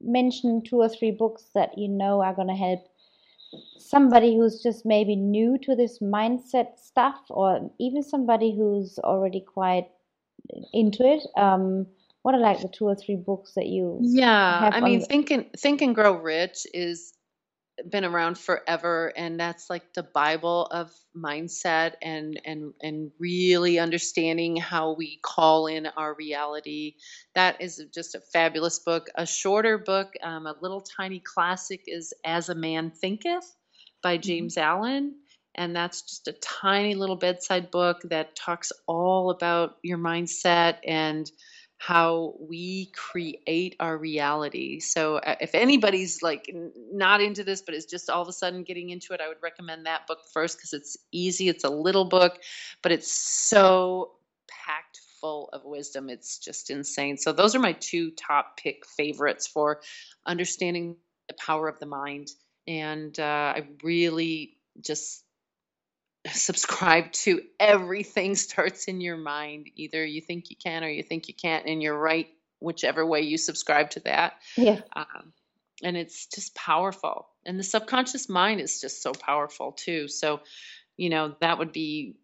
mention 0.00 0.62
two 0.62 0.76
or 0.76 0.88
three 0.88 1.10
books 1.10 1.44
that 1.54 1.76
you 1.76 1.88
know 1.88 2.22
are 2.22 2.34
going 2.34 2.48
to 2.48 2.54
help 2.54 2.86
somebody 3.78 4.36
who's 4.36 4.62
just 4.62 4.86
maybe 4.86 5.16
new 5.16 5.58
to 5.58 5.74
this 5.74 5.98
mindset 5.98 6.78
stuff, 6.78 7.20
or 7.28 7.70
even 7.78 8.02
somebody 8.02 8.54
who's 8.56 8.98
already 9.00 9.40
quite 9.40 9.88
into 10.72 11.04
it? 11.04 11.26
Um, 11.36 11.86
what 12.22 12.34
are 12.34 12.40
like 12.40 12.60
the 12.60 12.68
two 12.68 12.86
or 12.86 12.94
three 12.94 13.16
books 13.16 13.52
that 13.54 13.66
you 13.66 13.98
yeah 14.02 14.70
i 14.72 14.80
mean 14.80 15.00
the- 15.00 15.06
think 15.06 15.30
and 15.30 15.46
think 15.56 15.82
and 15.82 15.94
grow 15.94 16.20
rich 16.20 16.66
is 16.74 17.12
been 17.88 18.04
around 18.04 18.38
forever 18.38 19.12
and 19.16 19.38
that's 19.38 19.70
like 19.70 19.92
the 19.94 20.02
bible 20.02 20.66
of 20.66 20.90
mindset 21.16 21.94
and 22.02 22.40
and 22.44 22.72
and 22.82 23.10
really 23.18 23.78
understanding 23.78 24.56
how 24.56 24.92
we 24.92 25.18
call 25.22 25.66
in 25.66 25.86
our 25.86 26.14
reality 26.14 26.94
that 27.34 27.60
is 27.60 27.82
just 27.94 28.14
a 28.14 28.20
fabulous 28.32 28.78
book 28.80 29.08
a 29.14 29.26
shorter 29.26 29.78
book 29.78 30.12
um, 30.22 30.46
a 30.46 30.56
little 30.60 30.80
tiny 30.80 31.20
classic 31.20 31.82
is 31.86 32.12
as 32.24 32.48
a 32.48 32.54
man 32.54 32.90
thinketh 32.90 33.54
by 34.02 34.16
mm-hmm. 34.16 34.22
james 34.22 34.54
mm-hmm. 34.54 34.68
allen 34.68 35.14
and 35.54 35.74
that's 35.74 36.02
just 36.02 36.28
a 36.28 36.32
tiny 36.32 36.94
little 36.94 37.16
bedside 37.16 37.70
book 37.70 38.00
that 38.04 38.36
talks 38.36 38.72
all 38.86 39.30
about 39.30 39.76
your 39.82 39.98
mindset 39.98 40.76
and 40.86 41.30
how 41.80 42.34
we 42.38 42.92
create 42.94 43.74
our 43.80 43.96
reality. 43.96 44.80
So 44.80 45.16
uh, 45.16 45.36
if 45.40 45.54
anybody's 45.54 46.22
like 46.22 46.54
not 46.92 47.22
into 47.22 47.42
this 47.42 47.62
but 47.62 47.74
is 47.74 47.86
just 47.86 48.10
all 48.10 48.20
of 48.20 48.28
a 48.28 48.34
sudden 48.34 48.64
getting 48.64 48.90
into 48.90 49.14
it, 49.14 49.20
I 49.22 49.28
would 49.28 49.42
recommend 49.42 49.86
that 49.86 50.06
book 50.06 50.18
first 50.30 50.60
cuz 50.60 50.74
it's 50.74 50.98
easy, 51.10 51.48
it's 51.48 51.64
a 51.64 51.70
little 51.70 52.04
book, 52.04 52.38
but 52.82 52.92
it's 52.92 53.10
so 53.10 54.12
packed 54.46 55.00
full 55.22 55.48
of 55.54 55.64
wisdom. 55.64 56.10
It's 56.10 56.38
just 56.38 56.68
insane. 56.68 57.16
So 57.16 57.32
those 57.32 57.54
are 57.54 57.60
my 57.60 57.72
two 57.72 58.10
top 58.10 58.58
pick 58.58 58.84
favorites 58.84 59.46
for 59.46 59.80
understanding 60.26 60.96
the 61.28 61.34
power 61.34 61.66
of 61.66 61.78
the 61.78 61.86
mind 61.86 62.28
and 62.68 63.18
uh, 63.18 63.54
I 63.56 63.66
really 63.82 64.58
just 64.82 65.24
subscribe 66.32 67.12
to 67.12 67.42
everything 67.58 68.34
starts 68.36 68.86
in 68.86 69.00
your 69.00 69.16
mind. 69.16 69.70
Either 69.76 70.04
you 70.04 70.20
think 70.20 70.50
you 70.50 70.56
can 70.56 70.84
or 70.84 70.88
you 70.88 71.02
think 71.02 71.28
you 71.28 71.34
can't, 71.34 71.66
and 71.66 71.82
you're 71.82 71.98
right, 71.98 72.28
whichever 72.60 73.04
way 73.04 73.22
you 73.22 73.38
subscribe 73.38 73.90
to 73.90 74.00
that. 74.00 74.34
Yeah. 74.56 74.80
Um, 74.94 75.32
and 75.82 75.96
it's 75.96 76.26
just 76.26 76.54
powerful. 76.54 77.28
And 77.46 77.58
the 77.58 77.64
subconscious 77.64 78.28
mind 78.28 78.60
is 78.60 78.80
just 78.80 79.02
so 79.02 79.12
powerful 79.12 79.72
too. 79.72 80.08
So, 80.08 80.40
you 80.96 81.08
know, 81.08 81.34
that 81.40 81.58
would 81.58 81.72
be 81.72 82.16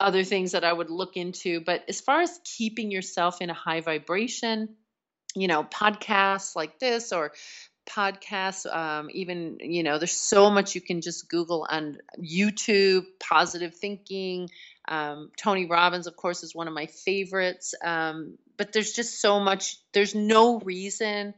other 0.00 0.24
things 0.24 0.52
that 0.52 0.64
I 0.64 0.72
would 0.72 0.90
look 0.90 1.16
into. 1.16 1.60
But 1.60 1.84
as 1.88 2.00
far 2.00 2.20
as 2.20 2.40
keeping 2.44 2.90
yourself 2.90 3.40
in 3.40 3.50
a 3.50 3.54
high 3.54 3.80
vibration, 3.80 4.70
you 5.34 5.48
know, 5.48 5.64
podcasts 5.64 6.56
like 6.56 6.78
this 6.78 7.12
or 7.12 7.32
podcasts 7.86 8.66
um, 8.74 9.08
even 9.12 9.58
you 9.60 9.82
know 9.82 9.98
there's 9.98 10.12
so 10.16 10.50
much 10.50 10.74
you 10.74 10.80
can 10.80 11.00
just 11.00 11.28
google 11.28 11.66
on 11.68 11.98
youtube 12.18 13.04
positive 13.20 13.74
thinking. 13.74 14.48
Um, 14.86 15.30
tony 15.36 15.66
robbins 15.66 16.06
of 16.06 16.16
course 16.16 16.42
is 16.42 16.54
one 16.54 16.68
of 16.68 16.74
my 16.74 16.86
favorites. 16.86 17.74
Um, 17.82 18.38
but 18.56 18.72
there's 18.72 18.92
just 18.92 19.20
so 19.20 19.40
much 19.40 19.76
there's 19.92 20.14
no 20.14 20.60
reason 20.60 21.34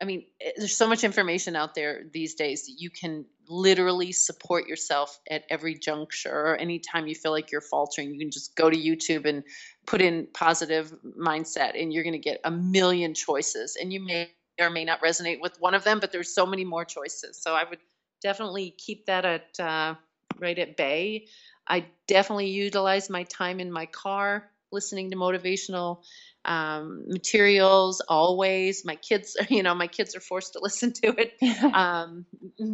i 0.00 0.04
mean 0.04 0.24
eh, 0.40 0.52
there's 0.56 0.76
so 0.76 0.88
much 0.88 1.04
information 1.04 1.56
out 1.56 1.74
there 1.74 2.04
these 2.12 2.34
days 2.34 2.66
that 2.66 2.74
you 2.78 2.90
can 2.90 3.24
literally 3.48 4.12
support 4.12 4.66
yourself 4.66 5.18
at 5.30 5.44
every 5.48 5.74
juncture 5.74 6.32
or 6.32 6.56
anytime 6.56 7.06
you 7.06 7.14
feel 7.14 7.30
like 7.30 7.52
you're 7.52 7.60
faltering. 7.60 8.12
You 8.12 8.18
can 8.18 8.30
just 8.30 8.56
go 8.56 8.68
to 8.68 8.76
youtube 8.76 9.24
and 9.24 9.44
put 9.86 10.02
in 10.02 10.26
positive 10.32 10.92
mindset 11.16 11.80
and 11.80 11.92
you're 11.92 12.02
going 12.02 12.12
to 12.12 12.18
get 12.18 12.40
a 12.44 12.50
million 12.50 13.14
choices 13.14 13.76
and 13.80 13.92
you 13.92 14.00
may 14.00 14.30
or 14.60 14.70
may 14.70 14.84
not 14.84 15.02
resonate 15.02 15.40
with 15.40 15.60
one 15.60 15.74
of 15.74 15.84
them, 15.84 16.00
but 16.00 16.12
there's 16.12 16.34
so 16.34 16.46
many 16.46 16.64
more 16.64 16.84
choices. 16.84 17.40
So 17.42 17.54
I 17.54 17.64
would 17.68 17.78
definitely 18.22 18.74
keep 18.76 19.06
that 19.06 19.24
at 19.24 19.60
uh, 19.60 19.94
right 20.38 20.58
at 20.58 20.76
bay. 20.76 21.26
I 21.66 21.86
definitely 22.06 22.50
utilize 22.50 23.10
my 23.10 23.24
time 23.24 23.60
in 23.60 23.70
my 23.72 23.86
car 23.86 24.44
listening 24.72 25.10
to 25.10 25.16
motivational 25.16 25.98
um, 26.44 27.04
materials 27.08 28.00
always. 28.08 28.84
My 28.84 28.96
kids, 28.96 29.36
you 29.48 29.62
know, 29.62 29.74
my 29.74 29.86
kids 29.86 30.14
are 30.16 30.20
forced 30.20 30.54
to 30.54 30.60
listen 30.62 30.92
to 31.04 31.14
it 31.18 31.34
um, 31.74 32.26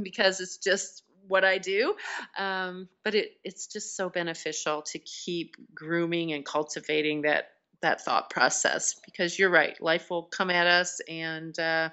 because 0.02 0.40
it's 0.40 0.58
just 0.58 1.02
what 1.28 1.44
I 1.44 1.58
do. 1.58 1.94
Um, 2.36 2.88
but 3.04 3.14
it, 3.14 3.30
it's 3.44 3.66
just 3.66 3.96
so 3.96 4.08
beneficial 4.08 4.82
to 4.82 4.98
keep 4.98 5.56
grooming 5.74 6.32
and 6.32 6.44
cultivating 6.44 7.22
that 7.22 7.46
that 7.82 8.00
thought 8.04 8.30
process 8.30 8.96
because 9.04 9.38
you're 9.38 9.50
right. 9.50 9.80
Life 9.80 10.10
will 10.10 10.24
come 10.24 10.50
at 10.50 10.66
us 10.66 11.00
and 11.08 11.58
uh, 11.58 11.90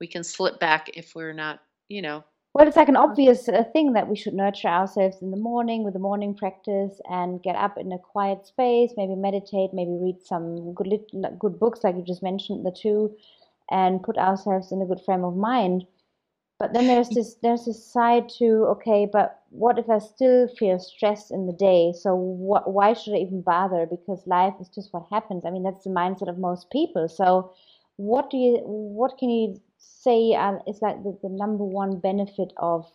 we 0.00 0.06
can 0.06 0.24
slip 0.24 0.60
back 0.60 0.90
if 0.94 1.14
we're 1.14 1.32
not, 1.32 1.60
you 1.88 2.02
know. 2.02 2.24
Well, 2.52 2.66
it's 2.66 2.76
like 2.76 2.88
an 2.88 2.96
obvious 2.96 3.48
uh, 3.48 3.62
thing 3.72 3.92
that 3.92 4.08
we 4.08 4.16
should 4.16 4.34
nurture 4.34 4.68
ourselves 4.68 5.18
in 5.22 5.30
the 5.30 5.36
morning 5.36 5.84
with 5.84 5.92
the 5.92 6.00
morning 6.00 6.34
practice 6.34 7.00
and 7.08 7.40
get 7.42 7.54
up 7.54 7.78
in 7.78 7.92
a 7.92 7.98
quiet 7.98 8.44
space, 8.44 8.92
maybe 8.96 9.14
meditate, 9.14 9.70
maybe 9.72 9.92
read 9.92 10.16
some 10.24 10.74
good 10.74 10.88
lit- 10.88 11.38
good 11.38 11.60
books 11.60 11.84
like 11.84 11.94
you 11.94 12.02
just 12.02 12.24
mentioned 12.24 12.66
the 12.66 12.72
two, 12.72 13.16
and 13.70 14.02
put 14.02 14.18
ourselves 14.18 14.72
in 14.72 14.82
a 14.82 14.86
good 14.86 15.00
frame 15.00 15.22
of 15.22 15.36
mind. 15.36 15.86
But 16.58 16.74
then 16.74 16.88
there's 16.88 17.08
this 17.08 17.36
there's 17.40 17.66
this 17.66 17.84
side 17.84 18.28
to 18.38 18.66
okay, 18.72 19.08
but 19.10 19.39
what 19.50 19.78
if 19.78 19.90
I 19.90 19.98
still 19.98 20.48
feel 20.48 20.78
stressed 20.78 21.30
in 21.30 21.46
the 21.46 21.52
day? 21.52 21.92
So 21.92 22.14
why 22.14 22.92
should 22.92 23.14
I 23.14 23.18
even 23.18 23.42
bother? 23.42 23.86
Because 23.86 24.26
life 24.26 24.54
is 24.60 24.68
just 24.68 24.92
what 24.92 25.06
happens. 25.10 25.44
I 25.44 25.50
mean, 25.50 25.64
that's 25.64 25.84
the 25.84 25.90
mindset 25.90 26.28
of 26.28 26.38
most 26.38 26.70
people. 26.70 27.08
So 27.08 27.52
what 27.96 28.30
do 28.30 28.36
you, 28.36 28.60
what 28.64 29.18
can 29.18 29.28
you 29.28 29.60
say 29.76 30.34
uh, 30.34 30.58
is 30.66 30.80
like 30.80 31.02
the, 31.02 31.18
the 31.22 31.28
number 31.28 31.64
one 31.64 31.98
benefit 31.98 32.52
of 32.58 32.86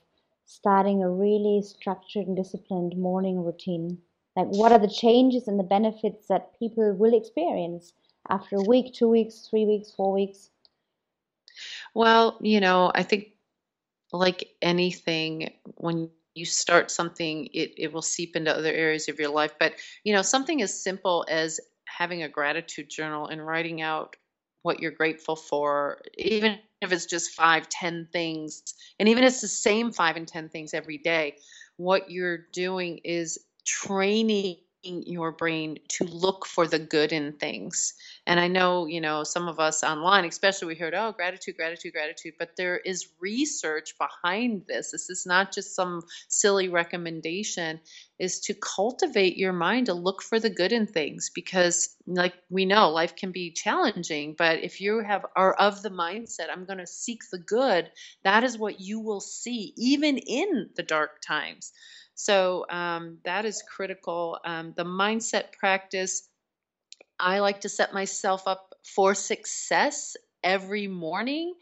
starting 0.46 1.04
a 1.04 1.10
really 1.10 1.62
structured 1.62 2.26
and 2.28 2.38
disciplined 2.38 2.98
morning 2.98 3.44
routine? 3.44 3.98
Like, 4.38 4.48
what 4.48 4.72
are 4.72 4.80
the 4.80 4.88
changes 4.88 5.48
and 5.48 5.60
the 5.60 5.64
benefits 5.64 6.28
that 6.28 6.58
people 6.58 6.94
will 6.94 7.16
experience 7.16 7.94
after 8.30 8.58
a 8.58 8.64
week, 8.64 8.94
two 8.94 9.08
weeks, 9.08 9.48
three 9.50 9.66
weeks, 9.66 9.92
four 9.92 10.14
weeks? 10.14 10.50
Well, 11.94 12.38
you 12.42 12.60
know, 12.60 12.92
I 12.96 13.04
think 13.04 13.28
like 14.12 14.56
anything, 14.62 15.54
when 15.76 16.10
you 16.36 16.46
start 16.46 16.92
something, 16.92 17.48
it, 17.54 17.74
it 17.78 17.94
will 17.94 18.02
seep 18.02 18.36
into 18.36 18.56
other 18.56 18.72
areas 18.72 19.10
of 19.10 19.20
your 19.20 19.30
life. 19.30 19.54
But, 19.60 19.74
you 20.04 20.14
know, 20.14 20.22
something 20.22 20.62
as 20.62 20.84
simple 20.84 21.26
as 21.28 21.60
having 21.86 22.24
a 22.24 22.30
gratitude 22.30 22.90
journal 22.90 23.28
and 23.28 23.46
writing 23.46 23.82
out 23.82 24.16
what 24.62 24.80
you're 24.80 24.92
grateful 24.92 25.36
for, 25.36 26.02
even 26.18 26.58
if 26.82 26.92
it's 26.92 27.06
just 27.06 27.32
five, 27.32 27.70
ten 27.70 28.08
things, 28.12 28.64
and 29.00 29.10
even 29.10 29.24
if 29.24 29.32
it's 29.34 29.42
the 29.42 29.48
same 29.48 29.92
five 29.92 30.18
and 30.18 30.28
ten 30.28 30.50
things 30.50 30.74
every 30.74 30.98
day, 30.98 31.38
what 31.78 32.12
you're 32.12 32.46
doing 32.52 33.00
is 33.04 33.40
training 33.66 34.58
your 34.86 35.32
brain 35.32 35.80
to 35.90 36.06
look 36.06 36.46
for 36.46 36.68
the 36.68 36.80
good 36.80 37.12
in 37.12 37.34
things. 37.34 37.94
And 38.28 38.40
I 38.40 38.48
know, 38.48 38.86
you 38.86 39.02
know, 39.02 39.24
some 39.24 39.48
of 39.48 39.60
us 39.60 39.84
online, 39.84 40.26
especially 40.26 40.70
we 40.70 40.76
heard, 40.76 40.94
oh, 40.94 41.12
gratitude, 41.12 41.58
gratitude, 41.58 41.94
gratitude, 41.94 42.34
but 42.40 42.56
there 42.58 42.78
is 42.78 43.10
research 43.20 43.96
behind 43.98 44.64
this. 44.68 44.92
This 44.92 45.10
is 45.10 45.26
not 45.26 45.54
just 45.54 45.76
some 45.76 46.04
silly 46.30 46.70
recommendation, 46.70 47.80
is 48.20 48.40
to 48.42 48.54
cultivate 48.54 49.38
your 49.38 49.54
mind 49.54 49.88
to 49.88 49.94
look 49.94 50.22
for 50.22 50.40
the 50.40 50.50
good 50.50 50.72
in 50.72 50.88
things 50.88 51.32
because 51.34 51.96
like 52.08 52.34
we 52.50 52.66
know 52.66 52.90
life 52.92 53.16
can 53.16 53.32
be 53.32 53.52
challenging, 53.52 54.36
but 54.38 54.64
if 54.64 54.80
you 54.82 55.00
have 55.00 55.26
are 55.36 55.54
of 55.54 55.82
the 55.82 55.90
mindset, 55.90 56.48
I'm 56.52 56.66
going 56.66 56.80
to 56.80 56.88
seek 56.88 57.22
the 57.32 57.40
good, 57.40 57.90
that 58.24 58.44
is 58.44 58.58
what 58.58 58.80
you 58.80 59.00
will 59.00 59.22
see 59.22 59.74
even 59.78 60.18
in 60.18 60.70
the 60.76 60.84
dark 60.84 61.22
times. 61.22 61.74
So 62.16 62.66
um, 62.70 63.20
that 63.26 63.46
is 63.46 63.62
critical. 63.64 64.40
Um, 64.44 64.74
the 64.76 64.86
mindset 64.86 65.52
practice, 65.52 66.28
I 67.20 67.40
like 67.40 67.62
to 67.62 67.70
set 67.70 67.94
myself 67.94 68.48
up 68.48 68.74
for 68.84 69.14
success 69.16 70.16
every 70.44 70.88
morning. 70.88 71.54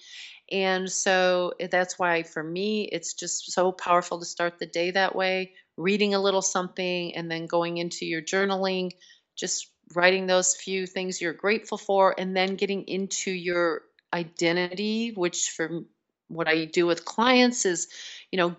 And 0.52 0.92
so 0.92 1.54
eh, 1.60 1.68
that's 1.72 1.98
why 1.98 2.24
for 2.24 2.44
me, 2.44 2.88
it's 2.92 3.14
just 3.14 3.52
so 3.52 3.72
powerful 3.72 4.20
to 4.20 4.26
start 4.26 4.60
the 4.60 4.66
day 4.66 4.92
that 4.92 5.16
way, 5.16 5.54
reading 5.78 6.14
a 6.14 6.22
little 6.22 6.42
something 6.42 7.16
and 7.16 7.32
then 7.32 7.48
going 7.48 7.78
into 7.78 8.06
your 8.06 8.22
journaling, 8.22 8.92
just 9.36 9.72
writing 9.96 10.28
those 10.28 10.56
few 10.56 10.86
things 10.86 11.22
you're 11.22 11.34
grateful 11.34 11.78
for, 11.78 12.14
and 12.18 12.36
then 12.36 12.56
getting 12.56 12.84
into 12.84 13.32
your 13.32 13.82
identity, 14.14 15.14
which 15.16 15.50
for 15.50 15.82
what 16.28 16.48
I 16.48 16.66
do 16.66 16.86
with 16.86 17.06
clients 17.06 17.66
is, 17.66 17.88
you 18.32 18.38
know, 18.38 18.56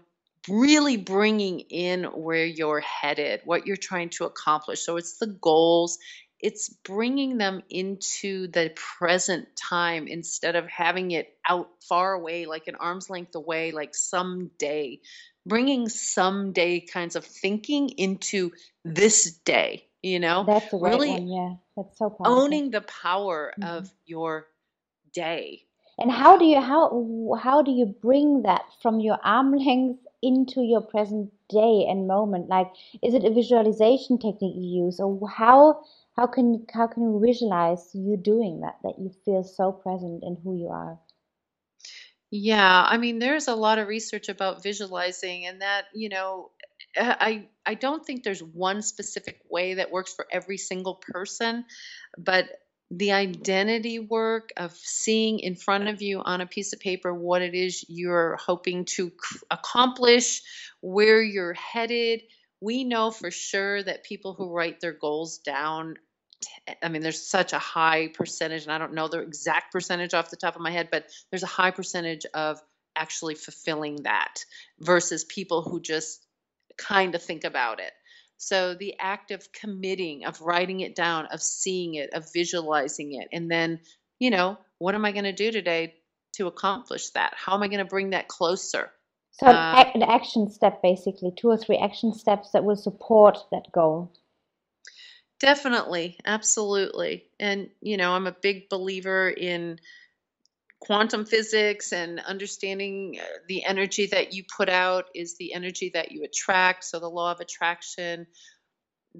really 0.48 0.96
bringing 0.96 1.60
in 1.60 2.04
where 2.04 2.44
you're 2.44 2.80
headed, 2.80 3.40
what 3.44 3.66
you're 3.66 3.76
trying 3.76 4.10
to 4.10 4.24
accomplish. 4.24 4.80
So 4.80 4.96
it's 4.96 5.18
the 5.18 5.26
goals, 5.26 5.98
it's 6.40 6.68
bringing 6.68 7.38
them 7.38 7.62
into 7.70 8.48
the 8.48 8.72
present 8.98 9.48
time 9.56 10.06
instead 10.06 10.56
of 10.56 10.66
having 10.68 11.10
it 11.12 11.28
out 11.48 11.68
far 11.88 12.12
away, 12.12 12.46
like 12.46 12.66
an 12.66 12.74
arm's 12.74 13.08
length 13.08 13.34
away, 13.34 13.72
like 13.72 13.94
someday. 13.94 15.00
Bringing 15.46 15.90
someday 15.90 16.80
kinds 16.80 17.16
of 17.16 17.24
thinking 17.26 17.90
into 17.90 18.52
this 18.82 19.30
day, 19.44 19.84
you 20.02 20.18
know? 20.18 20.44
That's 20.46 20.72
a 20.72 20.78
really 20.78 21.10
one, 21.10 21.28
yeah. 21.28 21.54
That's 21.76 21.98
so 21.98 22.08
powerful. 22.08 22.40
Owning 22.40 22.70
the 22.70 22.80
power 22.80 23.52
mm-hmm. 23.60 23.76
of 23.76 23.90
your 24.06 24.46
day. 25.12 25.64
And 25.98 26.10
how 26.10 26.38
do 26.38 26.46
you 26.46 26.60
how 26.60 27.38
how 27.40 27.62
do 27.62 27.70
you 27.70 27.86
bring 27.86 28.42
that 28.42 28.62
from 28.82 29.00
your 29.00 29.18
arm 29.22 29.52
length 29.52 30.00
into 30.24 30.62
your 30.62 30.80
present 30.82 31.30
day 31.48 31.86
and 31.88 32.08
moment? 32.08 32.48
Like 32.48 32.72
is 33.02 33.14
it 33.14 33.24
a 33.24 33.30
visualization 33.30 34.18
technique 34.18 34.56
you 34.56 34.84
use 34.86 35.00
or 35.00 35.28
how 35.28 35.82
how 36.16 36.26
can 36.26 36.66
how 36.72 36.86
can 36.88 37.02
you 37.04 37.20
visualize 37.24 37.90
you 37.94 38.16
doing 38.16 38.60
that 38.60 38.76
that 38.84 38.98
you 38.98 39.10
feel 39.24 39.44
so 39.44 39.72
present 39.72 40.22
in 40.24 40.36
who 40.44 40.56
you 40.56 40.68
are? 40.68 40.98
Yeah 42.30 42.84
i 42.88 42.96
mean 42.96 43.18
there's 43.18 43.48
a 43.48 43.54
lot 43.54 43.78
of 43.78 43.88
research 43.88 44.28
about 44.28 44.62
visualizing 44.62 45.46
and 45.46 45.60
that 45.62 45.84
you 45.94 46.08
know 46.08 46.50
eh, 46.96 47.14
i 47.20 47.48
i 47.66 47.74
don't 47.74 48.04
think 48.04 48.22
there's 48.24 48.42
one 48.42 48.82
specific 48.82 49.38
way 49.50 49.74
that 49.74 49.92
works 49.92 50.12
for 50.14 50.26
every 50.32 50.58
single 50.58 50.96
person 51.12 51.64
but 52.18 52.46
the 52.96 53.12
identity 53.12 53.98
work 53.98 54.50
of 54.56 54.72
seeing 54.76 55.40
in 55.40 55.56
front 55.56 55.88
of 55.88 56.02
you 56.02 56.20
on 56.20 56.40
a 56.40 56.46
piece 56.46 56.72
of 56.72 56.80
paper 56.80 57.12
what 57.12 57.42
it 57.42 57.54
is 57.54 57.84
you're 57.88 58.36
hoping 58.36 58.84
to 58.84 59.12
accomplish, 59.50 60.42
where 60.80 61.20
you're 61.20 61.54
headed. 61.54 62.22
We 62.60 62.84
know 62.84 63.10
for 63.10 63.30
sure 63.30 63.82
that 63.82 64.04
people 64.04 64.34
who 64.34 64.52
write 64.52 64.80
their 64.80 64.92
goals 64.92 65.38
down, 65.38 65.96
I 66.82 66.88
mean, 66.88 67.02
there's 67.02 67.28
such 67.28 67.52
a 67.52 67.58
high 67.58 68.08
percentage, 68.08 68.64
and 68.64 68.72
I 68.72 68.78
don't 68.78 68.94
know 68.94 69.08
the 69.08 69.20
exact 69.20 69.72
percentage 69.72 70.14
off 70.14 70.30
the 70.30 70.36
top 70.36 70.54
of 70.54 70.62
my 70.62 70.70
head, 70.70 70.88
but 70.90 71.06
there's 71.30 71.42
a 71.42 71.46
high 71.46 71.70
percentage 71.70 72.26
of 72.32 72.60
actually 72.94 73.34
fulfilling 73.34 74.02
that 74.04 74.44
versus 74.78 75.24
people 75.24 75.62
who 75.62 75.80
just 75.80 76.24
kind 76.76 77.14
of 77.14 77.22
think 77.22 77.44
about 77.44 77.80
it. 77.80 77.92
So 78.36 78.74
the 78.74 78.94
act 78.98 79.30
of 79.30 79.52
committing, 79.52 80.24
of 80.24 80.40
writing 80.40 80.80
it 80.80 80.94
down, 80.94 81.26
of 81.26 81.42
seeing 81.42 81.94
it, 81.94 82.10
of 82.12 82.32
visualizing 82.32 83.14
it, 83.14 83.28
and 83.32 83.50
then, 83.50 83.80
you 84.18 84.30
know, 84.30 84.58
what 84.78 84.94
am 84.94 85.04
I 85.04 85.12
going 85.12 85.24
to 85.24 85.32
do 85.32 85.50
today 85.50 85.94
to 86.36 86.46
accomplish 86.46 87.10
that? 87.10 87.32
How 87.36 87.54
am 87.54 87.62
I 87.62 87.68
going 87.68 87.78
to 87.78 87.84
bring 87.84 88.10
that 88.10 88.28
closer? 88.28 88.90
So 89.32 89.46
uh, 89.46 89.90
an 89.94 90.02
action 90.02 90.50
step, 90.50 90.82
basically, 90.82 91.32
two 91.36 91.48
or 91.48 91.56
three 91.56 91.78
action 91.78 92.12
steps 92.12 92.50
that 92.52 92.64
will 92.64 92.76
support 92.76 93.38
that 93.50 93.72
goal. 93.72 94.12
Definitely, 95.40 96.18
absolutely. 96.24 97.24
And, 97.40 97.68
you 97.80 97.96
know, 97.96 98.12
I'm 98.12 98.26
a 98.26 98.32
big 98.32 98.68
believer 98.68 99.28
in 99.28 99.78
quantum 100.84 101.24
physics 101.24 101.92
and 101.92 102.20
understanding 102.20 103.18
uh, 103.20 103.24
the 103.48 103.64
energy 103.64 104.06
that 104.06 104.34
you 104.34 104.44
put 104.44 104.68
out 104.68 105.06
is 105.14 105.36
the 105.36 105.54
energy 105.54 105.90
that 105.94 106.12
you 106.12 106.24
attract. 106.24 106.84
So 106.84 106.98
the 106.98 107.08
law 107.08 107.32
of 107.32 107.40
attraction, 107.40 108.26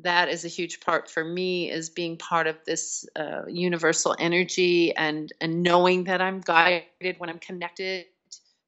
that 0.03 0.29
is 0.29 0.45
a 0.45 0.49
huge 0.49 0.81
part 0.81 1.11
for 1.11 1.25
me 1.25 1.71
is 1.71 1.89
being 1.89 2.17
part 2.19 2.47
of 2.47 2.57
this 2.67 3.07
uh, 3.17 3.43
universal 3.49 4.15
energy 4.19 4.95
and 4.95 5.33
and 5.41 5.63
knowing 5.63 6.05
that 6.05 6.21
I'm 6.21 6.41
guided 6.41 7.19
when 7.19 7.31
I'm 7.31 7.39
connected. 7.39 8.07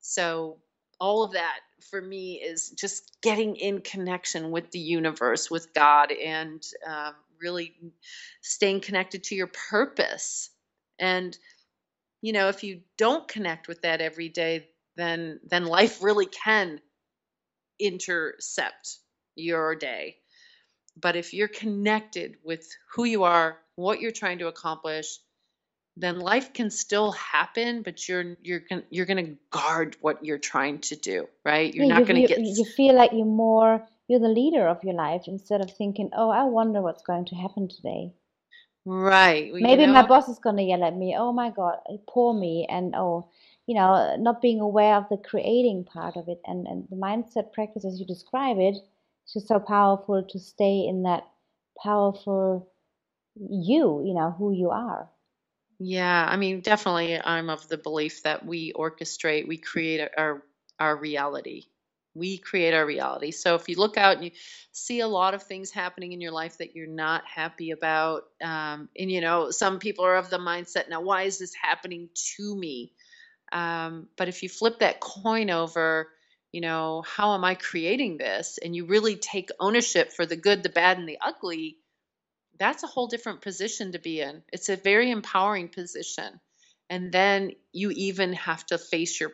So 0.00 0.58
all 1.00 1.24
of 1.24 1.32
that 1.32 1.58
for 1.90 2.00
me 2.00 2.34
is 2.34 2.70
just 2.70 3.20
getting 3.20 3.56
in 3.56 3.80
connection 3.80 4.50
with 4.50 4.70
the 4.70 4.78
universe, 4.78 5.50
with 5.50 5.74
God, 5.74 6.12
and 6.12 6.64
um, 6.86 7.14
really 7.40 7.74
staying 8.40 8.80
connected 8.80 9.24
to 9.24 9.34
your 9.34 9.48
purpose. 9.48 10.50
And 10.98 11.36
you 12.22 12.32
know, 12.32 12.48
if 12.48 12.64
you 12.64 12.80
don't 12.96 13.28
connect 13.28 13.68
with 13.68 13.82
that 13.82 14.00
every 14.00 14.28
day, 14.28 14.68
then 14.96 15.40
then 15.48 15.64
life 15.66 16.02
really 16.02 16.26
can 16.26 16.80
intercept 17.78 18.98
your 19.34 19.74
day. 19.74 20.16
But 20.98 21.16
if 21.16 21.34
you're 21.34 21.48
connected 21.48 22.36
with 22.42 22.66
who 22.94 23.04
you 23.04 23.24
are, 23.24 23.58
what 23.74 24.00
you're 24.00 24.12
trying 24.12 24.38
to 24.38 24.46
accomplish, 24.46 25.18
then 25.96 26.18
life 26.18 26.52
can 26.52 26.70
still 26.70 27.12
happen, 27.12 27.82
but 27.82 28.08
you're 28.08 28.36
you're 28.42 28.60
gonna 28.60 28.82
you're 28.90 29.06
going 29.06 29.24
to 29.24 29.36
guard 29.50 29.96
what 30.00 30.24
you're 30.24 30.38
trying 30.38 30.80
to 30.80 30.96
do, 30.96 31.26
right? 31.44 31.74
You're 31.74 31.86
yeah, 31.86 31.98
not 31.98 32.06
going 32.06 32.20
to 32.20 32.28
get 32.28 32.38
you 32.38 32.64
feel 32.64 32.94
like 32.94 33.12
you're 33.12 33.24
more 33.24 33.86
you're 34.08 34.20
the 34.20 34.28
leader 34.28 34.68
of 34.68 34.84
your 34.84 34.94
life 34.94 35.22
instead 35.26 35.60
of 35.60 35.70
thinking, 35.70 36.10
"Oh, 36.12 36.30
I 36.30 36.44
wonder 36.44 36.82
what's 36.82 37.02
going 37.02 37.26
to 37.26 37.34
happen 37.34 37.68
today." 37.68 38.12
Right. 38.86 39.52
Well, 39.52 39.60
Maybe 39.60 39.82
you 39.82 39.88
know, 39.88 39.92
my 39.92 40.02
boss 40.06 40.28
is 40.28 40.38
going 40.38 40.56
to 40.58 40.62
yell 40.64 40.84
at 40.84 40.96
me. 40.96 41.16
Oh 41.18 41.32
my 41.32 41.50
God, 41.50 41.78
uh, 41.90 41.96
poor 42.08 42.34
me. 42.34 42.66
And 42.70 42.94
oh, 42.96 43.28
you 43.66 43.74
know, 43.74 44.16
not 44.18 44.42
being 44.42 44.60
aware 44.60 44.96
of 44.96 45.08
the 45.10 45.18
creating 45.18 45.84
part 45.84 46.16
of 46.16 46.28
it 46.28 46.40
and, 46.46 46.66
and 46.66 46.86
the 46.90 46.96
mindset 46.96 47.52
practice 47.52 47.84
as 47.84 48.00
you 48.00 48.06
describe 48.06 48.58
it, 48.58 48.76
it's 49.24 49.34
just 49.34 49.48
so 49.48 49.60
powerful 49.60 50.22
to 50.22 50.38
stay 50.38 50.86
in 50.86 51.04
that 51.04 51.24
powerful 51.82 52.68
you, 53.36 54.04
you 54.06 54.14
know, 54.14 54.34
who 54.38 54.52
you 54.52 54.70
are. 54.70 55.08
Yeah, 55.78 56.26
I 56.28 56.36
mean, 56.36 56.60
definitely, 56.60 57.20
I'm 57.22 57.50
of 57.50 57.68
the 57.68 57.78
belief 57.78 58.22
that 58.24 58.46
we 58.46 58.72
orchestrate, 58.74 59.48
we 59.48 59.58
create 59.58 60.08
our 60.18 60.42
our 60.80 60.96
reality 60.96 61.64
we 62.16 62.38
create 62.38 62.74
our 62.74 62.86
reality. 62.86 63.30
So 63.30 63.54
if 63.54 63.68
you 63.68 63.76
look 63.76 63.96
out 63.96 64.16
and 64.16 64.24
you 64.24 64.30
see 64.72 65.00
a 65.00 65.08
lot 65.08 65.34
of 65.34 65.42
things 65.42 65.70
happening 65.70 66.12
in 66.12 66.20
your 66.20 66.32
life 66.32 66.58
that 66.58 66.74
you're 66.74 66.86
not 66.86 67.24
happy 67.26 67.70
about, 67.70 68.22
um, 68.42 68.88
and 68.98 69.10
you 69.10 69.20
know, 69.20 69.50
some 69.50 69.78
people 69.78 70.04
are 70.04 70.16
of 70.16 70.30
the 70.30 70.38
mindset, 70.38 70.88
now, 70.88 71.00
why 71.00 71.22
is 71.22 71.38
this 71.38 71.54
happening 71.54 72.08
to 72.36 72.56
me? 72.56 72.92
Um, 73.52 74.08
but 74.16 74.28
if 74.28 74.42
you 74.42 74.48
flip 74.48 74.80
that 74.80 75.00
coin 75.00 75.50
over, 75.50 76.08
you 76.52 76.60
know, 76.60 77.02
how 77.06 77.34
am 77.34 77.44
I 77.44 77.54
creating 77.54 78.18
this? 78.18 78.58
And 78.62 78.74
you 78.74 78.86
really 78.86 79.16
take 79.16 79.50
ownership 79.60 80.12
for 80.12 80.26
the 80.26 80.36
good, 80.36 80.62
the 80.62 80.68
bad, 80.68 80.98
and 80.98 81.08
the 81.08 81.18
ugly, 81.20 81.78
that's 82.58 82.82
a 82.82 82.88
whole 82.88 83.06
different 83.06 83.42
position 83.42 83.92
to 83.92 83.98
be 83.98 84.20
in. 84.20 84.42
It's 84.52 84.68
a 84.68 84.76
very 84.76 85.10
empowering 85.10 85.68
position. 85.68 86.40
And 86.88 87.12
then 87.12 87.52
you 87.72 87.90
even 87.90 88.32
have 88.34 88.64
to 88.66 88.78
face 88.78 89.20
your 89.20 89.30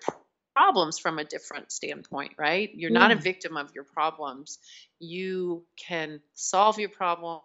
problems 0.55 0.99
from 0.99 1.19
a 1.19 1.25
different 1.25 1.73
standpoint, 1.73 2.33
right? 2.39 2.71
You're 2.75 2.91
not 2.91 3.11
a 3.11 3.17
victim 3.17 3.57
of 3.57 3.75
your 3.75 3.85
problems. 3.85 4.59
You 4.99 5.65
can 5.77 6.21
solve 6.35 6.79
your 6.79 6.89
problems 6.89 7.43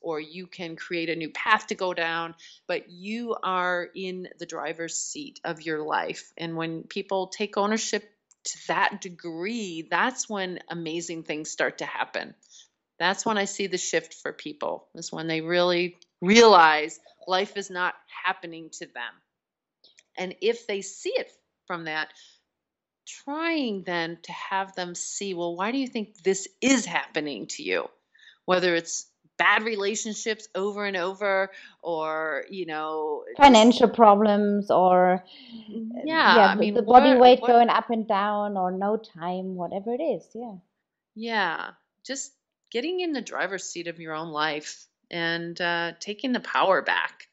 or 0.00 0.20
you 0.20 0.46
can 0.46 0.76
create 0.76 1.08
a 1.08 1.16
new 1.16 1.30
path 1.30 1.68
to 1.68 1.74
go 1.74 1.94
down, 1.94 2.34
but 2.66 2.90
you 2.90 3.34
are 3.42 3.88
in 3.94 4.28
the 4.38 4.46
driver's 4.46 4.98
seat 4.98 5.40
of 5.44 5.62
your 5.62 5.82
life. 5.82 6.32
And 6.36 6.56
when 6.56 6.82
people 6.82 7.28
take 7.28 7.56
ownership 7.56 8.08
to 8.44 8.58
that 8.68 9.00
degree, 9.00 9.86
that's 9.88 10.28
when 10.28 10.58
amazing 10.68 11.22
things 11.22 11.50
start 11.50 11.78
to 11.78 11.86
happen. 11.86 12.34
That's 12.98 13.24
when 13.24 13.38
I 13.38 13.46
see 13.46 13.66
the 13.66 13.78
shift 13.78 14.14
for 14.14 14.32
people, 14.32 14.86
is 14.94 15.10
when 15.10 15.26
they 15.26 15.40
really 15.40 15.96
realize 16.20 17.00
life 17.26 17.56
is 17.56 17.70
not 17.70 17.94
happening 18.24 18.70
to 18.78 18.86
them. 18.86 19.12
And 20.16 20.34
if 20.40 20.66
they 20.66 20.82
see 20.82 21.12
it 21.16 21.32
from 21.72 21.84
that, 21.84 22.12
trying 23.24 23.82
then 23.84 24.18
to 24.24 24.32
have 24.32 24.74
them 24.74 24.94
see, 24.94 25.32
well, 25.32 25.56
why 25.56 25.72
do 25.72 25.78
you 25.78 25.86
think 25.86 26.22
this 26.22 26.46
is 26.60 26.84
happening 26.84 27.46
to 27.46 27.62
you? 27.62 27.88
Whether 28.44 28.74
it's 28.74 29.06
bad 29.38 29.62
relationships 29.62 30.46
over 30.54 30.84
and 30.84 30.96
over 30.96 31.50
or 31.82 32.44
you 32.50 32.66
know 32.66 33.24
financial 33.38 33.88
problems 33.88 34.70
or 34.70 35.24
yeah, 36.04 36.36
yeah 36.36 36.46
I 36.48 36.54
mean, 36.54 36.74
the, 36.74 36.82
body 36.82 37.10
what, 37.10 37.18
weight 37.18 37.40
what, 37.40 37.48
going 37.48 37.68
up 37.70 37.88
and 37.88 38.06
down 38.06 38.58
or 38.58 38.70
no 38.70 38.98
time 38.98 39.56
whatever 39.56 39.94
it 39.94 40.02
is 40.02 40.28
yeah. 40.34 40.56
Yeah 41.16 41.70
just 42.04 42.30
getting 42.70 43.00
in 43.00 43.12
the 43.12 43.22
driver's 43.22 43.64
seat 43.64 43.86
of 43.86 44.00
your 44.00 44.14
own 44.14 44.28
life 44.28 44.86
and 45.10 45.60
uh, 45.60 45.92
taking 46.00 46.32
the 46.32 46.40
power 46.40 46.82
back. 46.82 47.28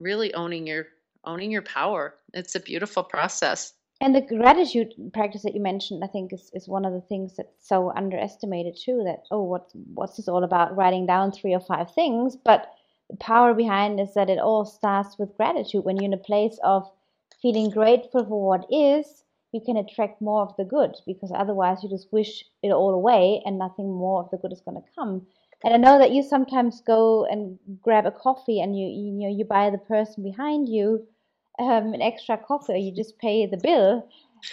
Really 0.00 0.34
owning 0.34 0.66
your 0.66 0.86
owning 1.24 1.50
your 1.50 1.62
power 1.62 2.14
it's 2.34 2.54
a 2.54 2.60
beautiful 2.60 3.02
process 3.02 3.74
and 4.02 4.14
the 4.14 4.22
gratitude 4.22 4.94
practice 5.12 5.42
that 5.42 5.54
you 5.54 5.60
mentioned, 5.60 6.02
I 6.02 6.06
think, 6.06 6.32
is, 6.32 6.50
is 6.54 6.66
one 6.66 6.86
of 6.86 6.94
the 6.94 7.02
things 7.02 7.36
that's 7.36 7.52
so 7.60 7.92
underestimated 7.94 8.74
too. 8.82 9.02
That 9.04 9.24
oh, 9.30 9.42
what's 9.42 9.74
what's 9.92 10.16
this 10.16 10.26
all 10.26 10.42
about? 10.42 10.74
Writing 10.74 11.04
down 11.04 11.32
three 11.32 11.52
or 11.52 11.60
five 11.60 11.92
things, 11.92 12.34
but 12.34 12.72
the 13.10 13.16
power 13.16 13.52
behind 13.52 14.00
is 14.00 14.14
that 14.14 14.30
it 14.30 14.38
all 14.38 14.64
starts 14.64 15.18
with 15.18 15.36
gratitude. 15.36 15.84
When 15.84 15.96
you're 15.96 16.06
in 16.06 16.14
a 16.14 16.16
place 16.16 16.58
of 16.64 16.90
feeling 17.42 17.68
grateful 17.68 18.24
for 18.24 18.40
what 18.40 18.66
is, 18.70 19.22
you 19.52 19.60
can 19.60 19.76
attract 19.76 20.22
more 20.22 20.42
of 20.42 20.56
the 20.56 20.64
good 20.64 20.94
because 21.06 21.30
otherwise 21.34 21.82
you 21.82 21.90
just 21.90 22.12
wish 22.12 22.44
it 22.62 22.70
all 22.70 22.94
away 22.94 23.42
and 23.44 23.58
nothing 23.58 23.92
more 23.92 24.22
of 24.22 24.30
the 24.30 24.38
good 24.38 24.52
is 24.52 24.62
going 24.62 24.76
to 24.76 24.88
come. 24.94 25.26
And 25.62 25.74
I 25.74 25.76
know 25.76 25.98
that 25.98 26.12
you 26.12 26.22
sometimes 26.22 26.80
go 26.80 27.26
and 27.26 27.58
grab 27.82 28.06
a 28.06 28.10
coffee 28.10 28.60
and 28.60 28.78
you 28.78 28.86
you 28.86 29.12
know 29.12 29.28
you 29.28 29.44
buy 29.44 29.68
the 29.68 29.76
person 29.76 30.22
behind 30.22 30.70
you 30.70 31.06
um, 31.60 31.94
an 31.94 32.02
extra 32.02 32.36
coffee 32.38 32.72
or 32.72 32.76
you 32.76 32.92
just 32.94 33.18
pay 33.18 33.46
the 33.46 33.56
bill. 33.56 34.08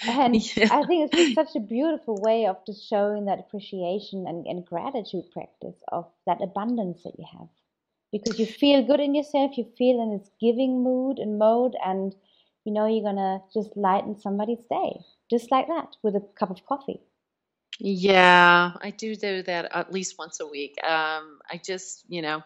And 0.07 0.35
yeah. 0.57 0.67
I 0.71 0.83
think 0.85 1.11
it's 1.11 1.17
just 1.17 1.35
such 1.35 1.55
a 1.55 1.65
beautiful 1.65 2.19
way 2.21 2.45
of 2.45 2.57
just 2.65 2.87
showing 2.87 3.25
that 3.25 3.39
appreciation 3.39 4.25
and, 4.27 4.45
and 4.45 4.65
gratitude 4.65 5.31
practice 5.31 5.81
of 5.91 6.05
that 6.25 6.41
abundance 6.41 7.03
that 7.03 7.13
you 7.17 7.25
have. 7.39 7.47
Because 8.11 8.39
you 8.39 8.45
feel 8.45 8.83
good 8.83 8.99
in 8.99 9.15
yourself, 9.15 9.57
you 9.57 9.65
feel 9.77 10.01
in 10.01 10.17
this 10.17 10.29
giving 10.39 10.83
mood 10.83 11.19
and 11.19 11.37
mode, 11.37 11.75
and 11.85 12.15
you 12.63 12.71
know 12.71 12.85
you're 12.85 13.03
gonna 13.03 13.39
just 13.53 13.75
lighten 13.75 14.17
somebody's 14.17 14.63
day 14.69 15.01
just 15.29 15.51
like 15.51 15.67
that 15.67 15.95
with 16.03 16.15
a 16.15 16.21
cup 16.39 16.49
of 16.49 16.65
coffee. 16.65 17.01
Yeah, 17.79 18.71
I 18.81 18.89
do 18.91 19.15
do 19.15 19.43
that 19.43 19.75
at 19.75 19.91
least 19.91 20.15
once 20.17 20.39
a 20.39 20.47
week. 20.47 20.75
Um, 20.83 21.39
I 21.49 21.59
just, 21.63 22.05
you 22.07 22.21
know, 22.21 22.41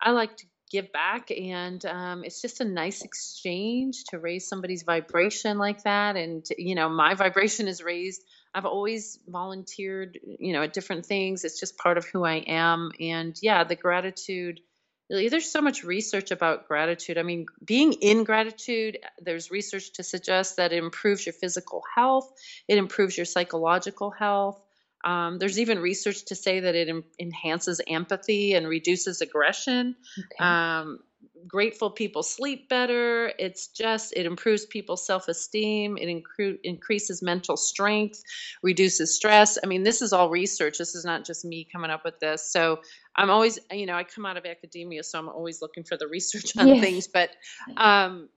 I 0.00 0.12
like 0.12 0.36
to 0.36 0.46
give 0.70 0.92
back 0.92 1.30
and 1.30 1.84
um, 1.84 2.24
it's 2.24 2.40
just 2.40 2.60
a 2.60 2.64
nice 2.64 3.02
exchange 3.02 4.04
to 4.04 4.18
raise 4.18 4.48
somebody's 4.48 4.84
vibration 4.84 5.58
like 5.58 5.82
that 5.82 6.16
and 6.16 6.46
you 6.56 6.74
know 6.74 6.88
my 6.88 7.14
vibration 7.24 7.68
is 7.68 7.82
raised. 7.82 8.22
I've 8.54 8.66
always 8.66 9.18
volunteered 9.28 10.18
you 10.22 10.52
know 10.52 10.62
at 10.62 10.72
different 10.72 11.06
things. 11.06 11.44
It's 11.44 11.58
just 11.58 11.76
part 11.76 11.98
of 11.98 12.06
who 12.06 12.24
i 12.24 12.36
am 12.46 12.90
and 13.00 13.36
yeah 13.42 13.64
the 13.64 13.76
gratitude 13.76 14.60
there's 15.08 15.50
so 15.50 15.60
much 15.60 15.82
research 15.82 16.30
about 16.30 16.68
gratitude. 16.68 17.18
I 17.18 17.24
mean 17.24 17.46
being 17.64 17.94
in 17.94 18.22
gratitude 18.22 18.98
there's 19.20 19.50
research 19.50 19.92
to 19.94 20.04
suggest 20.04 20.56
that 20.56 20.72
it 20.72 20.78
improves 20.78 21.26
your 21.26 21.32
physical 21.32 21.82
health 21.94 22.30
it 22.68 22.78
improves 22.78 23.16
your 23.16 23.26
psychological 23.26 24.10
health 24.10 24.60
um, 25.04 25.38
there's 25.38 25.58
even 25.58 25.78
research 25.78 26.24
to 26.26 26.34
say 26.34 26.60
that 26.60 26.74
it 26.74 26.88
em- 26.88 27.04
enhances 27.18 27.80
empathy 27.86 28.54
and 28.54 28.68
reduces 28.68 29.20
aggression. 29.20 29.96
Okay. 30.18 30.44
Um, 30.44 31.00
grateful 31.46 31.90
people 31.90 32.22
sleep 32.22 32.68
better. 32.68 33.32
It's 33.38 33.68
just, 33.68 34.12
it 34.14 34.26
improves 34.26 34.66
people's 34.66 35.06
self 35.06 35.28
esteem. 35.28 35.96
It 35.96 36.06
incre- 36.06 36.58
increases 36.62 37.22
mental 37.22 37.56
strength, 37.56 38.22
reduces 38.62 39.14
stress. 39.14 39.58
I 39.62 39.66
mean, 39.66 39.82
this 39.82 40.02
is 40.02 40.12
all 40.12 40.28
research. 40.28 40.78
This 40.78 40.94
is 40.94 41.04
not 41.04 41.24
just 41.24 41.44
me 41.44 41.66
coming 41.70 41.90
up 41.90 42.04
with 42.04 42.20
this. 42.20 42.52
So 42.52 42.80
I'm 43.16 43.30
always, 43.30 43.58
you 43.72 43.86
know, 43.86 43.94
I 43.94 44.04
come 44.04 44.26
out 44.26 44.36
of 44.36 44.44
academia, 44.44 45.02
so 45.02 45.18
I'm 45.18 45.28
always 45.28 45.62
looking 45.62 45.84
for 45.84 45.96
the 45.96 46.08
research 46.08 46.56
on 46.58 46.68
yes. 46.68 46.80
things. 46.80 47.08
But, 47.08 47.30
um, 47.76 48.28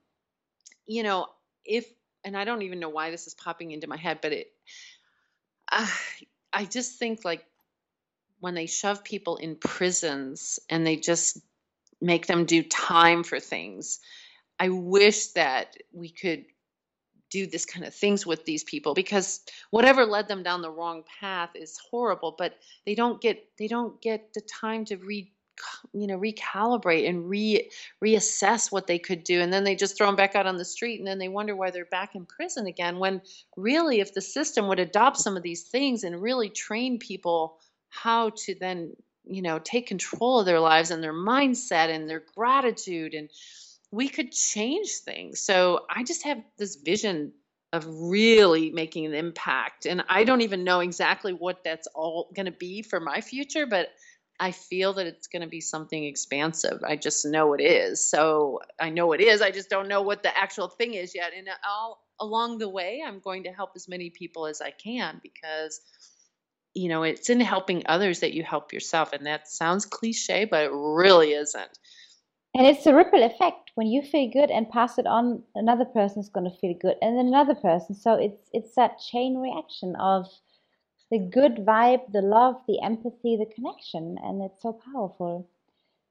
you 0.86 1.02
know, 1.02 1.26
if, 1.64 1.86
and 2.24 2.36
I 2.36 2.44
don't 2.44 2.62
even 2.62 2.80
know 2.80 2.88
why 2.88 3.10
this 3.10 3.26
is 3.26 3.34
popping 3.34 3.70
into 3.72 3.86
my 3.86 3.98
head, 3.98 4.20
but 4.22 4.32
it, 4.32 4.46
uh, 5.70 5.86
I 6.54 6.64
just 6.66 6.98
think 6.98 7.24
like 7.24 7.44
when 8.40 8.54
they 8.54 8.66
shove 8.66 9.04
people 9.04 9.36
in 9.38 9.56
prisons 9.56 10.60
and 10.70 10.86
they 10.86 10.96
just 10.96 11.38
make 12.00 12.26
them 12.26 12.44
do 12.46 12.62
time 12.62 13.24
for 13.24 13.40
things, 13.40 14.00
I 14.60 14.68
wish 14.70 15.28
that 15.28 15.76
we 15.92 16.10
could 16.10 16.44
do 17.30 17.46
this 17.46 17.66
kind 17.66 17.84
of 17.84 17.94
things 17.94 18.24
with 18.26 18.44
these 18.44 18.64
people 18.64 18.94
because 18.94 19.40
whatever 19.70 20.06
led 20.06 20.28
them 20.28 20.44
down 20.44 20.62
the 20.62 20.70
wrong 20.70 21.02
path 21.20 21.50
is 21.56 21.78
horrible 21.90 22.34
but 22.38 22.54
they 22.86 22.94
don't 22.94 23.20
get 23.20 23.44
they 23.58 23.66
don't 23.66 24.00
get 24.00 24.32
the 24.34 24.40
time 24.42 24.84
to 24.84 24.96
read 24.96 25.28
you 25.92 26.06
know 26.06 26.18
recalibrate 26.18 27.08
and 27.08 27.28
re 27.28 27.70
reassess 28.02 28.72
what 28.72 28.86
they 28.86 28.98
could 28.98 29.24
do. 29.24 29.40
And 29.40 29.52
then 29.52 29.64
they 29.64 29.74
just 29.74 29.96
throw 29.96 30.06
them 30.06 30.16
back 30.16 30.34
out 30.34 30.46
on 30.46 30.56
the 30.56 30.64
street 30.64 30.98
and 30.98 31.06
then 31.06 31.18
they 31.18 31.28
wonder 31.28 31.54
why 31.54 31.70
they're 31.70 31.84
back 31.84 32.14
in 32.14 32.26
prison 32.26 32.66
again 32.66 32.98
when 32.98 33.22
really 33.56 34.00
if 34.00 34.14
the 34.14 34.20
system 34.20 34.68
would 34.68 34.80
adopt 34.80 35.18
some 35.18 35.36
of 35.36 35.42
these 35.42 35.62
things 35.62 36.04
and 36.04 36.20
really 36.20 36.48
train 36.48 36.98
people 36.98 37.58
how 37.88 38.30
to 38.30 38.54
then 38.58 38.92
you 39.24 39.42
know 39.42 39.58
take 39.58 39.86
control 39.86 40.40
of 40.40 40.46
their 40.46 40.60
lives 40.60 40.90
and 40.90 41.02
their 41.02 41.14
mindset 41.14 41.88
and 41.94 42.08
their 42.08 42.22
gratitude 42.34 43.14
and 43.14 43.30
we 43.90 44.08
could 44.08 44.32
change 44.32 44.90
things. 45.04 45.40
So 45.40 45.86
i 45.88 46.02
just 46.02 46.24
have 46.24 46.42
this 46.58 46.76
vision 46.76 47.32
of 47.72 47.84
really 47.88 48.70
making 48.70 49.04
an 49.04 49.14
impact 49.14 49.84
and 49.84 50.04
i 50.08 50.22
don't 50.22 50.42
even 50.42 50.62
know 50.62 50.78
exactly 50.78 51.32
what 51.32 51.64
that's 51.64 51.88
all 51.88 52.30
going 52.32 52.46
to 52.46 52.52
be 52.52 52.82
for 52.82 53.00
my 53.00 53.20
future 53.20 53.66
but 53.66 53.88
I 54.40 54.50
feel 54.50 54.92
that 54.94 55.06
it's 55.06 55.28
going 55.28 55.42
to 55.42 55.48
be 55.48 55.60
something 55.60 56.04
expansive. 56.04 56.82
I 56.84 56.96
just 56.96 57.24
know 57.24 57.54
it 57.54 57.60
is. 57.60 58.08
So 58.08 58.60
I 58.80 58.90
know 58.90 59.12
it 59.12 59.20
is. 59.20 59.40
I 59.40 59.50
just 59.50 59.70
don't 59.70 59.88
know 59.88 60.02
what 60.02 60.22
the 60.22 60.36
actual 60.36 60.68
thing 60.68 60.94
is 60.94 61.14
yet. 61.14 61.32
And 61.36 61.48
all 61.68 62.04
along 62.20 62.58
the 62.58 62.68
way, 62.68 63.02
I'm 63.06 63.20
going 63.20 63.44
to 63.44 63.52
help 63.52 63.70
as 63.76 63.88
many 63.88 64.10
people 64.10 64.46
as 64.46 64.60
I 64.60 64.70
can 64.70 65.20
because 65.22 65.80
you 66.74 66.88
know, 66.88 67.04
it's 67.04 67.30
in 67.30 67.40
helping 67.40 67.84
others 67.86 68.20
that 68.20 68.34
you 68.34 68.42
help 68.42 68.72
yourself. 68.72 69.12
And 69.12 69.26
that 69.26 69.48
sounds 69.48 69.86
cliche, 69.86 70.44
but 70.44 70.64
it 70.64 70.70
really 70.72 71.32
isn't. 71.32 71.78
And 72.56 72.66
it's 72.66 72.86
a 72.86 72.94
ripple 72.94 73.22
effect. 73.22 73.70
When 73.74 73.88
you 73.88 74.02
feel 74.02 74.30
good 74.30 74.50
and 74.50 74.68
pass 74.68 74.98
it 74.98 75.06
on, 75.06 75.42
another 75.54 75.84
person 75.84 76.20
is 76.20 76.28
going 76.28 76.48
to 76.48 76.56
feel 76.58 76.74
good, 76.80 76.94
and 77.02 77.18
then 77.18 77.26
another 77.26 77.54
person. 77.54 77.96
So 77.96 78.14
it's 78.14 78.48
it's 78.52 78.74
that 78.76 78.98
chain 79.00 79.38
reaction 79.38 79.96
of 79.96 80.26
the 81.14 81.20
good 81.20 81.64
vibe, 81.64 82.10
the 82.10 82.20
love, 82.20 82.56
the 82.66 82.82
empathy, 82.82 83.36
the 83.36 83.46
connection, 83.54 84.16
and 84.24 84.42
it's 84.42 84.60
so 84.60 84.72
powerful. 84.72 85.48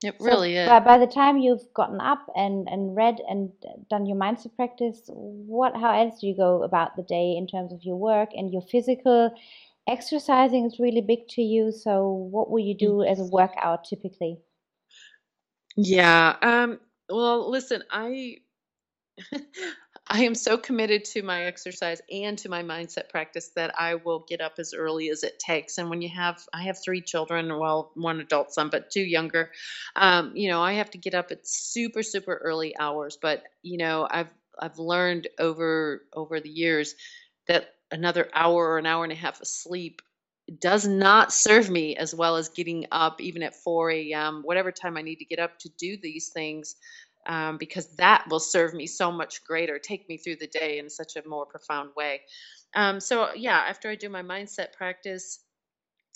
It 0.01 0.15
really 0.21 0.55
is. 0.55 0.69
By, 0.69 0.79
by 0.79 0.97
the 0.97 1.11
time 1.11 1.39
you've 1.39 1.73
gotten 1.73 1.99
up 1.99 2.25
and, 2.37 2.69
and 2.69 2.95
read 2.95 3.19
and 3.27 3.51
done 3.89 4.05
your 4.05 4.15
mindset 4.15 4.55
practice, 4.55 5.01
what 5.09 5.75
how 5.75 5.91
else 5.91 6.21
do 6.21 6.27
you 6.27 6.37
go 6.37 6.63
about 6.63 6.95
the 6.95 7.03
day 7.03 7.35
in 7.37 7.47
terms 7.47 7.73
of 7.73 7.83
your 7.83 7.97
work 7.97 8.29
and 8.33 8.53
your 8.53 8.61
physical 8.61 9.35
exercising 9.89 10.65
is 10.65 10.79
really 10.79 11.01
big 11.01 11.27
to 11.31 11.41
you. 11.41 11.73
So 11.73 12.07
what 12.07 12.49
will 12.49 12.63
you 12.63 12.75
do 12.77 13.03
as 13.03 13.19
a 13.19 13.25
workout 13.25 13.83
typically? 13.83 14.37
Yeah. 15.75 16.37
Um, 16.41 16.79
well, 17.09 17.51
listen, 17.51 17.83
I 17.91 18.37
I 20.13 20.25
am 20.25 20.35
so 20.35 20.59
committed 20.59 21.05
to 21.05 21.23
my 21.23 21.45
exercise 21.45 21.99
and 22.11 22.37
to 22.37 22.49
my 22.49 22.61
mindset 22.61 23.09
practice 23.09 23.49
that 23.55 23.73
I 23.79 23.95
will 23.95 24.25
get 24.29 24.41
up 24.41 24.53
as 24.59 24.75
early 24.75 25.09
as 25.09 25.23
it 25.23 25.39
takes. 25.39 25.79
And 25.79 25.89
when 25.89 26.03
you 26.03 26.09
have, 26.09 26.39
I 26.53 26.61
have 26.65 26.77
three 26.83 27.01
children, 27.01 27.57
well, 27.57 27.91
one 27.95 28.19
adult 28.19 28.53
son, 28.53 28.69
but 28.69 28.91
two 28.91 29.01
younger. 29.01 29.51
Um, 29.95 30.31
you 30.35 30.49
know, 30.49 30.61
I 30.61 30.73
have 30.73 30.91
to 30.91 30.99
get 30.99 31.15
up 31.15 31.31
at 31.31 31.47
super, 31.47 32.03
super 32.03 32.35
early 32.35 32.77
hours. 32.79 33.17
But 33.19 33.43
you 33.63 33.79
know, 33.79 34.07
I've 34.11 34.31
I've 34.59 34.77
learned 34.77 35.29
over 35.39 36.03
over 36.13 36.39
the 36.39 36.49
years 36.49 36.93
that 37.47 37.71
another 37.91 38.29
hour 38.35 38.69
or 38.69 38.77
an 38.77 38.85
hour 38.85 39.03
and 39.03 39.13
a 39.13 39.15
half 39.15 39.41
of 39.41 39.47
sleep 39.47 40.03
does 40.59 40.85
not 40.87 41.33
serve 41.33 41.69
me 41.69 41.95
as 41.95 42.13
well 42.13 42.35
as 42.35 42.49
getting 42.49 42.85
up 42.91 43.21
even 43.21 43.43
at 43.43 43.55
4 43.55 43.91
a.m 43.91 44.41
whatever 44.43 44.71
time 44.73 44.97
i 44.97 45.01
need 45.01 45.15
to 45.15 45.25
get 45.25 45.39
up 45.39 45.57
to 45.59 45.69
do 45.79 45.97
these 46.01 46.29
things 46.29 46.75
um, 47.25 47.57
because 47.57 47.87
that 47.95 48.25
will 48.29 48.39
serve 48.39 48.73
me 48.73 48.87
so 48.87 49.11
much 49.11 49.43
greater 49.43 49.79
take 49.79 50.07
me 50.09 50.17
through 50.17 50.35
the 50.35 50.47
day 50.47 50.79
in 50.79 50.89
such 50.89 51.15
a 51.15 51.27
more 51.27 51.45
profound 51.45 51.89
way 51.95 52.21
um, 52.75 52.99
so 52.99 53.29
yeah 53.35 53.65
after 53.67 53.89
i 53.89 53.95
do 53.95 54.09
my 54.09 54.21
mindset 54.21 54.73
practice 54.73 55.39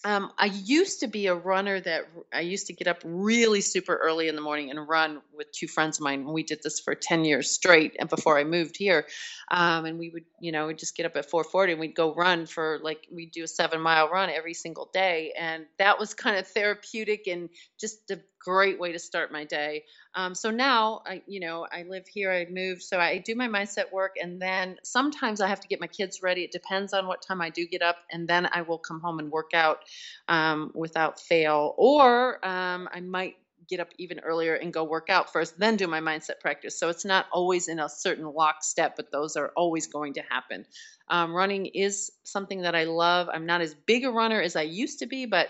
um, 0.03 0.31
I 0.37 0.45
used 0.45 0.99
to 0.99 1.07
be 1.07 1.25
a 1.25 1.33
runner 1.33 1.79
that 1.81 2.03
I 2.31 2.41
used 2.41 2.67
to 2.67 2.73
get 2.73 2.87
up 2.87 3.01
really 3.03 3.61
super 3.61 3.95
early 3.95 4.27
in 4.27 4.35
the 4.35 4.41
morning 4.41 4.69
and 4.69 4.87
run 4.87 5.21
with 5.35 5.51
two 5.51 5.67
friends 5.67 5.97
of 5.97 6.03
mine. 6.03 6.31
We 6.31 6.43
did 6.43 6.59
this 6.63 6.79
for 6.79 6.93
10 6.93 7.25
years 7.25 7.49
straight 7.49 7.95
and 7.99 8.07
before 8.07 8.37
I 8.37 8.43
moved 8.43 8.77
here. 8.77 9.07
Um, 9.49 9.85
and 9.85 9.97
we 9.97 10.09
would, 10.09 10.25
you 10.39 10.51
know, 10.51 10.67
we'd 10.67 10.77
just 10.77 10.95
get 10.95 11.07
up 11.07 11.15
at 11.15 11.29
440 11.29 11.73
and 11.73 11.79
we'd 11.79 11.95
go 11.95 12.13
run 12.13 12.45
for 12.45 12.79
like, 12.83 13.07
we'd 13.11 13.31
do 13.31 13.43
a 13.43 13.47
seven 13.47 13.81
mile 13.81 14.07
run 14.07 14.29
every 14.29 14.53
single 14.53 14.89
day. 14.93 15.33
And 15.37 15.65
that 15.79 15.97
was 15.97 16.13
kind 16.13 16.37
of 16.37 16.47
therapeutic 16.47 17.25
and 17.25 17.49
just 17.79 18.07
great 18.39 18.79
way 18.79 18.91
to 18.91 18.99
start 18.99 19.31
my 19.31 19.43
day. 19.43 19.83
Um, 20.15 20.33
so 20.35 20.51
now, 20.51 21.01
I, 21.05 21.21
you 21.27 21.39
know, 21.39 21.67
I 21.71 21.83
live 21.83 22.07
here, 22.07 22.31
I 22.31 22.47
moved, 22.49 22.81
so 22.81 22.99
I 22.99 23.17
do 23.17 23.35
my 23.35 23.47
mindset 23.47 23.91
work, 23.91 24.15
and 24.21 24.41
then 24.41 24.77
sometimes 24.83 25.41
I 25.41 25.47
have 25.47 25.59
to 25.61 25.67
get 25.67 25.79
my 25.79 25.87
kids 25.87 26.21
ready. 26.23 26.43
It 26.43 26.51
depends 26.51 26.93
on 26.93 27.07
what 27.07 27.21
time 27.21 27.41
I 27.41 27.49
do 27.49 27.67
get 27.67 27.81
up, 27.81 27.97
and 28.11 28.27
then 28.27 28.47
I 28.51 28.61
will 28.61 28.77
come 28.77 28.99
home 28.99 29.19
and 29.19 29.31
work 29.31 29.53
out 29.53 29.79
um, 30.27 30.71
without 30.73 31.19
fail, 31.19 31.75
or 31.77 32.45
um, 32.45 32.89
I 32.91 33.01
might 33.01 33.35
get 33.67 33.79
up 33.79 33.89
even 33.97 34.19
earlier 34.19 34.55
and 34.55 34.71
go 34.71 34.83
work 34.83 35.09
out 35.09 35.31
first, 35.31 35.59
then 35.59 35.75
do 35.75 35.87
my 35.87 35.99
mindset 35.99 36.39
practice. 36.39 36.79
So 36.79 36.89
it's 36.89 37.05
not 37.05 37.25
always 37.31 37.67
in 37.67 37.79
a 37.79 37.89
certain 37.89 38.25
lockstep, 38.25 38.95
but 38.95 39.11
those 39.11 39.35
are 39.35 39.51
always 39.55 39.87
going 39.87 40.13
to 40.13 40.21
happen. 40.29 40.65
Um, 41.09 41.33
running 41.33 41.65
is 41.65 42.11
something 42.23 42.61
that 42.61 42.75
I 42.75 42.85
love. 42.85 43.27
I'm 43.31 43.45
not 43.45 43.61
as 43.61 43.73
big 43.73 44.05
a 44.05 44.09
runner 44.09 44.41
as 44.41 44.55
I 44.55 44.61
used 44.61 44.99
to 44.99 45.05
be, 45.05 45.25
but 45.25 45.49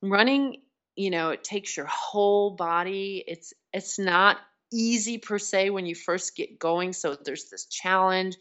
running 0.00 0.62
you 0.96 1.10
know 1.10 1.30
it 1.30 1.44
takes 1.44 1.76
your 1.76 1.86
whole 1.86 2.50
body. 2.50 3.22
It's 3.26 3.52
it's 3.72 3.98
not 3.98 4.38
easy 4.72 5.18
per 5.18 5.38
se 5.38 5.70
when 5.70 5.86
you 5.86 5.94
first 5.94 6.34
get 6.34 6.58
going 6.58 6.92
so 6.92 7.14
there's 7.14 7.50
this 7.50 7.66
challenge. 7.66 8.36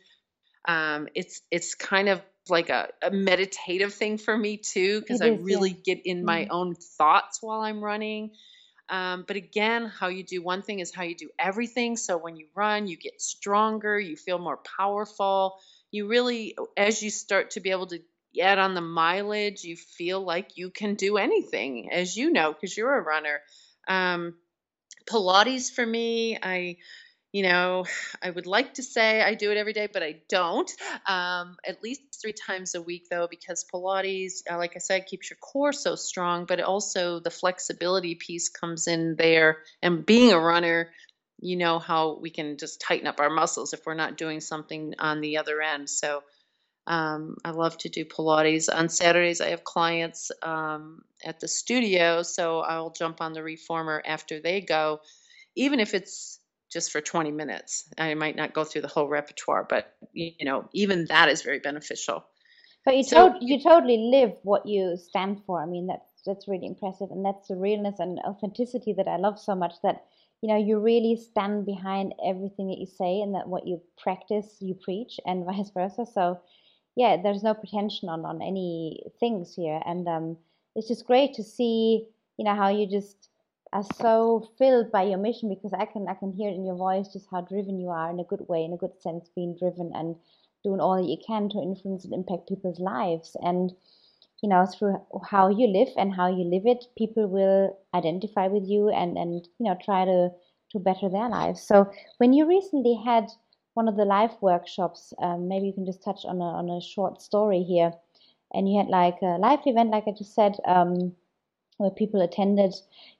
Um, 0.67 1.07
it's 1.15 1.41
it's 1.51 1.75
kind 1.75 2.09
of 2.09 2.21
like 2.49 2.69
a, 2.69 2.89
a 3.01 3.11
meditative 3.11 3.93
thing 3.93 4.17
for 4.17 4.35
me 4.35 4.57
too 4.57 4.99
because 4.99 5.21
i 5.21 5.27
really 5.27 5.69
yeah. 5.69 5.95
get 5.95 6.05
in 6.05 6.25
my 6.25 6.41
mm-hmm. 6.41 6.51
own 6.51 6.75
thoughts 6.75 7.39
while 7.41 7.61
i'm 7.61 7.83
running. 7.83 8.31
Um, 8.89 9.23
but 9.25 9.37
again 9.37 9.85
how 9.85 10.07
you 10.07 10.23
do 10.23 10.41
one 10.41 10.61
thing 10.63 10.79
is 10.79 10.93
how 10.93 11.03
you 11.03 11.15
do 11.15 11.29
everything. 11.39 11.95
So 11.95 12.17
when 12.17 12.35
you 12.35 12.47
run 12.55 12.87
you 12.87 12.97
get 12.97 13.21
stronger 13.21 13.99
you 13.99 14.15
feel 14.15 14.39
more 14.39 14.59
powerful. 14.77 15.59
You 15.91 16.07
really 16.07 16.55
as 16.75 17.01
you 17.01 17.09
start 17.09 17.51
to 17.51 17.59
be 17.59 17.71
able 17.71 17.87
to 17.87 18.01
yet 18.33 18.57
on 18.59 18.73
the 18.73 18.81
mileage 18.81 19.63
you 19.63 19.75
feel 19.75 20.21
like 20.21 20.57
you 20.57 20.69
can 20.69 20.95
do 20.95 21.17
anything 21.17 21.91
as 21.91 22.15
you 22.15 22.31
know 22.31 22.53
because 22.53 22.75
you're 22.75 22.97
a 22.97 23.01
runner. 23.01 23.39
Um, 23.87 24.35
pilates 25.09 25.71
for 25.71 25.85
me 25.85 26.37
i 26.41 26.77
you 27.31 27.43
know 27.43 27.85
i 28.21 28.29
would 28.29 28.45
like 28.45 28.75
to 28.75 28.83
say 28.83 29.21
i 29.21 29.33
do 29.33 29.51
it 29.51 29.57
every 29.57 29.73
day 29.73 29.87
but 29.91 30.03
i 30.03 30.21
don't 30.29 30.71
um, 31.07 31.57
at 31.65 31.81
least 31.83 32.01
three 32.21 32.33
times 32.33 32.75
a 32.75 32.81
week 32.81 33.07
though 33.09 33.27
because 33.29 33.65
pilates 33.73 34.41
uh, 34.49 34.57
like 34.57 34.73
i 34.75 34.79
said 34.79 35.05
keeps 35.07 35.29
your 35.29 35.37
core 35.37 35.73
so 35.73 35.95
strong 35.95 36.45
but 36.45 36.61
also 36.61 37.19
the 37.19 37.31
flexibility 37.31 38.15
piece 38.15 38.49
comes 38.49 38.87
in 38.87 39.15
there 39.17 39.57
and 39.81 40.05
being 40.05 40.31
a 40.31 40.39
runner 40.39 40.91
you 41.41 41.55
know 41.55 41.79
how 41.79 42.19
we 42.21 42.29
can 42.29 42.57
just 42.57 42.79
tighten 42.79 43.07
up 43.07 43.19
our 43.19 43.29
muscles 43.29 43.73
if 43.73 43.85
we're 43.85 43.95
not 43.95 44.15
doing 44.15 44.39
something 44.39 44.93
on 44.99 45.21
the 45.21 45.37
other 45.37 45.59
end. 45.61 45.89
So 45.89 46.21
um, 46.87 47.37
I 47.45 47.51
love 47.51 47.77
to 47.79 47.89
do 47.89 48.05
Pilates. 48.05 48.67
On 48.73 48.89
Saturdays, 48.89 49.41
I 49.41 49.49
have 49.49 49.63
clients 49.63 50.31
um, 50.41 51.03
at 51.23 51.39
the 51.39 51.47
studio, 51.47 52.23
so 52.23 52.59
I'll 52.59 52.89
jump 52.91 53.21
on 53.21 53.33
the 53.33 53.43
reformer 53.43 54.01
after 54.05 54.39
they 54.39 54.61
go, 54.61 55.01
even 55.55 55.79
if 55.79 55.93
it's 55.93 56.39
just 56.71 56.91
for 56.91 57.01
20 57.01 57.31
minutes. 57.31 57.85
I 57.97 58.13
might 58.15 58.35
not 58.35 58.53
go 58.53 58.63
through 58.63 58.81
the 58.81 58.87
whole 58.87 59.07
repertoire, 59.07 59.65
but 59.69 59.93
you 60.13 60.45
know, 60.45 60.69
even 60.73 61.05
that 61.09 61.29
is 61.29 61.43
very 61.43 61.59
beneficial. 61.59 62.25
But 62.83 62.97
you, 62.97 63.03
so, 63.03 63.29
to- 63.29 63.45
you 63.45 63.61
totally 63.61 63.97
live 64.11 64.33
what 64.43 64.65
you 64.65 64.97
stand 64.97 65.43
for. 65.45 65.61
I 65.61 65.67
mean, 65.67 65.87
that's 65.87 66.09
that's 66.25 66.47
really 66.47 66.65
impressive, 66.65 67.11
and 67.11 67.23
that's 67.23 67.47
the 67.47 67.55
realness 67.55 67.99
and 67.99 68.19
authenticity 68.19 68.93
that 68.93 69.07
I 69.07 69.17
love 69.17 69.39
so 69.39 69.53
much. 69.53 69.75
That 69.83 70.03
you 70.41 70.49
know, 70.49 70.57
you 70.57 70.79
really 70.79 71.15
stand 71.15 71.65
behind 71.67 72.15
everything 72.25 72.69
that 72.69 72.79
you 72.79 72.87
say, 72.87 73.21
and 73.21 73.35
that 73.35 73.47
what 73.47 73.67
you 73.67 73.81
practice, 74.01 74.57
you 74.59 74.73
preach, 74.73 75.19
and 75.27 75.45
vice 75.45 75.69
versa. 75.69 76.05
So 76.11 76.39
yeah, 76.95 77.17
there's 77.21 77.43
no 77.43 77.53
pretension 77.53 78.09
on 78.09 78.25
on 78.25 78.41
any 78.41 79.03
things 79.19 79.55
here, 79.55 79.81
and 79.85 80.07
um, 80.07 80.37
it's 80.75 80.87
just 80.87 81.05
great 81.05 81.33
to 81.35 81.43
see, 81.43 82.07
you 82.37 82.45
know, 82.45 82.55
how 82.55 82.69
you 82.69 82.87
just 82.87 83.29
are 83.73 83.85
so 84.01 84.49
filled 84.57 84.91
by 84.91 85.03
your 85.03 85.17
mission 85.17 85.49
because 85.49 85.73
I 85.73 85.85
can 85.85 86.07
I 86.09 86.15
can 86.15 86.33
hear 86.33 86.49
it 86.49 86.55
in 86.55 86.65
your 86.65 86.75
voice 86.75 87.07
just 87.13 87.27
how 87.31 87.41
driven 87.41 87.79
you 87.79 87.89
are 87.89 88.09
in 88.09 88.19
a 88.19 88.25
good 88.25 88.45
way, 88.47 88.63
in 88.65 88.73
a 88.73 88.77
good 88.77 89.01
sense, 89.01 89.29
being 89.35 89.55
driven 89.57 89.91
and 89.95 90.15
doing 90.63 90.79
all 90.79 91.01
that 91.01 91.09
you 91.09 91.17
can 91.25 91.49
to 91.49 91.61
influence 91.61 92.05
and 92.05 92.13
impact 92.13 92.49
people's 92.49 92.79
lives. 92.79 93.35
And 93.41 93.71
you 94.41 94.49
know 94.49 94.65
through 94.65 94.99
how 95.29 95.49
you 95.49 95.67
live 95.67 95.89
and 95.97 96.13
how 96.13 96.27
you 96.27 96.43
live 96.43 96.63
it 96.65 96.85
people 96.97 97.27
will 97.27 97.77
identify 97.93 98.47
with 98.47 98.63
you 98.65 98.89
and 98.89 99.15
and 99.15 99.47
you 99.59 99.65
know 99.65 99.77
try 99.85 100.03
to 100.03 100.31
to 100.71 100.79
better 100.79 101.09
their 101.09 101.29
lives. 101.29 101.61
So 101.61 101.91
when 102.17 102.33
you 102.33 102.47
recently 102.47 102.99
had 103.05 103.27
one 103.73 103.87
of 103.87 103.95
the 103.95 104.05
live 104.05 104.35
workshops. 104.41 105.13
Um, 105.21 105.47
maybe 105.47 105.67
you 105.67 105.73
can 105.73 105.85
just 105.85 106.03
touch 106.03 106.25
on 106.25 106.37
a, 106.37 106.43
on 106.43 106.69
a 106.69 106.81
short 106.81 107.21
story 107.21 107.63
here. 107.63 107.93
And 108.53 108.69
you 108.69 108.77
had 108.77 108.87
like 108.87 109.17
a 109.21 109.37
live 109.37 109.61
event, 109.65 109.91
like 109.91 110.03
I 110.07 110.11
just 110.11 110.35
said, 110.35 110.57
um, 110.65 111.13
where 111.77 111.91
people 111.91 112.21
attended 112.21 112.73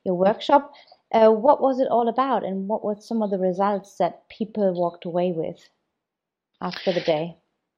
your 0.04 0.16
workshop. 0.16 0.74
Uh, 1.14 1.30
what 1.30 1.62
was 1.62 1.80
it 1.80 1.90
all 1.90 2.08
about, 2.08 2.46
and 2.46 2.70
what 2.70 2.86
were 2.86 2.96
some 2.98 3.22
of 3.22 3.32
the 3.32 3.38
results 3.38 3.98
that 3.98 4.30
people 4.30 4.74
walked 4.74 5.04
away 5.04 5.34
with 5.34 5.70
after 6.62 6.94
the 6.94 7.02
day? 7.02 7.36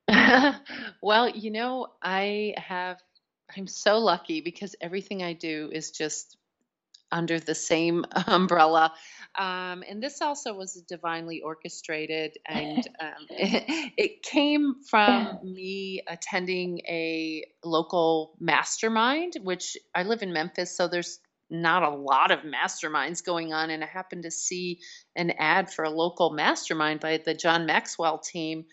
well, 1.02 1.30
you 1.30 1.50
know, 1.50 1.88
I 2.02 2.54
have, 2.58 3.02
I'm 3.56 3.66
so 3.66 3.98
lucky 3.98 4.42
because 4.42 4.76
everything 4.82 5.24
I 5.24 5.34
do 5.34 5.70
is 5.74 5.90
just 5.90 6.38
under 7.14 7.40
the 7.40 7.56
same 7.56 8.04
umbrella. 8.28 8.92
Um, 9.36 9.84
and 9.88 10.02
this 10.02 10.22
also 10.22 10.54
was 10.54 10.74
divinely 10.88 11.42
orchestrated, 11.42 12.38
and 12.46 12.88
um, 13.00 13.28
it, 13.30 13.94
it, 13.98 14.24
came 14.24 14.76
from 14.88 15.40
me 15.44 16.02
attending 16.08 16.80
a 16.88 17.46
local 17.64 18.36
mastermind, 18.40 19.38
which 19.42 19.78
I 19.96 20.04
live 20.04 20.22
in 20.22 20.34
Memphis, 20.34 20.76
so 20.76 20.88
there's 20.88 21.20
not 21.50 21.84
a 21.84 21.90
lot 21.90 22.32
of 22.32 22.40
masterminds 22.40 23.24
going 23.24 23.54
on. 23.54 23.70
And 23.70 23.84
I 23.84 23.88
happened 23.88 24.24
to 24.24 24.32
see 24.32 24.80
an 25.16 25.32
ad 25.32 25.72
for 25.72 25.86
a 25.86 25.90
local 25.90 26.32
mastermind 26.32 27.00
by 27.00 27.18
the 27.18 27.34
John 27.34 27.66
Maxwell 27.66 28.18
team. 28.18 28.66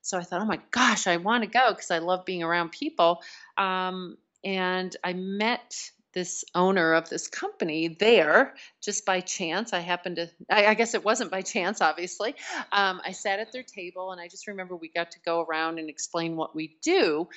So 0.00 0.16
I 0.18 0.22
thought, 0.22 0.40
oh 0.40 0.46
my 0.46 0.60
gosh, 0.70 1.06
I 1.06 1.16
want 1.16 1.42
to 1.42 1.50
go 1.50 1.70
because 1.70 1.90
I 1.90 1.98
love 1.98 2.24
being 2.24 2.42
around 2.42 2.70
people. 2.70 3.22
Um, 3.58 4.16
and 4.44 4.94
I 5.02 5.12
met 5.14 5.74
this 6.16 6.46
owner 6.54 6.94
of 6.94 7.10
this 7.10 7.28
company 7.28 7.88
there 7.88 8.54
just 8.82 9.04
by 9.04 9.20
chance. 9.20 9.74
I 9.74 9.80
happened 9.80 10.16
to, 10.16 10.30
I, 10.50 10.68
I 10.68 10.74
guess 10.74 10.94
it 10.94 11.04
wasn't 11.04 11.30
by 11.30 11.42
chance, 11.42 11.82
obviously. 11.82 12.34
Um, 12.72 13.02
I 13.04 13.12
sat 13.12 13.38
at 13.38 13.52
their 13.52 13.62
table 13.62 14.12
and 14.12 14.20
I 14.20 14.26
just 14.26 14.46
remember 14.46 14.74
we 14.74 14.88
got 14.88 15.10
to 15.10 15.18
go 15.26 15.42
around 15.42 15.78
and 15.78 15.90
explain 15.90 16.34
what 16.34 16.56
we 16.56 16.78
do. 16.80 17.28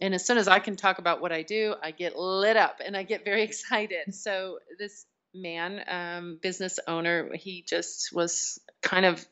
And 0.00 0.14
as 0.14 0.24
soon 0.24 0.38
as 0.38 0.46
I 0.46 0.60
can 0.60 0.76
talk 0.76 1.00
about 1.00 1.20
what 1.20 1.32
I 1.32 1.42
do, 1.42 1.74
I 1.82 1.90
get 1.90 2.16
lit 2.16 2.56
up 2.56 2.76
and 2.82 2.96
I 2.96 3.02
get 3.02 3.24
very 3.24 3.42
excited. 3.50 4.14
So 4.14 4.60
this 4.78 5.06
man, 5.34 5.82
um, 5.88 6.38
business 6.40 6.78
owner, 6.86 7.30
he 7.34 7.64
just 7.68 8.12
was 8.12 8.60
kind 8.80 9.06
of 9.06 9.26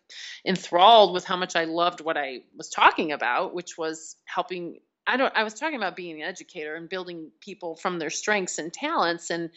enthralled 0.45 1.15
with 1.15 1.25
how 1.25 1.37
much 1.37 1.55
I 1.55 1.65
loved 1.65 2.01
what 2.01 2.17
I 2.17 2.41
was 2.57 2.69
talking 2.69 3.13
about, 3.13 3.55
which 3.55 3.79
was 3.79 4.17
helping 4.25 4.81
I 5.09 5.17
don't 5.17 5.33
I 5.35 5.43
was 5.43 5.55
talking 5.55 5.77
about 5.77 5.97
being 5.97 6.23
an 6.23 6.29
educator 6.29 6.77
and 6.77 6.89
building 6.89 7.31
people 7.41 7.75
from 7.75 7.99
their 7.99 8.11
strengths 8.11 8.59
and 8.59 8.73
talents 8.73 9.31
and 9.31 9.51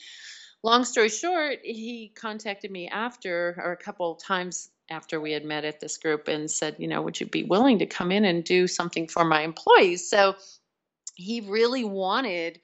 long 0.64 0.86
story 0.86 1.10
short, 1.10 1.60
he 1.64 2.12
contacted 2.16 2.72
me 2.72 2.88
after 2.88 3.56
or 3.64 3.72
a 3.74 3.78
couple 3.78 4.16
times 4.16 4.70
after 4.90 5.20
we 5.20 5.32
had 5.32 5.46
met 5.46 5.66
at 5.66 5.80
this 5.80 5.98
group 5.98 6.28
and 6.28 6.50
said, 6.50 6.76
you 6.80 6.88
know, 6.88 7.02
would 7.02 7.20
you 7.20 7.26
be 7.26 7.44
willing 7.44 7.80
to 7.80 7.86
come 7.86 8.12
in 8.12 8.26
and 8.26 8.44
do 8.44 8.68
something 8.68 9.08
for 9.08 9.24
my 9.24 9.42
employees? 9.42 10.10
So 10.10 10.36
he 11.16 11.42
really 11.42 11.84
wanted 11.84 12.60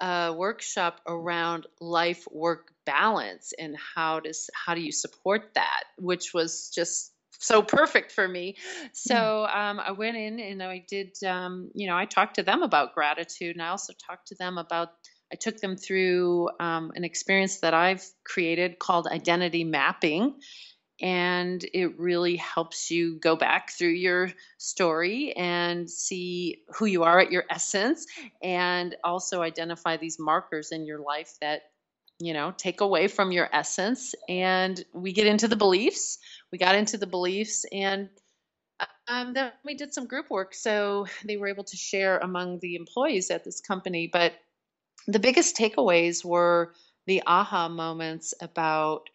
a 0.00 0.32
workshop 0.36 1.00
around 1.06 1.66
life 1.80 2.26
work 2.30 2.72
balance 2.86 3.52
and 3.58 3.76
how 3.94 4.20
does 4.20 4.48
how 4.54 4.74
do 4.74 4.80
you 4.80 4.92
support 4.92 5.54
that, 5.54 5.84
which 5.98 6.32
was 6.32 6.70
just 6.74 7.12
so 7.40 7.62
perfect 7.62 8.12
for 8.12 8.28
me. 8.28 8.56
So 8.92 9.46
hmm. 9.50 9.58
um, 9.58 9.80
I 9.80 9.92
went 9.92 10.16
in 10.16 10.38
and 10.38 10.62
I 10.62 10.84
did, 10.86 11.16
um, 11.26 11.70
you 11.74 11.88
know, 11.88 11.96
I 11.96 12.04
talked 12.04 12.36
to 12.36 12.42
them 12.42 12.62
about 12.62 12.94
gratitude, 12.94 13.56
and 13.56 13.62
I 13.62 13.68
also 13.68 13.92
talked 14.06 14.28
to 14.28 14.36
them 14.36 14.58
about. 14.58 14.90
I 15.32 15.36
took 15.36 15.60
them 15.60 15.76
through 15.76 16.48
um, 16.58 16.90
an 16.96 17.04
experience 17.04 17.60
that 17.60 17.72
I've 17.72 18.04
created 18.24 18.80
called 18.80 19.06
identity 19.06 19.62
mapping, 19.62 20.34
and 21.00 21.64
it 21.72 21.98
really 22.00 22.36
helps 22.36 22.90
you 22.90 23.18
go 23.18 23.36
back 23.36 23.70
through 23.70 23.90
your 23.90 24.32
story 24.58 25.32
and 25.36 25.88
see 25.88 26.62
who 26.76 26.86
you 26.86 27.04
are 27.04 27.20
at 27.20 27.30
your 27.30 27.44
essence 27.48 28.06
and 28.42 28.96
also 29.04 29.40
identify 29.40 29.96
these 29.96 30.18
markers 30.18 30.72
in 30.72 30.84
your 30.84 30.98
life 30.98 31.32
that 31.40 31.62
you 32.18 32.34
know 32.34 32.52
take 32.56 32.82
away 32.82 33.08
from 33.08 33.32
your 33.32 33.48
essence 33.52 34.14
and 34.28 34.84
we 34.92 35.12
get 35.12 35.26
into 35.26 35.48
the 35.48 35.56
beliefs 35.56 36.18
we 36.52 36.58
got 36.58 36.74
into 36.74 36.98
the 36.98 37.06
beliefs 37.06 37.64
and 37.72 38.08
um, 39.08 39.34
then 39.34 39.52
we 39.64 39.74
did 39.74 39.92
some 39.92 40.06
group 40.06 40.30
work 40.30 40.54
so 40.54 41.06
they 41.24 41.36
were 41.36 41.48
able 41.48 41.64
to 41.64 41.76
share 41.76 42.18
among 42.18 42.58
the 42.60 42.76
employees 42.76 43.30
at 43.30 43.44
this 43.44 43.60
company 43.60 44.08
but 44.12 44.32
the 45.06 45.18
biggest 45.18 45.56
takeaways 45.56 46.24
were 46.24 46.72
the 47.06 47.22
aha 47.26 47.68
moments 47.68 48.34
about 48.40 49.08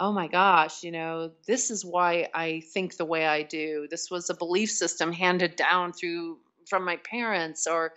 oh 0.00 0.12
my 0.12 0.28
gosh, 0.28 0.84
you 0.84 0.92
know, 0.92 1.32
this 1.46 1.70
is 1.70 1.84
why 1.84 2.28
I 2.34 2.62
think 2.72 2.96
the 2.96 3.04
way 3.04 3.26
I 3.26 3.42
do. 3.42 3.88
This 3.90 4.10
was 4.10 4.30
a 4.30 4.34
belief 4.34 4.70
system 4.70 5.12
handed 5.12 5.56
down 5.56 5.92
through 5.92 6.38
from 6.68 6.84
my 6.84 6.96
parents, 6.98 7.66
or 7.66 7.94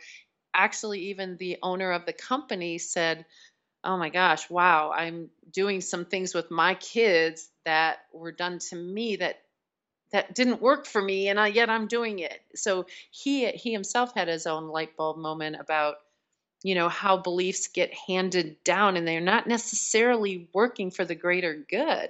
actually, 0.55 0.99
even 1.01 1.37
the 1.37 1.57
owner 1.61 1.91
of 1.91 2.05
the 2.05 2.13
company 2.13 2.77
said, 2.77 3.25
oh 3.83 3.97
my 3.97 4.09
gosh, 4.09 4.49
wow, 4.49 4.91
I'm 4.91 5.29
doing 5.51 5.81
some 5.81 6.05
things 6.05 6.33
with 6.33 6.51
my 6.51 6.75
kids 6.75 7.49
that 7.65 7.99
were 8.13 8.31
done 8.31 8.59
to 8.69 8.75
me 8.75 9.17
that 9.17 9.41
that 10.11 10.35
didn't 10.35 10.61
work 10.61 10.85
for 10.85 11.01
me 11.01 11.29
and 11.29 11.39
I, 11.39 11.47
yet 11.47 11.69
I'm 11.69 11.87
doing 11.87 12.19
it. 12.19 12.39
So 12.55 12.85
he 13.11 13.47
he 13.51 13.71
himself 13.71 14.13
had 14.13 14.27
his 14.27 14.45
own 14.45 14.67
light 14.67 14.97
bulb 14.97 15.17
moment 15.17 15.57
about 15.59 15.95
you 16.63 16.75
know 16.75 16.89
how 16.89 17.17
beliefs 17.17 17.67
get 17.67 17.93
handed 17.93 18.63
down 18.63 18.97
and 18.97 19.07
they're 19.07 19.21
not 19.21 19.47
necessarily 19.47 20.49
working 20.53 20.91
for 20.91 21.05
the 21.05 21.15
greater 21.15 21.65
good. 21.69 22.09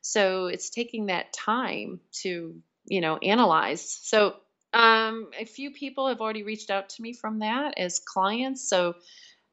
So 0.00 0.46
it's 0.46 0.70
taking 0.70 1.06
that 1.06 1.32
time 1.32 2.00
to 2.22 2.56
you 2.86 3.00
know 3.00 3.18
analyze. 3.18 3.82
So 4.02 4.36
um, 4.74 5.30
a 5.38 5.44
few 5.44 5.70
people 5.70 6.08
have 6.08 6.20
already 6.20 6.42
reached 6.42 6.70
out 6.70 6.90
to 6.90 7.02
me 7.02 7.12
from 7.12 7.40
that 7.40 7.74
as 7.78 8.00
clients. 8.00 8.68
So 8.68 8.94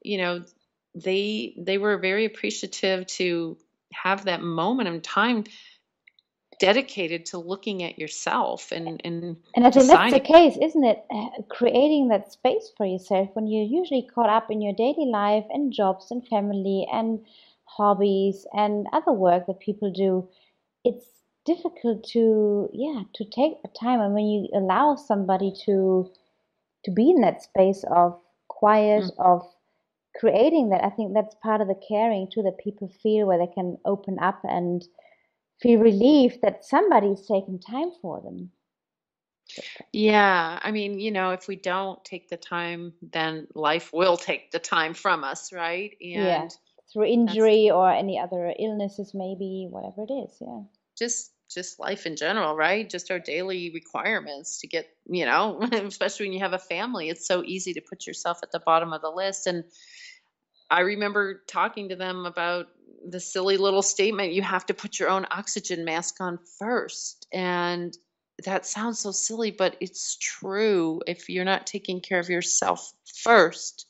you 0.02 0.18
know 0.20 0.46
they 1.04 1.54
they 1.58 1.78
were 1.78 1.98
very 1.98 2.26
appreciative 2.26 3.08
to 3.08 3.58
have 3.94 4.26
that 4.26 4.42
moment 4.42 4.90
of 4.90 5.02
time 5.02 5.44
dedicated 6.60 7.26
to 7.26 7.38
looking 7.38 7.84
at 7.84 7.98
yourself 7.98 8.72
and 8.72 9.02
and 9.04 9.38
and 9.56 9.66
I 9.66 9.72
think 9.72 9.86
deciding. 9.86 10.12
that's 10.12 10.14
the 10.14 10.34
case, 10.34 10.58
isn't 10.62 10.84
it? 10.84 11.04
Uh, 11.10 11.30
creating 11.50 12.10
that 12.10 12.32
space 12.32 12.72
for 12.78 12.86
yourself 12.86 13.30
when 13.34 13.48
you're 13.48 13.64
usually 13.64 14.08
caught 14.14 14.30
up 14.30 14.52
in 14.52 14.62
your 14.62 14.74
daily 14.74 15.06
life 15.06 15.46
and 15.50 15.72
jobs 15.72 16.12
and 16.12 16.28
family 16.28 16.86
and 16.92 17.26
hobbies 17.66 18.46
and 18.54 18.88
other 18.92 19.14
work 19.14 19.48
that 19.48 19.60
people 19.60 19.92
do. 19.92 20.28
It's 20.84 21.06
difficult 21.46 22.04
to 22.04 22.70
yeah 22.74 23.04
to 23.16 23.24
take 23.24 23.62
the 23.64 23.70
time 23.80 24.02
and 24.02 24.14
when 24.14 24.26
you 24.26 24.48
allow 24.54 24.96
somebody 24.96 25.52
to 25.66 26.12
to 26.84 26.92
be 26.92 27.10
in 27.10 27.22
that 27.22 27.42
space 27.42 27.84
of 27.90 28.20
quiet 28.48 29.04
mm. 29.04 29.12
of 29.18 29.48
creating 30.16 30.70
that 30.70 30.84
i 30.84 30.90
think 30.90 31.14
that's 31.14 31.36
part 31.44 31.62
of 31.62 31.68
the 31.68 31.80
caring 31.88 32.28
too 32.32 32.42
that 32.42 32.58
people 32.64 32.92
feel 33.02 33.28
where 33.28 33.38
they 33.38 33.52
can 33.54 33.78
open 33.86 34.18
up 34.20 34.40
and 34.44 34.84
feel 35.62 35.80
relieved 35.80 36.40
that 36.42 36.66
somebody's 36.66 37.26
taken 37.26 37.60
time 37.60 37.92
for 38.02 38.22
them. 38.22 38.52
Yeah, 39.92 40.60
I 40.62 40.72
mean, 40.72 41.00
you 41.00 41.12
know, 41.12 41.32
if 41.32 41.48
we 41.48 41.56
don't 41.56 42.04
take 42.06 42.30
the 42.30 42.38
time, 42.38 42.94
then 43.02 43.48
life 43.56 43.92
will 43.92 44.16
take 44.16 44.52
the 44.52 44.60
time 44.60 44.94
from 44.94 45.24
us, 45.24 45.52
right? 45.52 45.92
And 46.02 46.24
yeah, 46.24 46.48
through 46.94 47.06
injury 47.06 47.72
or 47.72 47.92
any 47.92 48.20
other 48.20 48.54
illnesses, 48.60 49.14
maybe 49.14 49.68
whatever 49.70 50.04
it 50.08 50.14
is. 50.14 50.38
Yeah, 50.40 50.62
just 50.98 51.32
just 51.50 51.80
life 51.80 52.06
in 52.06 52.16
general, 52.16 52.56
right? 52.56 52.90
Just 52.90 53.12
our 53.12 53.20
daily 53.20 53.72
requirements 53.74 54.60
to 54.62 54.68
get, 54.68 54.90
you 55.08 55.26
know, 55.26 55.60
especially 55.72 56.28
when 56.28 56.34
you 56.34 56.40
have 56.40 56.54
a 56.54 56.60
family, 56.60 57.10
it's 57.10 57.28
so 57.28 57.44
easy 57.44 57.74
to 57.74 57.82
put 57.82 58.06
yourself 58.06 58.40
at 58.44 58.52
the 58.52 58.60
bottom 58.60 58.94
of 58.94 59.02
the 59.02 59.10
list. 59.10 59.48
And 59.48 59.64
I 60.70 60.82
remember 60.82 61.42
talking 61.48 61.90
to 61.90 61.96
them 61.96 62.26
about 62.26 62.68
the 63.08 63.20
silly 63.20 63.58
little 63.58 63.82
statement 63.82 64.34
you 64.34 64.42
have 64.42 64.66
to 64.68 64.74
put 64.74 65.00
your 65.00 65.10
own 65.10 65.26
oxygen 65.32 65.86
mask 65.86 66.22
on 66.22 66.38
first. 66.58 67.28
And 67.34 67.98
that 68.46 68.66
sounds 68.66 69.00
so 69.00 69.12
silly, 69.12 69.52
but 69.52 69.76
it's 69.80 70.18
true. 70.18 71.02
If 71.08 71.30
you're 71.30 71.46
not 71.46 71.68
taking 71.68 72.02
care 72.02 72.20
of 72.20 72.30
yourself 72.30 72.94
first, 73.24 73.88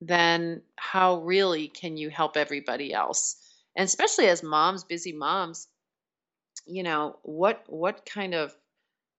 then 0.00 0.62
how 0.76 1.20
really 1.20 1.68
can 1.68 1.96
you 1.96 2.10
help 2.10 2.36
everybody 2.36 2.92
else? 2.92 3.36
And 3.76 3.84
especially 3.84 4.26
as 4.26 4.42
moms, 4.42 4.84
busy 4.84 5.12
moms, 5.12 5.68
you 6.66 6.82
know, 6.82 7.18
what 7.22 7.64
what 7.68 8.06
kind 8.06 8.34
of 8.34 8.54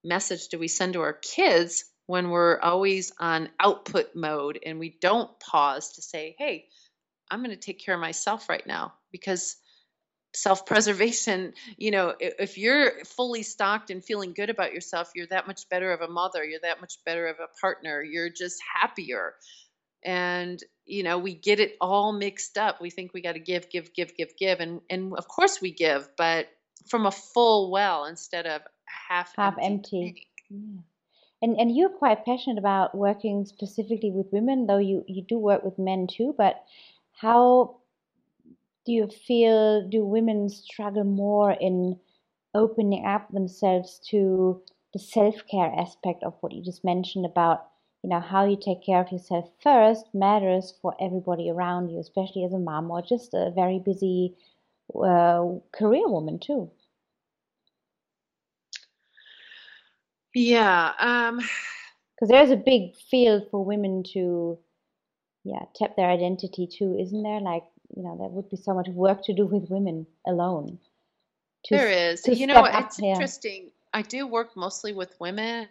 message 0.03 0.48
do 0.48 0.60
we 0.60 0.68
send 0.68 0.94
to 0.94 1.02
our 1.02 1.14
kids 1.14 1.86
when 2.08 2.30
we're 2.30 2.60
always 2.60 3.12
on 3.20 3.49
output 3.60 4.16
mode 4.16 4.60
and 4.66 4.80
we 4.80 4.98
don't 5.02 5.40
pause 5.40 5.94
to 5.94 6.02
say, 6.02 6.36
"Hey, 6.38 6.68
I'm 7.30 7.44
going 7.44 7.56
to 7.56 7.56
take 7.56 7.84
care 7.84 7.95
of 7.95 8.02
myself 8.02 8.49
right 8.49 8.66
now 8.66 8.94
because 9.12 9.56
self-preservation 10.34 11.53
you 11.78 11.91
know 11.91 12.14
if 12.20 12.58
you're 12.58 13.03
fully 13.06 13.44
stocked 13.44 13.90
and 13.90 14.03
feeling 14.03 14.34
good 14.34 14.49
about 14.49 14.74
yourself 14.74 15.12
you're 15.14 15.28
that 15.28 15.48
much 15.48 15.68
better 15.70 15.91
of 15.91 16.02
a 16.02 16.08
mother 16.08 16.44
you're 16.44 16.62
that 16.62 16.80
much 16.80 16.95
better 17.06 17.28
of 17.28 17.36
a 17.40 17.48
partner 17.60 18.02
you're 18.02 18.30
just 18.30 18.62
happier. 18.74 19.34
And 20.03 20.60
you 20.86 21.03
know 21.03 21.20
we 21.20 21.36
get 21.36 21.60
it 21.60 21.78
all 21.80 22.12
mixed 22.12 22.58
up. 22.58 22.82
We 22.82 22.90
think 22.90 23.14
we 23.14 23.22
got 23.22 23.34
to 23.34 23.40
give 23.40 23.70
give 23.70 23.94
give 23.94 24.16
give 24.18 24.36
give 24.38 24.60
and 24.60 24.82
and 24.90 25.14
of 25.16 25.28
course 25.28 25.62
we 25.62 25.72
give 25.72 26.10
but 26.18 26.48
from 26.88 27.06
a 27.06 27.12
full 27.12 27.72
well 27.72 28.06
instead 28.06 28.45
of 28.45 28.62
half 28.86 29.34
half 29.36 29.56
empty, 29.62 30.08
empty. 30.08 30.28
Yeah. 30.49 30.82
and 31.41 31.60
and 31.60 31.76
you're 31.76 31.90
quite 31.90 32.26
passionate 32.26 32.58
about 32.58 32.95
working 32.95 33.45
specifically 33.45 34.12
with 34.12 34.32
women 34.32 34.68
though 34.68 34.78
you 34.78 35.03
you 35.08 35.24
do 35.24 35.38
work 35.38 35.64
with 35.64 35.78
men 35.78 36.08
too 36.08 36.34
but 36.38 36.64
how 37.14 37.78
do 38.86 38.91
you 38.91 39.08
feel 39.08 39.88
do 39.88 40.03
women 40.03 40.49
struggle 40.49 41.03
more 41.03 41.52
in 41.52 41.99
opening 42.53 43.06
up 43.06 43.32
themselves 43.32 43.99
to 44.10 44.62
the 44.94 44.99
self-care 44.99 45.72
aspect 45.78 46.24
of 46.24 46.34
what 46.41 46.52
you 46.52 46.62
just 46.64 46.84
mentioned 46.84 47.26
about 47.26 47.68
you 48.03 48.10
know 48.10 48.20
how 48.20 48.45
you 48.45 48.58
take 48.58 48.84
care 48.84 48.99
of 48.99 49.12
yourself 49.12 49.49
first 49.62 50.06
matters 50.14 50.74
for 50.82 50.95
everybody 50.99 51.49
around 51.49 51.90
you 51.90 51.99
especially 51.99 52.44
as 52.44 52.53
a 52.53 52.60
mom 52.60 52.91
or 52.91 53.02
just 53.02 53.34
a 53.34 53.52
very 53.56 53.80
busy 53.80 54.36
uh, 54.95 55.59
career 55.77 56.07
woman 56.07 56.39
too 56.39 56.69
yeah 60.34 60.91
um 60.99 61.38
because 61.38 62.30
there's 62.30 62.51
a 62.51 62.55
big 62.55 62.95
field 63.09 63.43
for 63.51 63.63
women 63.63 64.03
to 64.13 64.57
yeah 65.43 65.63
tap 65.76 65.95
their 65.95 66.09
identity 66.09 66.68
too 66.68 66.97
isn't 66.99 67.23
there 67.23 67.41
like 67.41 67.63
you 67.95 68.03
know, 68.03 68.18
there 68.18 68.30
would 68.30 68.49
be 68.49 68.57
so 68.57 68.73
much 68.73 68.88
work 68.89 69.23
to 69.26 69.34
do 69.34 69.45
with 69.45 69.69
women 69.69 70.07
alone. 70.26 70.80
To, 71.65 71.76
there 71.76 72.11
is. 72.11 72.26
You 72.27 72.47
know, 72.47 72.65
it's 72.65 72.99
interesting. 72.99 73.72
I 73.93 74.01
do 74.01 74.26
work 74.26 74.55
mostly 74.55 74.93
with 74.93 75.13
women, 75.19 75.68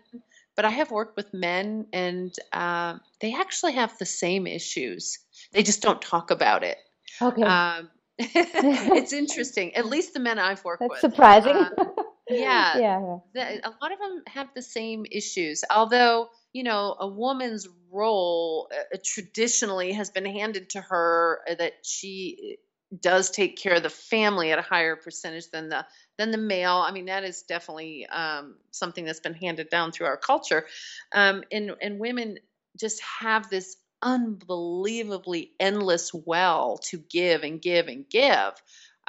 but 0.54 0.64
I 0.64 0.70
have 0.70 0.90
worked 0.90 1.16
with 1.16 1.32
men, 1.32 1.86
and 1.92 2.34
uh, 2.52 2.98
they 3.20 3.34
actually 3.34 3.72
have 3.72 3.96
the 3.98 4.06
same 4.06 4.46
issues. 4.46 5.18
They 5.52 5.62
just 5.62 5.82
don't 5.82 6.02
talk 6.02 6.30
about 6.30 6.62
it. 6.62 6.76
Okay. 7.20 7.42
Um, 7.42 7.90
it's 8.94 9.12
interesting. 9.12 9.74
At 9.74 9.86
least 9.86 10.12
the 10.12 10.20
men 10.20 10.38
I've 10.38 10.64
worked 10.64 10.80
That's 10.80 11.02
with. 11.02 11.12
surprising. 11.12 11.56
Uh, 11.56 11.70
yeah. 12.28 12.78
yeah. 12.78 13.16
The, 13.32 13.66
a 13.66 13.72
lot 13.80 13.92
of 13.92 13.98
them 13.98 14.22
have 14.26 14.48
the 14.54 14.62
same 14.62 15.06
issues. 15.10 15.64
Although, 15.70 16.28
you 16.52 16.62
know, 16.62 16.96
a 16.98 17.08
woman's 17.08 17.66
role 17.90 18.70
uh, 18.72 18.98
traditionally 19.04 19.92
has 19.92 20.10
been 20.10 20.26
handed 20.26 20.70
to 20.70 20.80
her 20.82 21.40
uh, 21.50 21.54
that 21.54 21.72
she 21.82 22.58
uh, 22.92 22.96
does 23.00 23.30
take 23.30 23.56
care 23.56 23.74
of 23.74 23.82
the 23.82 23.90
family 23.90 24.52
at 24.52 24.58
a 24.58 24.62
higher 24.62 24.96
percentage 24.96 25.50
than 25.50 25.68
the 25.68 25.86
than 26.18 26.30
the 26.30 26.38
male. 26.38 26.76
I 26.76 26.92
mean, 26.92 27.06
that 27.06 27.24
is 27.24 27.42
definitely 27.42 28.06
um, 28.06 28.56
something 28.72 29.04
that's 29.04 29.20
been 29.20 29.34
handed 29.34 29.70
down 29.70 29.92
through 29.92 30.06
our 30.08 30.18
culture. 30.18 30.66
Um, 31.12 31.42
and 31.50 31.72
and 31.80 31.98
women 31.98 32.38
just 32.76 33.00
have 33.02 33.48
this 33.48 33.76
unbelievably 34.02 35.52
endless 35.60 36.12
well 36.14 36.78
to 36.78 36.98
give 36.98 37.42
and 37.42 37.60
give 37.60 37.88
and 37.88 38.08
give. 38.08 38.52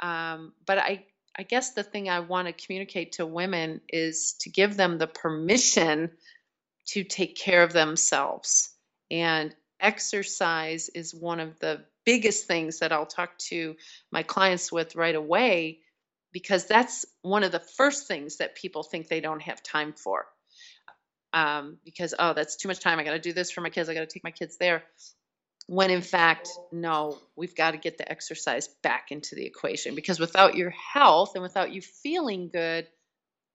Um, 0.00 0.52
but 0.66 0.78
I 0.78 1.04
I 1.36 1.44
guess 1.44 1.72
the 1.72 1.82
thing 1.82 2.10
I 2.10 2.20
want 2.20 2.48
to 2.48 2.66
communicate 2.66 3.12
to 3.12 3.26
women 3.26 3.80
is 3.88 4.34
to 4.40 4.50
give 4.50 4.76
them 4.76 4.98
the 4.98 5.06
permission 5.06 6.10
to 6.88 7.04
take 7.04 7.36
care 7.36 7.62
of 7.62 7.72
themselves. 7.72 8.70
And 9.10 9.54
exercise 9.80 10.90
is 10.90 11.14
one 11.14 11.40
of 11.40 11.58
the 11.58 11.84
biggest 12.04 12.46
things 12.46 12.80
that 12.80 12.92
I'll 12.92 13.06
talk 13.06 13.38
to 13.50 13.76
my 14.10 14.22
clients 14.22 14.72
with 14.72 14.96
right 14.96 15.14
away 15.14 15.80
because 16.32 16.66
that's 16.66 17.04
one 17.22 17.44
of 17.44 17.52
the 17.52 17.60
first 17.60 18.08
things 18.08 18.38
that 18.38 18.56
people 18.56 18.82
think 18.82 19.08
they 19.08 19.20
don't 19.20 19.42
have 19.42 19.62
time 19.62 19.92
for. 19.92 20.26
Um, 21.32 21.78
because, 21.84 22.14
oh, 22.18 22.34
that's 22.34 22.56
too 22.56 22.68
much 22.68 22.80
time. 22.80 22.98
I 22.98 23.04
got 23.04 23.12
to 23.12 23.18
do 23.18 23.32
this 23.32 23.50
for 23.50 23.62
my 23.62 23.70
kids. 23.70 23.88
I 23.88 23.94
got 23.94 24.00
to 24.00 24.06
take 24.06 24.24
my 24.24 24.32
kids 24.32 24.56
there. 24.58 24.84
when 25.66 25.90
in 25.90 26.02
fact, 26.02 26.48
no, 26.72 27.18
we've 27.36 27.54
got 27.54 27.72
to 27.72 27.78
get 27.78 27.98
the 27.98 28.10
exercise 28.10 28.68
back 28.82 29.10
into 29.10 29.34
the 29.34 29.46
equation 29.46 29.94
because 29.94 30.18
without 30.18 30.56
your 30.56 30.70
health 30.70 31.32
and 31.34 31.42
without 31.42 31.72
you 31.72 31.80
feeling 31.80 32.48
good, 32.48 32.86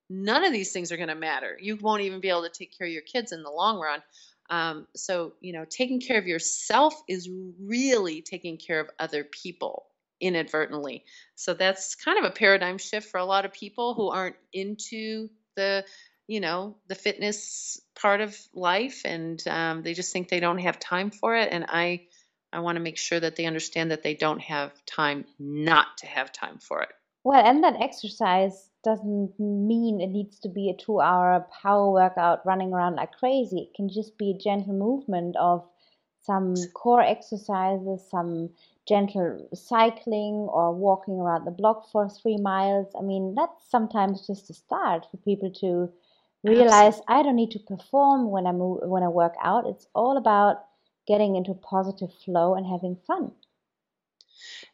none 0.09 0.43
of 0.43 0.53
these 0.53 0.71
things 0.71 0.91
are 0.91 0.97
going 0.97 1.09
to 1.09 1.15
matter. 1.15 1.57
You 1.61 1.75
won't 1.75 2.01
even 2.01 2.21
be 2.21 2.29
able 2.29 2.43
to 2.43 2.49
take 2.49 2.77
care 2.77 2.87
of 2.87 2.93
your 2.93 3.01
kids 3.01 3.31
in 3.31 3.43
the 3.43 3.51
long 3.51 3.79
run. 3.79 4.01
Um, 4.49 4.87
so, 4.95 5.33
you 5.41 5.51
know, 5.51 5.65
taking 5.69 5.99
care 5.99 6.17
of 6.17 6.27
yourself 6.27 6.93
is 7.09 7.29
really 7.61 8.21
taking 8.21 8.57
care 8.57 8.79
of 8.79 8.89
other 8.97 9.25
people 9.25 9.85
inadvertently. 10.21 11.03
So 11.35 11.53
that's 11.53 11.95
kind 11.95 12.17
of 12.17 12.23
a 12.23 12.33
paradigm 12.33 12.77
shift 12.77 13.11
for 13.11 13.19
a 13.19 13.25
lot 13.25 13.43
of 13.43 13.51
people 13.51 13.93
who 13.93 14.09
aren't 14.09 14.37
into 14.53 15.29
the, 15.57 15.83
you 16.27 16.41
know, 16.41 16.75
the 16.87 16.95
fitness 16.95 17.81
part 17.95 18.21
of 18.21 18.37
life, 18.53 19.01
and 19.05 19.41
um, 19.47 19.81
they 19.81 19.93
just 19.93 20.11
think 20.11 20.27
they 20.27 20.41
don't 20.41 20.59
have 20.59 20.79
time 20.79 21.09
for 21.09 21.35
it. 21.35 21.49
And 21.51 21.65
I, 21.67 22.07
I 22.51 22.59
want 22.59 22.75
to 22.75 22.83
make 22.83 22.97
sure 22.97 23.19
that 23.19 23.37
they 23.37 23.45
understand 23.45 23.91
that 23.91 24.03
they 24.03 24.13
don't 24.13 24.41
have 24.41 24.71
time 24.85 25.25
not 25.39 25.97
to 25.99 26.05
have 26.07 26.31
time 26.31 26.59
for 26.59 26.81
it. 26.81 26.89
Well, 27.23 27.45
and 27.45 27.63
that 27.63 27.81
exercise 27.81 28.69
doesn't 28.83 29.37
mean 29.39 29.99
it 29.99 30.07
needs 30.07 30.39
to 30.39 30.49
be 30.49 30.69
a 30.69 30.73
two 30.73 31.01
hour 31.01 31.45
power 31.61 31.91
workout 31.91 32.45
running 32.45 32.71
around 32.71 32.95
like 32.95 33.13
crazy. 33.13 33.59
It 33.59 33.75
can 33.75 33.89
just 33.89 34.17
be 34.17 34.31
a 34.31 34.37
gentle 34.37 34.73
movement 34.73 35.35
of 35.37 35.67
some 36.21 36.55
core 36.73 37.01
exercises, 37.01 38.05
some 38.09 38.49
gentle 38.87 39.49
cycling 39.53 40.47
or 40.49 40.73
walking 40.73 41.15
around 41.15 41.45
the 41.45 41.51
block 41.51 41.89
for 41.91 42.09
three 42.09 42.37
miles. 42.37 42.87
I 42.97 43.01
mean, 43.01 43.35
that's 43.35 43.69
sometimes 43.69 44.27
just 44.27 44.49
a 44.49 44.53
start 44.53 45.07
for 45.09 45.17
people 45.17 45.51
to 45.61 45.91
realize 46.47 46.99
Absolutely. 46.99 47.05
I 47.07 47.23
don't 47.23 47.35
need 47.35 47.51
to 47.51 47.59
perform 47.59 48.31
when 48.31 48.47
I 48.47 48.51
move, 48.51 48.79
when 48.83 49.03
I 49.03 49.09
work 49.09 49.35
out. 49.43 49.67
It's 49.67 49.87
all 49.93 50.17
about 50.17 50.63
getting 51.07 51.35
into 51.35 51.53
positive 51.53 52.13
flow 52.25 52.55
and 52.55 52.65
having 52.65 52.97
fun. 53.07 53.31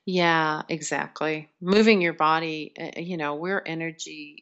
Yeah, 0.06 0.64
exactly. 0.68 1.50
Moving 1.62 2.02
your 2.02 2.14
body, 2.14 2.74
uh, 2.80 3.00
you 3.00 3.18
know, 3.18 3.36
we're 3.36 3.64
energy. 3.66 4.40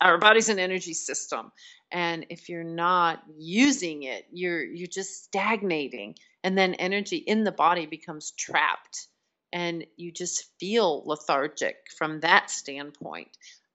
Our 0.00 0.18
body's 0.18 0.48
an 0.48 0.58
energy 0.58 0.94
system, 0.94 1.52
and 1.90 2.26
if 2.30 2.48
you're 2.48 2.64
not 2.64 3.22
using 3.36 4.04
it, 4.04 4.26
you're 4.32 4.64
you're 4.64 4.86
just 4.86 5.24
stagnating, 5.24 6.16
and 6.42 6.56
then 6.56 6.74
energy 6.74 7.18
in 7.18 7.44
the 7.44 7.52
body 7.52 7.86
becomes 7.86 8.30
trapped, 8.32 9.08
and 9.52 9.84
you 9.96 10.12
just 10.12 10.46
feel 10.58 11.02
lethargic 11.04 11.76
from 11.98 12.20
that 12.20 12.50
standpoint. 12.50 13.28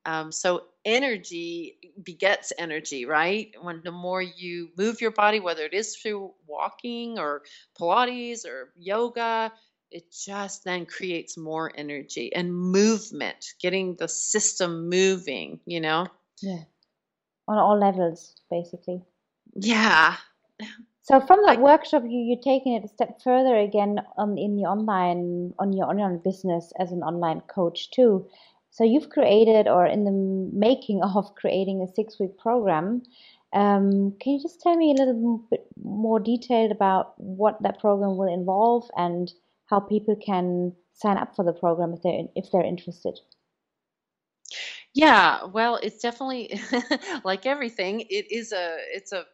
Um, 0.08 0.32
so 0.32 0.64
energy 0.86 1.78
begets 2.02 2.54
energy, 2.58 3.06
right? 3.06 3.54
When 3.62 3.82
the 3.84 3.92
more 3.92 4.22
you 4.22 4.70
move 4.78 5.02
your 5.02 5.12
body, 5.12 5.42
whether 5.42 5.64
it 5.64 5.74
is 5.74 5.98
through 5.98 6.34
walking 6.48 7.20
or 7.20 7.42
Pilates 7.78 8.46
or 8.46 8.72
yoga, 8.78 9.52
it 9.92 10.06
just 10.12 10.64
then 10.64 10.86
creates 10.86 11.38
more 11.38 11.74
energy 11.76 12.34
and 12.34 12.56
movement, 12.56 13.54
getting 13.62 13.98
the 13.98 14.08
system 14.08 14.90
moving, 14.90 15.60
you 15.66 15.82
know? 15.82 16.08
Yeah. 16.42 16.64
On 17.50 17.58
all 17.58 17.78
levels, 17.78 18.34
basically. 18.50 19.02
Yeah. 19.56 20.16
So 21.02 21.20
from 21.20 21.40
that 21.46 21.58
I, 21.58 21.62
workshop, 21.62 22.04
you 22.06 22.20
you're 22.20 22.42
taking 22.42 22.74
it 22.74 22.84
a 22.84 22.88
step 22.88 23.22
further 23.24 23.58
again 23.58 24.00
on 24.18 24.38
in 24.38 24.56
the 24.56 24.64
online 24.64 25.54
on 25.58 25.72
your 25.72 25.88
online 25.88 26.20
business 26.24 26.74
as 26.80 26.92
an 26.92 27.02
online 27.02 27.42
coach 27.42 27.92
too. 27.92 28.28
So 28.78 28.84
you've 28.84 29.10
created 29.10 29.68
or 29.68 29.88
in 29.88 30.04
the 30.04 30.12
making 30.54 31.02
of 31.02 31.34
creating 31.34 31.82
a 31.82 31.92
six 31.92 32.20
week 32.20 32.38
program. 32.38 33.02
Um, 33.52 34.16
can 34.22 34.34
you 34.34 34.40
just 34.40 34.62
tell 34.62 34.76
me 34.76 34.92
a 34.92 35.04
little 35.04 35.44
bit 35.50 35.66
more 35.82 36.20
detailed 36.20 36.72
about 36.72 37.20
what 37.20 37.60
that 37.64 37.80
program 37.80 38.18
will 38.18 38.32
involve 38.32 38.88
and 38.96 39.34
how 39.66 39.80
people 39.80 40.16
can 40.16 40.74
sign 40.94 41.18
up 41.18 41.36
for 41.36 41.44
the 41.44 41.54
program 41.54 41.94
if 41.94 42.04
they're 42.04 42.28
if 42.36 42.52
they're 42.52 42.64
interested. 42.64 43.20
Yeah, 44.94 45.46
well, 45.46 45.80
it's 45.82 46.00
definitely 46.00 46.60
like 47.24 47.48
everything. 47.48 48.02
It 48.02 48.32
is 48.32 48.52
a 48.52 48.78
it's 48.94 49.12
a 49.12 49.26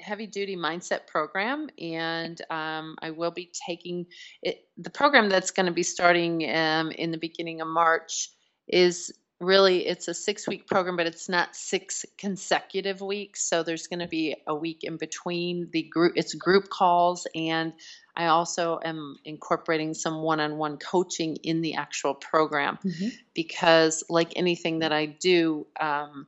heavy 0.00 0.28
duty 0.28 0.56
mindset 0.56 1.08
program, 1.08 1.70
and 1.76 2.40
um, 2.50 2.94
I 3.02 3.10
will 3.10 3.32
be 3.32 3.50
taking 3.66 4.06
it. 4.44 4.68
The 4.78 4.90
program 4.90 5.28
that's 5.28 5.50
going 5.50 5.66
to 5.66 5.72
be 5.72 5.82
starting 5.82 6.48
um, 6.54 6.92
in 6.92 7.10
the 7.10 7.18
beginning 7.18 7.60
of 7.60 7.66
March 7.66 8.30
is 8.68 9.12
really 9.40 9.86
it's 9.86 10.06
a 10.06 10.12
six 10.12 10.46
week 10.46 10.66
program 10.66 10.96
but 10.96 11.06
it's 11.06 11.28
not 11.28 11.56
six 11.56 12.04
consecutive 12.18 13.00
weeks 13.00 13.42
so 13.42 13.62
there's 13.62 13.86
going 13.86 14.00
to 14.00 14.06
be 14.06 14.36
a 14.46 14.54
week 14.54 14.84
in 14.84 14.98
between 14.98 15.68
the 15.72 15.82
group 15.82 16.12
it's 16.16 16.34
group 16.34 16.68
calls 16.68 17.26
and 17.34 17.72
i 18.14 18.26
also 18.26 18.78
am 18.84 19.16
incorporating 19.24 19.94
some 19.94 20.20
one-on-one 20.20 20.76
coaching 20.76 21.36
in 21.36 21.62
the 21.62 21.74
actual 21.74 22.12
program 22.12 22.78
mm-hmm. 22.84 23.08
because 23.34 24.04
like 24.10 24.34
anything 24.36 24.80
that 24.80 24.92
i 24.92 25.06
do 25.06 25.66
um, 25.80 26.26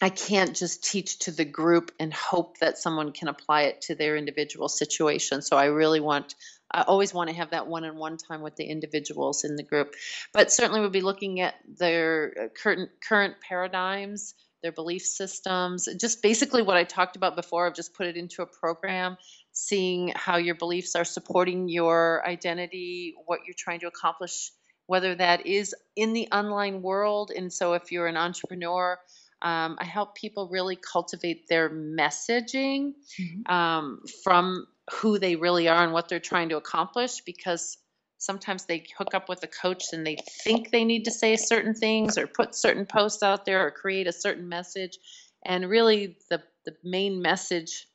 I 0.00 0.10
can't 0.10 0.54
just 0.54 0.84
teach 0.84 1.18
to 1.20 1.32
the 1.32 1.44
group 1.44 1.90
and 1.98 2.14
hope 2.14 2.58
that 2.58 2.78
someone 2.78 3.10
can 3.10 3.26
apply 3.26 3.62
it 3.62 3.80
to 3.82 3.96
their 3.96 4.16
individual 4.16 4.68
situation. 4.68 5.42
So 5.42 5.56
I 5.56 5.66
really 5.66 5.98
want 5.98 6.36
I 6.70 6.82
always 6.82 7.14
want 7.14 7.30
to 7.30 7.36
have 7.36 7.50
that 7.50 7.66
one-on-one 7.66 8.18
time 8.18 8.42
with 8.42 8.56
the 8.56 8.64
individuals 8.64 9.44
in 9.44 9.56
the 9.56 9.62
group. 9.62 9.94
But 10.32 10.52
certainly 10.52 10.80
we'll 10.80 10.90
be 10.90 11.00
looking 11.00 11.40
at 11.40 11.54
their 11.78 12.34
uh, 12.38 12.48
current 12.48 12.90
current 13.06 13.34
paradigms, 13.40 14.34
their 14.62 14.72
belief 14.72 15.02
systems, 15.02 15.88
just 15.98 16.22
basically 16.22 16.62
what 16.62 16.76
I 16.76 16.84
talked 16.84 17.16
about 17.16 17.36
before. 17.36 17.66
I've 17.66 17.74
just 17.74 17.94
put 17.94 18.06
it 18.06 18.16
into 18.16 18.42
a 18.42 18.46
program, 18.46 19.16
seeing 19.52 20.12
how 20.14 20.36
your 20.36 20.56
beliefs 20.56 20.94
are 20.94 21.04
supporting 21.04 21.68
your 21.68 22.26
identity, 22.26 23.14
what 23.26 23.40
you're 23.46 23.54
trying 23.56 23.80
to 23.80 23.86
accomplish, 23.86 24.50
whether 24.86 25.14
that 25.14 25.46
is 25.46 25.74
in 25.96 26.12
the 26.12 26.28
online 26.32 26.82
world. 26.82 27.30
And 27.34 27.52
so 27.52 27.74
if 27.74 27.92
you're 27.92 28.08
an 28.08 28.16
entrepreneur, 28.16 28.98
um, 29.40 29.76
I 29.80 29.84
help 29.84 30.16
people 30.16 30.48
really 30.50 30.76
cultivate 30.76 31.46
their 31.48 31.70
messaging 31.70 32.94
mm-hmm. 33.18 33.52
um, 33.52 34.02
from 34.24 34.66
who 34.92 35.18
they 35.18 35.36
really 35.36 35.68
are 35.68 35.82
and 35.82 35.92
what 35.92 36.08
they're 36.08 36.20
trying 36.20 36.50
to 36.50 36.56
accomplish 36.56 37.20
because 37.20 37.78
sometimes 38.18 38.64
they 38.64 38.84
hook 38.96 39.14
up 39.14 39.28
with 39.28 39.42
a 39.44 39.46
coach 39.46 39.84
and 39.92 40.06
they 40.06 40.16
think 40.44 40.70
they 40.70 40.84
need 40.84 41.04
to 41.04 41.10
say 41.10 41.36
certain 41.36 41.74
things 41.74 42.18
or 42.18 42.26
put 42.26 42.54
certain 42.54 42.84
posts 42.84 43.22
out 43.22 43.44
there 43.44 43.66
or 43.66 43.70
create 43.70 44.06
a 44.06 44.12
certain 44.12 44.48
message. 44.48 44.98
And 45.44 45.68
really 45.68 46.16
the 46.30 46.42
the 46.64 46.74
main 46.84 47.22
message 47.22 47.86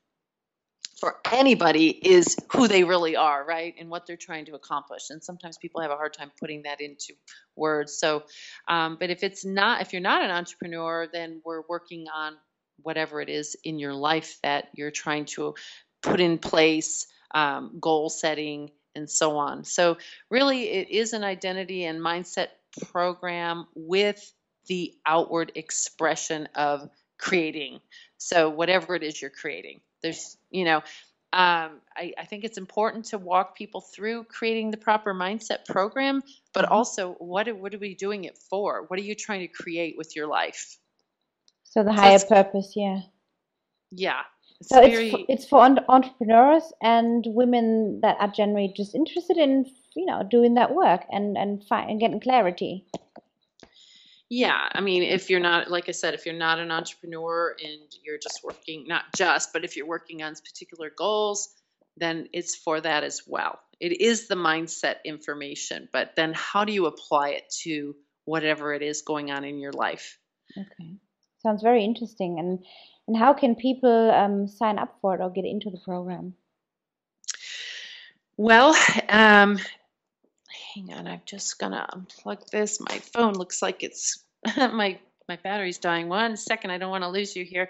for 0.99 1.18
anybody 1.32 1.90
is 1.90 2.38
who 2.53 2.68
they 2.68 2.86
really 2.86 3.18
are 3.18 3.45
right 3.45 3.76
and 3.78 3.90
what 3.90 4.07
they're 4.07 4.15
trying 4.15 4.45
to 4.45 4.56
accomplish. 4.56 5.10
And 5.10 5.22
sometimes 5.22 5.57
people 5.57 5.82
have 5.82 5.91
a 5.91 5.98
hard 5.98 6.14
time 6.14 6.32
putting 6.40 6.64
that 6.64 6.80
into 6.80 7.14
words. 7.56 7.98
So 7.98 8.24
um, 8.68 8.98
but 8.99 9.10
if 9.10 9.24
it's 9.24 9.44
not 9.44 9.82
if 9.82 9.91
you're 9.91 10.02
not 10.02 10.24
an 10.24 10.32
entrepreneur 10.32 11.07
then 11.11 11.41
we're 11.44 11.64
working 11.68 12.06
on 12.14 12.38
whatever 12.82 13.22
it 13.22 13.30
is 13.30 13.56
in 13.64 13.80
your 13.80 13.94
life 13.94 14.40
that 14.44 14.70
you're 14.74 14.91
trying 14.91 15.26
to 15.26 15.53
put 16.04 16.20
in 16.20 16.38
place, 16.38 17.08
um, 17.34 17.78
goal 17.80 18.10
setting, 18.10 18.70
and 18.96 19.10
so 19.10 19.38
on. 19.38 19.64
So, 19.64 19.98
really, 20.30 20.70
it 20.70 20.90
is 20.90 21.14
an 21.14 21.24
identity 21.24 21.86
and 21.86 22.00
mindset 22.00 22.50
program 22.92 23.66
with 23.74 24.32
the 24.68 24.94
outward 25.06 25.52
expression 25.56 26.48
of 26.56 26.90
creating. 27.18 27.80
So, 28.18 28.50
whatever 28.50 28.96
it 28.96 29.04
is 29.04 29.20
you're 29.20 29.32
creating, 29.32 29.80
there's, 30.02 30.38
you 30.52 30.66
know, 30.66 30.84
um, 31.34 31.82
I, 31.98 32.14
I, 32.16 32.26
think 32.26 32.44
it's 32.44 32.60
important 32.60 33.06
to 33.06 33.18
walk 33.18 33.58
people 33.58 33.82
through 33.82 34.26
creating 34.26 34.70
the 34.70 34.78
proper 34.78 35.16
mindset 35.16 35.66
program, 35.66 36.22
but 36.54 36.66
mm-hmm. 36.66 36.74
also 36.76 37.14
what 37.14 37.48
are, 37.48 37.56
what 37.56 37.74
are 37.74 37.80
we 37.80 37.96
doing 37.96 38.26
it 38.26 38.38
for? 38.38 38.86
What 38.88 39.00
are 39.00 39.04
you 39.04 39.16
trying 39.16 39.40
to 39.40 39.48
create 39.48 39.96
with 39.98 40.16
your 40.16 40.28
life? 40.28 40.78
So 41.64 41.84
the 41.84 41.92
higher 41.92 42.20
purpose, 42.20 42.74
yeah. 42.76 43.00
Yeah, 43.90 44.22
so 44.65 44.81
very... 44.81 45.10
it's 45.10 45.11
for, 45.11 45.26
it's 45.30 45.45
for 45.45 45.84
entrepreneurs 45.90 46.64
and 46.81 47.23
women 47.27 47.99
that 48.02 48.18
are 48.19 48.31
generally 48.31 48.73
just 48.76 48.95
interested 48.95 49.38
in 49.38 49.65
you 49.95 50.06
know 50.06 50.23
doing 50.30 50.56
that 50.56 50.73
work 50.73 51.02
and 51.11 51.38
and 51.38 51.64
find, 51.65 51.90
and 51.90 51.99
getting 51.99 52.19
clarity. 52.19 52.85
Yeah, 54.30 54.68
I 54.72 54.81
mean, 54.81 55.03
if 55.03 55.30
you're 55.30 55.40
not, 55.40 55.69
like 55.69 55.90
I 55.90 55.91
said, 55.91 56.15
if 56.15 56.26
you're 56.26 56.34
not 56.34 56.57
an 56.57 56.72
entrepreneur 56.72 57.56
and 57.64 57.81
you're 58.03 58.18
just 58.18 58.44
working, 58.44 58.85
not 58.88 59.03
just, 59.15 59.53
but 59.53 59.64
if 59.64 59.77
you're 59.77 59.85
working 59.85 60.23
on 60.23 60.34
particular 60.34 60.91
goals, 60.98 61.49
then 61.98 62.30
it's 62.34 62.56
for 62.56 62.81
that 62.81 63.03
as 63.03 63.22
well. 63.27 63.60
It 63.80 64.02
is 64.02 64.27
the 64.27 64.35
mindset 64.35 65.03
information, 65.06 65.88
but 65.94 66.15
then 66.15 66.34
how 66.34 66.65
do 66.65 66.73
you 66.73 66.88
apply 66.88 67.30
it 67.30 67.44
to 67.61 67.95
whatever 68.26 68.73
it 68.73 68.81
is 68.81 69.03
going 69.03 69.30
on 69.30 69.44
in 69.44 69.60
your 69.60 69.73
life? 69.73 70.18
Okay, 70.57 70.95
sounds 71.44 71.61
very 71.61 71.84
interesting. 71.84 72.40
And 72.40 72.65
and 73.08 73.18
how 73.18 73.34
can 73.34 73.56
people 73.56 74.12
um, 74.12 74.48
sign 74.48 74.80
up 74.80 74.98
for 75.02 75.16
it 75.16 75.22
or 75.22 75.30
get 75.30 75.46
into 75.46 75.70
the 75.70 75.80
program? 75.80 76.34
Well, 78.38 78.76
um, 79.10 79.60
hang 80.74 80.94
on, 80.94 81.08
I'm 81.08 81.22
just 81.26 81.60
gonna 81.60 81.88
unplug 81.94 82.50
this. 82.50 82.80
My 82.80 83.00
phone 83.00 83.34
looks 83.34 83.62
like 83.62 83.84
it's 83.84 84.24
my 84.58 85.00
my 85.28 85.38
battery's 85.38 85.78
dying. 85.78 86.10
One 86.10 86.36
second, 86.36 86.72
I 86.72 86.78
don't 86.78 86.90
want 86.90 87.04
to 87.04 87.10
lose 87.10 87.36
you 87.36 87.46
here. 87.46 87.70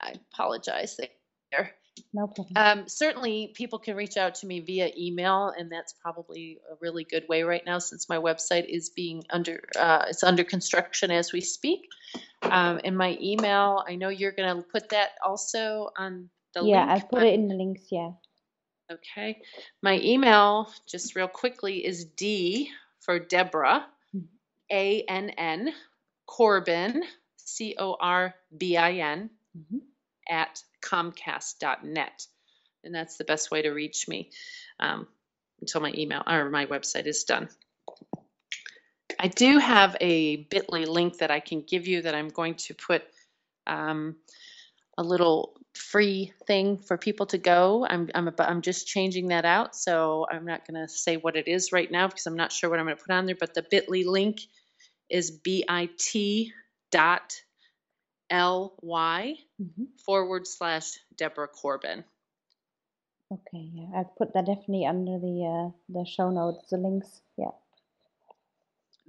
I 0.00 0.14
apologize 0.32 0.96
there. 0.96 1.72
No 2.14 2.26
problem. 2.26 2.52
Um, 2.56 2.88
certainly, 2.88 3.52
people 3.54 3.78
can 3.78 3.96
reach 3.96 4.16
out 4.16 4.34
to 4.36 4.46
me 4.46 4.60
via 4.60 4.90
email, 4.96 5.52
and 5.56 5.70
that's 5.70 5.92
probably 5.92 6.58
a 6.70 6.74
really 6.80 7.04
good 7.04 7.24
way 7.28 7.42
right 7.42 7.64
now 7.64 7.78
since 7.78 8.08
my 8.08 8.16
website 8.16 8.66
is 8.68 8.90
being 8.90 9.24
under 9.30 9.62
uh, 9.78 10.06
it's 10.08 10.22
under 10.22 10.44
construction 10.44 11.10
as 11.10 11.32
we 11.32 11.40
speak. 11.40 11.88
Um, 12.44 12.80
and 12.84 12.96
my 12.96 13.16
email, 13.20 13.84
I 13.86 13.96
know 13.96 14.08
you're 14.08 14.32
going 14.32 14.56
to 14.56 14.62
put 14.62 14.88
that 14.90 15.10
also 15.24 15.90
on 15.96 16.28
the 16.54 16.62
yeah, 16.62 16.80
link. 16.86 16.90
I'll 16.90 17.08
put 17.08 17.22
it 17.22 17.34
in 17.34 17.48
the 17.48 17.54
links. 17.54 17.82
Yeah. 17.90 18.12
Okay. 18.90 19.40
My 19.82 19.98
email, 20.00 20.70
just 20.86 21.16
real 21.16 21.28
quickly, 21.28 21.84
is 21.84 22.04
D 22.04 22.70
for 23.00 23.18
Deborah, 23.18 23.86
Mhm. 24.14 24.26
A 24.70 25.02
N 25.02 25.30
N, 25.30 25.72
Corbin, 26.26 27.02
C 27.36 27.74
O 27.78 27.96
R 27.98 28.34
B 28.56 28.76
I 28.76 28.92
N, 28.92 29.30
Mhm. 29.56 29.80
at 30.28 30.62
comcast.net. 30.82 32.26
And 32.84 32.94
that's 32.94 33.16
the 33.16 33.24
best 33.24 33.50
way 33.50 33.62
to 33.62 33.70
reach 33.70 34.08
me 34.08 34.30
um, 34.80 35.06
until 35.60 35.80
my 35.80 35.92
email 35.96 36.22
or 36.26 36.50
my 36.50 36.66
website 36.66 37.06
is 37.06 37.24
done. 37.24 37.48
I 39.22 39.28
do 39.28 39.58
have 39.58 39.96
a 40.00 40.36
bit.ly 40.50 40.82
link 40.82 41.18
that 41.18 41.30
I 41.30 41.38
can 41.38 41.62
give 41.62 41.86
you 41.86 42.02
that 42.02 42.12
I'm 42.12 42.28
going 42.28 42.56
to 42.56 42.74
put 42.74 43.04
um, 43.68 44.16
a 44.98 45.02
little 45.04 45.56
free 45.74 46.32
thing 46.48 46.76
for 46.76 46.98
people 46.98 47.26
to 47.26 47.38
go. 47.38 47.86
I'm, 47.88 48.10
I'm, 48.16 48.26
about, 48.26 48.50
I'm 48.50 48.62
just 48.62 48.88
changing 48.88 49.28
that 49.28 49.44
out. 49.44 49.76
So 49.76 50.26
I'm 50.28 50.44
not 50.44 50.66
going 50.66 50.82
to 50.82 50.92
say 50.92 51.18
what 51.18 51.36
it 51.36 51.46
is 51.46 51.70
right 51.70 51.88
now 51.88 52.08
because 52.08 52.26
I'm 52.26 52.34
not 52.34 52.50
sure 52.50 52.68
what 52.68 52.80
I'm 52.80 52.86
going 52.86 52.96
to 52.96 53.02
put 53.02 53.14
on 53.14 53.26
there. 53.26 53.36
But 53.38 53.54
the 53.54 53.64
bit.ly 53.70 54.02
link 54.04 54.40
is 55.08 55.30
bit 55.30 56.50
dot 56.90 57.40
ly 58.30 59.36
Mhm. 59.60 59.86
forward 60.04 60.48
slash 60.48 60.98
Deborah 61.16 61.46
Corbin. 61.46 62.02
Okay. 63.30 63.70
Yeah, 63.72 63.86
I'll 63.94 64.12
put 64.18 64.34
that 64.34 64.46
definitely 64.46 64.84
under 64.86 65.18
the 65.18 65.44
uh, 65.46 65.70
the 65.88 66.04
show 66.04 66.30
notes, 66.30 66.70
the 66.70 66.76
links. 66.76 67.20
Yeah. 67.36 67.52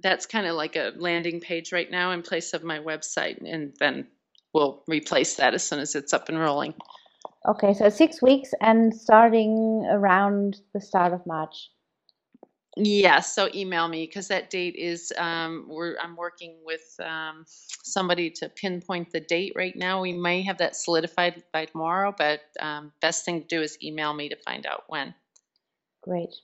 That's 0.04 0.26
kind 0.26 0.46
of 0.46 0.54
like 0.54 0.76
a 0.76 0.92
landing 0.96 1.40
page 1.40 1.72
right 1.72 1.90
now 1.90 2.12
in 2.12 2.22
place 2.22 2.52
of 2.52 2.62
my 2.62 2.78
website. 2.78 3.38
And 3.44 3.74
then 3.80 4.06
we'll 4.52 4.84
replace 4.86 5.36
that 5.36 5.54
as 5.54 5.66
soon 5.66 5.80
as 5.80 5.96
it's 5.96 6.12
up 6.12 6.28
and 6.28 6.38
rolling. 6.38 6.74
Okay. 7.48 7.74
So 7.74 7.88
six 7.88 8.22
weeks 8.22 8.50
and 8.60 8.94
starting 8.94 9.88
around 9.90 10.60
the 10.74 10.80
start 10.80 11.12
of 11.12 11.26
March. 11.26 11.70
Yeah, 12.76 13.20
so 13.20 13.48
email 13.54 13.86
me 13.86 14.04
because 14.04 14.28
that 14.28 14.50
date 14.50 14.74
is 14.74 15.12
um, 15.16 15.66
we're 15.68 15.96
I'm 16.02 16.16
working 16.16 16.56
with 16.64 16.82
um, 17.00 17.44
somebody 17.46 18.30
to 18.30 18.48
pinpoint 18.48 19.12
the 19.12 19.20
date 19.20 19.52
right 19.54 19.76
now. 19.76 20.02
We 20.02 20.12
may 20.12 20.42
have 20.42 20.58
that 20.58 20.74
solidified 20.74 21.44
by 21.52 21.66
tomorrow, 21.66 22.12
but 22.16 22.40
um, 22.60 22.92
best 23.00 23.24
thing 23.24 23.42
to 23.42 23.46
do 23.46 23.62
is 23.62 23.78
email 23.82 24.12
me 24.12 24.28
to 24.30 24.36
find 24.44 24.66
out 24.66 24.84
when. 24.88 25.14
Great. 26.02 26.34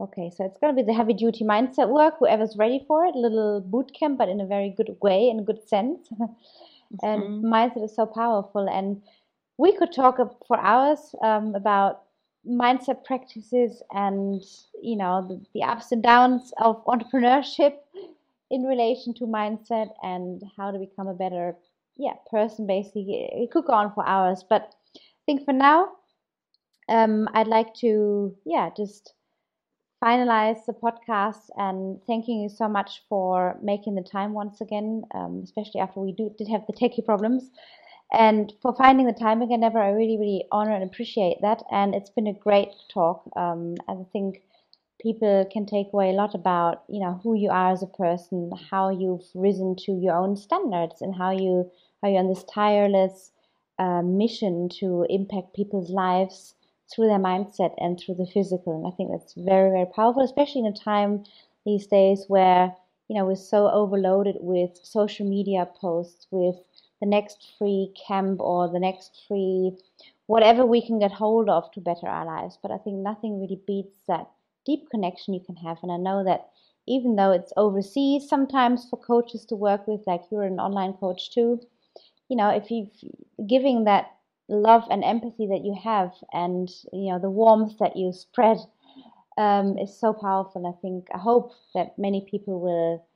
Okay, 0.00 0.30
so 0.30 0.44
it's 0.44 0.58
going 0.58 0.74
to 0.74 0.82
be 0.82 0.86
the 0.86 0.92
heavy 0.94 1.14
duty 1.14 1.44
mindset 1.44 1.88
work. 1.88 2.16
Whoever's 2.18 2.56
ready 2.56 2.84
for 2.86 3.04
it, 3.06 3.14
a 3.14 3.18
little 3.18 3.60
boot 3.60 3.92
camp, 3.94 4.18
but 4.18 4.28
in 4.28 4.40
a 4.40 4.46
very 4.46 4.70
good 4.70 4.96
way, 5.00 5.28
in 5.28 5.38
a 5.40 5.42
good 5.42 5.66
sense. 5.68 6.08
and 7.02 7.22
Mhm. 7.22 7.42
mindset 7.42 7.84
is 7.84 7.94
so 7.94 8.06
powerful. 8.06 8.68
And 8.68 9.02
we 9.58 9.72
could 9.72 9.92
talk 9.92 10.18
for 10.46 10.58
hours 10.58 11.14
um, 11.22 11.54
about 11.54 12.02
mindset 12.46 13.04
practices 13.04 13.82
and 13.92 14.42
you 14.82 14.96
know 14.96 15.26
the, 15.28 15.40
the 15.54 15.62
ups 15.62 15.92
and 15.92 16.02
downs 16.02 16.52
of 16.58 16.84
entrepreneurship 16.86 17.74
in 18.50 18.62
relation 18.64 19.14
to 19.14 19.24
mindset 19.26 19.90
and 20.02 20.42
how 20.56 20.70
to 20.70 20.78
become 20.78 21.08
a 21.08 21.14
better 21.14 21.56
yeah 21.96 22.14
person. 22.30 22.66
Basically, 22.66 23.28
it 23.32 23.50
could 23.50 23.64
go 23.64 23.72
on 23.74 23.92
for 23.94 24.06
hours, 24.06 24.44
but 24.48 24.74
I 24.96 25.00
think 25.26 25.44
for 25.44 25.52
now, 25.52 25.90
um, 26.88 27.28
I'd 27.34 27.46
like 27.48 27.74
to 27.76 28.34
yeah 28.44 28.70
just 28.76 29.14
finalize 30.04 30.66
the 30.66 30.74
podcast 30.74 31.48
and 31.56 31.98
thanking 32.06 32.40
you 32.40 32.48
so 32.48 32.68
much 32.68 33.02
for 33.08 33.56
making 33.62 33.94
the 33.94 34.02
time 34.02 34.34
once 34.34 34.60
again, 34.60 35.02
um, 35.14 35.40
especially 35.42 35.80
after 35.80 36.00
we 36.00 36.12
do, 36.12 36.30
did 36.36 36.48
have 36.48 36.66
the 36.66 36.74
techie 36.74 37.04
problems. 37.04 37.50
And 38.12 38.52
for 38.60 38.74
finding 38.76 39.06
the 39.06 39.14
time 39.14 39.40
again, 39.40 39.60
Deborah, 39.60 39.86
I 39.86 39.90
really, 39.90 40.18
really 40.18 40.44
honor 40.52 40.72
and 40.72 40.84
appreciate 40.84 41.38
that. 41.40 41.62
And 41.70 41.94
it's 41.94 42.10
been 42.10 42.26
a 42.26 42.34
great 42.34 42.68
talk. 42.92 43.22
Um, 43.34 43.76
I 43.88 43.94
think 44.12 44.42
people 45.00 45.48
can 45.50 45.64
take 45.64 45.88
away 45.92 46.10
a 46.10 46.12
lot 46.12 46.34
about, 46.34 46.84
you 46.88 47.00
know, 47.00 47.18
who 47.22 47.34
you 47.34 47.48
are 47.48 47.72
as 47.72 47.82
a 47.82 47.86
person, 47.86 48.50
how 48.70 48.90
you've 48.90 49.26
risen 49.34 49.74
to 49.86 49.92
your 49.92 50.16
own 50.16 50.36
standards, 50.36 51.00
and 51.00 51.14
how 51.14 51.30
you 51.30 51.70
how 52.02 52.08
you're 52.10 52.20
on 52.20 52.28
this 52.28 52.44
tireless 52.44 53.32
uh, 53.78 54.02
mission 54.02 54.68
to 54.80 55.06
impact 55.08 55.54
people's 55.54 55.90
lives 55.90 56.54
through 56.92 57.08
their 57.08 57.18
mindset 57.18 57.74
and 57.78 57.98
through 57.98 58.16
the 58.16 58.26
physical. 58.26 58.76
And 58.76 58.86
I 58.86 58.96
think 58.96 59.10
that's 59.10 59.34
very, 59.34 59.70
very 59.70 59.86
powerful, 59.86 60.22
especially 60.22 60.62
in 60.62 60.66
a 60.66 60.76
time 60.76 61.24
these 61.64 61.86
days 61.86 62.24
where, 62.28 62.74
you 63.08 63.16
know, 63.16 63.24
we're 63.24 63.36
so 63.36 63.70
overloaded 63.70 64.36
with 64.40 64.78
social 64.82 65.26
media 65.26 65.68
posts, 65.80 66.26
with 66.30 66.56
the 67.00 67.06
next 67.06 67.54
free 67.58 67.92
camp 68.06 68.40
or 68.40 68.68
the 68.68 68.78
next 68.78 69.24
free 69.28 69.72
whatever 70.26 70.64
we 70.64 70.80
can 70.84 70.98
get 70.98 71.12
hold 71.12 71.50
of 71.50 71.70
to 71.72 71.80
better 71.80 72.06
our 72.06 72.24
lives. 72.24 72.58
But 72.62 72.70
I 72.70 72.78
think 72.78 72.96
nothing 72.96 73.40
really 73.40 73.60
beats 73.66 73.98
that 74.08 74.26
deep 74.64 74.88
connection 74.90 75.34
you 75.34 75.40
can 75.40 75.56
have. 75.56 75.78
And 75.82 75.92
I 75.92 75.96
know 75.96 76.24
that 76.24 76.48
even 76.86 77.16
though 77.16 77.30
it's 77.30 77.52
overseas 77.56 78.28
sometimes 78.28 78.86
for 78.88 78.98
coaches 78.98 79.44
to 79.46 79.56
work 79.56 79.86
with, 79.86 80.00
like 80.06 80.22
you're 80.30 80.44
an 80.44 80.60
online 80.60 80.94
coach 80.94 81.30
too, 81.30 81.60
you 82.28 82.36
know, 82.36 82.48
if 82.50 82.70
you're 82.70 82.86
giving 83.46 83.84
that 83.84 84.12
love 84.48 84.84
and 84.90 85.02
empathy 85.04 85.46
that 85.46 85.64
you 85.64 85.74
have 85.82 86.12
and 86.32 86.68
you 86.92 87.10
know 87.10 87.18
the 87.18 87.30
warmth 87.30 87.78
that 87.78 87.96
you 87.96 88.12
spread 88.12 88.58
um, 89.36 89.78
is 89.78 89.98
so 89.98 90.12
powerful. 90.12 90.66
I 90.66 90.80
think 90.80 91.08
I 91.14 91.18
hope 91.18 91.52
that 91.74 91.98
many 91.98 92.26
people 92.30 92.60
will 92.60 93.06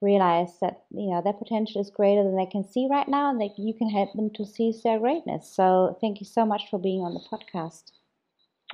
realize 0.00 0.58
that 0.60 0.82
you 0.90 1.10
know 1.10 1.22
their 1.22 1.32
potential 1.32 1.80
is 1.80 1.90
greater 1.90 2.22
than 2.22 2.36
they 2.36 2.46
can 2.46 2.64
see 2.64 2.88
right 2.90 3.08
now, 3.08 3.30
and 3.30 3.40
that 3.40 3.58
you 3.58 3.74
can 3.74 3.90
help 3.90 4.12
them 4.14 4.30
to 4.34 4.44
seize 4.44 4.82
their 4.82 4.98
greatness. 4.98 5.50
So 5.54 5.96
thank 6.00 6.20
you 6.20 6.26
so 6.26 6.44
much 6.44 6.68
for 6.70 6.78
being 6.78 7.00
on 7.00 7.14
the 7.14 7.20
podcast. 7.20 7.92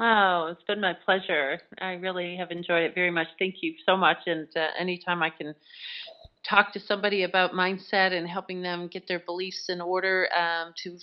Oh, 0.01 0.49
it's 0.51 0.65
been 0.65 0.81
my 0.81 0.95
pleasure. 1.05 1.61
I 1.81 1.93
really 1.93 2.37
have 2.37 2.51
enjoyed 2.51 2.83
it 2.83 2.95
very 2.95 3.11
much. 3.11 3.27
Thank 3.39 3.57
you 3.61 3.75
so 3.85 3.95
much. 3.95 4.19
And 4.27 4.49
uh, 4.57 4.69
anytime 4.79 5.23
I 5.23 5.29
can 5.29 5.55
talk 6.43 6.73
to 6.73 6.81
somebody 6.81 7.25
about 7.25 7.53
mindset 7.53 8.13
and 8.13 8.27
helping 8.27 8.63
them 8.63 8.89
get 8.89 9.07
their 9.07 9.21
beliefs 9.21 9.69
in 9.69 9.81
order 9.83 10.29
um, 10.35 10.73
to 10.83 10.97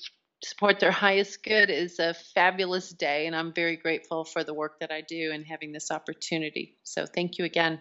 support 0.44 0.80
their 0.80 0.92
highest 0.92 1.44
good 1.44 1.70
is 1.70 2.00
a 2.00 2.14
fabulous 2.14 2.90
day. 2.90 3.28
And 3.28 3.36
I'm 3.36 3.54
very 3.54 3.76
grateful 3.76 4.24
for 4.26 4.44
the 4.44 4.54
work 4.54 4.80
that 4.80 4.92
I 4.92 5.02
do 5.02 5.32
and 5.34 5.46
having 5.46 5.72
this 5.72 5.92
opportunity. 5.92 6.78
So 6.84 7.06
thank 7.06 7.38
you 7.38 7.46
again. 7.46 7.80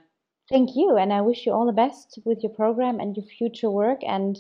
Thank 0.48 0.76
you, 0.76 0.96
and 0.96 1.12
I 1.12 1.20
wish 1.20 1.44
you 1.44 1.52
all 1.52 1.66
the 1.66 1.72
best 1.72 2.18
with 2.24 2.38
your 2.42 2.52
program 2.52 3.00
and 3.00 3.14
your 3.14 3.26
future 3.26 3.70
work. 3.70 4.00
And 4.02 4.36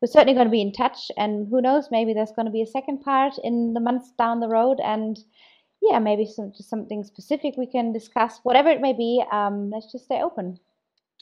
we're 0.00 0.12
certainly 0.12 0.34
going 0.34 0.46
to 0.46 0.50
be 0.50 0.60
in 0.60 0.72
touch. 0.72 1.10
And 1.16 1.48
who 1.48 1.62
knows, 1.62 1.88
maybe 1.90 2.12
there's 2.12 2.32
going 2.32 2.44
to 2.44 2.52
be 2.52 2.60
a 2.60 2.66
second 2.66 3.00
part 3.00 3.34
in 3.42 3.72
the 3.72 3.80
months 3.80 4.12
down 4.18 4.40
the 4.40 4.48
road. 4.48 4.80
And 4.84 5.18
yeah, 5.80 5.98
maybe 5.98 6.26
some 6.26 6.52
something 6.54 7.04
specific 7.04 7.54
we 7.56 7.66
can 7.66 7.92
discuss, 7.92 8.38
whatever 8.42 8.68
it 8.68 8.82
may 8.82 8.92
be. 8.92 9.24
Um, 9.32 9.70
let's 9.70 9.90
just 9.90 10.04
stay 10.04 10.20
open. 10.20 10.58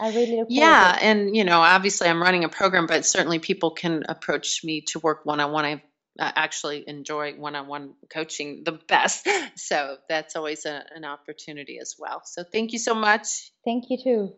I 0.00 0.08
really 0.08 0.38
look 0.38 0.48
Yeah, 0.50 0.98
and 1.00 1.36
you 1.36 1.44
know, 1.44 1.60
obviously 1.60 2.08
I'm 2.08 2.20
running 2.20 2.42
a 2.42 2.48
program, 2.48 2.86
but 2.86 3.06
certainly 3.06 3.38
people 3.38 3.70
can 3.70 4.02
approach 4.08 4.64
me 4.64 4.80
to 4.88 4.98
work 4.98 5.24
one 5.24 5.38
on 5.38 5.52
one. 5.52 5.80
I 6.18 6.32
actually 6.36 6.84
enjoy 6.86 7.34
one 7.34 7.56
on 7.56 7.66
one 7.66 7.94
coaching 8.10 8.62
the 8.64 8.72
best. 8.72 9.28
So 9.56 9.96
that's 10.08 10.34
always 10.34 10.66
a, 10.66 10.84
an 10.94 11.04
opportunity 11.04 11.78
as 11.80 11.94
well. 11.98 12.22
So 12.24 12.42
thank 12.42 12.72
you 12.72 12.78
so 12.78 12.94
much. 12.94 13.52
Thank 13.64 13.84
you 13.88 13.98
too. 14.02 14.34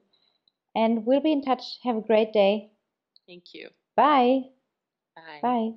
And 0.75 1.07
we'll 1.07 1.23
be 1.23 1.33
in 1.33 1.43
touch. 1.43 1.63
Have 1.85 1.97
a 1.97 2.03
great 2.03 2.33
day. 2.35 2.71
Thank 3.27 3.55
you. 3.55 3.71
Bye. 3.97 4.43
Bye. 5.17 5.41
Bye. 5.43 5.71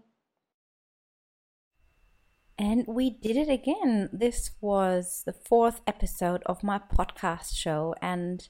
And 2.58 2.86
we 2.86 3.10
did 3.10 3.38
it 3.38 3.50
again. 3.50 4.10
This 4.12 4.52
was 4.60 5.24
the 5.26 5.32
fourth 5.32 5.80
episode 5.88 6.44
of 6.46 6.62
my 6.62 6.78
podcast 6.78 7.56
show, 7.56 7.96
and 8.02 8.50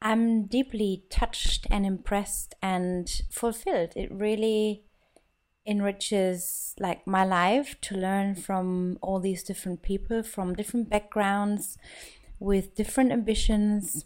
I'm 0.00 0.46
deeply 0.46 1.04
touched 1.10 1.66
and 1.68 1.84
impressed 1.84 2.54
and 2.62 3.10
fulfilled. 3.28 3.94
It 3.96 4.12
really 4.12 4.84
enriches 5.66 6.74
like 6.78 7.06
my 7.06 7.24
life 7.24 7.80
to 7.80 7.96
learn 7.96 8.34
from 8.34 8.98
all 9.00 9.20
these 9.20 9.42
different 9.42 9.82
people 9.82 10.22
from 10.22 10.54
different 10.54 10.90
backgrounds 10.90 11.78
with 12.40 12.74
different 12.74 13.12
ambitions 13.12 14.04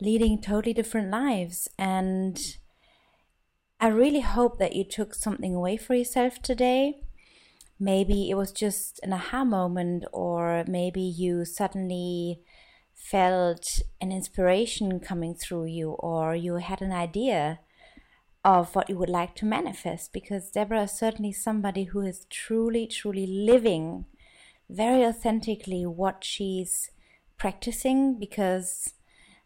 leading 0.00 0.40
totally 0.40 0.72
different 0.72 1.10
lives. 1.10 1.68
And 1.78 2.38
I 3.80 3.88
really 3.88 4.20
hope 4.20 4.58
that 4.58 4.74
you 4.74 4.84
took 4.84 5.14
something 5.14 5.54
away 5.54 5.76
for 5.76 5.94
yourself 5.94 6.42
today. 6.42 7.00
Maybe 7.80 8.28
it 8.28 8.34
was 8.34 8.50
just 8.50 9.00
an 9.02 9.12
aha 9.12 9.44
moment 9.44 10.04
or 10.12 10.64
maybe 10.66 11.00
you 11.00 11.44
suddenly 11.44 12.40
felt 12.92 13.82
an 14.00 14.10
inspiration 14.10 14.98
coming 14.98 15.34
through 15.34 15.66
you 15.66 15.90
or 15.90 16.34
you 16.34 16.56
had 16.56 16.82
an 16.82 16.90
idea 16.90 17.60
of 18.48 18.74
what 18.74 18.88
you 18.88 18.96
would 18.96 19.10
like 19.10 19.34
to 19.34 19.44
manifest 19.44 20.10
because 20.10 20.50
Deborah 20.50 20.84
is 20.84 20.92
certainly 20.92 21.30
somebody 21.30 21.84
who 21.84 22.00
is 22.00 22.24
truly, 22.30 22.86
truly 22.86 23.26
living 23.26 24.06
very 24.70 25.04
authentically 25.04 25.84
what 25.84 26.24
she's 26.24 26.90
practicing 27.36 28.18
because, 28.18 28.94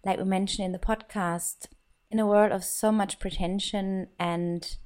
like 0.04 0.18
we 0.18 0.24
mentioned 0.24 0.66
in 0.66 0.70
the 0.70 0.78
podcast, 0.78 1.66
in 2.12 2.20
a 2.20 2.26
world 2.26 2.52
of 2.52 2.62
so 2.62 2.92
much 2.92 3.18
pretension 3.18 4.06
and 4.20 4.76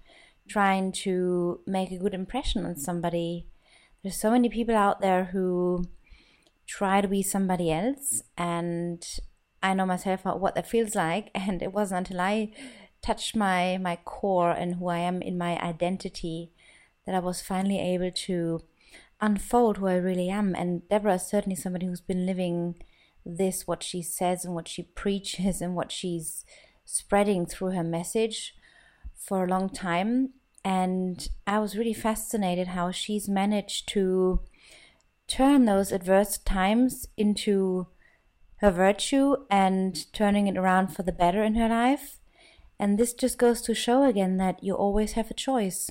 trying 0.48 0.92
to 0.92 1.60
make 1.66 1.90
a 1.90 1.98
good 1.98 2.14
impression 2.14 2.64
on 2.64 2.74
somebody, 2.74 3.46
there's 4.02 4.18
so 4.18 4.30
many 4.30 4.48
people 4.48 4.74
out 4.74 5.02
there 5.02 5.24
who 5.24 5.84
try 6.66 7.02
to 7.02 7.08
be 7.08 7.22
somebody 7.22 7.70
else 7.70 8.22
and 8.38 9.20
I 9.62 9.74
know 9.74 9.84
myself 9.84 10.24
what 10.24 10.54
that 10.54 10.66
feels 10.66 10.94
like 10.94 11.30
and 11.34 11.60
it 11.60 11.74
wasn't 11.74 12.08
until 12.08 12.22
I 12.22 12.52
touched 13.06 13.36
my 13.36 13.78
my 13.78 13.96
core 14.04 14.50
and 14.50 14.74
who 14.74 14.88
I 14.88 14.98
am 14.98 15.22
in 15.22 15.38
my 15.38 15.58
identity 15.62 16.50
that 17.04 17.14
I 17.14 17.20
was 17.20 17.40
finally 17.40 17.78
able 17.78 18.10
to 18.10 18.62
unfold 19.20 19.78
who 19.78 19.86
I 19.86 19.96
really 19.96 20.28
am. 20.28 20.54
And 20.54 20.86
Deborah 20.88 21.14
is 21.14 21.26
certainly 21.26 21.56
somebody 21.56 21.86
who's 21.86 22.00
been 22.00 22.26
living 22.26 22.74
this, 23.24 23.66
what 23.66 23.82
she 23.82 24.02
says 24.02 24.44
and 24.44 24.54
what 24.54 24.68
she 24.68 24.82
preaches 24.82 25.60
and 25.60 25.74
what 25.74 25.92
she's 25.92 26.44
spreading 26.84 27.46
through 27.46 27.70
her 27.70 27.84
message 27.84 28.54
for 29.14 29.44
a 29.44 29.48
long 29.48 29.68
time. 29.68 30.30
And 30.64 31.28
I 31.46 31.60
was 31.60 31.78
really 31.78 31.94
fascinated 31.94 32.68
how 32.68 32.90
she's 32.90 33.28
managed 33.28 33.88
to 33.90 34.40
turn 35.28 35.64
those 35.64 35.92
adverse 35.92 36.38
times 36.38 37.06
into 37.16 37.86
her 38.56 38.70
virtue 38.70 39.36
and 39.50 40.12
turning 40.12 40.48
it 40.48 40.56
around 40.56 40.88
for 40.88 41.02
the 41.02 41.12
better 41.12 41.42
in 41.42 41.54
her 41.54 41.68
life. 41.68 42.18
And 42.78 42.98
this 42.98 43.14
just 43.14 43.38
goes 43.38 43.62
to 43.62 43.74
show 43.74 44.04
again 44.04 44.36
that 44.36 44.62
you 44.62 44.74
always 44.74 45.12
have 45.12 45.30
a 45.30 45.34
choice. 45.34 45.90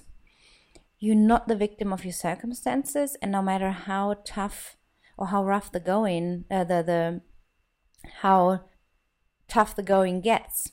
You're 1.00 1.16
not 1.16 1.48
the 1.48 1.56
victim 1.56 1.92
of 1.92 2.06
your 2.06 2.14
circumstances, 2.14 3.18
and 3.22 3.32
no 3.32 3.42
matter 3.42 3.72
how 3.72 4.18
tough 4.26 4.78
or 5.18 5.28
how 5.28 5.44
rough 5.44 5.72
the 5.72 5.80
going, 5.80 6.46
uh, 6.50 6.64
the 6.64 6.84
the 6.84 7.22
how 8.22 8.62
tough 9.48 9.76
the 9.76 9.84
going 9.84 10.22
gets, 10.22 10.72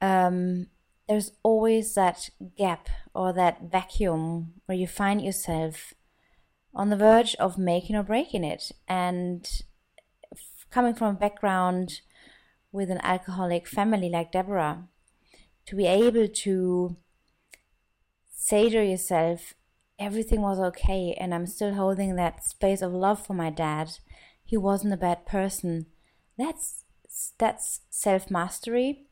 um, 0.00 0.66
there's 1.08 1.32
always 1.42 1.94
that 1.94 2.30
gap 2.56 2.88
or 3.14 3.32
that 3.32 3.70
vacuum 3.70 4.54
where 4.66 4.78
you 4.78 4.86
find 4.86 5.22
yourself 5.22 5.94
on 6.74 6.90
the 6.90 6.96
verge 6.96 7.34
of 7.36 7.56
making 7.56 7.96
or 7.96 8.02
breaking 8.02 8.44
it. 8.44 8.72
And 8.86 9.48
coming 10.70 10.94
from 10.94 11.16
a 11.16 11.18
background 11.18 12.00
with 12.72 12.90
an 12.90 13.00
alcoholic 13.02 13.66
family 13.66 14.10
like 14.10 14.32
Deborah, 14.32 14.88
to 15.66 15.76
be 15.76 15.86
able 15.86 16.28
to 16.28 16.96
say 18.30 18.70
to 18.70 18.84
yourself, 18.84 19.54
everything 19.98 20.40
was 20.40 20.58
okay, 20.58 21.16
and 21.18 21.34
I'm 21.34 21.46
still 21.46 21.74
holding 21.74 22.16
that 22.16 22.44
space 22.44 22.82
of 22.82 22.92
love 22.92 23.24
for 23.24 23.34
my 23.34 23.50
dad. 23.50 23.98
He 24.44 24.56
wasn't 24.56 24.94
a 24.94 24.98
bad 24.98 25.26
person. 25.26 25.86
That's 26.38 26.84
that's 27.38 27.80
self 27.90 28.30
mastery, 28.30 29.06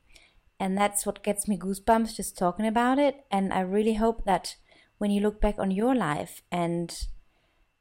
and 0.59 0.77
that's 0.77 1.05
what 1.05 1.23
gets 1.23 1.47
me 1.47 1.57
goosebumps 1.57 2.15
just 2.15 2.37
talking 2.37 2.65
about 2.65 2.99
it. 2.99 3.25
And 3.29 3.51
I 3.51 3.61
really 3.61 3.95
hope 3.95 4.25
that 4.25 4.55
when 4.97 5.11
you 5.11 5.21
look 5.21 5.41
back 5.41 5.59
on 5.59 5.71
your 5.71 5.93
life 5.93 6.41
and 6.51 7.07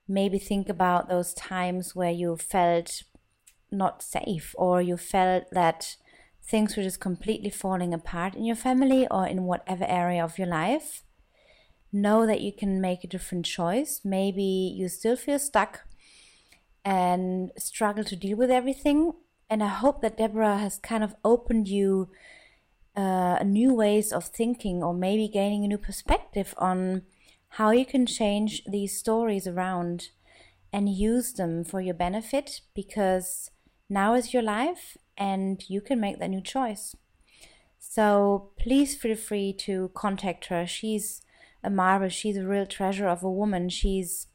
maybe 0.09 0.39
think 0.39 0.69
about 0.69 1.09
those 1.09 1.33
times 1.35 1.95
where 1.95 2.11
you 2.11 2.37
felt 2.37 3.03
not 3.71 4.03
safe 4.03 4.55
or 4.59 4.83
you 4.83 4.97
felt 4.97 5.45
that 5.53 5.97
things 6.47 6.77
were 6.77 6.83
just 6.83 7.01
completely 7.01 7.51
falling 7.51 7.95
apart 7.95 8.35
in 8.35 8.45
your 8.45 8.57
family 8.57 9.07
or 9.11 9.27
in 9.27 9.45
whatever 9.45 9.85
area 9.85 10.23
of 10.23 10.39
your 10.39 10.47
life, 10.47 11.03
know 11.93 12.27
that 12.27 12.41
you 12.41 12.53
can 12.53 12.81
make 12.81 13.05
a 13.05 13.09
different 13.09 13.47
choice. 13.47 14.01
Maybe 14.05 14.43
you 14.43 14.89
still 14.89 15.17
feel 15.17 15.39
stuck 15.39 15.85
and 16.85 17.51
struggle 17.57 18.05
to 18.05 18.17
deal 18.17 18.37
with 18.37 18.51
everything. 18.51 19.13
And 19.49 19.63
I 19.63 19.69
hope 19.69 20.03
that 20.03 20.19
Deborah 20.19 20.59
has 20.59 20.79
kind 20.79 21.03
of 21.03 21.15
opened 21.25 21.69
you 21.69 22.11
uh, 22.97 23.43
new 23.45 23.75
ways 23.75 24.13
of 24.13 24.25
thinking 24.25 24.83
or 24.83 24.95
maybe 24.95 25.29
gaining 25.29 25.65
a 25.65 25.69
new 25.69 25.79
perspective 25.79 26.55
on 26.59 27.03
how 27.51 27.71
you 27.71 27.87
can 27.87 28.07
change 28.07 28.63
these 28.67 28.99
stories 28.99 29.47
around 29.47 30.09
and 30.73 30.89
use 30.89 31.33
them 31.33 31.65
for 31.65 31.81
your 31.81 31.95
benefit 31.95 32.61
because 32.75 33.51
now 33.89 34.15
is 34.15 34.33
your 34.33 34.43
life 34.43 34.97
and 35.17 35.63
you 35.69 35.81
can 35.81 36.01
make 36.01 36.19
that 36.19 36.31
new 36.31 36.41
choice. 36.41 36.95
So 37.79 38.51
please 38.59 38.97
feel 38.97 39.17
free 39.17 39.53
to 39.61 39.91
contact 39.95 40.47
her. 40.47 40.67
She's 40.67 41.23
a 41.63 41.71
marvel. 41.71 42.09
She's 42.09 42.37
a 42.37 42.47
real 42.47 42.67
treasure 42.67 43.09
of 43.09 43.23
a 43.23 43.31
woman. 43.31 43.69
She's 43.69 44.27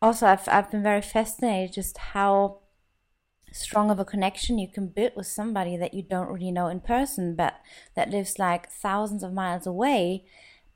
also, 0.00 0.26
I've, 0.26 0.48
I've 0.48 0.70
been 0.70 0.82
very 0.82 1.02
fascinated 1.02 1.74
just 1.74 1.96
how 1.98 2.58
strong 3.52 3.90
of 3.90 4.00
a 4.00 4.04
connection 4.04 4.58
you 4.58 4.66
can 4.66 4.88
build 4.88 5.12
with 5.14 5.26
somebody 5.26 5.76
that 5.76 5.94
you 5.94 6.02
don't 6.02 6.28
really 6.28 6.50
know 6.50 6.66
in 6.68 6.80
person, 6.80 7.34
but 7.36 7.54
that 7.94 8.10
lives 8.10 8.38
like 8.38 8.70
thousands 8.70 9.22
of 9.22 9.32
miles 9.32 9.66
away. 9.66 10.24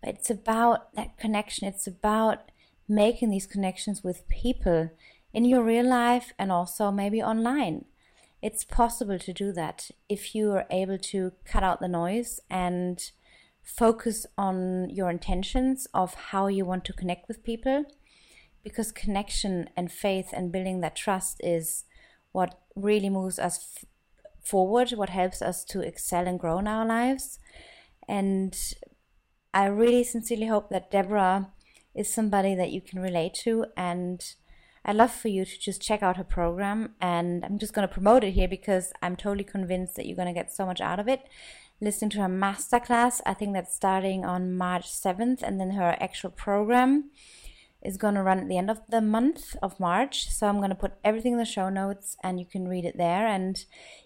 But 0.01 0.11
it's 0.15 0.31
about 0.31 0.95
that 0.95 1.19
connection. 1.19 1.67
It's 1.67 1.87
about 1.87 2.51
making 2.89 3.31
these 3.31 3.47
connections 3.47 4.05
with 4.05 4.29
people 4.29 4.91
in 5.33 5.45
your 5.45 5.65
real 5.65 5.89
life 5.89 6.33
and 6.39 6.53
also 6.53 6.91
maybe 6.91 7.23
online 7.23 7.85
it's 8.47 8.63
possible 8.63 9.19
to 9.19 9.33
do 9.33 9.51
that 9.51 9.91
if 10.09 10.33
you 10.33 10.53
are 10.53 10.67
able 10.71 10.97
to 10.97 11.33
cut 11.45 11.65
out 11.65 11.81
the 11.81 11.89
noise 11.89 12.39
and 12.49 13.11
focus 13.65 14.25
on 14.39 14.89
your 14.89 15.11
intentions 15.11 15.89
of 15.93 16.15
how 16.31 16.47
you 16.47 16.65
want 16.65 16.85
to 16.85 16.93
connect 16.93 17.27
with 17.27 17.43
people 17.43 17.85
because 18.63 18.93
connection 18.93 19.69
and 19.77 19.91
faith 19.91 20.29
and 20.33 20.53
building 20.53 20.81
that 20.81 20.95
trust 20.95 21.41
is 21.43 21.87
what 22.31 22.61
really 22.77 23.11
moves 23.11 23.37
us 23.41 23.57
f- 23.77 23.85
forward 24.41 24.93
what 24.93 25.11
helps 25.11 25.43
us 25.43 25.65
to 25.65 25.81
excel 25.81 26.29
and 26.29 26.39
grow 26.39 26.59
in 26.61 26.69
our 26.69 26.87
lives. 26.87 27.41
And 28.07 28.57
i 29.53 29.67
really 29.67 30.05
sincerely 30.05 30.47
hope 30.47 30.69
that 30.71 30.93
deborah 30.93 31.51
is 31.97 32.15
somebody 32.15 32.55
that 32.55 32.71
you 32.71 32.81
can 32.81 33.01
relate 33.01 33.35
to 33.35 33.65
and 33.77 34.35
I'd 34.89 34.95
love 34.95 35.11
for 35.11 35.27
you 35.27 35.45
to 35.45 35.59
just 35.59 35.83
check 35.83 36.01
out 36.01 36.17
her 36.17 36.25
program. 36.25 36.95
And 37.01 37.45
I'm 37.45 37.59
just 37.59 37.73
going 37.73 37.87
to 37.87 37.93
promote 37.93 38.23
it 38.23 38.31
here 38.31 38.47
because 38.47 38.93
I'm 39.03 39.17
totally 39.17 39.43
convinced 39.43 39.97
that 39.97 40.07
you're 40.07 40.17
going 40.17 40.33
to 40.33 40.41
get 40.41 40.53
so 40.53 40.65
much 40.65 40.81
out 40.81 41.01
of 41.01 41.09
it. 41.09 41.27
Listen 41.81 42.09
to 42.11 42.21
her 42.21 42.29
masterclass. 42.29 43.21
I 43.27 43.35
think 43.35 43.53
that's 43.53 43.75
starting 43.75 44.25
on 44.25 44.57
March 44.57 44.89
7th. 44.89 45.43
And 45.43 45.61
then 45.61 45.73
her 45.73 45.97
actual 45.99 46.31
program 46.31 47.11
is 47.83 47.97
going 47.97 48.15
to 48.15 48.23
run 48.23 48.39
at 48.39 48.49
the 48.49 48.59
end 48.59 48.71
of 48.71 48.81
the 48.89 49.01
month 49.01 49.57
of 49.61 49.81
March. 49.81 50.31
So 50.31 50.47
I'm 50.47 50.59
going 50.59 50.71
to 50.71 50.77
put 50.77 50.95
everything 51.03 51.33
in 51.33 51.39
the 51.39 51.45
show 51.45 51.69
notes 51.69 52.17
and 52.23 52.39
you 52.39 52.47
can 52.47 52.69
read 52.69 52.85
it 52.85 52.97
there. 52.97 53.27
And 53.27 53.65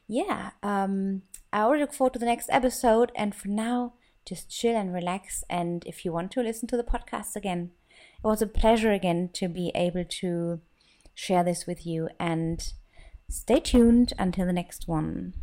yeah, 0.09 0.53
um, 0.63 1.23
I 1.53 1.61
already 1.61 1.83
look 1.83 1.93
forward 1.93 2.15
to 2.15 2.19
the 2.19 2.25
next 2.25 2.49
episode. 2.51 3.13
And 3.15 3.35
for 3.35 3.49
now, 3.49 3.93
just 4.25 4.51
chill 4.51 4.77
and 4.77 4.95
relax. 4.95 5.45
And 5.51 5.85
if 5.85 6.07
you 6.07 6.13
want 6.13 6.31
to 6.33 6.41
listen 6.41 6.69
to 6.69 6.79
the 6.79 6.85
podcast 6.85 7.37
again, 7.37 7.73
it 8.25 8.27
was 8.27 8.41
a 8.41 8.47
pleasure 8.47 8.93
again 8.93 9.29
to 9.35 9.49
be 9.49 9.73
able 9.75 10.05
to 10.05 10.61
share 11.21 11.45
this 11.45 11.67
with 11.67 11.87
you 11.87 12.09
and 12.19 12.73
stay 13.29 13.61
tuned 13.61 14.15
until 14.19 14.47
the 14.47 14.55
next 14.55 14.89
one. 14.89 15.35